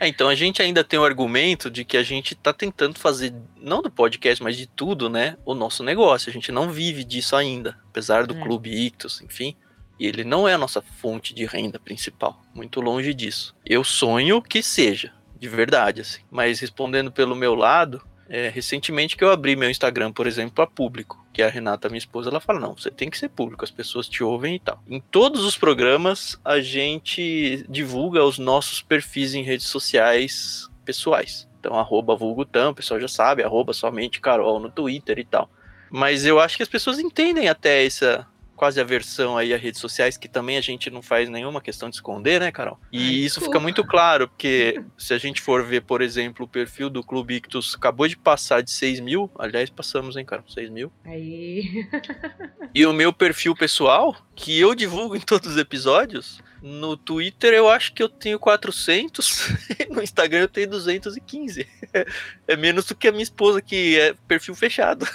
É, 0.00 0.08
então 0.08 0.30
a 0.30 0.34
gente 0.34 0.62
ainda 0.62 0.82
tem 0.82 0.98
o 0.98 1.04
argumento 1.04 1.70
de 1.70 1.84
que 1.84 1.98
a 1.98 2.02
gente 2.02 2.32
está 2.32 2.54
tentando 2.54 2.98
fazer, 2.98 3.34
não 3.60 3.82
do 3.82 3.90
podcast, 3.90 4.42
mas 4.42 4.56
de 4.56 4.66
tudo, 4.66 5.10
né? 5.10 5.36
O 5.44 5.54
nosso 5.54 5.84
negócio. 5.84 6.30
A 6.30 6.32
gente 6.32 6.50
não 6.50 6.70
vive 6.70 7.04
disso 7.04 7.36
ainda, 7.36 7.78
apesar 7.90 8.26
do 8.26 8.34
é. 8.34 8.40
Clube 8.40 8.70
Ictus, 8.70 9.20
enfim. 9.20 9.54
E 9.98 10.06
ele 10.06 10.24
não 10.24 10.48
é 10.48 10.54
a 10.54 10.58
nossa 10.58 10.80
fonte 10.80 11.34
de 11.34 11.44
renda 11.44 11.78
principal. 11.78 12.40
Muito 12.54 12.80
longe 12.80 13.12
disso. 13.12 13.54
Eu 13.66 13.84
sonho 13.84 14.40
que 14.40 14.62
seja, 14.62 15.12
de 15.38 15.46
verdade, 15.46 16.00
assim. 16.00 16.22
Mas 16.30 16.60
respondendo 16.60 17.12
pelo 17.12 17.36
meu 17.36 17.54
lado, 17.54 18.02
é, 18.30 18.48
recentemente 18.48 19.16
que 19.16 19.24
eu 19.24 19.32
abri 19.32 19.56
meu 19.56 19.68
Instagram, 19.68 20.12
por 20.12 20.24
exemplo, 20.24 20.52
para 20.54 20.66
público, 20.66 21.26
que 21.32 21.42
a 21.42 21.48
Renata, 21.48 21.88
minha 21.88 21.98
esposa, 21.98 22.30
ela 22.30 22.40
fala: 22.40 22.60
não, 22.60 22.76
você 22.76 22.88
tem 22.88 23.10
que 23.10 23.18
ser 23.18 23.28
público, 23.28 23.64
as 23.64 23.72
pessoas 23.72 24.08
te 24.08 24.22
ouvem 24.22 24.54
e 24.54 24.60
tal. 24.60 24.80
Em 24.88 25.00
todos 25.00 25.44
os 25.44 25.58
programas, 25.58 26.38
a 26.44 26.60
gente 26.60 27.66
divulga 27.68 28.24
os 28.24 28.38
nossos 28.38 28.80
perfis 28.80 29.34
em 29.34 29.42
redes 29.42 29.66
sociais 29.66 30.70
pessoais. 30.84 31.48
Então, 31.58 31.76
arroba 31.76 32.14
vulgutam, 32.14 32.70
o 32.70 32.74
pessoal 32.74 33.00
já 33.00 33.08
sabe, 33.08 33.42
arroba 33.42 33.72
somente 33.72 34.20
Carol 34.20 34.60
no 34.60 34.70
Twitter 34.70 35.18
e 35.18 35.24
tal. 35.24 35.50
Mas 35.90 36.24
eu 36.24 36.38
acho 36.38 36.56
que 36.56 36.62
as 36.62 36.68
pessoas 36.68 37.00
entendem 37.00 37.48
até 37.48 37.84
essa, 37.84 38.26
quase 38.60 38.78
aversão 38.78 39.38
aí 39.38 39.54
a 39.54 39.56
redes 39.56 39.80
sociais, 39.80 40.18
que 40.18 40.28
também 40.28 40.58
a 40.58 40.60
gente 40.60 40.90
não 40.90 41.00
faz 41.00 41.30
nenhuma 41.30 41.62
questão 41.62 41.88
de 41.88 41.96
esconder, 41.96 42.38
né, 42.38 42.52
Carol? 42.52 42.78
E 42.92 42.98
Ai, 42.98 43.04
isso 43.04 43.36
desculpa. 43.36 43.46
fica 43.46 43.58
muito 43.58 43.82
claro, 43.82 44.28
porque 44.28 44.84
se 44.98 45.14
a 45.14 45.18
gente 45.18 45.40
for 45.40 45.64
ver, 45.64 45.80
por 45.80 46.02
exemplo, 46.02 46.44
o 46.44 46.48
perfil 46.48 46.90
do 46.90 47.02
Clube 47.02 47.36
Ictus 47.36 47.74
acabou 47.74 48.06
de 48.06 48.18
passar 48.18 48.62
de 48.62 48.70
6 48.70 49.00
mil, 49.00 49.30
aliás, 49.38 49.70
passamos, 49.70 50.14
hein, 50.14 50.26
Carol? 50.26 50.44
6 50.46 50.68
mil. 50.68 50.92
Aí. 51.06 51.88
e 52.74 52.84
o 52.84 52.92
meu 52.92 53.14
perfil 53.14 53.56
pessoal, 53.56 54.14
que 54.36 54.60
eu 54.60 54.74
divulgo 54.74 55.16
em 55.16 55.20
todos 55.20 55.52
os 55.52 55.56
episódios, 55.56 56.42
no 56.60 56.98
Twitter 56.98 57.54
eu 57.54 57.66
acho 57.66 57.94
que 57.94 58.02
eu 58.02 58.10
tenho 58.10 58.38
400, 58.38 59.56
no 59.88 60.02
Instagram 60.02 60.40
eu 60.40 60.48
tenho 60.48 60.68
215. 60.68 61.66
É 62.46 62.56
menos 62.56 62.84
do 62.84 62.94
que 62.94 63.08
a 63.08 63.12
minha 63.12 63.22
esposa, 63.22 63.62
que 63.62 63.98
é 63.98 64.14
perfil 64.28 64.54
fechado. 64.54 65.06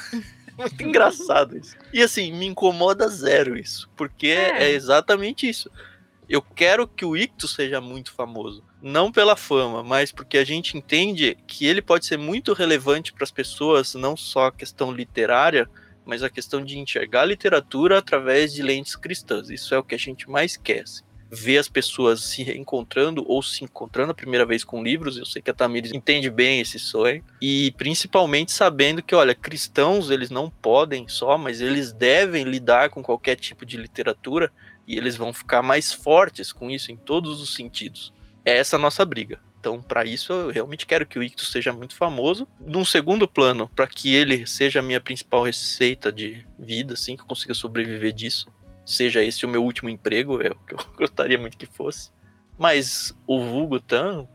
Muito 0.57 0.81
engraçado 0.83 1.57
isso. 1.57 1.75
E 1.93 2.01
assim, 2.01 2.31
me 2.31 2.45
incomoda 2.45 3.07
zero 3.07 3.57
isso, 3.57 3.89
porque 3.95 4.27
é. 4.27 4.63
é 4.63 4.71
exatamente 4.71 5.47
isso. 5.47 5.69
Eu 6.27 6.41
quero 6.41 6.87
que 6.87 7.05
o 7.05 7.15
Ictus 7.15 7.53
seja 7.53 7.79
muito 7.79 8.11
famoso. 8.11 8.63
Não 8.81 9.11
pela 9.11 9.35
fama, 9.35 9.83
mas 9.83 10.11
porque 10.11 10.37
a 10.37 10.43
gente 10.43 10.77
entende 10.77 11.37
que 11.47 11.65
ele 11.65 11.81
pode 11.81 12.05
ser 12.05 12.17
muito 12.17 12.53
relevante 12.53 13.13
para 13.13 13.23
as 13.23 13.31
pessoas, 13.31 13.93
não 13.93 14.17
só 14.17 14.47
a 14.47 14.51
questão 14.51 14.91
literária, 14.91 15.69
mas 16.03 16.23
a 16.23 16.29
questão 16.29 16.63
de 16.63 16.79
enxergar 16.79 17.21
a 17.21 17.25
literatura 17.25 17.99
através 17.99 18.53
de 18.53 18.63
lentes 18.63 18.95
cristãs. 18.95 19.49
Isso 19.49 19.73
é 19.73 19.77
o 19.77 19.83
que 19.83 19.95
a 19.95 19.99
gente 19.99 20.29
mais 20.29 20.57
quer. 20.57 20.81
Assim 20.81 21.04
ver 21.31 21.57
as 21.57 21.67
pessoas 21.67 22.23
se 22.23 22.43
reencontrando 22.43 23.23
ou 23.27 23.41
se 23.41 23.63
encontrando 23.63 24.11
a 24.11 24.15
primeira 24.15 24.45
vez 24.45 24.63
com 24.63 24.83
livros. 24.83 25.17
Eu 25.17 25.25
sei 25.25 25.41
que 25.41 25.51
a 25.51 25.53
Tamires 25.53 25.91
entende 25.91 26.29
bem 26.29 26.59
esse 26.59 26.79
sonho. 26.79 27.23
E 27.41 27.73
principalmente 27.77 28.51
sabendo 28.51 29.01
que, 29.01 29.15
olha, 29.15 29.35
cristãos 29.35 30.09
eles 30.09 30.29
não 30.29 30.49
podem 30.49 31.07
só, 31.07 31.37
mas 31.37 31.61
eles 31.61 31.91
devem 31.91 32.43
lidar 32.43 32.89
com 32.89 33.03
qualquer 33.03 33.35
tipo 33.35 33.65
de 33.65 33.77
literatura 33.77 34.51
e 34.87 34.97
eles 34.97 35.15
vão 35.15 35.33
ficar 35.33 35.61
mais 35.61 35.91
fortes 35.91 36.51
com 36.51 36.69
isso 36.69 36.91
em 36.91 36.95
todos 36.95 37.41
os 37.41 37.53
sentidos. 37.53 38.13
É 38.43 38.57
essa 38.57 38.75
a 38.75 38.79
nossa 38.79 39.03
briga. 39.03 39.39
Então, 39.59 39.81
para 39.81 40.05
isso, 40.05 40.31
eu 40.31 40.51
realmente 40.51 40.85
quero 40.85 41.07
que 41.07 41.17
o 41.17 41.23
Ictus 41.23 41.51
seja 41.51 41.73
muito 41.73 41.95
famoso. 41.95 42.47
Num 42.59 42.85
segundo 42.85 43.27
plano, 43.27 43.67
para 43.75 43.87
que 43.87 44.13
ele 44.13 44.45
seja 44.45 44.79
a 44.79 44.83
minha 44.83 45.01
principal 45.01 45.41
receita 45.41 46.11
de 46.11 46.45
vida, 46.59 46.93
assim, 46.93 47.15
que 47.15 47.23
eu 47.23 47.27
consiga 47.27 47.55
sobreviver 47.55 48.13
disso 48.13 48.45
seja 48.85 49.23
esse 49.23 49.45
o 49.45 49.49
meu 49.49 49.63
último 49.63 49.89
emprego, 49.89 50.41
é 50.41 50.49
o 50.49 50.55
que 50.55 50.73
eu 50.73 50.79
gostaria 50.97 51.37
muito 51.37 51.57
que 51.57 51.65
fosse. 51.65 52.11
Mas 52.57 53.13
o 53.27 53.43
vulgo 53.43 53.79
Tan 53.79 54.27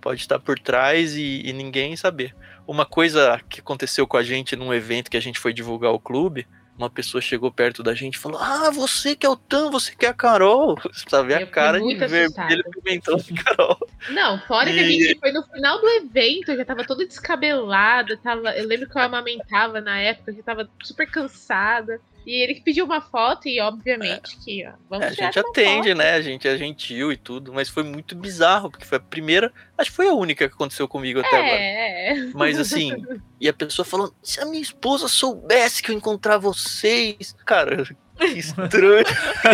pode 0.00 0.20
estar 0.20 0.38
por 0.38 0.58
trás 0.58 1.16
e, 1.16 1.42
e, 1.44 1.52
ninguém 1.52 1.96
saber. 1.96 2.34
Uma 2.66 2.86
coisa 2.86 3.40
que 3.48 3.60
aconteceu 3.60 4.06
com 4.06 4.16
a 4.16 4.22
gente 4.22 4.56
num 4.56 4.72
evento 4.72 5.10
que 5.10 5.16
a 5.16 5.20
gente 5.20 5.38
foi 5.38 5.52
divulgar 5.52 5.92
o 5.92 5.98
clube, 5.98 6.46
uma 6.76 6.90
pessoa 6.90 7.20
chegou 7.20 7.52
perto 7.52 7.82
da 7.82 7.94
gente 7.94 8.14
e 8.14 8.18
falou: 8.18 8.38
Ah, 8.40 8.70
você 8.70 9.14
que 9.14 9.24
é 9.24 9.28
o 9.28 9.36
Tan, 9.36 9.70
você 9.70 9.94
que 9.94 10.04
é 10.04 10.08
a 10.08 10.14
Carol. 10.14 10.76
Sabe 11.08 11.34
a 11.34 11.46
cara 11.46 11.80
de 11.80 11.94
vermelho 11.94 12.64
pimentão 12.70 13.16
de 13.16 13.32
Carol. 13.34 13.78
Não, 14.10 14.40
fora 14.40 14.70
e... 14.70 14.74
que 14.74 14.80
a 14.80 14.84
gente 14.84 15.20
foi 15.20 15.32
no 15.32 15.42
final 15.44 15.80
do 15.80 15.88
evento, 15.88 16.50
eu 16.50 16.56
já 16.56 16.64
tava 16.64 16.84
toda 16.84 17.06
descabelada. 17.06 18.16
Tava, 18.16 18.56
eu 18.56 18.66
lembro 18.66 18.88
que 18.88 18.98
eu 18.98 19.02
amamentava 19.02 19.80
na 19.80 20.00
época, 20.00 20.32
eu 20.32 20.36
já 20.36 20.42
tava 20.42 20.68
super 20.82 21.08
cansada. 21.08 22.00
E 22.26 22.42
ele 22.42 22.60
pediu 22.60 22.84
uma 22.84 23.00
foto 23.00 23.46
e, 23.48 23.60
obviamente, 23.60 24.36
é. 24.40 24.44
que 24.44 24.66
ó, 24.66 24.72
vamos 24.88 25.06
é, 25.06 25.08
A 25.08 25.12
gente 25.12 25.38
atende, 25.38 25.88
foto. 25.88 25.98
né? 25.98 26.12
A 26.14 26.22
gente 26.22 26.48
é 26.48 26.56
gentil 26.56 27.12
e 27.12 27.16
tudo, 27.16 27.52
mas 27.52 27.68
foi 27.68 27.82
muito 27.82 28.16
bizarro, 28.16 28.70
porque 28.70 28.86
foi 28.86 28.98
a 28.98 29.00
primeira, 29.00 29.52
acho 29.76 29.90
que 29.90 29.96
foi 29.96 30.08
a 30.08 30.14
única 30.14 30.48
que 30.48 30.54
aconteceu 30.54 30.88
comigo 30.88 31.20
até 31.20 31.36
é. 31.36 32.10
agora. 32.10 32.32
Mas 32.34 32.58
assim, 32.58 32.92
e 33.40 33.48
a 33.48 33.52
pessoa 33.52 33.84
falando: 33.84 34.14
se 34.22 34.40
a 34.40 34.46
minha 34.46 34.62
esposa 34.62 35.06
soubesse 35.06 35.82
que 35.82 35.90
eu 35.90 35.94
encontrar 35.94 36.38
vocês, 36.38 37.36
cara, 37.44 37.84
que 38.16 38.24
estranho. 38.38 39.04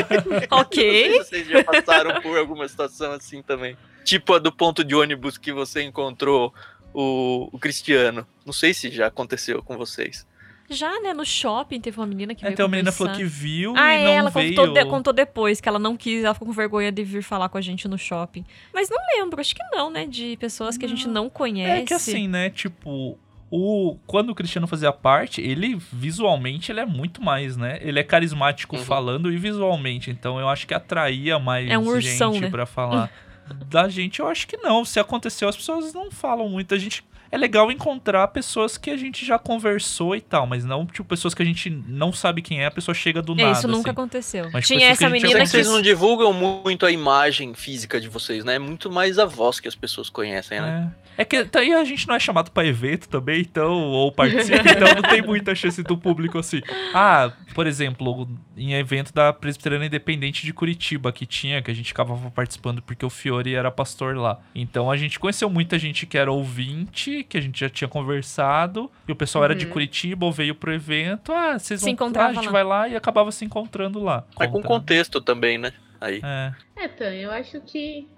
ok. 0.50 1.12
Se 1.12 1.18
vocês 1.18 1.48
já 1.48 1.64
passaram 1.64 2.20
por 2.20 2.38
alguma 2.38 2.68
situação 2.68 3.12
assim 3.12 3.42
também. 3.42 3.76
Tipo 4.04 4.34
a 4.34 4.38
do 4.38 4.52
ponto 4.52 4.82
de 4.82 4.94
ônibus 4.94 5.36
que 5.36 5.52
você 5.52 5.82
encontrou 5.82 6.54
o, 6.92 7.48
o 7.52 7.58
Cristiano. 7.58 8.26
Não 8.44 8.52
sei 8.52 8.74
se 8.74 8.90
já 8.90 9.06
aconteceu 9.06 9.62
com 9.62 9.76
vocês. 9.76 10.26
Já, 10.70 11.00
né, 11.00 11.12
no 11.12 11.24
shopping 11.24 11.80
teve 11.80 11.98
uma 11.98 12.06
menina 12.06 12.34
que 12.34 12.44
é, 12.44 12.48
veio 12.48 12.54
Então 12.54 12.66
a 12.66 12.68
menina 12.68 12.92
falou 12.92 13.12
que 13.12 13.24
viu 13.24 13.74
ah, 13.76 13.94
e 13.94 13.98
é, 13.98 14.04
não 14.04 14.12
ela 14.12 14.30
veio. 14.30 14.54
Contou, 14.54 14.74
de, 14.74 14.84
contou 14.86 15.12
depois 15.12 15.60
que 15.60 15.68
ela 15.68 15.78
não 15.78 15.96
quis, 15.96 16.24
ela 16.24 16.32
ficou 16.32 16.46
com 16.46 16.54
vergonha 16.54 16.92
de 16.92 17.02
vir 17.02 17.22
falar 17.22 17.48
com 17.48 17.58
a 17.58 17.60
gente 17.60 17.88
no 17.88 17.98
shopping. 17.98 18.44
Mas 18.72 18.88
não 18.88 18.98
lembro, 19.16 19.40
acho 19.40 19.54
que 19.54 19.62
não, 19.72 19.90
né, 19.90 20.06
de 20.06 20.36
pessoas 20.38 20.78
que 20.78 20.84
a 20.84 20.88
gente 20.88 21.08
não 21.08 21.28
conhece. 21.28 21.82
É 21.82 21.84
que 21.84 21.94
assim, 21.94 22.28
né, 22.28 22.50
tipo, 22.50 23.18
o 23.50 23.96
quando 24.06 24.30
o 24.30 24.34
Cristiano 24.34 24.66
fazia 24.66 24.92
parte, 24.92 25.40
ele 25.40 25.76
visualmente 25.92 26.70
ele 26.70 26.80
é 26.80 26.86
muito 26.86 27.22
mais, 27.22 27.56
né? 27.56 27.78
Ele 27.82 27.98
é 27.98 28.04
carismático 28.04 28.76
uhum. 28.76 28.84
falando 28.84 29.32
e 29.32 29.36
visualmente, 29.36 30.10
então 30.10 30.38
eu 30.38 30.48
acho 30.48 30.66
que 30.66 30.74
atraía 30.74 31.38
mais 31.38 31.68
é 31.68 31.76
um 31.76 31.86
ursão, 31.86 32.32
gente 32.32 32.42
né? 32.44 32.50
para 32.50 32.64
falar. 32.64 33.10
da 33.68 33.88
gente, 33.88 34.20
eu 34.20 34.28
acho 34.28 34.46
que 34.46 34.56
não. 34.56 34.84
Se 34.84 35.00
aconteceu, 35.00 35.48
as 35.48 35.56
pessoas 35.56 35.92
não 35.92 36.10
falam 36.10 36.48
muito. 36.48 36.74
A 36.74 36.78
gente 36.78 37.02
é 37.32 37.38
legal 37.38 37.70
encontrar 37.70 38.26
pessoas 38.28 38.76
que 38.76 38.90
a 38.90 38.96
gente 38.96 39.24
já 39.24 39.38
conversou 39.38 40.16
e 40.16 40.20
tal, 40.20 40.46
mas 40.46 40.64
não, 40.64 40.84
tipo, 40.86 41.04
pessoas 41.04 41.32
que 41.34 41.42
a 41.42 41.46
gente 41.46 41.70
não 41.70 42.12
sabe 42.12 42.42
quem 42.42 42.60
é, 42.62 42.66
a 42.66 42.70
pessoa 42.70 42.94
chega 42.94 43.22
do 43.22 43.32
É, 43.34 43.36
nada. 43.44 43.52
isso 43.52 43.68
nunca 43.68 43.90
assim. 43.90 43.90
aconteceu. 43.90 44.50
Mas 44.52 44.66
Tinha 44.66 44.80
pessoas 44.80 44.98
que 44.98 45.04
essa 45.04 45.06
a 45.06 45.10
gente 45.10 45.20
já 45.22 45.26
menina 45.28 45.40
que 45.44 45.50
vocês 45.50 45.66
que. 45.66 45.72
não 45.72 45.82
divulgam 45.82 46.32
muito 46.32 46.84
a 46.84 46.90
imagem 46.90 47.54
física 47.54 48.00
de 48.00 48.08
vocês, 48.08 48.44
né? 48.44 48.54
É 48.56 48.58
muito 48.58 48.90
mais 48.90 49.18
a 49.18 49.24
voz 49.24 49.60
que 49.60 49.68
as 49.68 49.74
pessoas 49.74 50.10
conhecem, 50.10 50.60
né? 50.60 50.92
É. 50.96 51.00
É 51.18 51.24
que 51.24 51.44
daí 51.44 51.74
a 51.74 51.84
gente 51.84 52.08
não 52.08 52.14
é 52.14 52.18
chamado 52.20 52.50
pra 52.50 52.64
evento 52.64 53.06
também, 53.06 53.42
então, 53.42 53.70
ou 53.90 54.10
participa, 54.10 54.56
então 54.70 54.94
não 54.94 55.02
tem 55.02 55.20
muita 55.20 55.54
chance 55.54 55.82
do 55.82 55.94
público 55.98 56.38
assim. 56.38 56.62
Ah, 56.94 57.30
por 57.52 57.66
exemplo, 57.66 58.26
em 58.56 58.72
evento 58.72 59.12
da 59.12 59.30
Presbiteriana 59.30 59.84
Independente 59.84 60.46
de 60.46 60.52
Curitiba 60.54 61.12
que 61.12 61.26
tinha, 61.26 61.60
que 61.60 61.70
a 61.70 61.74
gente 61.74 61.92
acabava 61.92 62.30
participando 62.30 62.80
porque 62.80 63.04
o 63.04 63.10
Fiore 63.10 63.54
era 63.54 63.70
pastor 63.70 64.16
lá. 64.16 64.40
Então 64.54 64.90
a 64.90 64.96
gente 64.96 65.18
conheceu 65.18 65.50
muita 65.50 65.78
gente 65.78 66.06
que 66.06 66.16
era 66.16 66.32
ouvinte, 66.32 67.19
que 67.24 67.36
a 67.38 67.40
gente 67.40 67.60
já 67.60 67.68
tinha 67.68 67.88
conversado, 67.88 68.90
e 69.08 69.12
o 69.12 69.16
pessoal 69.16 69.44
era 69.44 69.54
de 69.54 69.66
Uhum. 69.66 69.72
Curitiba 69.72 70.26
ou 70.26 70.32
veio 70.32 70.54
pro 70.54 70.72
evento. 70.72 71.32
Ah, 71.32 71.58
vocês 71.58 71.80
Se 71.80 71.94
vão 71.94 72.10
ah, 72.16 72.26
a 72.26 72.32
gente 72.32 72.46
lá. 72.46 72.52
vai 72.52 72.64
lá 72.64 72.88
e 72.88 72.96
acabava 72.96 73.30
se 73.32 73.44
encontrando 73.44 74.02
lá. 74.02 74.24
Mas 74.38 74.50
com 74.50 74.58
Encontrando. 74.58 74.68
contexto 74.80 75.20
também, 75.20 75.58
né? 75.58 75.72
Aí. 76.00 76.20
É. 76.24 76.52
É, 76.76 76.88
Tan, 76.88 77.12
eu 77.14 77.30
acho 77.30 77.60
que. 77.60 78.08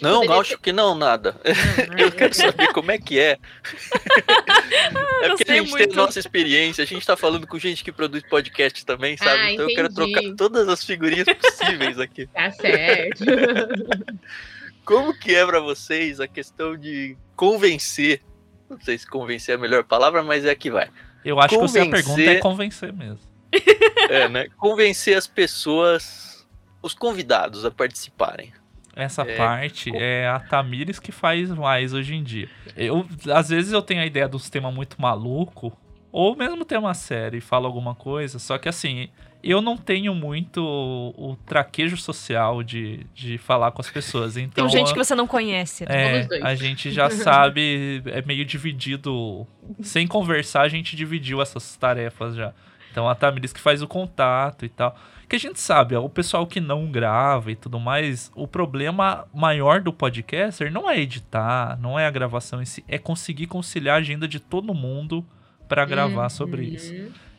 Não, 0.00 0.22
acho 0.38 0.58
que 0.58 0.72
não, 0.72 0.94
nada. 0.94 1.32
ter- 1.32 1.88
Não? 1.88 1.98
Eu 1.98 2.12
quero 2.12 2.32
saber 2.34 2.68
como 2.72 2.92
é 2.92 2.98
que 2.98 3.18
é. 3.18 3.32
é 3.32 3.36
porque 3.36 5.20
a 5.22 5.28
gente 5.28 5.44
tem 5.44 5.60
muito. 5.66 5.92
a 5.92 5.96
nossa 6.04 6.20
experiência, 6.20 6.84
a 6.84 6.86
gente 6.86 7.04
tá 7.04 7.16
falando 7.16 7.48
com 7.48 7.58
gente 7.58 7.82
que 7.82 7.90
produz 7.90 8.22
podcast 8.28 8.84
também, 8.86 9.16
sabe? 9.16 9.30
Ah, 9.40 9.52
então 9.52 9.68
eu 9.68 9.74
quero 9.74 9.88
entendi. 9.90 10.12
trocar 10.12 10.36
todas 10.36 10.68
as 10.68 10.84
figurinhas 10.84 11.26
possíveis 11.26 11.98
aqui. 11.98 12.28
Tá 12.28 12.50
certo. 12.52 13.24
Como 14.84 15.12
que 15.18 15.34
é 15.34 15.44
pra 15.44 15.58
vocês 15.58 16.20
a 16.20 16.28
questão 16.28 16.76
de 16.76 17.16
convencer? 17.36 18.22
Não 18.68 18.80
sei 18.80 18.98
se 18.98 19.06
convencer 19.06 19.54
é 19.54 19.58
a 19.58 19.60
melhor 19.60 19.84
palavra, 19.84 20.22
mas 20.22 20.44
é 20.44 20.54
que 20.54 20.70
vai. 20.70 20.88
Eu 21.24 21.38
acho 21.40 21.50
que 21.54 21.60
você, 21.60 21.80
a 21.80 21.84
Convencer- 21.84 22.04
pergunta 22.04 22.30
é 22.30 22.36
convencer 22.40 22.92
mesmo. 22.92 23.18
É, 24.08 24.28
né? 24.28 24.46
Convencer 24.56 25.16
as 25.16 25.26
pessoas, 25.26 26.46
os 26.82 26.94
convidados 26.94 27.64
a 27.64 27.70
participarem. 27.72 28.52
Essa 28.94 29.22
É, 29.22 29.36
parte 29.36 29.90
co- 29.90 29.96
é 29.98 30.28
a 30.28 30.38
Tamires 30.38 30.98
que 31.00 31.10
faz 31.10 31.50
mais 31.50 31.92
hoje 31.92 32.14
em 32.14 32.22
dia. 32.22 32.48
Eu, 32.76 33.04
às 33.34 33.48
vezes 33.48 33.72
eu 33.72 33.82
tenho 33.82 34.00
a 34.00 34.06
ideia 34.06 34.28
dos 34.28 34.48
temas 34.48 34.72
muito 34.72 35.00
maluco, 35.02 35.76
ou 36.12 36.36
mesmo 36.36 36.64
tema 36.64 36.94
sério 36.94 37.36
e 37.36 37.40
falo 37.40 37.66
alguma 37.66 37.94
coisa, 37.96 38.38
só 38.38 38.56
que 38.58 38.68
assim, 38.68 39.08
eu 39.50 39.60
não 39.60 39.76
tenho 39.76 40.14
muito 40.14 40.62
o, 40.62 41.32
o 41.32 41.36
traquejo 41.46 41.96
social 41.96 42.62
de, 42.62 43.06
de 43.14 43.38
falar 43.38 43.70
com 43.72 43.80
as 43.80 43.90
pessoas. 43.90 44.34
Tem 44.34 44.44
Então, 44.44 44.68
gente 44.68 44.92
que 44.92 44.98
você 44.98 45.14
não 45.14 45.26
conhece. 45.26 45.84
é, 45.88 46.24
dois. 46.24 46.42
a 46.44 46.54
gente 46.54 46.90
já 46.90 47.08
sabe, 47.10 48.02
é 48.06 48.22
meio 48.22 48.44
dividido. 48.44 49.46
Sem 49.82 50.06
conversar, 50.06 50.62
a 50.62 50.68
gente 50.68 50.94
dividiu 50.96 51.40
essas 51.42 51.76
tarefas 51.76 52.34
já. 52.34 52.52
Então 52.90 53.08
a 53.08 53.14
Tamiris 53.14 53.52
que 53.52 53.60
faz 53.60 53.82
o 53.82 53.86
contato 53.88 54.64
e 54.64 54.68
tal. 54.68 54.96
Que 55.28 55.34
a 55.36 55.40
gente 55.40 55.58
sabe, 55.60 55.96
ó, 55.96 56.04
o 56.04 56.08
pessoal 56.08 56.46
que 56.46 56.60
não 56.60 56.86
grava 56.90 57.50
e 57.50 57.56
tudo 57.56 57.80
mais, 57.80 58.30
o 58.34 58.46
problema 58.46 59.26
maior 59.34 59.80
do 59.80 59.92
podcaster 59.92 60.70
não 60.72 60.88
é 60.88 61.00
editar, 61.00 61.76
não 61.80 61.98
é 61.98 62.06
a 62.06 62.10
gravação 62.10 62.62
em 62.62 62.64
si, 62.64 62.84
é 62.86 62.96
conseguir 62.96 63.48
conciliar 63.48 63.96
a 63.96 63.98
agenda 63.98 64.28
de 64.28 64.38
todo 64.38 64.72
mundo 64.72 65.26
pra 65.68 65.84
gravar 65.84 66.28
sobre 66.28 66.62
isso. 66.64 66.94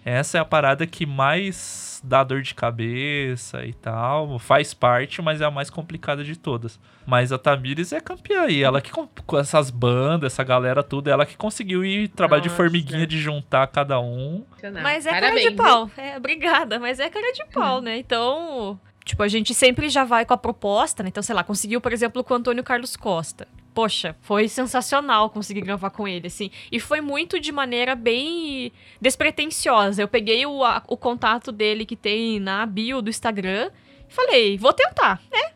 Essa 0.07 0.38
é 0.38 0.41
a 0.41 0.45
parada 0.45 0.88
que 0.88 1.05
mais 1.05 1.99
dá 2.01 2.23
dor 2.23 2.41
de 2.41 2.55
cabeça 2.55 3.65
e 3.65 3.73
tal. 3.73 4.39
Faz 4.39 4.73
parte, 4.73 5.21
mas 5.21 5.41
é 5.41 5.43
a 5.43 5.51
mais 5.51 5.69
complicada 5.69 6.23
de 6.23 6.38
todas. 6.38 6.79
Mas 7.05 7.34
a 7.34 7.38
Tamires 7.38 7.91
é 7.91 7.99
campeã 7.99 8.43
aí. 8.43 8.63
Ela 8.63 8.79
que, 8.79 8.89
com 8.89 9.38
essas 9.38 9.69
bandas, 9.69 10.31
essa 10.31 10.45
galera 10.45 10.81
tudo, 10.81 11.09
ela 11.09 11.25
que 11.25 11.35
conseguiu 11.35 11.84
ir 11.84 12.07
trabalho 12.07 12.41
de 12.41 12.47
formiguinha 12.47 13.05
de 13.05 13.19
juntar 13.19 13.67
cada 13.67 13.99
um. 13.99 14.45
Mas 14.81 15.05
é 15.05 15.09
Parabéns, 15.09 15.43
cara 15.43 15.49
de 15.49 15.51
pau. 15.57 15.91
É, 15.97 16.15
obrigada, 16.15 16.79
mas 16.79 17.01
é 17.01 17.09
cara 17.09 17.34
de 17.34 17.43
pau, 17.51 17.81
né? 17.81 17.97
Então, 17.97 18.79
tipo, 19.03 19.21
a 19.21 19.27
gente 19.27 19.53
sempre 19.53 19.89
já 19.89 20.05
vai 20.05 20.23
com 20.23 20.34
a 20.34 20.38
proposta, 20.38 21.03
né? 21.03 21.09
Então, 21.09 21.21
sei 21.21 21.35
lá, 21.35 21.43
conseguiu, 21.43 21.81
por 21.81 21.91
exemplo, 21.91 22.23
com 22.23 22.34
o 22.34 22.38
Antônio 22.38 22.63
Carlos 22.63 22.95
Costa. 22.95 23.45
Poxa, 23.77 24.15
foi 24.21 24.47
sensacional 24.47 25.29
conseguir 25.29 25.61
gravar 25.61 25.91
com 25.91 26.07
ele, 26.07 26.25
assim. 26.25 26.49
E 26.71 26.79
foi 26.79 26.99
muito 26.99 27.39
de 27.39 27.51
maneira 27.51 27.93
bem 27.93 28.71
despretensiosa. 28.99 30.01
Eu 30.01 30.07
peguei 30.07 30.43
o, 30.47 30.63
a- 30.63 30.81
o 30.87 30.97
contato 30.97 31.51
dele 31.51 31.85
que 31.85 31.95
tem 31.95 32.39
na 32.39 32.65
bio 32.65 33.03
do 33.03 33.09
Instagram 33.11 33.69
e 34.09 34.11
falei, 34.11 34.57
vou 34.57 34.73
tentar, 34.73 35.21
né? 35.31 35.51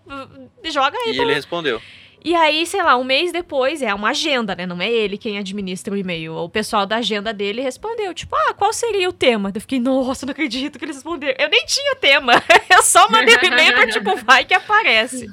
Joga 0.72 0.96
aí 1.00 1.16
E 1.16 1.20
ele 1.20 1.34
respondeu. 1.34 1.82
E 2.24 2.36
aí, 2.36 2.66
sei 2.68 2.84
lá, 2.84 2.96
um 2.98 3.04
mês 3.04 3.32
depois, 3.32 3.82
é 3.82 3.94
uma 3.94 4.10
agenda, 4.10 4.56
né? 4.56 4.66
Não 4.66 4.80
é 4.80 4.90
ele 4.90 5.18
quem 5.18 5.40
administra 5.40 5.94
o 5.94 5.98
e-mail. 5.98 6.36
O 6.36 6.50
pessoal 6.50 6.86
da 6.86 6.98
agenda 6.98 7.34
dele 7.34 7.62
respondeu, 7.62 8.14
tipo, 8.14 8.36
ah, 8.36 8.54
qual 8.54 8.72
seria 8.72 9.10
o 9.10 9.14
tema? 9.14 9.52
Eu 9.54 9.62
fiquei, 9.62 9.80
nossa, 9.80 10.26
não 10.26 10.32
acredito 10.32 10.78
que 10.78 10.86
eles 10.86 10.98
responderam. 10.98 11.36
Eu 11.40 11.50
nem 11.50 11.66
tinha 11.66 11.96
tema. 11.96 12.34
Eu 12.70 12.84
só 12.84 13.10
mandei 13.10 13.36
o 13.36 13.46
e-mail 13.46 13.74
pra, 13.74 13.88
tipo, 13.88 14.16
vai 14.18 14.46
que 14.46 14.54
aparece. 14.54 15.32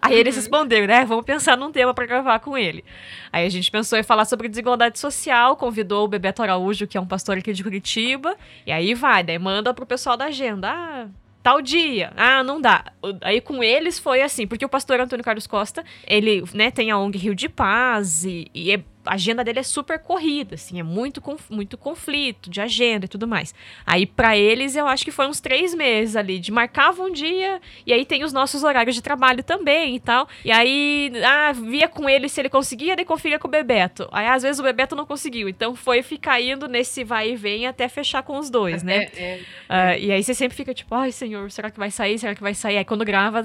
Aí 0.00 0.16
eles 0.16 0.36
responderam, 0.36 0.86
né? 0.86 1.04
Vamos 1.04 1.24
pensar 1.24 1.56
num 1.56 1.72
tema 1.72 1.92
pra 1.92 2.06
gravar 2.06 2.38
com 2.38 2.56
ele. 2.56 2.84
Aí 3.32 3.44
a 3.44 3.50
gente 3.50 3.70
pensou 3.70 3.98
em 3.98 4.02
falar 4.02 4.24
sobre 4.24 4.48
desigualdade 4.48 4.98
social, 4.98 5.56
convidou 5.56 6.04
o 6.04 6.08
Bebeto 6.08 6.42
Araújo, 6.42 6.86
que 6.86 6.96
é 6.96 7.00
um 7.00 7.06
pastor 7.06 7.38
aqui 7.38 7.52
de 7.52 7.62
Curitiba. 7.62 8.36
E 8.66 8.72
aí 8.72 8.94
vai, 8.94 9.24
daí 9.24 9.38
manda 9.38 9.74
pro 9.74 9.86
pessoal 9.86 10.16
da 10.16 10.26
agenda. 10.26 10.68
Ah, 10.70 11.06
tal 11.42 11.60
dia. 11.62 12.12
Ah, 12.16 12.42
não 12.42 12.60
dá. 12.60 12.84
Aí 13.22 13.40
com 13.40 13.62
eles 13.62 13.98
foi 13.98 14.22
assim, 14.22 14.46
porque 14.46 14.64
o 14.64 14.68
pastor 14.68 15.00
Antônio 15.00 15.24
Carlos 15.24 15.46
Costa, 15.46 15.84
ele, 16.06 16.42
né, 16.54 16.70
tem 16.70 16.90
a 16.90 16.98
ONG 16.98 17.18
Rio 17.18 17.34
de 17.34 17.48
Paz 17.48 18.24
e, 18.24 18.50
e 18.54 18.72
é- 18.72 18.82
a 19.10 19.14
agenda 19.14 19.42
dele 19.42 19.58
é 19.58 19.62
super 19.64 19.98
corrida, 19.98 20.54
assim, 20.54 20.78
é 20.78 20.84
muito, 20.84 21.20
conf- 21.20 21.50
muito 21.50 21.76
conflito 21.76 22.48
de 22.48 22.60
agenda 22.60 23.06
e 23.06 23.08
tudo 23.08 23.26
mais. 23.26 23.52
Aí 23.84 24.06
pra 24.06 24.36
eles 24.36 24.76
eu 24.76 24.86
acho 24.86 25.04
que 25.04 25.10
foi 25.10 25.26
uns 25.26 25.40
três 25.40 25.74
meses 25.74 26.14
ali, 26.14 26.38
de 26.38 26.52
marcava 26.52 27.02
um 27.02 27.10
dia 27.10 27.60
e 27.84 27.92
aí 27.92 28.04
tem 28.04 28.22
os 28.22 28.32
nossos 28.32 28.62
horários 28.62 28.94
de 28.94 29.02
trabalho 29.02 29.42
também 29.42 29.96
e 29.96 30.00
tal. 30.00 30.28
E 30.44 30.52
aí, 30.52 31.10
ah, 31.26 31.50
via 31.52 31.88
com 31.88 32.08
ele 32.08 32.28
se 32.28 32.40
ele 32.40 32.48
conseguia, 32.48 32.94
daí 32.94 33.04
conferia 33.04 33.36
com 33.38 33.48
o 33.48 33.50
Bebeto. 33.50 34.08
Aí 34.12 34.26
às 34.28 34.44
vezes 34.44 34.60
o 34.60 34.62
Bebeto 34.62 34.94
não 34.94 35.04
conseguiu, 35.04 35.48
então 35.48 35.74
foi 35.74 36.02
ficar 36.02 36.40
indo 36.40 36.68
nesse 36.68 37.02
vai 37.02 37.32
e 37.32 37.36
vem 37.36 37.66
até 37.66 37.88
fechar 37.88 38.22
com 38.22 38.38
os 38.38 38.48
dois, 38.48 38.84
né? 38.84 39.08
É, 39.16 39.22
é. 39.22 39.40
Ah, 39.68 39.98
e 39.98 40.12
aí 40.12 40.22
você 40.22 40.34
sempre 40.34 40.56
fica 40.56 40.72
tipo, 40.72 40.94
ai 40.94 41.10
senhor, 41.10 41.50
será 41.50 41.68
que 41.68 41.78
vai 41.80 41.90
sair? 41.90 42.16
Será 42.16 42.34
que 42.34 42.42
vai 42.42 42.54
sair? 42.54 42.76
Aí 42.78 42.84
quando 42.84 43.04
grava, 43.04 43.42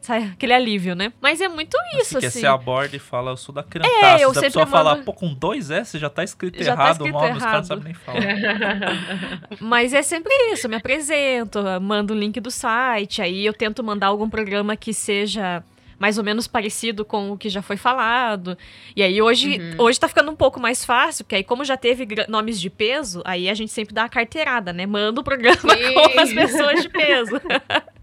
sai 0.00 0.24
aquele 0.24 0.52
alívio, 0.52 0.94
né? 0.94 1.10
Mas 1.20 1.40
é 1.40 1.48
muito 1.48 1.76
isso, 1.98 2.18
que 2.18 2.26
assim. 2.26 2.40
você 2.40 2.46
aborda 2.46 2.96
e 2.96 2.98
fala, 2.98 3.30
eu 3.30 3.36
sou 3.36 3.54
da 3.54 3.62
criança. 3.62 3.90
eu 4.20 4.30
a 4.30 4.34
sempre 4.34 4.60
pessoa 4.74 4.84
fala, 4.84 4.90
mando- 4.96 5.04
pô, 5.04 5.12
com 5.12 5.32
dois 5.34 5.70
S 5.70 5.98
já 5.98 6.10
tá 6.10 6.22
escrito 6.24 6.62
Já 6.62 6.76
tá 6.76 6.82
errado 6.82 6.96
escrito 7.06 7.16
o 7.16 7.20
nome, 7.20 7.36
os 7.36 7.42
caras 7.42 7.68
não 7.68 7.76
sabem 7.76 7.84
nem 7.84 7.94
falar. 7.94 8.20
Mas 9.60 9.92
é 9.92 10.02
sempre 10.02 10.32
isso, 10.52 10.66
eu 10.66 10.70
me 10.70 10.76
apresento, 10.76 11.58
mando 11.80 12.12
o 12.14 12.16
link 12.16 12.38
do 12.40 12.50
site, 12.50 13.22
aí 13.22 13.44
eu 13.46 13.52
tento 13.52 13.82
mandar 13.82 14.08
algum 14.08 14.28
programa 14.28 14.76
que 14.76 14.92
seja 14.92 15.62
mais 15.98 16.18
ou 16.18 16.24
menos 16.24 16.46
parecido 16.48 17.04
com 17.04 17.30
o 17.30 17.38
que 17.38 17.48
já 17.48 17.62
foi 17.62 17.76
falado. 17.76 18.58
E 18.96 19.02
aí 19.02 19.22
hoje, 19.22 19.58
Uhum. 19.58 19.84
hoje 19.84 19.98
tá 19.98 20.08
ficando 20.08 20.30
um 20.30 20.34
pouco 20.36 20.60
mais 20.60 20.84
fácil, 20.84 21.24
porque 21.24 21.36
aí 21.36 21.44
como 21.44 21.64
já 21.64 21.76
teve 21.76 22.06
nomes 22.28 22.60
de 22.60 22.68
peso, 22.68 23.22
aí 23.24 23.48
a 23.48 23.54
gente 23.54 23.72
sempre 23.72 23.94
dá 23.94 24.04
a 24.04 24.08
carteirada, 24.08 24.72
né? 24.72 24.84
Manda 24.86 25.20
o 25.20 25.24
programa 25.24 25.56
Sim. 25.56 25.94
com 26.12 26.20
as 26.20 26.32
pessoas 26.32 26.82
de 26.82 26.88
peso. 26.88 27.40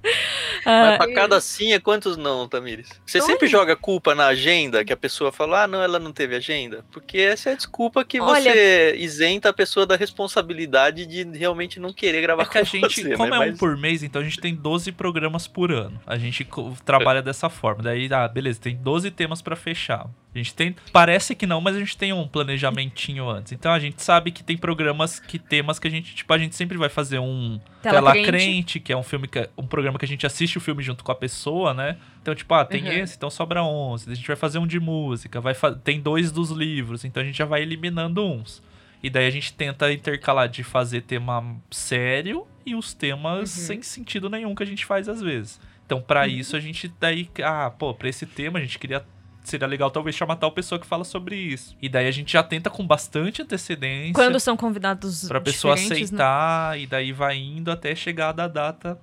Mas 0.65 0.97
pra 0.97 1.13
cada 1.13 1.39
sim 1.41 1.73
é 1.73 1.79
quantos 1.79 2.17
não, 2.17 2.47
Tamires? 2.47 2.89
Você 3.05 3.19
Olha. 3.19 3.27
sempre 3.27 3.47
joga 3.47 3.75
culpa 3.75 4.13
na 4.15 4.27
agenda, 4.27 4.83
que 4.85 4.93
a 4.93 4.97
pessoa 4.97 5.31
fala, 5.31 5.63
ah, 5.63 5.67
não, 5.67 5.81
ela 5.81 5.99
não 5.99 6.11
teve 6.11 6.35
agenda. 6.35 6.83
Porque 6.91 7.17
essa 7.19 7.49
é 7.49 7.53
a 7.53 7.55
desculpa 7.55 8.03
que 8.05 8.19
Olha- 8.19 8.51
você 8.51 8.95
isenta 8.97 9.49
a 9.49 9.53
pessoa 9.53 9.85
da 9.85 9.95
responsabilidade 9.95 11.05
de 11.05 11.23
realmente 11.37 11.79
não 11.79 11.91
querer 11.93 12.21
gravar 12.21 12.43
É 12.43 12.45
que 12.45 12.57
a 12.57 12.61
com 12.61 12.65
gente, 12.67 13.01
você, 13.01 13.15
como 13.15 13.29
né? 13.31 13.37
é 13.37 13.39
um 13.39 13.47
Mas- 13.51 13.59
por 13.59 13.77
mês, 13.77 14.03
então 14.03 14.21
a 14.21 14.25
gente 14.25 14.39
tem 14.39 14.55
12 14.55 14.91
programas 14.91 15.47
por 15.47 15.71
ano. 15.71 15.99
A 16.05 16.17
gente 16.17 16.47
trabalha 16.85 17.21
dessa 17.21 17.49
forma. 17.49 17.83
Daí, 17.83 18.07
ah, 18.11 18.27
beleza, 18.27 18.59
tem 18.61 18.75
12 18.75 19.09
temas 19.11 19.41
pra 19.41 19.55
fechar. 19.55 20.07
A 20.33 20.37
gente 20.37 20.53
tem. 20.53 20.73
Parece 20.93 21.35
que 21.35 21.45
não, 21.45 21.59
mas 21.59 21.75
a 21.75 21.79
gente 21.79 21.97
tem 21.97 22.13
um 22.13 22.25
planejamentinho 22.27 23.29
antes. 23.29 23.51
Então 23.51 23.71
a 23.73 23.79
gente 23.79 24.01
sabe 24.01 24.31
que 24.31 24.41
tem 24.43 24.57
programas 24.57 25.19
que 25.19 25.37
temas 25.37 25.77
que 25.77 25.87
a 25.87 25.91
gente, 25.91 26.15
tipo, 26.15 26.33
a 26.33 26.37
gente 26.37 26.55
sempre 26.55 26.77
vai 26.77 26.87
fazer 26.87 27.19
um 27.19 27.59
Tela 27.81 27.95
Tela, 27.95 28.11
Crente. 28.13 28.27
Crente, 28.27 28.79
que 28.79 28.93
é 28.93 28.97
um 28.97 29.03
filme 29.03 29.27
que, 29.27 29.49
um 29.57 29.67
programa 29.67 29.99
que 29.99 30.05
a 30.05 30.07
gente 30.07 30.25
assiste 30.25 30.57
o 30.57 30.61
filme 30.61 30.81
junto 30.81 31.03
com 31.03 31.11
a 31.11 31.15
pessoa, 31.15 31.73
né? 31.73 31.97
Então, 32.21 32.33
tipo, 32.33 32.53
ah, 32.53 32.63
tem 32.63 32.83
Uhum. 32.83 32.91
esse, 32.91 33.17
então 33.17 33.29
sobra 33.29 33.61
11. 33.63 34.09
A 34.09 34.15
gente 34.15 34.25
vai 34.27 34.35
fazer 34.37 34.57
um 34.59 34.65
de 34.67 34.79
música, 34.79 35.41
vai 35.41 35.53
tem 35.83 35.99
dois 35.99 36.31
dos 36.31 36.49
livros, 36.49 37.03
então 37.03 37.21
a 37.21 37.25
gente 37.25 37.37
já 37.37 37.45
vai 37.45 37.61
eliminando 37.61 38.23
uns. 38.25 38.63
E 39.03 39.09
daí 39.09 39.25
a 39.27 39.31
gente 39.31 39.51
tenta 39.53 39.91
intercalar 39.91 40.47
de 40.47 40.63
fazer 40.63 41.01
tema 41.01 41.43
sério 41.71 42.47
e 42.65 42.75
os 42.75 42.93
temas 42.93 43.39
Uhum. 43.57 43.63
sem 43.65 43.81
sentido 43.81 44.29
nenhum 44.29 44.53
que 44.55 44.63
a 44.63 44.65
gente 44.67 44.85
faz 44.85 45.09
às 45.09 45.21
vezes. 45.21 45.59
Então, 45.85 46.01
pra 46.01 46.25
isso, 46.27 46.55
a 46.55 46.59
gente 46.61 46.87
daí, 46.99 47.27
ah, 47.43 47.69
pô, 47.69 47.93
pra 47.93 48.07
esse 48.07 48.25
tema 48.25 48.59
a 48.59 48.61
gente 48.61 48.79
queria 48.79 49.03
seria 49.43 49.67
legal 49.67 49.89
talvez 49.91 50.15
chamar 50.15 50.35
tal 50.35 50.51
pessoa 50.51 50.79
que 50.79 50.85
fala 50.85 51.03
sobre 51.03 51.35
isso. 51.35 51.75
E 51.81 51.89
daí 51.89 52.07
a 52.07 52.11
gente 52.11 52.33
já 52.33 52.43
tenta 52.43 52.69
com 52.69 52.85
bastante 52.85 53.41
antecedência 53.41 54.13
Quando 54.13 54.39
são 54.39 54.55
convidados 54.55 55.27
pra 55.27 55.41
pessoa 55.41 55.75
né? 55.75 55.81
aceitar 55.81 56.79
e 56.79 56.87
daí 56.87 57.11
vai 57.11 57.37
indo 57.37 57.71
até 57.71 57.95
chegar 57.95 58.31
da 58.31 58.47
data 58.47 58.99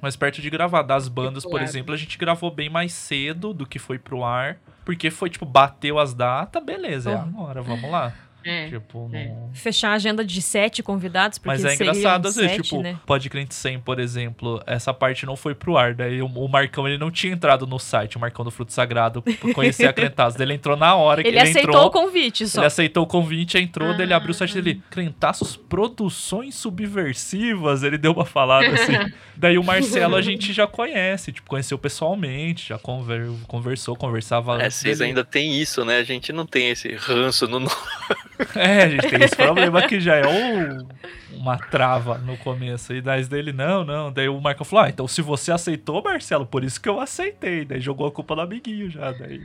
mais 0.00 0.16
perto 0.16 0.40
de 0.40 0.50
gravar. 0.50 0.82
Das 0.82 1.08
bandas, 1.08 1.44
por 1.44 1.60
exemplo, 1.60 1.92
a 1.94 1.96
gente 1.96 2.16
gravou 2.18 2.50
bem 2.50 2.68
mais 2.68 2.92
cedo 2.92 3.52
do 3.52 3.66
que 3.66 3.78
foi 3.78 3.98
pro 3.98 4.24
ar, 4.24 4.58
Porque 4.84 5.10
foi, 5.10 5.28
tipo, 5.28 5.44
bateu 5.44 5.98
as 5.98 6.14
datas, 6.14 6.62
beleza, 6.64 7.10
é 7.10 7.14
agora, 7.14 7.60
vamos 7.62 7.90
lá. 7.90 8.12
É. 8.44 8.68
Tipo, 8.68 9.10
É. 9.12 9.26
não... 9.26 9.50
Fechar 9.52 9.90
a 9.90 9.94
agenda 9.94 10.24
de 10.24 10.40
sete 10.40 10.82
convidados, 10.82 11.38
porque 11.38 11.48
Mas 11.48 11.64
é 11.64 11.74
engraçado, 11.74 12.26
às 12.28 12.36
vezes, 12.36 12.50
sete, 12.52 12.62
tipo, 12.62 12.82
né? 12.82 12.98
Pode 13.04 13.28
Crente 13.28 13.54
100, 13.54 13.80
por 13.80 13.98
exemplo, 13.98 14.62
essa 14.66 14.94
parte 14.94 15.26
não 15.26 15.36
foi 15.36 15.54
pro 15.54 15.76
ar, 15.76 15.94
daí 15.94 16.22
o, 16.22 16.26
o 16.26 16.48
Marcão, 16.48 16.86
ele 16.88 16.96
não 16.98 17.10
tinha 17.10 17.32
entrado 17.32 17.66
no 17.66 17.78
site, 17.78 18.16
o 18.16 18.20
Marcão 18.20 18.44
do 18.44 18.50
Fruto 18.50 18.72
Sagrado, 18.72 19.20
por 19.22 19.52
conhecer 19.52 19.86
a 19.86 19.92
Crentaços, 19.98 20.40
ele 20.40 20.54
entrou 20.54 20.76
na 20.76 20.94
hora 20.94 21.22
que 21.22 21.28
Ele, 21.28 21.38
ele, 21.38 21.48
aceitou 21.50 21.70
entrou, 21.70 21.86
o 21.86 21.90
convite 21.90 22.46
só. 22.48 22.60
ele 22.60 22.66
aceitou 22.66 23.04
o 23.04 23.06
convite, 23.06 23.58
entrou, 23.58 23.92
daí 23.92 24.02
ele 24.06 24.14
abriu 24.14 24.30
o 24.30 24.34
site 24.34 24.52
Ah. 24.52 24.62
dele, 24.62 24.82
Crentaços 24.90 25.56
Produções 25.56 26.54
Subversivas, 26.54 27.82
ele 27.82 27.98
deu 27.98 28.12
uma 28.12 28.24
falada 28.24 28.66
assim. 28.68 28.92
daí 29.36 29.58
o 29.58 29.64
Marcelo 29.64 30.14
a 30.16 30.22
gente 30.22 30.52
já 30.52 30.66
conhece, 30.66 31.32
tipo, 31.32 31.48
conheceu 31.48 31.78
pessoalmente, 31.78 32.68
já 32.68 32.78
conver, 32.78 33.28
conversou, 33.46 33.96
conversava 33.96 34.62
É, 34.62 34.70
vocês 34.70 34.98
dele. 34.98 35.10
ainda 35.10 35.24
tem 35.24 35.60
isso, 35.60 35.84
né? 35.84 35.98
A 35.98 36.04
gente 36.04 36.32
não 36.32 36.46
tem 36.46 36.70
esse 36.70 36.94
ranço 36.94 37.46
no 37.46 37.60
nome. 37.60 37.70
É, 38.56 38.82
a 38.84 38.88
gente 38.88 39.08
tem 39.08 39.22
esse 39.22 39.36
problema 39.36 39.86
que 39.86 40.00
já 40.00 40.16
é 40.16 40.26
um- 40.26 40.86
uma 41.36 41.56
trava 41.58 42.18
no 42.18 42.36
começo. 42.38 42.92
E 42.92 43.00
daí 43.00 43.24
dele, 43.24 43.52
não, 43.52 43.84
não. 43.84 44.12
Daí 44.12 44.28
o 44.28 44.40
Marcão 44.40 44.64
falou: 44.64 44.84
Ah, 44.84 44.88
então 44.88 45.06
se 45.08 45.22
você 45.22 45.52
aceitou, 45.52 46.02
Marcelo, 46.02 46.46
por 46.46 46.64
isso 46.64 46.80
que 46.80 46.88
eu 46.88 47.00
aceitei. 47.00 47.64
Daí 47.64 47.80
jogou 47.80 48.06
a 48.06 48.12
culpa 48.12 48.34
no 48.34 48.42
amiguinho 48.42 48.90
já. 48.90 49.12
Daí. 49.12 49.40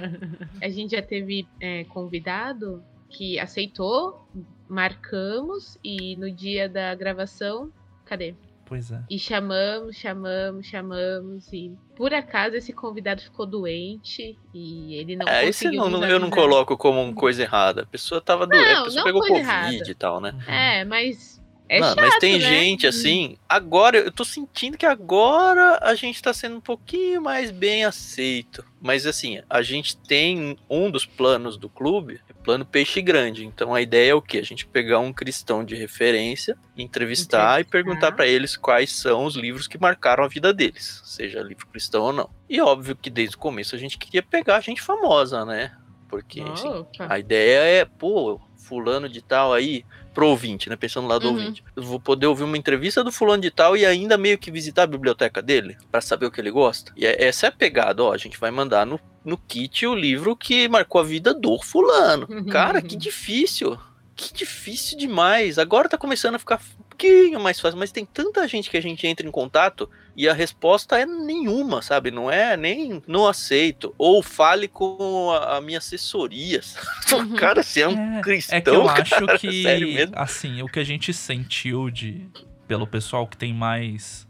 A 0.62 0.68
gente 0.68 0.92
já 0.96 1.02
teve 1.02 1.46
é, 1.60 1.84
convidado 1.84 2.82
que 3.08 3.38
aceitou, 3.38 4.26
marcamos 4.68 5.78
e 5.82 6.16
no 6.16 6.30
dia 6.30 6.68
da 6.68 6.94
gravação, 6.94 7.70
cadê? 8.04 8.34
Pois 8.66 8.90
é. 8.90 9.00
E 9.08 9.18
chamamos, 9.18 9.96
chamamos, 9.96 10.66
chamamos 10.66 11.52
e 11.52 11.72
por 11.96 12.12
acaso 12.12 12.56
esse 12.56 12.72
convidado 12.72 13.22
ficou 13.22 13.46
doente 13.46 14.36
e 14.52 14.94
ele 14.96 15.16
não 15.16 15.26
É, 15.26 15.46
esse 15.46 15.64
conseguiu 15.64 15.88
não, 15.88 16.04
eu 16.04 16.20
não 16.20 16.28
coloco 16.28 16.76
como 16.76 17.02
uma 17.02 17.14
coisa 17.14 17.42
errada. 17.42 17.82
A 17.82 17.86
pessoa 17.86 18.20
tava 18.20 18.46
doente, 18.46 18.68
a 18.68 18.84
pessoa 18.84 18.96
não 18.96 19.04
pegou 19.04 19.22
Covid 19.22 19.40
errada. 19.40 19.90
e 19.90 19.94
tal, 19.94 20.20
né? 20.20 20.34
É, 20.46 20.84
mas 20.84 21.40
é 21.68 21.80
não, 21.80 21.88
chato, 21.88 22.00
mas 22.00 22.18
tem 22.18 22.38
né? 22.38 22.40
gente 22.40 22.86
assim. 22.86 23.36
Agora, 23.48 23.98
eu 23.98 24.12
tô 24.12 24.24
sentindo 24.24 24.78
que 24.78 24.86
agora 24.86 25.78
a 25.82 25.94
gente 25.94 26.22
tá 26.22 26.32
sendo 26.32 26.56
um 26.56 26.60
pouquinho 26.60 27.20
mais 27.20 27.50
bem 27.50 27.84
aceito. 27.84 28.64
Mas 28.80 29.06
assim, 29.06 29.40
a 29.48 29.62
gente 29.62 29.96
tem 29.96 30.56
um 30.70 30.90
dos 30.90 31.04
planos 31.04 31.56
do 31.56 31.68
clube, 31.68 32.20
plano 32.46 32.64
peixe 32.64 33.02
grande. 33.02 33.44
Então 33.44 33.74
a 33.74 33.82
ideia 33.82 34.12
é 34.12 34.14
o 34.14 34.22
quê? 34.22 34.38
A 34.38 34.44
gente 34.44 34.64
pegar 34.66 35.00
um 35.00 35.12
cristão 35.12 35.64
de 35.64 35.74
referência, 35.74 36.56
entrevistar, 36.76 37.58
e 37.58 37.62
Entrevistar. 37.62 37.70
perguntar 37.70 38.12
pra 38.12 38.26
eles 38.26 38.56
quais 38.56 38.92
são 38.92 39.24
os 39.24 39.34
livros 39.34 39.66
que 39.66 39.76
marcaram 39.76 40.22
a 40.22 40.28
vida 40.28 40.54
deles, 40.54 41.02
seja 41.04 41.42
livro 41.42 41.66
cristão 41.66 42.04
ou 42.04 42.12
não. 42.12 42.30
E 42.48 42.60
óbvio 42.60 42.94
que 42.94 43.10
desde 43.10 43.34
o 43.34 43.38
começo 43.40 43.74
a 43.74 43.78
gente 43.78 43.98
queria 43.98 44.22
pegar 44.22 44.60
gente 44.60 44.80
famosa, 44.80 45.44
né? 45.44 45.76
Porque, 46.08 46.40
assim, 46.40 46.68
Opa. 46.68 47.08
a 47.10 47.18
ideia 47.18 47.58
é, 47.58 47.84
pô, 47.84 48.40
fulano 48.56 49.08
de 49.08 49.20
tal 49.20 49.52
aí, 49.52 49.84
pro 50.16 50.28
ouvinte, 50.28 50.70
né? 50.70 50.76
Pensando 50.76 51.06
lá 51.06 51.18
do 51.18 51.28
Uhum. 51.28 51.34
ouvinte. 51.34 51.62
Eu 51.76 51.82
vou 51.82 52.00
poder 52.00 52.26
ouvir 52.26 52.42
uma 52.44 52.56
entrevista 52.56 53.04
do 53.04 53.12
fulano 53.12 53.42
de 53.42 53.50
tal 53.50 53.76
e 53.76 53.84
ainda 53.84 54.16
meio 54.16 54.38
que 54.38 54.50
visitar 54.50 54.84
a 54.84 54.86
biblioteca 54.86 55.42
dele, 55.42 55.76
pra 55.92 56.00
saber 56.00 56.24
o 56.24 56.30
que 56.30 56.40
ele 56.40 56.50
gosta. 56.50 56.90
E 56.96 57.04
é- 57.04 57.22
essa 57.22 57.44
é 57.44 57.48
a 57.50 57.52
pegada, 57.52 58.02
ó. 58.02 58.14
A 58.14 58.16
gente 58.16 58.38
vai 58.40 58.50
mandar 58.50 58.86
no, 58.86 58.98
no 59.22 59.36
kit 59.36 59.86
o 59.86 59.94
livro 59.94 60.34
que 60.34 60.68
marcou 60.68 61.02
a 61.02 61.04
vida 61.04 61.34
do 61.34 61.60
fulano. 61.62 62.26
Cara, 62.50 62.80
que 62.80 62.96
difícil. 62.96 63.78
Que 64.16 64.32
difícil 64.32 64.96
demais. 64.96 65.58
Agora 65.58 65.86
tá 65.90 65.98
começando 65.98 66.36
a 66.36 66.38
ficar 66.38 66.58
pouquinho 66.96 67.38
mais 67.40 67.60
fácil, 67.60 67.78
mas 67.78 67.92
tem 67.92 68.04
tanta 68.04 68.46
gente 68.48 68.70
que 68.70 68.76
a 68.76 68.80
gente 68.82 69.06
entra 69.06 69.26
em 69.26 69.30
contato 69.30 69.88
e 70.16 70.28
a 70.28 70.32
resposta 70.32 70.98
é 70.98 71.04
nenhuma, 71.04 71.82
sabe? 71.82 72.10
Não 72.10 72.30
é 72.30 72.56
nem 72.56 73.02
não 73.06 73.26
aceito. 73.28 73.94
Ou 73.98 74.22
fale 74.22 74.66
com 74.66 75.30
a, 75.30 75.58
a 75.58 75.60
minha 75.60 75.78
assessoria. 75.78 76.60
Uhum. 77.12 77.34
Cara, 77.36 77.62
você 77.62 77.82
é 77.82 77.88
um 77.88 78.18
É, 78.18 78.22
cristão. 78.22 78.56
É 78.56 78.60
que 78.62 78.70
eu 78.70 78.88
acho 78.88 79.26
cara, 79.26 79.38
que, 79.38 79.52
sério 79.62 79.92
mesmo? 79.92 80.14
assim, 80.16 80.62
o 80.62 80.68
que 80.68 80.80
a 80.80 80.84
gente 80.84 81.12
sentiu 81.12 81.90
de 81.90 82.28
pelo 82.66 82.86
pessoal 82.86 83.26
que 83.26 83.36
tem 83.36 83.52
mais. 83.52 84.26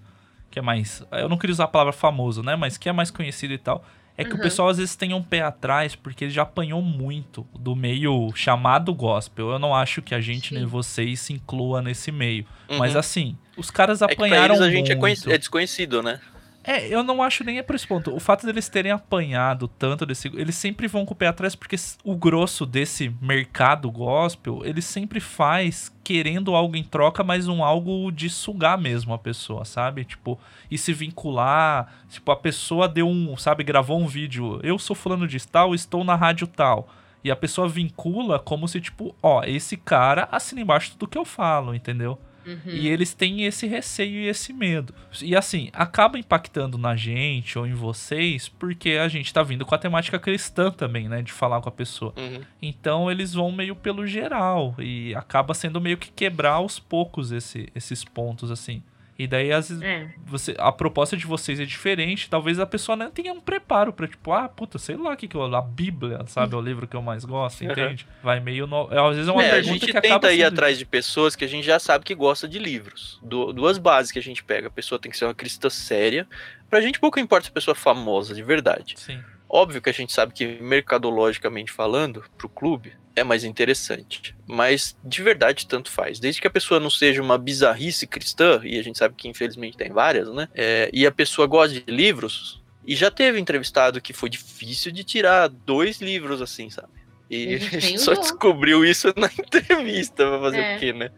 Que 0.50 0.58
é 0.58 0.62
mais. 0.62 1.02
Eu 1.12 1.28
não 1.28 1.38
queria 1.38 1.52
usar 1.52 1.64
a 1.64 1.68
palavra 1.68 1.92
famoso, 1.92 2.42
né? 2.42 2.56
Mas 2.56 2.76
que 2.76 2.88
é 2.88 2.92
mais 2.92 3.10
conhecido 3.10 3.54
e 3.54 3.58
tal. 3.58 3.84
É 4.18 4.24
que 4.24 4.32
o 4.32 4.36
Uhum. 4.36 4.40
pessoal 4.42 4.68
às 4.68 4.78
vezes 4.78 4.96
tem 4.96 5.12
um 5.12 5.22
pé 5.22 5.42
atrás 5.42 5.94
porque 5.94 6.24
ele 6.24 6.30
já 6.32 6.42
apanhou 6.42 6.80
muito 6.80 7.46
do 7.58 7.76
meio 7.76 8.32
chamado 8.34 8.94
gospel. 8.94 9.50
Eu 9.50 9.58
não 9.58 9.74
acho 9.74 10.00
que 10.00 10.14
a 10.14 10.20
gente 10.20 10.48
Sim. 10.50 10.54
nem 10.56 10.64
vocês 10.64 11.20
se 11.20 11.32
inclua 11.34 11.82
nesse 11.82 12.10
meio. 12.10 12.46
Mas 12.78 12.94
Uhum. 12.94 12.98
assim, 13.00 13.36
os 13.56 13.70
caras 13.70 14.00
é 14.02 14.06
que 14.06 14.16
pra 14.16 14.26
apanharam 14.26 14.54
eles 14.54 14.66
a 14.66 14.70
gente 14.70 14.86
é, 14.90 14.94
muito. 14.94 15.00
conheci- 15.00 15.30
é 15.32 15.36
desconhecido, 15.38 16.02
né? 16.02 16.18
É, 16.66 16.88
eu 16.88 17.04
não 17.04 17.22
acho 17.22 17.44
nem 17.44 17.58
é 17.58 17.62
por 17.62 17.76
esse 17.76 17.86
ponto. 17.86 18.12
O 18.12 18.18
fato 18.18 18.44
deles 18.44 18.68
terem 18.68 18.90
apanhado 18.90 19.68
tanto 19.68 20.04
desse. 20.04 20.26
Eles 20.34 20.56
sempre 20.56 20.88
vão 20.88 21.06
com 21.06 21.14
o 21.14 21.16
pé 21.16 21.28
atrás, 21.28 21.54
porque 21.54 21.76
o 22.02 22.16
grosso 22.16 22.66
desse 22.66 23.14
mercado 23.22 23.88
gospel, 23.88 24.62
ele 24.64 24.82
sempre 24.82 25.20
faz 25.20 25.94
querendo 26.02 26.56
algo 26.56 26.74
em 26.74 26.82
troca, 26.82 27.22
mas 27.22 27.46
um 27.46 27.62
algo 27.62 28.10
de 28.10 28.28
sugar 28.28 28.76
mesmo 28.76 29.14
a 29.14 29.18
pessoa, 29.18 29.64
sabe? 29.64 30.04
Tipo, 30.04 30.36
e 30.68 30.76
se 30.76 30.92
vincular. 30.92 31.92
Tipo, 32.08 32.32
a 32.32 32.36
pessoa 32.36 32.88
deu 32.88 33.08
um. 33.08 33.36
Sabe, 33.36 33.62
gravou 33.62 34.00
um 34.00 34.08
vídeo. 34.08 34.58
Eu 34.64 34.76
sou 34.76 34.96
fulano 34.96 35.28
de 35.28 35.38
tal, 35.46 35.72
estou 35.72 36.02
na 36.02 36.16
rádio 36.16 36.48
tal. 36.48 36.88
E 37.22 37.30
a 37.30 37.36
pessoa 37.36 37.68
vincula 37.68 38.40
como 38.40 38.66
se, 38.66 38.80
tipo, 38.80 39.14
ó, 39.22 39.44
esse 39.44 39.76
cara 39.76 40.28
assina 40.32 40.60
embaixo 40.60 40.92
tudo 40.92 41.08
que 41.08 41.18
eu 41.18 41.24
falo, 41.24 41.76
entendeu? 41.76 42.18
Uhum. 42.46 42.60
E 42.72 42.88
eles 42.88 43.12
têm 43.12 43.44
esse 43.44 43.66
receio 43.66 44.20
e 44.20 44.28
esse 44.28 44.52
medo. 44.52 44.94
E 45.20 45.34
assim, 45.34 45.68
acaba 45.72 46.18
impactando 46.18 46.78
na 46.78 46.94
gente 46.94 47.58
ou 47.58 47.66
em 47.66 47.74
vocês, 47.74 48.48
porque 48.48 48.90
a 48.92 49.08
gente 49.08 49.32
tá 49.34 49.42
vindo 49.42 49.66
com 49.66 49.74
a 49.74 49.78
temática 49.78 50.18
cristã 50.18 50.70
também, 50.70 51.08
né? 51.08 51.22
De 51.22 51.32
falar 51.32 51.60
com 51.60 51.68
a 51.68 51.72
pessoa. 51.72 52.12
Uhum. 52.16 52.40
Então 52.62 53.10
eles 53.10 53.32
vão 53.34 53.50
meio 53.50 53.74
pelo 53.74 54.06
geral. 54.06 54.74
E 54.78 55.14
acaba 55.14 55.54
sendo 55.54 55.80
meio 55.80 55.96
que 55.98 56.10
quebrar 56.10 56.52
aos 56.52 56.78
poucos 56.78 57.32
esse- 57.32 57.68
esses 57.74 58.04
pontos, 58.04 58.50
assim. 58.50 58.82
E 59.18 59.26
daí, 59.26 59.50
às 59.50 59.70
vezes, 59.70 59.82
É. 59.82 60.10
você, 60.26 60.54
a 60.58 60.70
proposta 60.70 61.16
de 61.16 61.26
vocês 61.26 61.58
é 61.58 61.64
diferente. 61.64 62.28
Talvez 62.28 62.60
a 62.60 62.66
pessoa 62.66 62.94
não 62.96 63.10
tenha 63.10 63.32
um 63.32 63.40
preparo 63.40 63.90
pra, 63.92 64.06
tipo, 64.06 64.30
ah, 64.32 64.46
puta, 64.46 64.78
sei 64.78 64.94
lá 64.96 65.12
o 65.12 65.16
que, 65.16 65.26
que 65.26 65.34
eu. 65.34 65.42
A 65.56 65.62
Bíblia, 65.62 66.20
sabe? 66.26 66.54
É 66.54 66.58
o 66.58 66.60
livro 66.60 66.86
que 66.86 66.94
eu 66.94 67.00
mais 67.00 67.24
gosto, 67.24 67.64
Uhum. 67.64 67.70
entende? 67.72 68.06
Vai 68.22 68.40
meio. 68.40 68.66
No... 68.66 68.88
é, 68.92 69.00
Às 69.00 69.14
vezes 69.16 69.28
é 69.28 69.32
uma 69.32 69.42
É, 69.42 69.46
a 69.46 69.50
pergunta 69.52 69.72
gente 69.72 69.84
que 69.90 69.96
acaba 69.96 70.20
tenta 70.20 70.32
ir 70.34 70.38
sendo- 70.40 70.48
atrás 70.52 70.78
de 70.78 70.84
pessoas 70.84 71.34
que 71.34 71.44
a 71.44 71.48
gente 71.48 71.64
já 71.64 71.78
sabe 71.78 72.04
que 72.04 72.14
gosta 72.14 72.46
de 72.46 72.58
livros. 72.58 73.18
Du- 73.22 73.52
duas 73.54 73.78
bases 73.78 74.12
que 74.12 74.18
a 74.18 74.22
gente 74.22 74.44
pega. 74.44 74.68
A 74.68 74.70
pessoa 74.70 74.98
tem 74.98 75.10
que 75.10 75.16
ser 75.16 75.24
uma 75.24 75.34
cristã 75.34 75.70
séria. 75.70 76.26
Pra 76.68 76.80
gente 76.82 77.00
pouco 77.00 77.18
importa 77.18 77.44
se 77.44 77.50
a 77.50 77.54
pessoa 77.54 77.72
é 77.72 77.78
famosa, 77.78 78.34
de 78.34 78.42
verdade. 78.42 78.94
Sim. 78.98 79.18
Óbvio 79.48 79.80
que 79.80 79.88
a 79.88 79.92
gente 79.94 80.12
sabe 80.12 80.34
que, 80.34 80.58
mercadologicamente 80.60 81.70
falando, 81.72 82.24
pro 82.36 82.48
clube, 82.48 82.92
é 83.16 83.24
mais 83.24 83.42
interessante. 83.42 84.36
Mas, 84.46 84.96
de 85.02 85.22
verdade, 85.22 85.66
tanto 85.66 85.90
faz. 85.90 86.20
Desde 86.20 86.40
que 86.40 86.46
a 86.46 86.50
pessoa 86.50 86.78
não 86.78 86.90
seja 86.90 87.22
uma 87.22 87.38
bizarrice 87.38 88.06
cristã, 88.06 88.60
e 88.62 88.78
a 88.78 88.82
gente 88.82 88.98
sabe 88.98 89.14
que 89.16 89.26
infelizmente 89.26 89.76
tem 89.76 89.90
várias, 89.90 90.32
né? 90.32 90.48
É, 90.54 90.88
e 90.92 91.06
a 91.06 91.10
pessoa 91.10 91.46
gosta 91.48 91.80
de 91.80 91.90
livros, 91.90 92.62
e 92.86 92.94
já 92.94 93.10
teve 93.10 93.40
entrevistado 93.40 94.00
que 94.00 94.12
foi 94.12 94.28
difícil 94.28 94.92
de 94.92 95.02
tirar 95.02 95.48
dois 95.48 96.00
livros 96.00 96.40
assim, 96.40 96.70
sabe? 96.70 96.88
E 97.28 97.54
a 97.74 97.80
gente 97.80 97.98
só 98.00 98.14
descobriu 98.14 98.84
isso 98.84 99.12
na 99.16 99.26
entrevista, 99.36 100.24
pra 100.28 100.38
fazer 100.40 100.58
É. 100.60 100.76
o 100.76 100.78
quê, 100.78 100.92
né? 100.92 101.10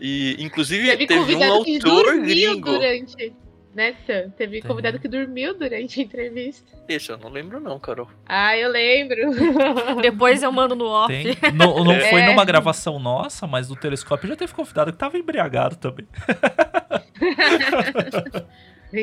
E, 0.00 0.36
inclusive, 0.38 0.86
Teve, 0.88 1.06
teve, 1.06 1.34
um 1.34 1.42
autor 1.44 2.20
gringo. 2.20 2.70
durante. 2.72 3.32
Né, 3.78 3.94
Sam? 4.04 4.30
Teve 4.30 4.60
Tem. 4.60 4.68
convidado 4.68 4.98
que 4.98 5.06
dormiu 5.06 5.56
durante 5.56 6.00
a 6.00 6.02
entrevista. 6.02 6.76
Esse 6.88 7.10
eu 7.12 7.16
não 7.16 7.28
lembro, 7.30 7.60
não, 7.60 7.78
Carol. 7.78 8.08
Ah, 8.26 8.56
eu 8.58 8.68
lembro. 8.68 9.16
Depois 10.02 10.42
eu 10.42 10.50
mando 10.50 10.74
no 10.74 10.86
off. 10.86 11.12
Tem. 11.12 11.36
Não, 11.54 11.84
não 11.84 11.94
foi 12.10 12.22
É. 12.22 12.26
numa 12.26 12.44
gravação 12.44 12.98
nossa, 12.98 13.46
mas 13.46 13.68
do 13.68 13.76
telescópio 13.76 14.28
já 14.28 14.34
teve 14.34 14.52
convidado 14.52 14.90
que 14.90 14.98
tava 14.98 15.16
embriagado 15.16 15.76
também. 15.76 16.08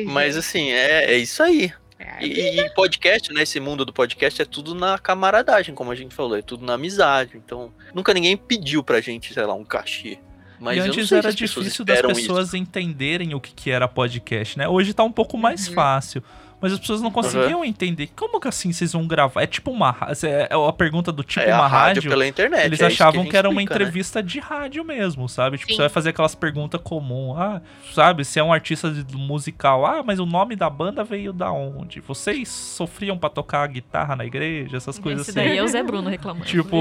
Mas 0.08 0.36
assim, 0.36 0.70
é, 0.72 1.12
é 1.12 1.16
isso 1.16 1.42
aí. 1.42 1.72
É, 1.98 2.22
E, 2.22 2.60
e 2.60 2.70
podcast, 2.74 3.32
né? 3.32 3.42
Esse 3.44 3.58
mundo 3.60 3.82
do 3.84 3.92
podcast 3.94 4.42
é 4.42 4.44
tudo 4.44 4.74
na 4.74 4.98
camaradagem, 4.98 5.74
como 5.74 5.90
a 5.90 5.94
gente 5.94 6.14
falou, 6.14 6.36
é 6.36 6.42
tudo 6.42 6.66
na 6.66 6.74
amizade. 6.74 7.36
Então, 7.36 7.72
nunca 7.94 8.12
ninguém 8.12 8.36
pediu 8.36 8.82
pra 8.84 9.00
gente, 9.00 9.32
sei 9.32 9.42
lá, 9.44 9.54
um 9.54 9.64
cachê. 9.64 10.18
Mas 10.58 10.76
e 10.78 10.80
antes 10.80 11.12
era 11.12 11.22
pessoas 11.32 11.64
difícil 11.64 11.84
das 11.84 12.00
pessoas 12.02 12.54
entenderem 12.54 13.34
o 13.34 13.40
que, 13.40 13.52
que 13.52 13.70
era 13.70 13.86
podcast, 13.86 14.58
né? 14.58 14.68
Hoje 14.68 14.94
tá 14.94 15.02
um 15.04 15.12
pouco 15.12 15.36
mais 15.36 15.68
Uhum. 15.68 15.74
fácil. 15.74 16.22
Mas 16.60 16.72
as 16.72 16.78
pessoas 16.78 17.02
não 17.02 17.10
conseguiam 17.10 17.64
entender. 17.64 18.08
Como 18.16 18.40
que 18.40 18.48
assim 18.48 18.72
vocês 18.72 18.92
vão 18.92 19.06
gravar? 19.06 19.42
É 19.42 19.46
tipo 19.46 19.70
uma. 19.70 19.90
ra- 19.90 20.12
É 20.24 20.48
a 20.54 20.72
pergunta 20.72 21.12
do 21.12 21.20
isso. 21.20 21.28
tipo 21.28 21.46
é 21.46 21.54
uma 21.54 21.64
a 21.64 21.68
rádio, 21.68 21.96
rádio. 22.02 22.10
pela 22.10 22.26
internet. 22.26 22.64
Eles 22.64 22.80
é 22.80 22.86
isso 22.88 23.02
achavam 23.02 23.20
que, 23.20 23.26
gente 23.26 23.36
era 23.36 23.48
uma 23.48 23.60
explica, 23.60 23.74
né? 23.78 23.84
entrevista 23.84 24.22
de 24.22 24.38
rádio 24.40 24.84
mesmo, 24.84 25.28
sabe? 25.28 25.58
Tipo, 25.58 25.70
Sim. 25.72 25.76
você 25.76 25.82
vai 25.82 25.88
fazer 25.90 26.10
aquelas 26.10 26.34
perguntas 26.34 26.80
comuns. 26.82 27.38
Ah, 27.38 27.60
sabe, 27.92 28.24
se 28.24 28.38
é 28.38 28.42
um 28.42 28.52
artista 28.52 28.90
de- 28.90 29.16
musical. 29.16 29.84
Ah, 29.84 30.02
mas 30.02 30.18
o 30.18 30.24
nome 30.26 30.56
da 30.56 30.70
banda 30.70 31.04
veio 31.04 31.32
da 31.32 31.52
onde? 31.52 32.00
Vocês 32.00 32.48
sofriam 32.48 33.18
pra 33.18 33.28
tocar 33.28 33.66
guitarra 33.68 34.16
na 34.16 34.24
igreja? 34.24 34.76
Essas 34.76 34.98
coisas 34.98 35.28
Esse 35.28 35.38
assim. 35.38 35.48
daí 35.48 35.58
é 35.58 35.62
o 35.62 35.68
Zé 35.68 35.82
Bruno 35.82 36.08
reclamando. 36.08 36.46
Tipo, 36.46 36.76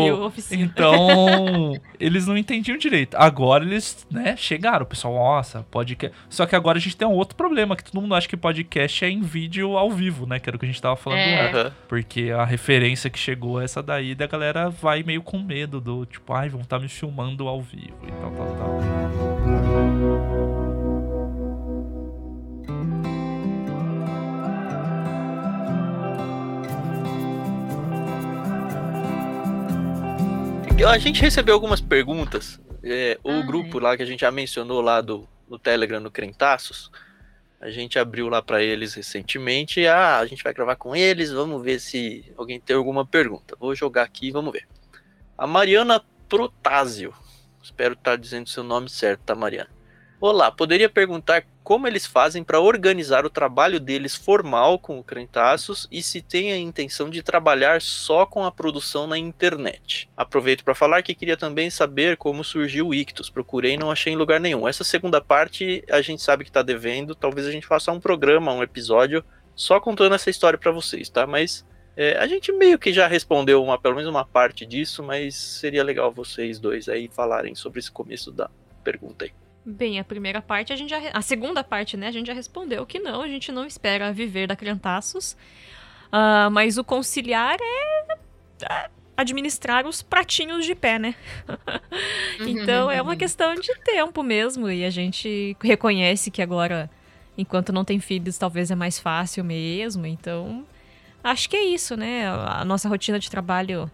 E. 0.52 0.56
Então, 0.56 1.74
eles 2.00 2.26
não 2.28 2.38
entendiam 2.38 2.78
direito. 2.78 3.16
Agora 3.16 3.64
eles, 3.64 4.06
né, 4.10 4.36
chegaram. 4.38 4.84
O 4.84 4.88
pessoal, 4.88 5.14
nossa, 5.16 5.66
podcast. 5.70 6.16
Só 6.30 6.46
que 6.46 6.56
agora 6.56 6.78
a 6.78 6.82
gente 6.82 6.96
tem 6.96 7.08
um 7.08 7.12
outro 7.14 7.36
problema, 7.36 7.76
que 7.76 7.84
todo 7.84 8.02
mundo 8.02 8.16
acha 8.16 8.28
que 8.28 8.38
podcast 8.38 9.04
é 9.04 9.10
em 9.10 9.22
vídeo 9.22 9.65
vídeo 9.66 9.78
ao 9.78 9.92
vivo, 9.92 10.26
né? 10.26 10.40
Que 10.40 10.50
era 10.50 10.56
o 10.56 10.60
que 10.60 10.66
a 10.66 10.70
gente 10.70 10.82
tava 10.82 10.96
falando 10.96 11.20
É. 11.20 11.72
Porque 11.88 12.32
a 12.32 12.46
referência 12.46 13.10
que 13.10 13.18
chegou 13.18 13.60
é 13.62 13.66
essa 13.66 13.82
daí, 13.82 14.14
da 14.16 14.28
galera 14.28 14.70
vai 14.70 15.04
meio 15.04 15.22
com 15.22 15.40
medo 15.40 15.82
do 15.82 16.06
tipo, 16.06 16.32
ai, 16.34 16.50
vão 16.50 16.62
estar 16.62 16.80
me 16.80 16.88
filmando 16.88 17.48
ao 17.48 17.62
vivo 17.62 17.98
e 18.08 18.12
tal, 18.12 18.32
tal, 18.32 18.56
tal. 18.58 18.80
A 30.88 30.98
gente 31.00 31.20
recebeu 31.20 31.56
algumas 31.56 31.82
perguntas. 31.82 32.60
É, 32.84 33.18
o 33.24 33.32
Ah, 33.32 33.42
grupo 33.42 33.80
lá 33.80 33.98
que 33.98 34.04
a 34.04 34.06
gente 34.06 34.20
já 34.20 34.30
mencionou 34.30 34.82
lá 34.82 35.02
do, 35.02 35.28
no 35.50 35.58
Telegram, 35.58 36.00
no 36.00 36.12
Crentaços, 36.12 36.92
a 37.66 37.72
gente 37.72 37.98
abriu 37.98 38.30
lá 38.30 38.44
para 38.44 38.62
eles 38.62 38.94
recentemente. 38.94 39.88
Ah, 39.88 40.20
a 40.20 40.26
gente 40.28 40.44
vai 40.44 40.54
gravar 40.54 40.76
com 40.76 40.96
eles, 40.96 41.32
vamos 41.32 41.64
ver 41.64 41.80
se 41.80 42.32
alguém 42.38 42.60
tem 42.60 42.76
alguma 42.76 43.04
pergunta. 43.04 43.58
Vou 43.60 43.74
jogar 43.74 44.04
aqui, 44.04 44.30
vamos 44.30 44.54
ver. 44.54 44.68
A 45.36 45.48
Mariana 45.48 46.00
Protásio. 46.30 47.12
Espero 47.64 47.96
estar 47.96 48.18
dizendo 48.18 48.48
seu 48.48 48.64
nome 48.64 48.88
certo, 48.88 49.22
tá, 49.22 49.34
Mariana? 49.34 49.72
Olá, 50.22 50.52
poderia 50.52 50.88
perguntar 50.88 51.44
como 51.66 51.88
eles 51.88 52.06
fazem 52.06 52.44
para 52.44 52.60
organizar 52.60 53.26
o 53.26 53.30
trabalho 53.30 53.80
deles 53.80 54.16
formal 54.16 54.78
com 54.78 55.00
o 55.00 55.04
Crentaços 55.04 55.88
e 55.92 56.04
se 56.04 56.22
tem 56.22 56.52
a 56.52 56.58
intenção 56.58 57.10
de 57.10 57.24
trabalhar 57.24 57.82
só 57.82 58.24
com 58.24 58.46
a 58.46 58.52
produção 58.52 59.08
na 59.08 59.18
internet. 59.18 60.08
Aproveito 60.16 60.64
para 60.64 60.76
falar 60.76 61.02
que 61.02 61.16
queria 61.16 61.36
também 61.36 61.72
saber 61.72 62.18
como 62.18 62.44
surgiu 62.44 62.90
o 62.90 62.94
Ictus. 62.94 63.32
Procurei 63.32 63.74
e 63.74 63.78
não 63.78 63.90
achei 63.90 64.14
em 64.14 64.16
lugar 64.16 64.40
nenhum. 64.40 64.68
Essa 64.68 64.84
segunda 64.84 65.20
parte 65.20 65.84
a 65.90 66.04
gente 66.04 66.22
sabe 66.22 66.44
que 66.44 66.52
está 66.52 66.62
devendo. 66.62 67.16
Talvez 67.16 67.48
a 67.48 67.52
gente 67.52 67.66
faça 67.66 67.92
um 67.92 68.00
programa, 68.00 68.54
um 68.54 68.62
episódio 68.62 69.26
só 69.56 69.80
contando 69.80 70.14
essa 70.14 70.30
história 70.30 70.60
para 70.60 70.72
vocês, 70.72 71.10
tá? 71.10 71.26
Mas 71.26 71.66
é, 71.98 72.16
a 72.20 72.28
gente 72.28 72.52
meio 72.52 72.78
que 72.78 72.94
já 72.94 73.08
respondeu 73.08 73.64
uma, 73.64 73.80
pelo 73.80 73.96
menos 73.96 74.08
uma 74.08 74.24
parte 74.24 74.68
disso, 74.68 75.02
mas 75.02 75.34
seria 75.34 75.84
legal 75.84 76.14
vocês 76.14 76.60
dois 76.60 76.88
aí 76.88 77.08
falarem 77.08 77.56
sobre 77.56 77.80
esse 77.80 77.92
começo 77.92 78.32
da 78.32 78.52
pergunta 78.84 79.26
aí. 79.26 79.45
Bem, 79.66 80.00
a 80.00 80.04
primeira 80.04 80.42
parte 80.42 80.72
a 80.72 80.76
gente 80.76 80.90
já. 80.90 81.00
A 81.12 81.22
segunda 81.22 81.64
parte, 81.64 81.98
né? 81.98 82.08
A 82.08 82.12
gente 82.12 82.28
já 82.28 82.34
respondeu 82.34 82.86
que 82.86 83.00
não, 83.00 83.22
a 83.22 83.28
gente 83.28 83.52
não 83.52 83.66
espera 83.66 84.14
viver 84.14 84.48
da 84.48 84.56
Criantaços. 84.56 85.36
Ah, 86.12 86.50
mas 86.52 86.78
o 86.78 86.84
conciliar 86.84 87.58
é 87.60 88.16
é 88.62 88.90
administrar 89.18 89.88
os 89.88 90.02
pratinhos 90.02 90.66
de 90.66 90.76
pé, 90.76 91.00
né? 91.00 91.16
então 92.40 92.92
é 92.92 93.02
uma 93.02 93.16
questão 93.16 93.56
de 93.56 93.74
tempo 93.80 94.22
mesmo. 94.22 94.70
E 94.70 94.86
a 94.86 94.90
gente 94.90 95.56
reconhece 95.62 96.30
que 96.30 96.42
agora, 96.42 96.90
enquanto 97.38 97.74
não 97.74 97.86
tem 97.86 98.00
filhos, 98.00 98.38
talvez 98.38 98.72
é 98.72 98.76
mais 98.76 99.00
fácil 99.00 99.44
mesmo. 99.44 100.06
Então, 100.06 100.66
acho 101.24 101.50
que 101.50 101.56
é 101.56 101.64
isso, 101.64 101.96
né? 101.96 102.28
A 102.28 102.64
nossa 102.66 102.88
rotina 102.90 103.18
de 103.18 103.30
trabalho 103.30 103.90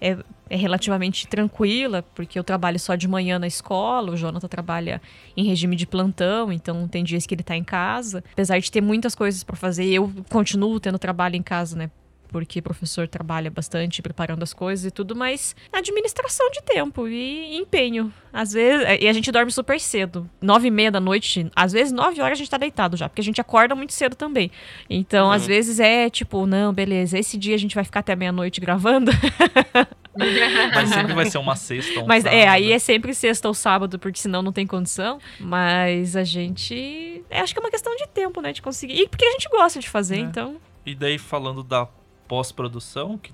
é, 0.00 0.16
é 0.48 0.56
relativamente 0.56 1.26
tranquila, 1.26 2.02
porque 2.14 2.38
eu 2.38 2.44
trabalho 2.44 2.78
só 2.78 2.94
de 2.94 3.06
manhã 3.06 3.38
na 3.38 3.46
escola, 3.46 4.12
o 4.12 4.16
Jonathan 4.16 4.48
trabalha 4.48 5.00
em 5.36 5.44
regime 5.44 5.76
de 5.76 5.86
plantão, 5.86 6.52
então 6.52 6.88
tem 6.88 7.04
dias 7.04 7.26
que 7.26 7.34
ele 7.34 7.42
tá 7.42 7.56
em 7.56 7.64
casa. 7.64 8.24
Apesar 8.32 8.58
de 8.58 8.70
ter 8.70 8.80
muitas 8.80 9.14
coisas 9.14 9.44
para 9.44 9.56
fazer, 9.56 9.86
eu 9.86 10.12
continuo 10.28 10.80
tendo 10.80 10.98
trabalho 10.98 11.36
em 11.36 11.42
casa, 11.42 11.76
né? 11.76 11.90
Porque 12.30 12.60
o 12.60 12.62
professor 12.62 13.08
trabalha 13.08 13.50
bastante 13.50 14.00
preparando 14.00 14.42
as 14.44 14.52
coisas 14.54 14.84
e 14.86 14.90
tudo, 14.92 15.16
mas 15.16 15.56
administração 15.72 16.48
de 16.50 16.62
tempo 16.62 17.08
e 17.08 17.56
empenho. 17.56 18.12
Às 18.32 18.52
vezes. 18.52 18.86
E 19.00 19.08
a 19.08 19.12
gente 19.12 19.32
dorme 19.32 19.50
super 19.50 19.80
cedo. 19.80 20.30
Nove 20.40 20.68
e 20.68 20.70
meia 20.70 20.92
da 20.92 21.00
noite, 21.00 21.50
às 21.56 21.72
vezes 21.72 21.92
nove 21.92 22.20
horas 22.22 22.38
a 22.38 22.38
gente 22.38 22.48
tá 22.50 22.56
deitado 22.56 22.96
já, 22.96 23.08
porque 23.08 23.20
a 23.20 23.24
gente 23.24 23.40
acorda 23.40 23.74
muito 23.74 23.92
cedo 23.92 24.14
também. 24.14 24.48
Então, 24.88 25.26
Uhum. 25.26 25.32
às 25.32 25.44
vezes 25.44 25.80
é 25.80 26.08
tipo, 26.08 26.46
não, 26.46 26.72
beleza, 26.72 27.18
esse 27.18 27.36
dia 27.36 27.56
a 27.56 27.58
gente 27.58 27.74
vai 27.74 27.82
ficar 27.82 27.98
até 28.00 28.14
meia-noite 28.14 28.60
gravando. 28.60 29.10
Mas 30.16 30.88
sempre 30.90 31.14
vai 31.14 31.26
ser 31.26 31.38
uma 31.38 31.56
sexta 31.56 31.98
ou 31.98 32.04
um 32.04 32.08
Mas 32.08 32.24
é, 32.24 32.30
sábado. 32.30 32.50
aí 32.52 32.72
é 32.72 32.78
sempre 32.78 33.14
sexta 33.14 33.48
ou 33.48 33.54
sábado, 33.54 33.98
porque 33.98 34.18
senão 34.18 34.42
não 34.42 34.52
tem 34.52 34.66
condição. 34.66 35.18
Mas 35.38 36.14
a 36.16 36.24
gente. 36.24 37.24
é, 37.30 37.40
acho 37.40 37.52
que 37.52 37.58
é 37.58 37.62
uma 37.62 37.70
questão 37.70 37.94
de 37.96 38.06
tempo, 38.08 38.40
né? 38.40 38.52
De 38.52 38.60
conseguir. 38.62 38.94
E 39.00 39.08
porque 39.08 39.24
a 39.24 39.30
gente 39.32 39.48
gosta 39.48 39.78
de 39.80 39.88
fazer, 39.88 40.16
É. 40.16 40.20
então. 40.20 40.56
E 40.84 40.94
daí 40.94 41.18
falando 41.18 41.62
da 41.62 41.86
pós-produção, 42.30 43.18
que 43.18 43.32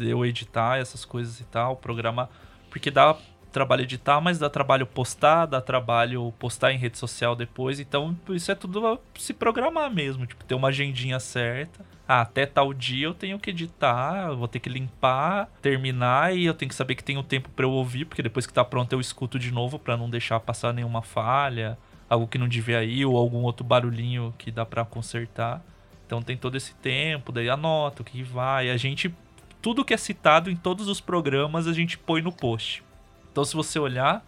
eu 0.00 0.24
editar 0.24 0.78
essas 0.78 1.04
coisas 1.04 1.38
e 1.38 1.44
tal, 1.44 1.76
programar, 1.76 2.30
porque 2.70 2.90
dá 2.90 3.14
trabalho 3.52 3.82
editar, 3.82 4.22
mas 4.22 4.38
dá 4.38 4.48
trabalho 4.48 4.86
postar, 4.86 5.44
dá 5.44 5.60
trabalho 5.60 6.32
postar 6.38 6.72
em 6.72 6.78
rede 6.78 6.96
social 6.96 7.36
depois, 7.36 7.78
então 7.78 8.16
isso 8.30 8.50
é 8.50 8.54
tudo 8.54 8.98
se 9.18 9.34
programar 9.34 9.90
mesmo, 9.90 10.26
tipo, 10.26 10.42
ter 10.44 10.54
uma 10.54 10.68
agendinha 10.68 11.20
certa. 11.20 11.84
Ah, 12.08 12.22
até 12.22 12.46
tal 12.46 12.72
dia 12.72 13.08
eu 13.08 13.12
tenho 13.12 13.38
que 13.38 13.50
editar, 13.50 14.32
vou 14.32 14.48
ter 14.48 14.60
que 14.60 14.70
limpar, 14.70 15.50
terminar 15.60 16.34
e 16.34 16.46
eu 16.46 16.54
tenho 16.54 16.70
que 16.70 16.74
saber 16.74 16.94
que 16.94 17.04
tem 17.04 17.18
um 17.18 17.22
tempo 17.22 17.50
pra 17.50 17.66
eu 17.66 17.70
ouvir, 17.70 18.06
porque 18.06 18.22
depois 18.22 18.46
que 18.46 18.52
tá 18.52 18.64
pronto 18.64 18.94
eu 18.94 19.00
escuto 19.00 19.38
de 19.38 19.52
novo 19.52 19.78
pra 19.78 19.94
não 19.94 20.08
deixar 20.08 20.40
passar 20.40 20.72
nenhuma 20.72 21.02
falha, 21.02 21.76
algo 22.08 22.26
que 22.26 22.38
não 22.38 22.48
devia 22.48 22.82
ir 22.82 23.04
ou 23.04 23.14
algum 23.14 23.42
outro 23.42 23.62
barulhinho 23.62 24.34
que 24.38 24.50
dá 24.50 24.64
pra 24.64 24.86
consertar. 24.86 25.62
Então 26.08 26.22
tem 26.22 26.38
todo 26.38 26.56
esse 26.56 26.74
tempo, 26.76 27.30
daí 27.30 27.50
anota 27.50 28.00
o 28.00 28.04
que 28.04 28.22
vai. 28.22 28.70
A 28.70 28.76
gente. 28.78 29.14
Tudo 29.60 29.84
que 29.84 29.92
é 29.92 29.96
citado 29.98 30.50
em 30.50 30.56
todos 30.56 30.88
os 30.88 31.00
programas 31.02 31.66
a 31.66 31.72
gente 31.74 31.98
põe 31.98 32.22
no 32.22 32.32
post. 32.32 32.82
Então 33.30 33.44
se 33.44 33.54
você 33.54 33.78
olhar, 33.78 34.24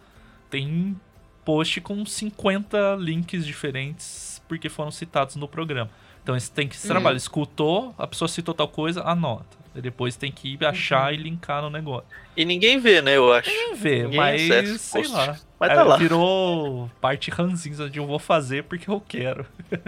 tem 0.49 0.95
post 1.43 1.81
com 1.81 2.05
50 2.05 2.97
links 2.99 3.43
diferentes 3.45 4.41
porque 4.47 4.69
foram 4.69 4.91
citados 4.91 5.35
no 5.35 5.47
programa. 5.47 5.89
Então 6.21 6.35
esse 6.35 6.51
tem 6.51 6.67
que 6.67 6.75
esse 6.75 6.85
Uhum. 6.85 6.91
trabalho. 6.93 7.17
Escutou, 7.17 7.95
a 7.97 8.05
pessoa 8.05 8.27
citou 8.27 8.53
tal 8.53 8.67
coisa, 8.67 9.01
anota. 9.03 9.57
E 9.73 9.81
depois 9.81 10.15
tem 10.17 10.31
que 10.31 10.53
ir 10.53 10.65
achar 10.65 11.13
e 11.13 11.17
linkar 11.17 11.61
no 11.63 11.69
negócio. 11.69 12.05
E 12.37 12.43
ninguém 12.45 12.77
vê, 12.77 13.01
né, 13.01 13.15
eu 13.17 13.33
acho. 13.33 13.49
Quem 13.49 13.73
vê, 13.73 14.03
Ninguém 14.03 14.17
mas 14.19 14.41
acessa 14.51 14.77
sei 14.77 15.01
posts. 15.03 15.17
lá. 15.27 15.39
Mas 15.59 15.69
É, 15.71 15.75
tá 15.75 15.83
lá. 15.83 15.97
Virou 15.97 16.91
parte 16.99 17.31
ranzinza 17.31 17.89
de 17.89 17.97
eu 17.97 18.05
vou 18.05 18.19
fazer 18.19 18.65
porque 18.65 18.87
eu 18.89 18.99
quero. 19.01 19.45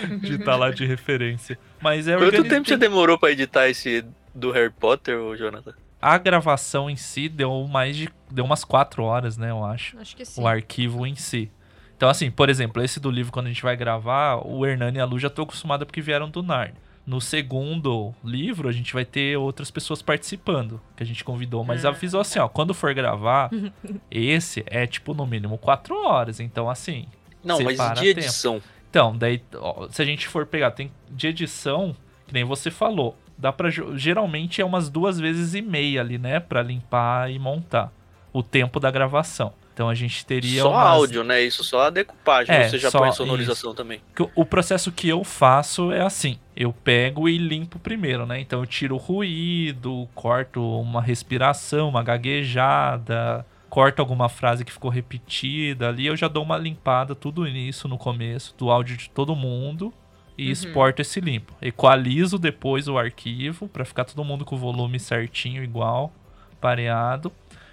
de 0.20 0.34
estar 0.34 0.56
lá 0.56 0.70
de 0.70 0.84
referência. 0.86 1.58
Mas 1.80 2.08
é 2.08 2.12
Quanto 2.16 2.24
organiz- 2.26 2.48
tempo 2.50 2.68
você 2.68 2.76
demorou 2.76 3.18
pra 3.18 3.30
editar 3.30 3.68
esse 3.68 4.04
do 4.34 4.50
Harry 4.50 4.70
Potter, 4.70 5.18
ô 5.18 5.36
Jonathan? 5.36 5.74
A 6.00 6.18
gravação 6.18 6.90
em 6.90 6.96
si 6.96 7.28
deu 7.28 7.66
mais 7.68 7.96
de. 7.96 8.08
Deu 8.30 8.44
umas 8.44 8.64
quatro 8.64 9.04
horas, 9.04 9.36
né? 9.36 9.50
Eu 9.50 9.64
acho. 9.64 9.96
Acho 9.98 10.16
que 10.16 10.24
sim. 10.24 10.42
O 10.42 10.46
arquivo 10.48 11.06
em 11.06 11.14
si. 11.14 11.50
Então, 11.96 12.08
assim, 12.08 12.30
por 12.30 12.48
exemplo, 12.50 12.82
esse 12.82 12.98
do 12.98 13.08
livro, 13.10 13.30
quando 13.30 13.46
a 13.46 13.48
gente 13.50 13.62
vai 13.62 13.76
gravar, 13.76 14.36
o 14.44 14.66
Hernani 14.66 14.98
e 14.98 15.00
a 15.00 15.04
Lu 15.04 15.18
já 15.20 15.30
tô 15.30 15.42
acostumada 15.42 15.86
porque 15.86 16.00
vieram 16.00 16.28
do 16.28 16.42
Nard. 16.42 16.74
No 17.06 17.20
segundo 17.20 18.12
livro, 18.24 18.68
a 18.68 18.72
gente 18.72 18.92
vai 18.94 19.04
ter 19.04 19.36
outras 19.36 19.70
pessoas 19.70 20.02
participando, 20.02 20.80
que 20.96 21.02
a 21.02 21.06
gente 21.06 21.22
convidou, 21.22 21.62
mas 21.64 21.84
Ah. 21.84 21.88
avisou 21.90 22.20
assim, 22.20 22.38
ó, 22.40 22.48
quando 22.48 22.74
for 22.74 22.92
gravar, 22.94 23.50
esse 24.10 24.64
é, 24.66 24.86
tipo, 24.86 25.14
no 25.14 25.26
mínimo 25.26 25.58
quatro 25.58 25.94
horas. 26.04 26.40
Então, 26.40 26.68
assim, 26.68 27.06
Não, 27.44 27.60
mas 27.60 27.76
de 28.00 28.14
tempo. 28.14 28.62
Então, 28.92 29.16
daí, 29.16 29.42
ó, 29.56 29.88
se 29.88 30.02
a 30.02 30.04
gente 30.04 30.28
for 30.28 30.44
pegar, 30.44 30.70
tem 30.72 30.92
de 31.10 31.28
edição, 31.28 31.96
que 32.26 32.34
nem 32.34 32.44
você 32.44 32.70
falou, 32.70 33.16
dá 33.38 33.50
pra. 33.50 33.70
jo- 33.70 33.96
Geralmente 33.96 34.60
é 34.60 34.64
umas 34.66 34.90
duas 34.90 35.18
vezes 35.18 35.54
e 35.54 35.62
meia 35.62 36.02
ali, 36.02 36.18
né? 36.18 36.38
Pra 36.40 36.62
limpar 36.62 37.30
e 37.32 37.38
montar 37.38 37.90
o 38.34 38.42
tempo 38.42 38.78
da 38.78 38.90
gravação. 38.90 39.54
Então 39.72 39.88
a 39.88 39.94
gente 39.94 40.26
teria. 40.26 40.60
Só 40.60 40.70
umas- 40.70 40.86
áudio, 40.86 41.24
né? 41.24 41.40
Isso 41.40 41.64
só 41.64 41.84
a 41.86 41.90
decupagem. 41.90 42.54
É, 42.54 42.68
você 42.68 42.78
já 42.78 42.90
põe 42.92 43.08
a 43.08 43.12
sonorização 43.12 43.74
também. 43.74 44.02
que 44.14 44.22
o- 44.22 44.30
O 44.34 44.44
processo 44.44 44.92
que 44.92 45.08
eu 45.08 45.24
faço 45.24 45.90
é 45.90 46.02
assim: 46.02 46.38
eu 46.54 46.74
pego 46.74 47.26
e 47.26 47.38
limpo 47.38 47.78
primeiro, 47.78 48.26
né? 48.26 48.38
Então 48.38 48.60
eu 48.60 48.66
tiro 48.66 48.96
o 48.96 48.98
ruído, 48.98 50.06
corto 50.14 50.60
uma 50.78 51.00
respiração, 51.00 51.88
uma 51.88 52.02
gaguejada, 52.02 53.46
corto 53.72 54.02
alguma 54.02 54.28
frase 54.28 54.66
que 54.66 54.70
ficou 54.72 54.90
repetida 54.90 55.88
ali. 55.88 56.04
Eu 56.04 56.14
já 56.14 56.28
dou 56.28 56.42
uma 56.42 56.58
limpada, 56.58 57.14
tudo 57.14 57.42
nisso 57.46 57.88
no 57.88 57.96
começo, 57.96 58.54
do 58.58 58.70
áudio 58.70 58.98
de 58.98 59.08
todo 59.08 59.34
mundo. 59.34 59.94
E 60.36 60.44
Uhum. 60.44 60.52
exporto 60.52 61.00
esse 61.00 61.20
limpo. 61.22 61.54
Equalizo 61.60 62.38
depois 62.38 62.86
o 62.86 62.98
arquivo 62.98 63.68
pra 63.68 63.86
ficar 63.86 64.04
todo 64.04 64.22
mundo 64.22 64.44
com 64.44 64.56
o 64.56 64.58
volume 64.58 65.00
certinho, 65.00 65.64
igual, 65.64 66.12
pareado. 66.60 67.32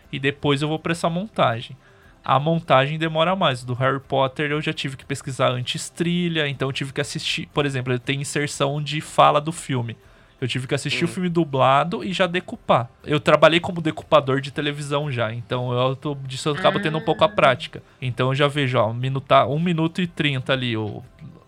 E 0.09 0.17
depois 0.19 0.61
eu 0.61 0.69
vou 0.69 0.79
pra 0.79 0.93
essa 0.93 1.09
montagem. 1.09 1.75
A 2.23 2.39
montagem 2.39 2.97
demora 2.97 3.35
mais. 3.35 3.65
Do 3.65 3.73
Harry 3.73 3.99
Potter 3.99 4.51
eu 4.51 4.61
já 4.61 4.71
tive 4.71 4.95
que 4.95 5.05
pesquisar 5.05 5.51
antes 5.51 5.89
trilha, 5.89 6.47
então 6.47 6.69
eu 6.69 6.73
tive 6.73 6.93
que 6.93 7.01
assistir. 7.01 7.49
Por 7.53 7.65
exemplo, 7.65 7.91
ele 7.91 7.99
tem 7.99 8.21
inserção 8.21 8.81
de 8.81 9.01
fala 9.01 9.41
do 9.41 9.51
filme. 9.51 9.97
Eu 10.41 10.47
tive 10.47 10.67
que 10.67 10.73
assistir 10.75 11.03
Hum. 11.03 11.07
o 11.07 11.11
filme 11.11 11.29
dublado 11.29 12.03
e 12.03 12.13
já 12.13 12.25
decupar. 12.25 12.89
Eu 13.03 13.19
trabalhei 13.19 13.59
como 13.59 13.81
decupador 13.81 14.39
de 14.39 14.51
televisão 14.51 15.11
já, 15.11 15.33
então 15.33 15.71
eu 15.73 15.95
tô, 15.95 16.15
disso 16.15 16.49
eu 16.49 16.53
acabo 16.53 16.79
tendo 16.79 16.97
um 16.97 17.01
pouco 17.03 17.23
a 17.23 17.29
prática. 17.29 17.83
Então 18.01 18.29
eu 18.29 18.35
já 18.35 18.47
vejo, 18.47 18.77
ó, 18.79 18.93
minuta, 18.93 19.45
1 19.45 19.59
minuto 19.59 20.01
e 20.01 20.07
30 20.07 20.53
ali, 20.53 20.77
o 20.77 21.03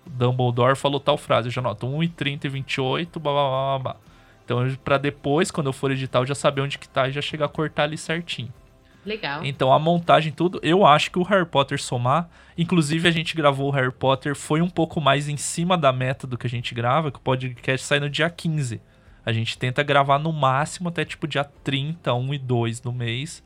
Dumbledore 0.06 0.76
falou 0.76 1.00
tal 1.00 1.18
frase, 1.18 1.48
eu 1.48 1.52
já 1.52 1.62
noto 1.62 1.88
1 1.88 2.04
e 2.04 2.08
30 2.10 2.48
e 2.48 2.50
28, 2.50 3.20
blá 3.20 3.32
blá 3.32 3.42
blá 3.50 3.50
blá. 3.50 3.80
blá. 3.80 3.96
Então 4.44 4.78
pra 4.84 4.98
depois, 4.98 5.50
quando 5.52 5.68
eu 5.68 5.74
for 5.74 5.90
editar, 5.92 6.20
eu 6.20 6.26
já 6.26 6.36
saber 6.36 6.60
onde 6.62 6.78
que 6.78 6.90
tá 6.90 7.08
e 7.08 7.12
já 7.12 7.22
chegar 7.22 7.46
a 7.46 7.50
cortar 7.50 7.84
ali 7.84 7.98
certinho. 7.98 8.52
Legal. 9.06 9.44
Então 9.44 9.74
a 9.74 9.80
montagem, 9.80 10.32
tudo, 10.32 10.60
eu 10.62 10.86
acho 10.86 11.10
que 11.12 11.20
o 11.20 11.24
Harry 11.24 11.46
Potter 11.46 11.82
somar. 11.82 12.30
Inclusive, 12.58 13.08
a 13.08 13.12
gente 13.12 13.36
gravou 13.36 13.70
o 13.70 13.72
Harry 13.72 13.92
Potter, 13.92 14.36
foi 14.36 14.62
um 14.62 14.70
pouco 14.70 15.02
mais 15.02 15.28
em 15.28 15.38
cima 15.38 15.78
da 15.78 15.92
meta 15.92 16.28
do 16.28 16.38
que 16.38 16.46
a 16.46 16.50
gente 16.50 16.76
grava, 16.76 17.12
que 17.12 17.18
o 17.18 17.22
podcast 17.22 17.86
sai 17.86 18.00
no 18.00 18.10
dia 18.10 18.30
15. 18.30 18.82
A 19.26 19.32
gente 19.32 19.58
tenta 19.58 19.82
gravar 19.84 20.20
no 20.20 20.32
máximo 20.32 20.90
até 20.90 21.06
tipo 21.06 21.28
dia 21.28 21.44
30, 21.44 22.14
1 22.14 22.34
e 22.34 22.38
2 22.38 22.82
no 22.84 22.92
mês, 22.92 23.44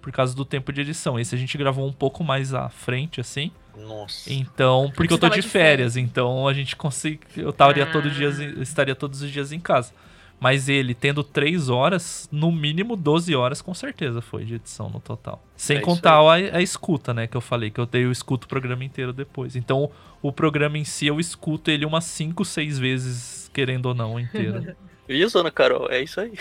por 0.00 0.10
causa 0.12 0.34
do 0.34 0.44
tempo 0.44 0.72
de 0.72 0.80
edição. 0.80 1.18
Esse 1.18 1.34
a 1.34 1.38
gente 1.38 1.56
gravou 1.56 1.86
um 1.86 1.92
pouco 1.92 2.24
mais 2.24 2.52
à 2.54 2.68
frente, 2.68 3.20
assim. 3.20 3.50
Nossa. 3.76 4.32
Então, 4.32 4.90
porque 4.94 5.08
Você 5.08 5.14
eu 5.14 5.18
tô 5.18 5.28
de 5.28 5.40
de 5.40 5.48
férias, 5.48 5.96
então 5.96 6.46
a 6.48 6.52
gente 6.52 6.74
consegue. 6.76 7.20
Eu 7.36 7.50
estaria 7.50 7.84
Ah. 7.84 7.86
todo 7.92 8.10
dia, 8.10 8.28
eu 8.28 8.62
estaria 8.62 8.94
todos 8.94 9.22
os 9.22 9.30
dias 9.30 9.52
em 9.52 9.60
casa. 9.60 9.92
Mas 10.40 10.70
ele, 10.70 10.94
tendo 10.94 11.22
3 11.22 11.68
horas, 11.68 12.26
no 12.32 12.50
mínimo 12.50 12.96
12 12.96 13.34
horas, 13.36 13.60
com 13.60 13.74
certeza 13.74 14.22
foi 14.22 14.44
de 14.44 14.54
edição 14.54 14.88
no 14.88 14.98
total. 14.98 15.44
Sem 15.54 15.76
É 15.76 15.80
contar 15.80 16.14
a, 16.14 16.32
a 16.32 16.62
escuta, 16.62 17.12
né? 17.12 17.26
Que 17.26 17.36
eu 17.36 17.42
falei, 17.42 17.70
que 17.70 17.78
eu 17.78 17.84
dei 17.84 18.04
eu 18.04 18.10
escuto 18.10 18.46
o 18.46 18.48
programa 18.48 18.82
inteiro 18.82 19.12
depois. 19.12 19.54
Então, 19.54 19.90
o 20.22 20.32
programa 20.32 20.78
em 20.78 20.84
si, 20.84 21.06
eu 21.06 21.20
escuto 21.20 21.70
ele 21.70 21.84
umas 21.84 22.04
5, 22.04 22.42
6 22.42 22.78
vezes, 22.78 23.50
querendo 23.52 23.86
ou 23.86 23.94
não, 23.94 24.18
inteiro. 24.18 24.74
Isso, 25.10 25.38
Ana 25.38 25.50
Carol, 25.50 25.90
é 25.90 26.02
isso 26.02 26.20
aí. 26.20 26.32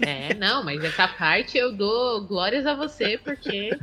É, 0.00 0.34
não, 0.34 0.62
mas 0.62 0.82
essa 0.84 1.08
parte 1.08 1.56
eu 1.56 1.72
dou 1.72 2.22
glórias 2.22 2.66
a 2.66 2.74
você, 2.74 3.18
porque. 3.18 3.70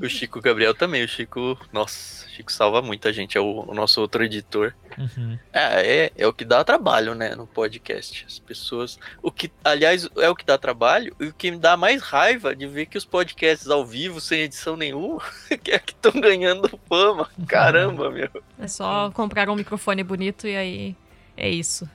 O 0.00 0.08
Chico 0.08 0.40
Gabriel 0.40 0.74
também. 0.74 1.04
O 1.04 1.08
Chico, 1.08 1.58
nossa, 1.72 2.26
o 2.26 2.28
Chico 2.28 2.52
salva 2.52 2.80
muita 2.82 3.12
gente. 3.12 3.36
É 3.36 3.40
o, 3.40 3.64
o 3.66 3.74
nosso 3.74 4.00
outro 4.00 4.24
editor. 4.24 4.74
Uhum. 4.96 5.38
É, 5.52 6.04
é, 6.04 6.12
é 6.16 6.26
o 6.26 6.32
que 6.32 6.44
dá 6.44 6.62
trabalho, 6.64 7.14
né, 7.14 7.34
no 7.34 7.46
podcast. 7.46 8.24
As 8.26 8.38
pessoas. 8.38 8.98
O 9.22 9.30
que, 9.30 9.50
aliás, 9.64 10.08
é 10.16 10.28
o 10.28 10.34
que 10.34 10.44
dá 10.44 10.56
trabalho 10.56 11.14
e 11.20 11.26
o 11.26 11.34
que 11.34 11.50
me 11.50 11.58
dá 11.58 11.76
mais 11.76 12.02
raiva 12.02 12.54
de 12.54 12.66
ver 12.66 12.86
que 12.86 12.98
os 12.98 13.04
podcasts 13.04 13.68
ao 13.68 13.84
vivo, 13.84 14.20
sem 14.20 14.42
edição 14.42 14.76
nenhuma, 14.76 15.22
que 15.62 15.72
é 15.72 15.78
que 15.78 15.92
estão 15.92 16.18
ganhando 16.20 16.68
fama. 16.88 17.28
Caramba, 17.46 18.10
meu. 18.10 18.30
É 18.58 18.68
só 18.68 19.10
comprar 19.10 19.48
um 19.48 19.56
microfone 19.56 20.02
bonito 20.02 20.46
e 20.46 20.56
aí 20.56 20.96
é 21.36 21.48
isso. 21.48 21.88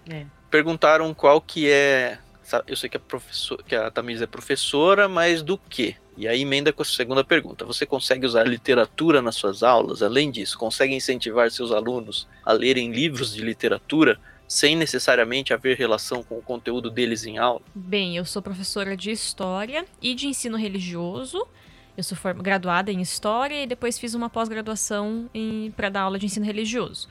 Perguntaram 0.52 1.14
qual 1.14 1.40
que 1.40 1.70
é. 1.70 2.20
Eu 2.68 2.76
sei 2.76 2.90
que 2.90 2.98
a, 2.98 3.00
professor, 3.00 3.64
que 3.64 3.74
a 3.74 3.90
Tamires 3.90 4.22
é 4.22 4.28
professora, 4.28 5.08
mas 5.08 5.42
do 5.42 5.58
quê? 5.58 5.96
E 6.18 6.28
aí 6.28 6.42
emenda 6.42 6.74
com 6.74 6.82
a 6.82 6.86
segunda 6.86 7.24
pergunta. 7.24 7.64
Você 7.66 7.86
consegue 7.86 8.26
usar 8.26 8.44
literatura 8.44 9.22
nas 9.22 9.36
suas 9.36 9.64
aulas? 9.64 10.04
Além 10.04 10.30
disso, 10.30 10.58
consegue 10.58 10.94
incentivar 10.94 11.50
seus 11.50 11.72
alunos 11.72 12.28
a 12.46 12.52
lerem 12.52 12.92
livros 12.92 13.34
de 13.34 13.42
literatura 13.42 14.20
sem 14.46 14.76
necessariamente 14.76 15.54
haver 15.54 15.78
relação 15.78 16.22
com 16.22 16.38
o 16.38 16.42
conteúdo 16.42 16.92
deles 16.92 17.26
em 17.26 17.38
aula? 17.38 17.62
Bem, 17.74 18.18
eu 18.18 18.26
sou 18.26 18.42
professora 18.42 18.98
de 18.98 19.10
História 19.10 19.86
e 20.02 20.14
de 20.14 20.28
Ensino 20.28 20.58
Religioso. 20.58 21.48
Eu 21.96 22.04
sou 22.04 22.18
graduada 22.36 22.92
em 22.92 23.00
História 23.00 23.64
e 23.64 23.66
depois 23.66 23.98
fiz 23.98 24.14
uma 24.14 24.30
pós-graduação 24.30 25.30
para 25.78 25.88
dar 25.88 26.02
aula 26.02 26.20
de 26.20 26.26
ensino 26.26 26.46
religioso. 26.46 27.08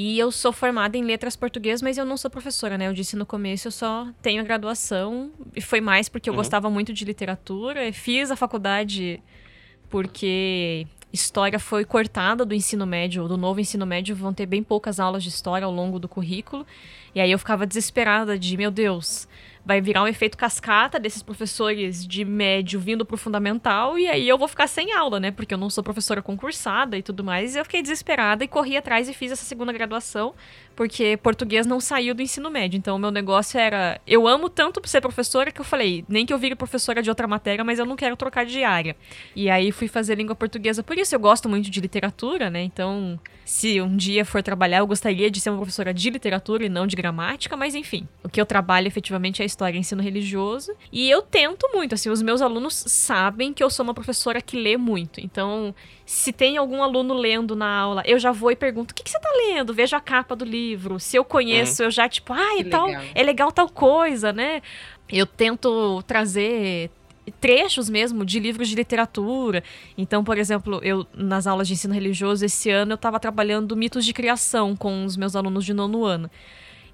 E 0.00 0.16
eu 0.16 0.30
sou 0.30 0.52
formada 0.52 0.96
em 0.96 1.02
letras 1.02 1.34
português, 1.34 1.82
mas 1.82 1.98
eu 1.98 2.04
não 2.04 2.16
sou 2.16 2.30
professora, 2.30 2.78
né? 2.78 2.86
Eu 2.86 2.92
disse 2.92 3.16
no 3.16 3.26
começo, 3.26 3.66
eu 3.66 3.72
só 3.72 4.06
tenho 4.22 4.40
a 4.40 4.44
graduação. 4.44 5.32
E 5.56 5.60
foi 5.60 5.80
mais 5.80 6.08
porque 6.08 6.30
eu 6.30 6.34
Uhum. 6.34 6.36
gostava 6.36 6.70
muito 6.70 6.92
de 6.92 7.04
literatura. 7.04 7.92
Fiz 7.92 8.30
a 8.30 8.36
faculdade 8.36 9.20
porque 9.90 10.86
história 11.12 11.58
foi 11.58 11.84
cortada 11.84 12.44
do 12.44 12.54
ensino 12.54 12.86
médio, 12.86 13.26
do 13.26 13.36
novo 13.36 13.58
ensino 13.58 13.84
médio. 13.86 14.14
Vão 14.14 14.32
ter 14.32 14.46
bem 14.46 14.62
poucas 14.62 15.00
aulas 15.00 15.22
de 15.24 15.30
história 15.30 15.64
ao 15.64 15.72
longo 15.72 15.98
do 15.98 16.06
currículo. 16.08 16.64
E 17.12 17.20
aí 17.20 17.32
eu 17.32 17.38
ficava 17.38 17.66
desesperada 17.66 18.38
de, 18.38 18.56
meu 18.56 18.70
Deus, 18.70 19.26
vai 19.68 19.82
virar 19.82 20.02
um 20.02 20.08
efeito 20.08 20.38
cascata 20.38 20.98
desses 20.98 21.22
professores 21.22 22.06
de 22.06 22.24
médio 22.24 22.80
vindo 22.80 23.04
pro 23.04 23.18
fundamental 23.18 23.98
e 23.98 24.08
aí 24.08 24.26
eu 24.26 24.38
vou 24.38 24.48
ficar 24.48 24.66
sem 24.66 24.94
aula, 24.94 25.20
né? 25.20 25.30
Porque 25.30 25.52
eu 25.52 25.58
não 25.58 25.68
sou 25.68 25.84
professora 25.84 26.22
concursada 26.22 26.96
e 26.96 27.02
tudo 27.02 27.22
mais. 27.22 27.54
E 27.54 27.58
eu 27.58 27.64
fiquei 27.66 27.82
desesperada 27.82 28.42
e 28.42 28.48
corri 28.48 28.78
atrás 28.78 29.10
e 29.10 29.12
fiz 29.12 29.30
essa 29.30 29.44
segunda 29.44 29.70
graduação, 29.70 30.32
porque 30.78 31.16
português 31.16 31.66
não 31.66 31.80
saiu 31.80 32.14
do 32.14 32.22
ensino 32.22 32.48
médio. 32.48 32.78
Então 32.78 32.94
o 32.94 33.00
meu 33.00 33.10
negócio 33.10 33.58
era, 33.58 34.00
eu 34.06 34.28
amo 34.28 34.48
tanto 34.48 34.80
ser 34.88 35.00
professora 35.00 35.50
que 35.50 35.60
eu 35.60 35.64
falei, 35.64 36.04
nem 36.08 36.24
que 36.24 36.32
eu 36.32 36.38
vire 36.38 36.54
professora 36.54 37.02
de 37.02 37.10
outra 37.10 37.26
matéria, 37.26 37.64
mas 37.64 37.80
eu 37.80 37.84
não 37.84 37.96
quero 37.96 38.16
trocar 38.16 38.46
de 38.46 38.62
área. 38.62 38.94
E 39.34 39.50
aí 39.50 39.72
fui 39.72 39.88
fazer 39.88 40.14
língua 40.14 40.36
portuguesa. 40.36 40.80
Por 40.80 40.96
isso 40.96 41.12
eu 41.12 41.18
gosto 41.18 41.48
muito 41.48 41.68
de 41.68 41.80
literatura, 41.80 42.48
né? 42.48 42.62
Então, 42.62 43.18
se 43.44 43.80
um 43.80 43.96
dia 43.96 44.24
for 44.24 44.40
trabalhar, 44.40 44.78
eu 44.78 44.86
gostaria 44.86 45.28
de 45.28 45.40
ser 45.40 45.50
uma 45.50 45.56
professora 45.56 45.92
de 45.92 46.10
literatura 46.10 46.64
e 46.64 46.68
não 46.68 46.86
de 46.86 46.94
gramática, 46.94 47.56
mas 47.56 47.74
enfim, 47.74 48.06
o 48.22 48.28
que 48.28 48.40
eu 48.40 48.46
trabalho 48.46 48.86
efetivamente 48.86 49.42
é 49.42 49.44
história 49.44 49.76
e 49.76 49.80
ensino 49.80 50.00
religioso. 50.00 50.72
E 50.92 51.10
eu 51.10 51.22
tento 51.22 51.68
muito, 51.74 51.96
assim, 51.96 52.08
os 52.08 52.22
meus 52.22 52.40
alunos 52.40 52.84
sabem 52.86 53.52
que 53.52 53.64
eu 53.64 53.68
sou 53.68 53.82
uma 53.82 53.94
professora 53.94 54.40
que 54.40 54.56
lê 54.56 54.76
muito. 54.76 55.18
Então, 55.20 55.74
se 56.08 56.32
tem 56.32 56.56
algum 56.56 56.82
aluno 56.82 57.12
lendo 57.12 57.54
na 57.54 57.68
aula, 57.68 58.02
eu 58.06 58.18
já 58.18 58.32
vou 58.32 58.50
e 58.50 58.56
pergunto: 58.56 58.92
o 58.92 58.94
que, 58.94 59.02
que 59.02 59.10
você 59.10 59.20
tá 59.20 59.28
lendo? 59.36 59.74
Vejo 59.74 59.94
a 59.94 60.00
capa 60.00 60.34
do 60.34 60.42
livro. 60.42 60.98
Se 60.98 61.18
eu 61.18 61.22
conheço, 61.22 61.82
eu 61.82 61.90
já, 61.90 62.08
tipo, 62.08 62.32
ah, 62.32 62.58
é 62.58 62.64
tal, 62.64 62.86
legal. 62.86 63.02
é 63.14 63.22
legal 63.22 63.52
tal 63.52 63.68
coisa, 63.68 64.32
né? 64.32 64.62
Eu 65.06 65.26
tento 65.26 66.02
trazer 66.06 66.90
trechos 67.42 67.90
mesmo 67.90 68.24
de 68.24 68.40
livros 68.40 68.70
de 68.70 68.74
literatura. 68.74 69.62
Então, 69.98 70.24
por 70.24 70.38
exemplo, 70.38 70.80
eu 70.82 71.06
nas 71.12 71.46
aulas 71.46 71.68
de 71.68 71.74
ensino 71.74 71.92
religioso 71.92 72.42
esse 72.42 72.70
ano 72.70 72.92
eu 72.92 72.96
estava 72.96 73.20
trabalhando 73.20 73.76
mitos 73.76 74.02
de 74.02 74.14
criação 74.14 74.74
com 74.74 75.04
os 75.04 75.14
meus 75.14 75.36
alunos 75.36 75.62
de 75.62 75.74
nono 75.74 76.06
ano. 76.06 76.30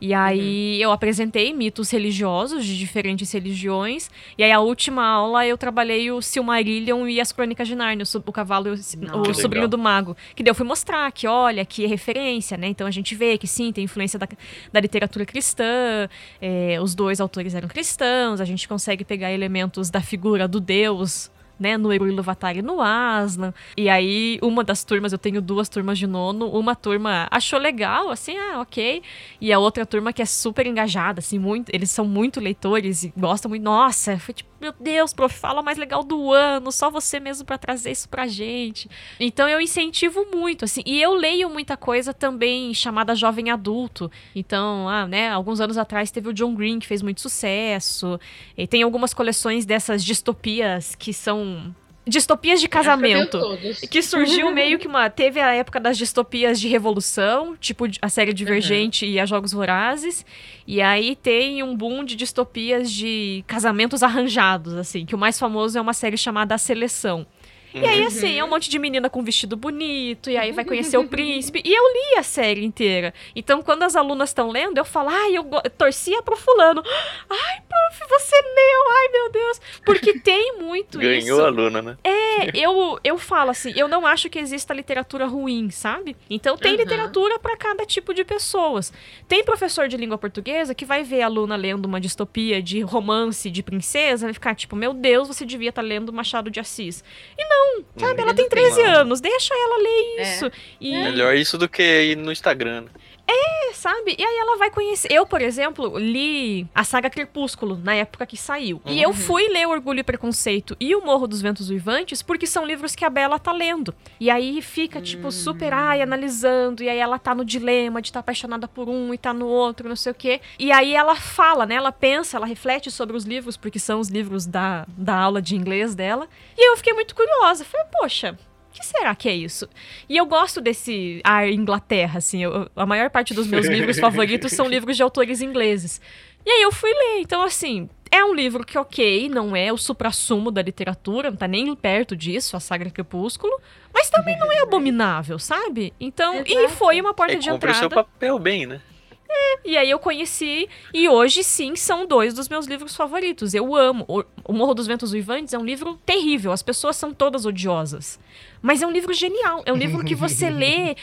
E 0.04 0.12
aí 0.12 0.82
eu 0.82 0.92
apresentei 0.92 1.54
mitos 1.54 1.90
religiosos 1.90 2.66
de 2.66 2.78
diferentes 2.78 3.32
religiões. 3.32 4.10
E 4.36 4.44
aí 4.44 4.52
a 4.52 4.60
última 4.60 5.02
aula 5.02 5.46
eu 5.46 5.56
trabalhei 5.56 6.10
o 6.10 6.20
Silmarillion 6.20 7.08
e 7.08 7.22
as 7.22 7.32
Crônicas 7.32 7.66
de 7.66 7.74
Nárnia, 7.74 8.04
o, 8.04 8.18
o 8.18 8.30
cavalo 8.30 8.68
e 8.68 8.70
o, 8.72 8.76
Nossa. 9.00 9.30
o 9.30 9.34
sobrinho 9.34 9.64
legal. 9.64 9.68
do 9.68 9.78
mago. 9.78 10.14
Que 10.36 10.42
daí 10.42 10.50
eu 10.50 10.54
fui 10.54 10.66
mostrar 10.66 11.10
que, 11.10 11.26
olha, 11.26 11.64
que 11.64 11.86
é 11.86 11.88
referência, 11.88 12.58
né? 12.58 12.66
Então 12.66 12.86
a 12.86 12.90
gente 12.90 13.14
vê 13.14 13.38
que 13.38 13.46
sim, 13.46 13.72
tem 13.72 13.84
influência 13.84 14.18
da, 14.18 14.28
da 14.70 14.78
literatura 14.78 15.24
cristã. 15.24 16.06
é, 16.38 16.78
os 16.82 16.94
dois 16.94 17.18
autores 17.18 17.54
eram 17.54 17.66
cristãos. 17.66 18.42
A 18.42 18.44
gente 18.44 18.68
consegue 18.68 19.06
pegar 19.06 19.32
elementos 19.32 19.88
da 19.88 20.02
figura 20.02 20.46
do 20.46 20.60
Deus 20.60 21.30
né, 21.58 21.76
no 21.76 21.92
Eru 21.92 22.08
Iluvatar 22.08 22.56
e 22.56 22.62
no 22.62 22.80
Aslan. 22.80 23.52
E 23.76 23.88
aí, 23.88 24.38
uma 24.42 24.64
das 24.64 24.84
turmas, 24.84 25.12
eu 25.12 25.18
tenho 25.18 25.40
duas 25.40 25.68
turmas 25.68 25.98
de 25.98 26.06
nono, 26.06 26.48
uma 26.48 26.74
turma 26.74 27.28
achou 27.30 27.58
legal, 27.58 28.10
assim, 28.10 28.36
ah, 28.36 28.60
ok. 28.60 29.02
E 29.40 29.52
a 29.52 29.58
outra 29.58 29.86
turma 29.86 30.12
que 30.12 30.22
é 30.22 30.26
super 30.26 30.66
engajada, 30.66 31.20
assim, 31.20 31.38
muito, 31.38 31.70
eles 31.72 31.90
são 31.90 32.04
muito 32.04 32.40
leitores 32.40 33.04
e 33.04 33.12
gostam 33.16 33.48
muito. 33.48 33.62
Nossa, 33.62 34.18
foi 34.18 34.34
tipo, 34.34 34.50
meu 34.64 34.74
Deus, 34.80 35.12
prof, 35.12 35.34
fala 35.38 35.62
mais 35.62 35.76
legal 35.76 36.02
do 36.02 36.32
ano, 36.32 36.72
só 36.72 36.90
você 36.90 37.20
mesmo 37.20 37.44
pra 37.44 37.58
trazer 37.58 37.90
isso 37.90 38.08
pra 38.08 38.26
gente. 38.26 38.88
Então 39.20 39.46
eu 39.46 39.60
incentivo 39.60 40.26
muito, 40.34 40.64
assim, 40.64 40.82
e 40.86 41.02
eu 41.02 41.12
leio 41.12 41.50
muita 41.50 41.76
coisa 41.76 42.14
também 42.14 42.72
chamada 42.72 43.14
jovem 43.14 43.50
adulto. 43.50 44.10
Então, 44.34 44.88
ah, 44.88 45.06
né, 45.06 45.28
alguns 45.28 45.60
anos 45.60 45.76
atrás 45.76 46.10
teve 46.10 46.30
o 46.30 46.32
John 46.32 46.54
Green 46.54 46.78
que 46.78 46.86
fez 46.86 47.02
muito 47.02 47.20
sucesso. 47.20 48.18
E 48.56 48.66
tem 48.66 48.82
algumas 48.82 49.12
coleções 49.12 49.66
dessas 49.66 50.02
distopias 50.02 50.94
que 50.94 51.12
são 51.12 51.74
distopias 52.06 52.60
de 52.60 52.68
casamento. 52.68 53.38
Acho 53.38 53.88
que 53.88 54.02
surgiu 54.02 54.50
meio 54.54 54.78
que 54.78 54.86
uma. 54.86 55.08
Teve 55.08 55.40
a 55.40 55.52
época 55.52 55.80
das 55.80 55.96
distopias 55.96 56.60
de 56.60 56.68
revolução, 56.68 57.56
tipo 57.56 57.86
a 58.00 58.08
série 58.08 58.32
Divergente 58.32 59.06
e 59.06 59.18
a 59.18 59.26
Jogos 59.26 59.52
Vorazes. 59.52 60.24
E 60.66 60.80
aí 60.80 61.16
tem 61.16 61.62
um 61.62 61.76
boom 61.76 62.04
de 62.04 62.16
distopias 62.16 62.90
de 62.90 63.44
casamentos 63.46 64.02
arranjados, 64.02 64.74
assim. 64.74 65.04
Que 65.04 65.14
o 65.14 65.18
mais 65.18 65.38
famoso 65.38 65.78
é 65.78 65.80
uma 65.80 65.92
série 65.92 66.16
chamada 66.16 66.54
A 66.54 66.58
Seleção. 66.58 67.26
E 67.74 67.84
aí, 67.84 68.04
assim, 68.04 68.38
é 68.38 68.44
um 68.44 68.48
monte 68.48 68.70
de 68.70 68.78
menina 68.78 69.10
com 69.10 69.22
vestido 69.22 69.56
bonito, 69.56 70.30
e 70.30 70.36
aí 70.36 70.52
vai 70.52 70.64
conhecer 70.64 70.96
o 70.96 71.08
príncipe. 71.08 71.60
E 71.64 71.72
eu 71.74 71.82
li 71.92 72.18
a 72.18 72.22
série 72.22 72.64
inteira. 72.64 73.12
Então, 73.34 73.62
quando 73.62 73.82
as 73.82 73.96
alunas 73.96 74.30
estão 74.30 74.50
lendo, 74.50 74.78
eu 74.78 74.84
falo, 74.84 75.08
ai, 75.10 75.36
eu 75.36 75.42
go- 75.42 75.60
torcia 75.76 76.22
pro 76.22 76.36
fulano. 76.36 76.82
Ai, 77.28 77.60
prof, 77.68 78.08
você 78.08 78.36
leu, 78.36 78.90
ai, 78.96 79.08
meu 79.12 79.32
Deus. 79.32 79.60
Porque 79.84 80.20
tem 80.20 80.56
muito 80.58 80.98
Ganhou 80.98 81.18
isso. 81.18 81.40
a 81.42 81.46
aluna, 81.46 81.82
né? 81.82 81.96
É, 82.04 82.56
eu, 82.56 82.98
eu 83.02 83.18
falo 83.18 83.50
assim, 83.50 83.72
eu 83.76 83.88
não 83.88 84.06
acho 84.06 84.30
que 84.30 84.38
exista 84.38 84.72
literatura 84.72 85.26
ruim, 85.26 85.70
sabe? 85.70 86.16
Então 86.30 86.56
tem 86.56 86.72
Uhum. 86.72 86.78
literatura 86.78 87.38
pra 87.38 87.56
cada 87.56 87.84
tipo 87.84 88.14
de 88.14 88.24
pessoas. 88.24 88.92
Tem 89.28 89.42
professor 89.44 89.88
de 89.88 89.96
língua 89.96 90.16
portuguesa 90.18 90.74
que 90.74 90.84
vai 90.84 91.02
ver 91.02 91.22
a 91.22 91.26
aluna 91.26 91.56
lendo 91.56 91.86
uma 91.86 92.00
distopia 92.00 92.62
de 92.62 92.80
romance 92.82 93.50
de 93.50 93.62
princesa, 93.62 94.26
vai 94.26 94.34
ficar 94.34 94.54
tipo, 94.54 94.76
meu 94.76 94.92
Deus, 94.94 95.26
você 95.28 95.44
devia 95.44 95.70
estar 95.70 95.82
lendo 95.82 96.12
Machado 96.12 96.50
de 96.50 96.60
Assis. 96.60 97.02
E 97.36 97.44
não, 97.48 97.63
sabe? 97.96 98.20
Ela 98.22 98.34
tem 98.34 98.48
13 98.48 98.82
Não. 98.82 98.90
anos, 99.00 99.20
deixa 99.20 99.54
ela 99.54 99.78
ler 99.78 100.18
É. 100.18 100.22
isso. 100.34 100.50
E 100.80 100.92
Melhor 100.92 101.34
isso 101.36 101.56
do 101.58 101.68
que 101.68 101.82
ir 101.82 102.16
no 102.16 102.30
Instagram. 102.32 102.84
É, 103.26 103.72
sabe? 103.72 104.14
E 104.18 104.22
aí 104.22 104.38
ela 104.38 104.58
vai 104.58 104.70
conhecer. 104.70 105.08
Eu, 105.10 105.26
por 105.26 105.40
exemplo, 105.40 105.98
li 105.98 106.66
a 106.74 106.84
saga 106.84 107.08
Crepúsculo 107.08 107.78
na 107.82 107.94
época 107.94 108.26
que 108.26 108.36
saiu. 108.36 108.80
E 108.86 109.02
eu 109.02 109.12
fui 109.12 109.48
ler 109.48 109.66
Orgulho 109.66 110.00
e 110.00 110.04
Preconceito 110.04 110.76
e 110.78 110.94
O 110.94 111.02
Morro 111.02 111.26
dos 111.26 111.40
Ventos 111.40 111.70
Uivantes 111.70 112.22
porque 112.22 112.46
são 112.46 112.64
livros 112.64 112.94
que 112.94 113.04
a 113.04 113.10
Bela 113.10 113.38
tá 113.38 113.52
lendo. 113.52 113.94
E 114.20 114.30
aí 114.30 114.60
fica, 114.60 115.00
tipo, 115.00 115.30
super, 115.32 115.72
ai, 115.72 116.02
analisando. 116.02 116.82
E 116.82 116.88
aí 116.88 116.98
ela 116.98 117.18
tá 117.18 117.34
no 117.34 117.44
dilema 117.44 118.02
de 118.02 118.08
estar 118.08 118.20
tá 118.20 118.24
apaixonada 118.24 118.68
por 118.68 118.88
um 118.88 119.14
e 119.14 119.18
tá 119.18 119.32
no 119.32 119.46
outro, 119.46 119.88
não 119.88 119.96
sei 119.96 120.12
o 120.12 120.14
quê. 120.14 120.40
E 120.58 120.70
aí 120.70 120.94
ela 120.94 121.14
fala, 121.14 121.64
né? 121.66 121.76
Ela 121.76 121.92
pensa, 121.92 122.36
ela 122.36 122.46
reflete 122.46 122.90
sobre 122.90 123.16
os 123.16 123.24
livros, 123.24 123.56
porque 123.56 123.78
são 123.78 124.00
os 124.00 124.08
livros 124.08 124.46
da, 124.46 124.86
da 124.96 125.16
aula 125.16 125.40
de 125.40 125.56
inglês 125.56 125.94
dela. 125.94 126.28
E 126.56 126.70
eu 126.70 126.76
fiquei 126.76 126.92
muito 126.92 127.14
curiosa. 127.14 127.64
Falei, 127.64 127.86
poxa, 127.90 128.38
que 128.74 128.84
será 128.84 129.14
que 129.14 129.28
é 129.28 129.34
isso? 129.34 129.68
E 130.08 130.16
eu 130.16 130.26
gosto 130.26 130.60
desse 130.60 131.20
ar 131.22 131.48
Inglaterra, 131.48 132.18
assim. 132.18 132.42
Eu, 132.42 132.68
a 132.74 132.84
maior 132.84 133.08
parte 133.08 133.32
dos 133.32 133.46
meus 133.46 133.66
livros 133.70 133.98
favoritos 133.98 134.52
são 134.52 134.66
livros 134.66 134.96
de 134.96 135.02
autores 135.02 135.40
ingleses. 135.40 136.00
E 136.44 136.50
aí 136.50 136.62
eu 136.62 136.72
fui 136.72 136.92
ler. 136.92 137.20
Então, 137.20 137.42
assim, 137.42 137.88
é 138.10 138.24
um 138.24 138.34
livro 138.34 138.64
que, 138.64 138.76
ok, 138.76 139.28
não 139.28 139.54
é 139.54 139.72
o 139.72 139.78
supra-sumo 139.78 140.50
da 140.50 140.60
literatura, 140.60 141.30
não 141.30 141.36
tá 141.36 141.48
nem 141.48 141.74
perto 141.74 142.16
disso, 142.16 142.56
a 142.56 142.60
Sagra 142.60 142.90
Crepúsculo, 142.90 143.60
mas 143.92 144.10
também 144.10 144.38
não 144.38 144.52
é 144.52 144.60
abominável, 144.60 145.38
sabe? 145.38 145.94
Então, 145.98 146.34
Exato. 146.36 146.52
e 146.52 146.68
foi 146.68 147.00
uma 147.00 147.14
porta 147.14 147.34
é, 147.34 147.36
de 147.36 147.48
entrada. 147.48 147.78
seu 147.78 147.88
papel 147.88 148.38
bem, 148.38 148.66
né? 148.66 148.80
É, 149.28 149.58
e 149.64 149.76
aí 149.76 149.90
eu 149.90 149.98
conheci, 149.98 150.68
e 150.92 151.08
hoje 151.08 151.42
sim 151.42 151.74
são 151.74 152.06
dois 152.06 152.34
dos 152.34 152.48
meus 152.48 152.66
livros 152.66 152.94
favoritos. 152.94 153.52
Eu 153.52 153.74
amo. 153.74 154.06
O 154.44 154.52
Morro 154.52 154.74
dos 154.74 154.86
Ventos 154.86 155.12
Uivantes 155.12 155.52
é 155.52 155.58
um 155.58 155.64
livro 155.64 155.98
terrível, 156.06 156.52
as 156.52 156.62
pessoas 156.62 156.96
são 156.96 157.12
todas 157.12 157.44
odiosas. 157.44 158.20
Mas 158.64 158.80
é 158.80 158.86
um 158.86 158.90
livro 158.90 159.12
genial. 159.12 159.62
É 159.66 159.72
um 159.74 159.76
livro 159.76 160.02
que 160.02 160.14
você 160.14 160.48
lê 160.48 160.96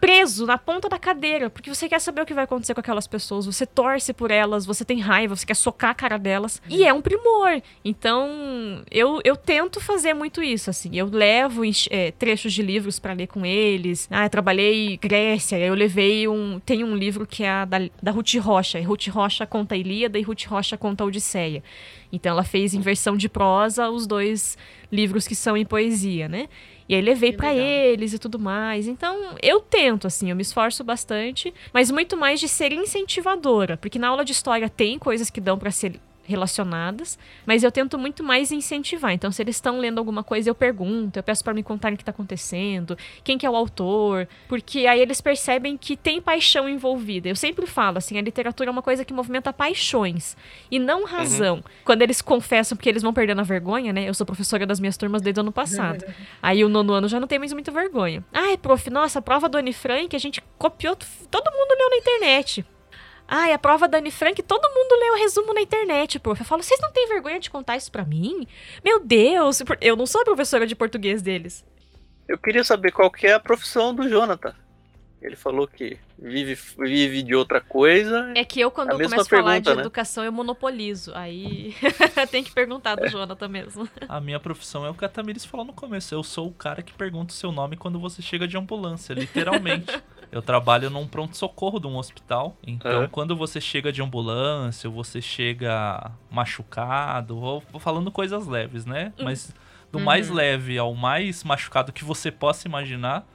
preso 0.00 0.46
na 0.46 0.56
ponta 0.56 0.88
da 0.88 1.00
cadeira, 1.00 1.50
porque 1.50 1.68
você 1.68 1.88
quer 1.88 2.00
saber 2.00 2.22
o 2.22 2.26
que 2.26 2.32
vai 2.32 2.44
acontecer 2.44 2.72
com 2.74 2.78
aquelas 2.78 3.08
pessoas, 3.08 3.44
você 3.44 3.66
torce 3.66 4.12
por 4.12 4.30
elas, 4.30 4.64
você 4.64 4.84
tem 4.84 5.00
raiva, 5.00 5.34
você 5.34 5.44
quer 5.44 5.56
socar 5.56 5.90
a 5.90 5.94
cara 5.94 6.16
delas. 6.16 6.62
E 6.68 6.84
é 6.84 6.94
um 6.94 7.02
primor. 7.02 7.60
Então, 7.84 8.84
eu, 8.88 9.20
eu 9.24 9.34
tento 9.34 9.80
fazer 9.80 10.14
muito 10.14 10.40
isso, 10.40 10.70
assim. 10.70 10.96
Eu 10.96 11.06
levo 11.06 11.62
é, 11.90 12.12
trechos 12.12 12.52
de 12.52 12.62
livros 12.62 13.00
para 13.00 13.12
ler 13.14 13.26
com 13.26 13.44
eles. 13.44 14.06
Ah, 14.12 14.26
eu 14.26 14.30
trabalhei 14.30 14.96
Grécia, 14.98 15.58
eu 15.58 15.74
levei 15.74 16.28
um. 16.28 16.60
Tem 16.60 16.84
um 16.84 16.94
livro 16.94 17.26
que 17.26 17.42
é 17.42 17.66
da, 17.66 17.78
da 18.00 18.12
Ruth 18.12 18.36
Rocha. 18.36 18.78
E 18.78 18.82
Ruth 18.82 19.08
Rocha 19.08 19.44
conta 19.44 19.74
a 19.74 19.78
Ilíada 19.78 20.20
e 20.20 20.22
Ruth 20.22 20.44
Rocha 20.44 20.76
conta 20.76 21.02
a 21.02 21.06
Odisseia. 21.08 21.64
Então, 22.12 22.30
ela 22.30 22.44
fez 22.44 22.74
em 22.74 22.80
versão 22.80 23.16
de 23.16 23.28
prosa 23.28 23.90
os 23.90 24.06
dois 24.06 24.56
livros 24.90 25.26
que 25.26 25.34
são 25.34 25.56
em 25.56 25.66
poesia, 25.66 26.28
né? 26.28 26.48
E 26.88 26.94
aí 26.94 27.02
levei 27.02 27.32
para 27.32 27.54
eles 27.54 28.14
e 28.14 28.18
tudo 28.18 28.38
mais. 28.38 28.88
Então, 28.88 29.36
eu 29.42 29.60
tento, 29.60 30.06
assim, 30.06 30.30
eu 30.30 30.36
me 30.36 30.42
esforço 30.42 30.82
bastante, 30.82 31.52
mas 31.72 31.90
muito 31.90 32.16
mais 32.16 32.40
de 32.40 32.48
ser 32.48 32.72
incentivadora, 32.72 33.76
porque 33.76 33.98
na 33.98 34.08
aula 34.08 34.24
de 34.24 34.32
história 34.32 34.68
tem 34.68 34.98
coisas 34.98 35.28
que 35.28 35.40
dão 35.40 35.58
para 35.58 35.70
ser 35.70 36.00
relacionadas, 36.28 37.18
mas 37.46 37.64
eu 37.64 37.72
tento 37.72 37.98
muito 37.98 38.22
mais 38.22 38.52
incentivar. 38.52 39.12
Então, 39.12 39.32
se 39.32 39.40
eles 39.42 39.56
estão 39.56 39.78
lendo 39.78 39.98
alguma 39.98 40.22
coisa, 40.22 40.50
eu 40.50 40.54
pergunto, 40.54 41.18
eu 41.18 41.22
peço 41.22 41.42
para 41.42 41.54
me 41.54 41.62
contarem 41.62 41.94
o 41.94 41.96
que 41.96 42.02
está 42.02 42.10
acontecendo, 42.10 42.98
quem 43.24 43.38
que 43.38 43.46
é 43.46 43.50
o 43.50 43.56
autor, 43.56 44.28
porque 44.46 44.86
aí 44.86 45.00
eles 45.00 45.22
percebem 45.22 45.76
que 45.78 45.96
tem 45.96 46.20
paixão 46.20 46.68
envolvida. 46.68 47.30
Eu 47.30 47.36
sempre 47.36 47.66
falo 47.66 47.96
assim, 47.96 48.18
a 48.18 48.22
literatura 48.22 48.68
é 48.68 48.72
uma 48.72 48.82
coisa 48.82 49.06
que 49.06 49.12
movimenta 49.12 49.52
paixões 49.54 50.36
e 50.70 50.78
não 50.78 51.00
uhum. 51.00 51.06
razão. 51.06 51.56
Uhum. 51.56 51.62
Quando 51.82 52.02
eles 52.02 52.20
confessam 52.20 52.76
porque 52.76 52.90
eles 52.90 53.02
vão 53.02 53.14
perdendo 53.14 53.40
a 53.40 53.44
vergonha, 53.44 53.90
né? 53.90 54.06
Eu 54.06 54.12
sou 54.12 54.26
professora 54.26 54.66
das 54.66 54.78
minhas 54.78 54.98
turmas 54.98 55.22
desde 55.22 55.40
o 55.40 55.42
ano 55.42 55.52
passado. 55.52 56.04
aí 56.42 56.62
o 56.62 56.68
nono 56.68 56.92
ano 56.92 57.08
já 57.08 57.18
não 57.18 57.26
tem 57.26 57.38
mais 57.38 57.54
muita 57.54 57.70
vergonha. 57.70 58.22
Ai, 58.32 58.58
prof, 58.58 58.90
nossa, 58.90 59.18
a 59.18 59.22
prova 59.22 59.48
do 59.48 59.56
Anne 59.56 59.72
Frank, 59.72 60.14
a 60.14 60.18
gente 60.18 60.42
copiou, 60.58 60.94
todo 61.30 61.50
mundo 61.50 61.74
leu 61.78 61.90
na 61.90 61.96
internet. 61.96 62.66
Ai, 63.30 63.52
a 63.52 63.58
prova 63.58 63.86
da 63.86 63.98
Anne 63.98 64.10
Frank, 64.10 64.42
todo 64.42 64.68
mundo 64.70 64.98
lê 64.98 65.10
o 65.10 65.22
resumo 65.22 65.52
na 65.52 65.60
internet, 65.60 66.18
prof. 66.18 66.40
Eu 66.40 66.46
falo, 66.46 66.62
vocês 66.62 66.80
não 66.80 66.90
têm 66.90 67.06
vergonha 67.06 67.38
de 67.38 67.50
contar 67.50 67.76
isso 67.76 67.92
pra 67.92 68.02
mim? 68.02 68.46
Meu 68.82 68.98
Deus, 69.04 69.62
eu 69.82 69.94
não 69.94 70.06
sou 70.06 70.22
a 70.22 70.24
professora 70.24 70.66
de 70.66 70.74
português 70.74 71.20
deles. 71.20 71.62
Eu 72.26 72.38
queria 72.38 72.64
saber 72.64 72.90
qual 72.90 73.10
que 73.10 73.26
é 73.26 73.34
a 73.34 73.40
profissão 73.40 73.94
do 73.94 74.08
Jonathan. 74.08 74.54
Ele 75.20 75.34
falou 75.34 75.66
que 75.66 75.98
vive, 76.16 76.56
vive 76.78 77.22
de 77.22 77.34
outra 77.34 77.60
coisa. 77.60 78.32
É 78.36 78.44
que 78.44 78.60
eu, 78.60 78.70
quando 78.70 78.90
eu 78.90 78.96
começo 78.96 79.20
a 79.20 79.24
falar 79.24 79.58
de 79.58 79.74
né? 79.74 79.80
educação, 79.80 80.24
eu 80.24 80.30
monopolizo. 80.30 81.12
Aí 81.14 81.74
tem 82.30 82.44
que 82.44 82.52
perguntar 82.52 82.94
do 82.94 83.04
é. 83.04 83.08
Jonathan 83.08 83.48
mesmo. 83.48 83.88
A 84.08 84.20
minha 84.20 84.38
profissão 84.38 84.86
é 84.86 84.90
o 84.90 84.94
que 84.94 85.04
a 85.04 85.08
Tamiris 85.08 85.44
falou 85.44 85.66
no 85.66 85.72
começo. 85.72 86.14
Eu 86.14 86.22
sou 86.22 86.46
o 86.46 86.52
cara 86.52 86.82
que 86.82 86.92
pergunta 86.92 87.32
o 87.32 87.36
seu 87.36 87.50
nome 87.50 87.76
quando 87.76 87.98
você 87.98 88.22
chega 88.22 88.46
de 88.46 88.56
ambulância, 88.56 89.12
literalmente. 89.12 89.86
Eu 90.30 90.42
trabalho 90.42 90.90
num 90.90 91.06
pronto-socorro 91.06 91.80
de 91.80 91.86
um 91.86 91.96
hospital. 91.96 92.56
Então, 92.66 93.04
é. 93.04 93.08
quando 93.08 93.34
você 93.34 93.60
chega 93.60 93.90
de 93.90 94.02
ambulância, 94.02 94.88
ou 94.88 94.94
você 94.94 95.20
chega 95.20 96.10
machucado, 96.30 97.38
ou 97.38 97.62
falando 97.78 98.10
coisas 98.10 98.46
leves, 98.46 98.84
né? 98.84 99.12
Hum. 99.18 99.24
Mas 99.24 99.54
do 99.90 99.98
uhum. 99.98 100.04
mais 100.04 100.28
leve 100.28 100.76
ao 100.76 100.94
mais 100.94 101.42
machucado 101.44 101.92
que 101.92 102.04
você 102.04 102.30
possa 102.30 102.68
imaginar, 102.68 103.26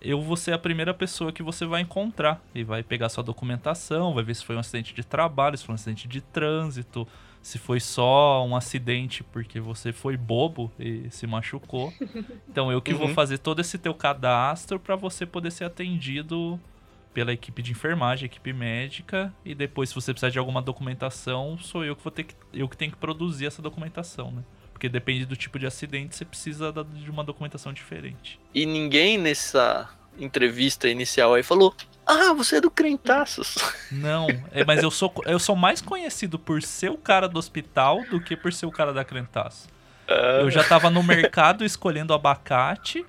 eu 0.00 0.22
vou 0.22 0.36
ser 0.36 0.52
a 0.52 0.58
primeira 0.58 0.94
pessoa 0.94 1.32
que 1.32 1.42
você 1.42 1.66
vai 1.66 1.82
encontrar. 1.82 2.40
E 2.54 2.64
vai 2.64 2.82
pegar 2.82 3.08
sua 3.08 3.22
documentação, 3.22 4.14
vai 4.14 4.24
ver 4.24 4.34
se 4.34 4.44
foi 4.44 4.56
um 4.56 4.60
acidente 4.60 4.94
de 4.94 5.04
trabalho, 5.04 5.56
se 5.58 5.64
foi 5.64 5.72
um 5.72 5.76
acidente 5.76 6.08
de 6.08 6.20
trânsito, 6.20 7.06
se 7.48 7.58
foi 7.58 7.80
só 7.80 8.46
um 8.46 8.54
acidente 8.54 9.24
porque 9.24 9.58
você 9.58 9.90
foi 9.90 10.18
bobo 10.18 10.70
e 10.78 11.10
se 11.10 11.26
machucou. 11.26 11.92
Então 12.48 12.72
eu 12.72 12.80
que 12.80 12.92
uhum. 12.92 12.98
vou 12.98 13.08
fazer 13.10 13.38
todo 13.38 13.60
esse 13.60 13.78
teu 13.78 13.94
cadastro 13.94 14.80
para 14.80 14.96
você 14.96 15.24
poder 15.24 15.50
ser 15.50 15.64
atendido 15.64 16.58
pela 17.14 17.32
equipe 17.32 17.62
de 17.62 17.72
enfermagem, 17.72 18.26
equipe 18.26 18.52
médica, 18.52 19.32
e 19.44 19.54
depois 19.54 19.90
se 19.90 19.94
você 19.94 20.12
precisar 20.12 20.30
de 20.30 20.38
alguma 20.38 20.60
documentação, 20.60 21.56
sou 21.58 21.84
eu 21.84 21.94
que 21.94 22.02
vou 22.02 22.10
ter 22.10 22.24
que 22.24 22.34
eu 22.52 22.68
que 22.68 22.76
tenho 22.76 22.90
que 22.90 22.98
produzir 22.98 23.46
essa 23.46 23.62
documentação, 23.62 24.30
né? 24.30 24.42
Porque 24.72 24.88
depende 24.88 25.24
do 25.24 25.36
tipo 25.36 25.58
de 25.58 25.66
acidente, 25.66 26.16
você 26.16 26.24
precisa 26.24 26.72
de 26.72 27.10
uma 27.10 27.22
documentação 27.22 27.72
diferente. 27.72 28.40
E 28.54 28.66
ninguém 28.66 29.18
nessa 29.18 29.88
entrevista 30.18 30.88
inicial 30.88 31.34
aí 31.34 31.42
falou: 31.42 31.74
ah, 32.06 32.32
você 32.32 32.56
é 32.56 32.60
do 32.60 32.70
Crentaços. 32.70 33.56
Não, 33.92 34.26
é, 34.50 34.64
mas 34.64 34.82
eu 34.82 34.90
sou, 34.90 35.12
eu 35.26 35.38
sou 35.38 35.54
mais 35.54 35.82
conhecido 35.82 36.38
por 36.38 36.62
ser 36.62 36.90
o 36.90 36.96
cara 36.96 37.28
do 37.28 37.38
hospital 37.38 38.02
do 38.10 38.18
que 38.18 38.34
por 38.34 38.52
ser 38.52 38.64
o 38.64 38.70
cara 38.70 38.94
da 38.94 39.04
Crentaço. 39.04 39.68
Ah. 40.08 40.40
Eu 40.40 40.50
já 40.50 40.64
tava 40.64 40.88
no 40.88 41.02
mercado 41.02 41.64
escolhendo 41.64 42.14
abacate 42.14 43.04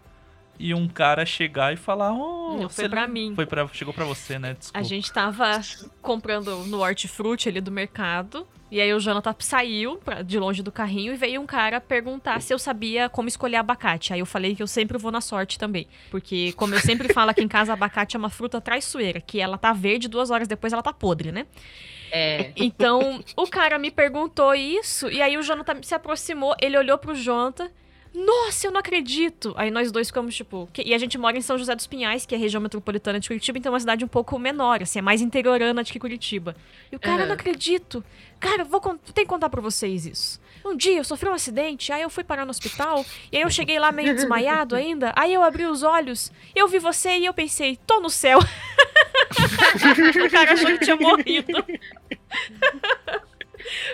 e 0.59 0.73
um 0.73 0.87
cara 0.87 1.25
chegar 1.25 1.73
e 1.73 1.77
falar: 1.77 2.11
Oh, 2.11 2.57
não, 2.59 2.69
foi 2.69 2.89
pra 2.89 3.07
mim. 3.07 3.33
Foi 3.33 3.45
pra, 3.45 3.65
chegou 3.69 3.93
pra 3.93 4.03
você, 4.03 4.37
né? 4.37 4.53
Desculpa. 4.53 4.77
A 4.77 4.83
gente 4.83 5.11
tava 5.13 5.61
comprando 6.01 6.57
no 6.65 6.81
hortifruti 6.81 7.47
ali 7.47 7.61
do 7.61 7.71
mercado. 7.71 8.45
E 8.71 8.79
aí 8.79 8.93
o 8.93 8.99
Jonathan 8.99 9.35
saiu 9.39 9.97
pra, 9.97 10.21
de 10.21 10.37
longe 10.37 10.61
do 10.61 10.71
carrinho 10.71 11.13
e 11.13 11.15
veio 11.15 11.41
um 11.41 11.45
cara 11.45 11.81
perguntar 11.81 12.41
se 12.41 12.53
eu 12.53 12.59
sabia 12.59 13.09
como 13.09 13.27
escolher 13.27 13.57
abacate. 13.57 14.13
Aí 14.13 14.19
eu 14.19 14.25
falei 14.25 14.55
que 14.55 14.61
eu 14.61 14.67
sempre 14.67 14.97
vou 14.97 15.11
na 15.11 15.21
sorte 15.21 15.57
também. 15.57 15.87
Porque, 16.11 16.53
como 16.53 16.75
eu 16.75 16.79
sempre 16.79 17.11
falo 17.13 17.31
aqui 17.31 17.41
em 17.41 17.47
casa, 17.47 17.73
abacate 17.73 18.15
é 18.15 18.19
uma 18.19 18.29
fruta 18.29 18.61
traiçoeira, 18.61 19.19
que 19.19 19.39
ela 19.39 19.57
tá 19.57 19.73
verde 19.73 20.07
duas 20.07 20.29
horas 20.29 20.47
depois 20.47 20.71
ela 20.73 20.83
tá 20.83 20.93
podre, 20.93 21.31
né? 21.31 21.45
É. 22.11 22.51
Então, 22.55 23.23
o 23.35 23.47
cara 23.47 23.77
me 23.77 23.91
perguntou 23.91 24.53
isso, 24.55 25.09
e 25.09 25.21
aí 25.21 25.37
o 25.37 25.43
Jonathan 25.43 25.81
se 25.81 25.93
aproximou, 25.93 26.55
ele 26.59 26.77
olhou 26.77 26.97
pro 26.97 27.15
Jonathan 27.15 27.69
nossa, 28.13 28.67
eu 28.67 28.71
não 28.71 28.79
acredito! 28.79 29.53
Aí 29.55 29.69
nós 29.69 29.91
dois 29.91 30.07
ficamos, 30.07 30.35
tipo. 30.35 30.67
Que, 30.73 30.81
e 30.81 30.93
a 30.93 30.97
gente 30.97 31.17
mora 31.17 31.37
em 31.37 31.41
São 31.41 31.57
José 31.57 31.75
dos 31.75 31.85
Pinhais, 31.85 32.25
que 32.25 32.33
é 32.33 32.37
a 32.37 32.41
região 32.41 32.61
metropolitana 32.61 33.19
de 33.19 33.27
Curitiba, 33.27 33.57
então 33.57 33.71
é 33.71 33.73
uma 33.73 33.79
cidade 33.79 34.03
um 34.03 34.07
pouco 34.07 34.37
menor, 34.39 34.81
assim, 34.81 34.99
é 34.99 35.01
mais 35.01 35.21
interiorana 35.21 35.83
do 35.83 35.91
que 35.91 35.99
Curitiba. 35.99 36.55
E 36.91 36.95
o 36.95 36.99
cara, 36.99 37.17
uhum. 37.17 37.21
eu 37.21 37.27
não 37.27 37.35
acredito! 37.35 38.03
Cara, 38.39 38.63
vou 38.63 38.79
tenho 38.79 38.97
que 39.13 39.25
contar 39.25 39.49
pra 39.49 39.61
vocês 39.61 40.05
isso. 40.05 40.39
Um 40.65 40.75
dia 40.75 40.97
eu 40.97 41.03
sofri 41.03 41.29
um 41.29 41.33
acidente, 41.33 41.91
aí 41.91 42.01
eu 42.01 42.09
fui 42.09 42.23
parar 42.23 42.45
no 42.45 42.51
hospital, 42.51 43.05
e 43.31 43.37
aí 43.37 43.43
eu 43.43 43.49
cheguei 43.49 43.77
lá 43.79 43.91
meio 43.91 44.15
desmaiado 44.15 44.75
ainda, 44.75 45.13
aí 45.15 45.33
eu 45.33 45.43
abri 45.43 45.65
os 45.65 45.83
olhos, 45.83 46.31
eu 46.55 46.67
vi 46.67 46.79
você 46.79 47.17
e 47.17 47.25
eu 47.25 47.33
pensei, 47.33 47.77
tô 47.85 47.99
no 47.99 48.09
céu. 48.09 48.39
o 50.25 50.29
cara 50.31 50.53
achou 50.53 50.67
que 50.77 50.85
tinha 50.85 50.95
morrido. 50.95 51.65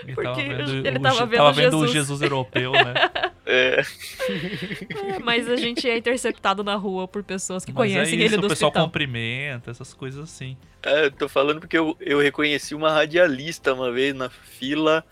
Porque 0.04 0.22
tava 0.22 0.34
vendo, 0.34 0.86
ele 0.86 0.98
tava 1.00 1.26
vendo, 1.26 1.38
tava 1.38 1.52
vendo 1.52 1.70
Jesus. 1.70 1.90
o 1.90 1.92
Jesus 1.92 2.22
europeu, 2.22 2.72
né? 2.72 2.94
É. 3.48 3.80
é. 3.80 5.18
Mas 5.20 5.48
a 5.48 5.54
gente 5.54 5.88
é 5.88 5.96
interceptado 5.96 6.64
na 6.64 6.74
rua 6.74 7.06
por 7.06 7.22
pessoas 7.22 7.64
que 7.64 7.72
mas 7.72 7.92
é 7.92 7.94
conhecem 7.94 8.20
é 8.20 8.24
isso, 8.24 8.34
ele 8.34 8.40
do 8.40 8.46
o 8.46 8.50
pessoal 8.50 8.70
hospital. 8.70 8.86
cumprimenta, 8.86 9.70
essas 9.70 9.94
coisas 9.94 10.20
assim. 10.20 10.56
É, 10.82 11.04
eu 11.04 11.12
tô 11.12 11.28
falando 11.28 11.60
porque 11.60 11.78
eu, 11.78 11.96
eu 12.00 12.18
reconheci 12.18 12.74
uma 12.74 12.90
radialista 12.90 13.72
uma 13.72 13.92
vez 13.92 14.12
na 14.16 14.28
fila 14.28 15.04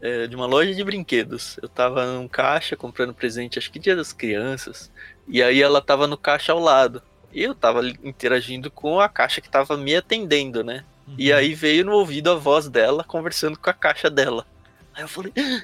é, 0.00 0.26
de 0.26 0.36
uma 0.36 0.46
loja 0.46 0.74
de 0.74 0.84
brinquedos. 0.84 1.58
Eu 1.62 1.68
tava 1.68 2.04
num 2.06 2.28
caixa 2.28 2.76
comprando 2.76 3.14
presente, 3.14 3.58
acho 3.58 3.72
que 3.72 3.78
dia 3.78 3.96
das 3.96 4.12
crianças. 4.12 4.92
E 5.26 5.42
aí 5.42 5.62
ela 5.62 5.80
tava 5.80 6.06
no 6.06 6.16
caixa 6.16 6.52
ao 6.52 6.58
lado. 6.58 7.02
E 7.32 7.42
eu 7.42 7.54
tava 7.54 7.86
interagindo 8.02 8.70
com 8.70 9.00
a 9.00 9.08
caixa 9.08 9.40
que 9.40 9.48
tava 9.48 9.76
me 9.76 9.96
atendendo, 9.96 10.62
né? 10.62 10.84
Uhum. 11.06 11.14
E 11.18 11.32
aí 11.32 11.54
veio 11.54 11.84
no 11.84 11.92
ouvido 11.92 12.30
a 12.30 12.34
voz 12.34 12.68
dela 12.68 13.04
conversando 13.04 13.58
com 13.58 13.70
a 13.70 13.74
caixa 13.74 14.08
dela. 14.10 14.46
Aí 14.94 15.02
eu 15.02 15.08
falei, 15.08 15.32
ah! 15.38 15.62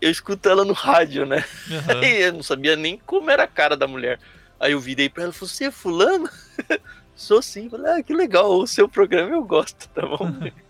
eu 0.00 0.10
escuto 0.10 0.48
ela 0.48 0.64
no 0.64 0.72
rádio, 0.72 1.26
né? 1.26 1.44
Uhum. 1.68 2.02
E 2.02 2.20
eu 2.22 2.32
não 2.32 2.42
sabia 2.42 2.76
nem 2.76 2.98
como 2.98 3.30
era 3.30 3.44
a 3.44 3.48
cara 3.48 3.76
da 3.76 3.86
mulher. 3.86 4.18
Aí 4.58 4.72
eu 4.72 4.80
virei 4.80 5.08
pra 5.08 5.24
ela 5.24 5.32
e 5.32 5.34
falei, 5.34 5.48
você 5.48 5.64
é 5.64 5.70
fulano? 5.70 6.28
Sou 7.14 7.42
sim. 7.42 7.68
Falei, 7.68 7.92
ah, 7.92 8.02
que 8.02 8.14
legal, 8.14 8.50
o 8.50 8.66
seu 8.66 8.88
programa 8.88 9.34
eu 9.34 9.44
gosto, 9.44 9.88
tá 9.88 10.02
bom? 10.02 10.32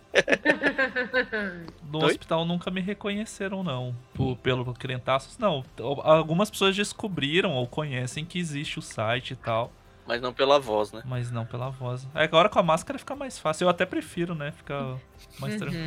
No 1.90 2.00
Oi? 2.00 2.06
hospital 2.06 2.44
nunca 2.44 2.70
me 2.70 2.80
reconheceram, 2.80 3.62
não. 3.62 3.94
Por, 4.14 4.36
pelo 4.38 4.74
Crentaços, 4.74 5.38
não. 5.38 5.64
Algumas 6.02 6.50
pessoas 6.50 6.74
descobriram 6.74 7.52
ou 7.52 7.66
conhecem 7.66 8.24
que 8.24 8.38
existe 8.38 8.78
o 8.78 8.82
site 8.82 9.32
e 9.32 9.36
tal. 9.36 9.72
Mas 10.08 10.22
não 10.22 10.32
pela 10.32 10.58
voz, 10.58 10.90
né? 10.90 11.02
Mas 11.04 11.30
não 11.30 11.44
pela 11.44 11.68
voz. 11.68 12.08
É, 12.14 12.24
agora 12.24 12.48
com 12.48 12.58
a 12.58 12.62
máscara 12.62 12.98
fica 12.98 13.14
mais 13.14 13.38
fácil. 13.38 13.66
Eu 13.66 13.68
até 13.68 13.84
prefiro, 13.84 14.34
né? 14.34 14.52
Fica 14.52 14.96
mais 15.38 15.52
uhum. 15.52 15.58
tranquilo. 15.60 15.84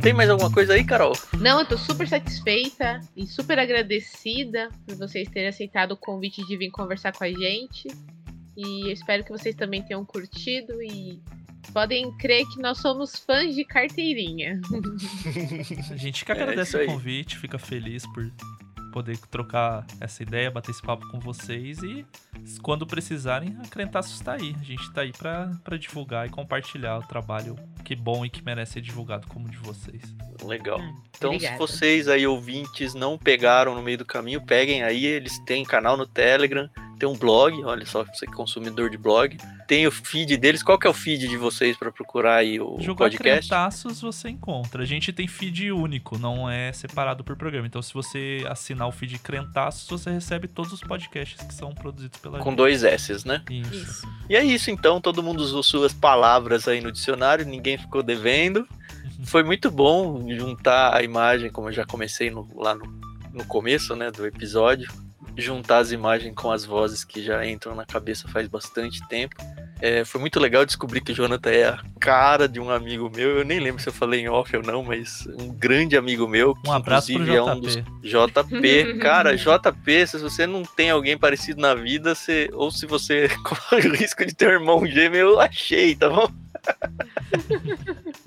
Tem 0.00 0.12
mais 0.12 0.30
alguma 0.30 0.52
coisa 0.52 0.74
aí, 0.74 0.84
Carol? 0.84 1.14
Não, 1.40 1.58
eu 1.58 1.66
tô 1.66 1.76
super 1.76 2.06
satisfeita 2.06 3.00
e 3.16 3.26
super 3.26 3.58
agradecida 3.58 4.68
por 4.86 4.94
vocês 4.94 5.28
terem 5.28 5.48
aceitado 5.48 5.90
o 5.90 5.96
convite 5.96 6.46
de 6.46 6.56
vir 6.56 6.70
conversar 6.70 7.10
com 7.10 7.24
a 7.24 7.28
gente. 7.28 7.88
E 8.56 8.82
eu 8.82 8.92
espero 8.92 9.24
que 9.24 9.32
vocês 9.32 9.56
também 9.56 9.82
tenham 9.82 10.04
curtido 10.04 10.80
e 10.80 11.20
podem 11.76 12.10
crer 12.16 12.46
que 12.46 12.58
nós 12.58 12.78
somos 12.78 13.18
fãs 13.18 13.54
de 13.54 13.62
carteirinha. 13.62 14.58
A 15.92 15.96
gente 16.00 16.24
que 16.24 16.32
agradece 16.32 16.74
é 16.74 16.84
o 16.84 16.86
convite, 16.86 17.36
fica 17.36 17.58
feliz 17.58 18.06
por 18.14 18.32
poder 18.96 19.18
trocar 19.30 19.86
essa 20.00 20.22
ideia, 20.22 20.50
bater 20.50 20.70
esse 20.70 20.80
papo 20.80 21.06
com 21.08 21.20
vocês 21.20 21.82
e 21.82 22.06
quando 22.62 22.86
precisarem, 22.86 23.54
a 23.62 23.68
Crentaços 23.68 24.14
está 24.14 24.32
aí. 24.32 24.56
A 24.58 24.64
gente 24.64 24.80
está 24.84 25.02
aí 25.02 25.12
para 25.12 25.76
divulgar 25.76 26.26
e 26.26 26.30
compartilhar 26.30 26.96
o 26.96 27.02
trabalho 27.02 27.58
que 27.84 27.94
bom 27.94 28.24
e 28.24 28.30
que 28.30 28.42
merece 28.42 28.72
ser 28.72 28.80
divulgado 28.80 29.26
como 29.26 29.50
de 29.50 29.58
vocês. 29.58 30.02
Legal. 30.42 30.80
Hum, 30.80 31.02
então, 31.14 31.30
obrigada. 31.32 31.52
se 31.52 31.58
vocês 31.58 32.08
aí, 32.08 32.26
ouvintes, 32.26 32.94
não 32.94 33.18
pegaram 33.18 33.74
no 33.74 33.82
meio 33.82 33.98
do 33.98 34.04
caminho, 34.06 34.40
peguem 34.40 34.82
aí. 34.82 35.04
Eles 35.04 35.38
têm 35.40 35.62
canal 35.62 35.94
no 35.94 36.06
Telegram, 36.06 36.70
tem 36.98 37.06
um 37.06 37.18
blog, 37.18 37.62
olha 37.64 37.84
só, 37.84 38.02
você 38.02 38.24
que 38.24 38.32
é 38.32 38.34
consumidor 38.34 38.88
de 38.88 38.96
blog 38.96 39.36
tem 39.66 39.86
o 39.86 39.90
feed 39.90 40.36
deles. 40.36 40.62
Qual 40.62 40.78
que 40.78 40.86
é 40.86 40.90
o 40.90 40.94
feed 40.94 41.28
de 41.28 41.36
vocês 41.36 41.76
para 41.76 41.90
procurar 41.90 42.36
aí 42.36 42.60
o 42.60 42.76
Jogar 42.80 43.06
podcast? 43.06 43.48
Crentaços 43.48 44.00
você 44.00 44.28
encontra. 44.28 44.82
A 44.82 44.86
gente 44.86 45.12
tem 45.12 45.26
feed 45.26 45.72
único, 45.72 46.18
não 46.18 46.48
é 46.48 46.72
separado 46.72 47.24
por 47.24 47.36
programa. 47.36 47.66
Então, 47.66 47.82
se 47.82 47.92
você 47.92 48.44
assinar 48.48 48.85
o 48.86 48.92
feed 48.92 49.18
Crentaços, 49.18 49.88
você 49.88 50.10
recebe 50.10 50.48
todos 50.48 50.72
os 50.72 50.80
podcasts 50.80 51.46
que 51.46 51.54
são 51.54 51.74
produzidos 51.74 52.18
pela 52.18 52.38
Com 52.38 52.50
gente. 52.50 52.56
dois 52.56 52.82
S's, 52.82 53.24
né? 53.24 53.42
Isso. 53.50 53.74
isso. 53.74 54.08
E 54.28 54.36
é 54.36 54.44
isso, 54.44 54.70
então. 54.70 55.00
Todo 55.00 55.22
mundo 55.22 55.40
usou 55.40 55.62
suas 55.62 55.92
palavras 55.92 56.66
aí 56.68 56.80
no 56.80 56.92
dicionário, 56.92 57.44
ninguém 57.44 57.78
ficou 57.78 58.02
devendo. 58.02 58.66
Uhum. 59.18 59.26
Foi 59.26 59.42
muito 59.42 59.70
bom 59.70 60.26
juntar 60.36 60.94
a 60.94 61.02
imagem, 61.02 61.50
como 61.50 61.68
eu 61.68 61.72
já 61.72 61.84
comecei 61.84 62.30
no, 62.30 62.48
lá 62.54 62.74
no, 62.74 62.86
no 63.32 63.44
começo 63.44 63.94
né, 63.94 64.10
do 64.10 64.26
episódio 64.26 64.88
juntar 65.36 65.78
as 65.78 65.92
imagens 65.92 66.34
com 66.34 66.50
as 66.50 66.64
vozes 66.64 67.04
que 67.04 67.22
já 67.22 67.46
entram 67.46 67.74
na 67.74 67.84
cabeça 67.84 68.28
faz 68.28 68.48
bastante 68.48 69.06
tempo. 69.08 69.36
É, 69.80 70.04
foi 70.04 70.20
muito 70.20 70.40
legal 70.40 70.64
descobrir 70.64 71.02
que 71.02 71.12
o 71.12 71.14
Jonathan 71.14 71.50
é 71.50 71.64
a 71.68 71.78
cara 72.00 72.48
de 72.48 72.58
um 72.58 72.70
amigo 72.70 73.10
meu. 73.14 73.38
Eu 73.38 73.44
nem 73.44 73.60
lembro 73.60 73.82
se 73.82 73.88
eu 73.88 73.92
falei 73.92 74.20
em 74.20 74.28
off 74.28 74.56
ou 74.56 74.62
não, 74.62 74.82
mas 74.82 75.28
um 75.38 75.52
grande 75.52 75.96
amigo 75.96 76.26
meu. 76.26 76.54
Que 76.54 76.68
um 76.68 76.72
abraço 76.72 77.12
pro 77.12 77.24
JP. 77.24 77.36
É 77.36 77.42
um 77.42 77.60
dos 77.60 77.76
JP. 77.76 78.94
Cara, 79.00 79.36
JP, 79.36 80.06
se 80.06 80.18
você 80.18 80.46
não 80.46 80.62
tem 80.62 80.90
alguém 80.90 81.18
parecido 81.18 81.60
na 81.60 81.74
vida, 81.74 82.14
você... 82.14 82.48
ou 82.54 82.70
se 82.70 82.86
você 82.86 83.28
corre 83.44 83.88
o 83.88 83.94
risco 83.94 84.24
de 84.24 84.34
ter 84.34 84.48
um 84.48 84.52
irmão 84.52 84.86
gêmeo, 84.86 85.20
eu 85.20 85.40
achei, 85.40 85.94
tá 85.94 86.08
bom? 86.08 86.28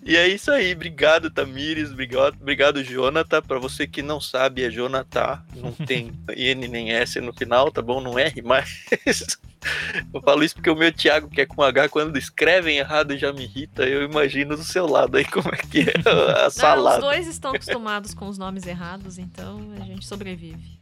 E 0.03 0.16
é 0.16 0.28
isso 0.28 0.52
aí. 0.52 0.74
Obrigado, 0.74 1.30
Tamires. 1.30 1.91
Obrigado, 1.91 2.38
obrigado 2.40 2.84
Jonathan. 2.84 3.41
Para 3.41 3.60
você 3.60 3.88
que 3.88 4.02
não 4.02 4.20
sabe, 4.20 4.64
é 4.64 4.70
Jonathan. 4.70 5.44
Não 5.56 5.72
tem 5.72 6.11
N 6.36 6.68
nem 6.68 6.91
S 6.91 7.20
no 7.22 7.34
final, 7.34 7.72
tá 7.72 7.82
bom? 7.82 8.02
Não 8.02 8.18
R, 8.18 8.41
mas. 8.41 8.86
Eu 10.14 10.22
falo 10.22 10.44
isso 10.44 10.56
porque 10.56 10.69
o 10.69 10.76
meu 10.76 10.91
Thiago, 10.91 11.30
que 11.30 11.41
é 11.41 11.45
com 11.45 11.61
H, 11.61 11.90
quando 11.90 12.18
escrevem 12.18 12.77
errado 12.77 13.18
já 13.18 13.31
me 13.34 13.44
irrita. 13.44 13.84
Eu 13.84 14.03
imagino 14.03 14.56
do 14.56 14.64
seu 14.64 14.88
lado 14.88 15.18
aí 15.18 15.26
como 15.26 15.49
é 15.49 15.57
que 15.57 15.81
é 15.81 15.94
a 16.45 16.49
salada. 16.49 16.99
Não, 16.99 17.07
os 17.07 17.14
dois 17.14 17.27
estão 17.27 17.52
acostumados 17.52 18.14
com 18.14 18.27
os 18.27 18.38
nomes 18.38 18.65
errados, 18.65 19.18
então 19.18 19.60
a 19.80 19.86
gente 19.86 20.06
sobrevive. 20.06 20.80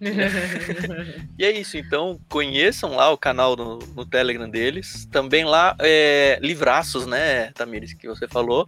e 1.37 1.45
é 1.45 1.51
isso, 1.51 1.77
então 1.77 2.19
conheçam 2.29 2.95
lá 2.95 3.09
o 3.11 3.17
canal 3.17 3.55
no, 3.55 3.79
no 3.79 4.05
Telegram 4.05 4.49
deles. 4.49 5.07
Também 5.11 5.45
lá, 5.45 5.75
é, 5.79 6.39
livraços, 6.41 7.05
né, 7.05 7.51
Tamires, 7.53 7.93
que 7.93 8.07
você 8.07 8.27
falou. 8.27 8.67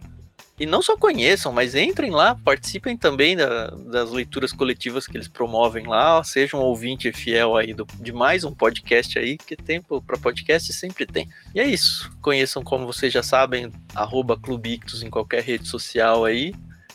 E 0.60 0.66
não 0.66 0.82
só 0.82 0.94
conheçam, 0.94 1.50
mas 1.54 1.74
entrem 1.74 2.10
lá, 2.10 2.34
participem 2.34 2.94
também 2.94 3.34
da, 3.34 3.68
das 3.70 4.10
leituras 4.10 4.52
coletivas 4.52 5.06
que 5.06 5.16
eles 5.16 5.26
promovem 5.26 5.86
lá, 5.86 6.22
sejam 6.22 6.60
um 6.60 6.64
ouvinte 6.64 7.10
fiel 7.12 7.56
aí 7.56 7.72
do, 7.72 7.86
de 7.98 8.12
mais 8.12 8.44
um 8.44 8.52
podcast 8.52 9.18
aí, 9.18 9.38
que 9.38 9.56
tempo 9.56 10.02
para 10.02 10.18
podcast 10.18 10.70
sempre 10.74 11.06
tem. 11.06 11.26
E 11.54 11.60
é 11.60 11.66
isso. 11.66 12.12
Conheçam, 12.20 12.62
como 12.62 12.84
vocês 12.84 13.10
já 13.10 13.22
sabem, 13.22 13.72
arroba 13.94 14.38
Clube 14.38 14.74
Ictus 14.74 15.02
em 15.02 15.08
qualquer 15.08 15.42
rede 15.42 15.66
social 15.66 16.26
aí. 16.26 16.52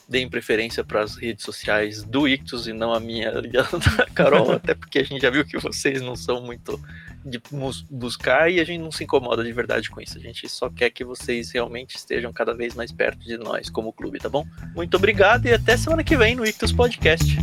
Deem 0.07 0.30
preferência 0.30 0.84
para 0.84 1.02
as 1.02 1.15
redes 1.15 1.44
sociais 1.44 2.03
do 2.03 2.27
Ictus 2.27 2.68
e 2.68 2.73
não 2.73 2.94
a 2.94 2.99
minha 2.99 3.41
da 3.41 3.65
Carol, 4.14 4.52
até 4.52 4.76
porque 4.76 4.99
a 4.99 5.03
gente 5.03 5.22
já 5.22 5.30
viu 5.30 5.44
que 5.44 5.57
vocês 5.57 6.02
não 6.02 6.15
são 6.15 6.41
muito 6.41 6.80
de 7.26 7.41
buscar 7.90 8.52
e 8.52 8.60
a 8.60 8.64
gente 8.64 8.82
não 8.82 8.91
se 8.91 9.03
incomoda 9.03 9.44
de 9.44 9.52
verdade 9.52 9.90
com 9.90 9.99
isso. 9.99 10.18
A 10.18 10.22
gente 10.22 10.48
só 10.48 10.69
quer 10.69 10.91
que 10.91 11.03
vocês 11.03 11.52
realmente 11.52 11.95
estejam 11.95 12.32
cada 12.32 12.53
vez 12.53 12.76
mais 12.76 12.91
perto 12.91 13.19
de 13.19 13.38
nós 13.38 13.69
como 13.69 13.91
clube, 13.91 14.19
tá 14.19 14.30
bom? 14.30 14.45
Muito 14.76 14.95
obrigado 14.95 15.48
e 15.48 15.53
até 15.53 15.76
semana 15.76 16.03
que 16.03 16.15
vem 16.15 16.36
no 16.36 16.45
Ictus 16.45 16.72
Podcast. 16.72 17.36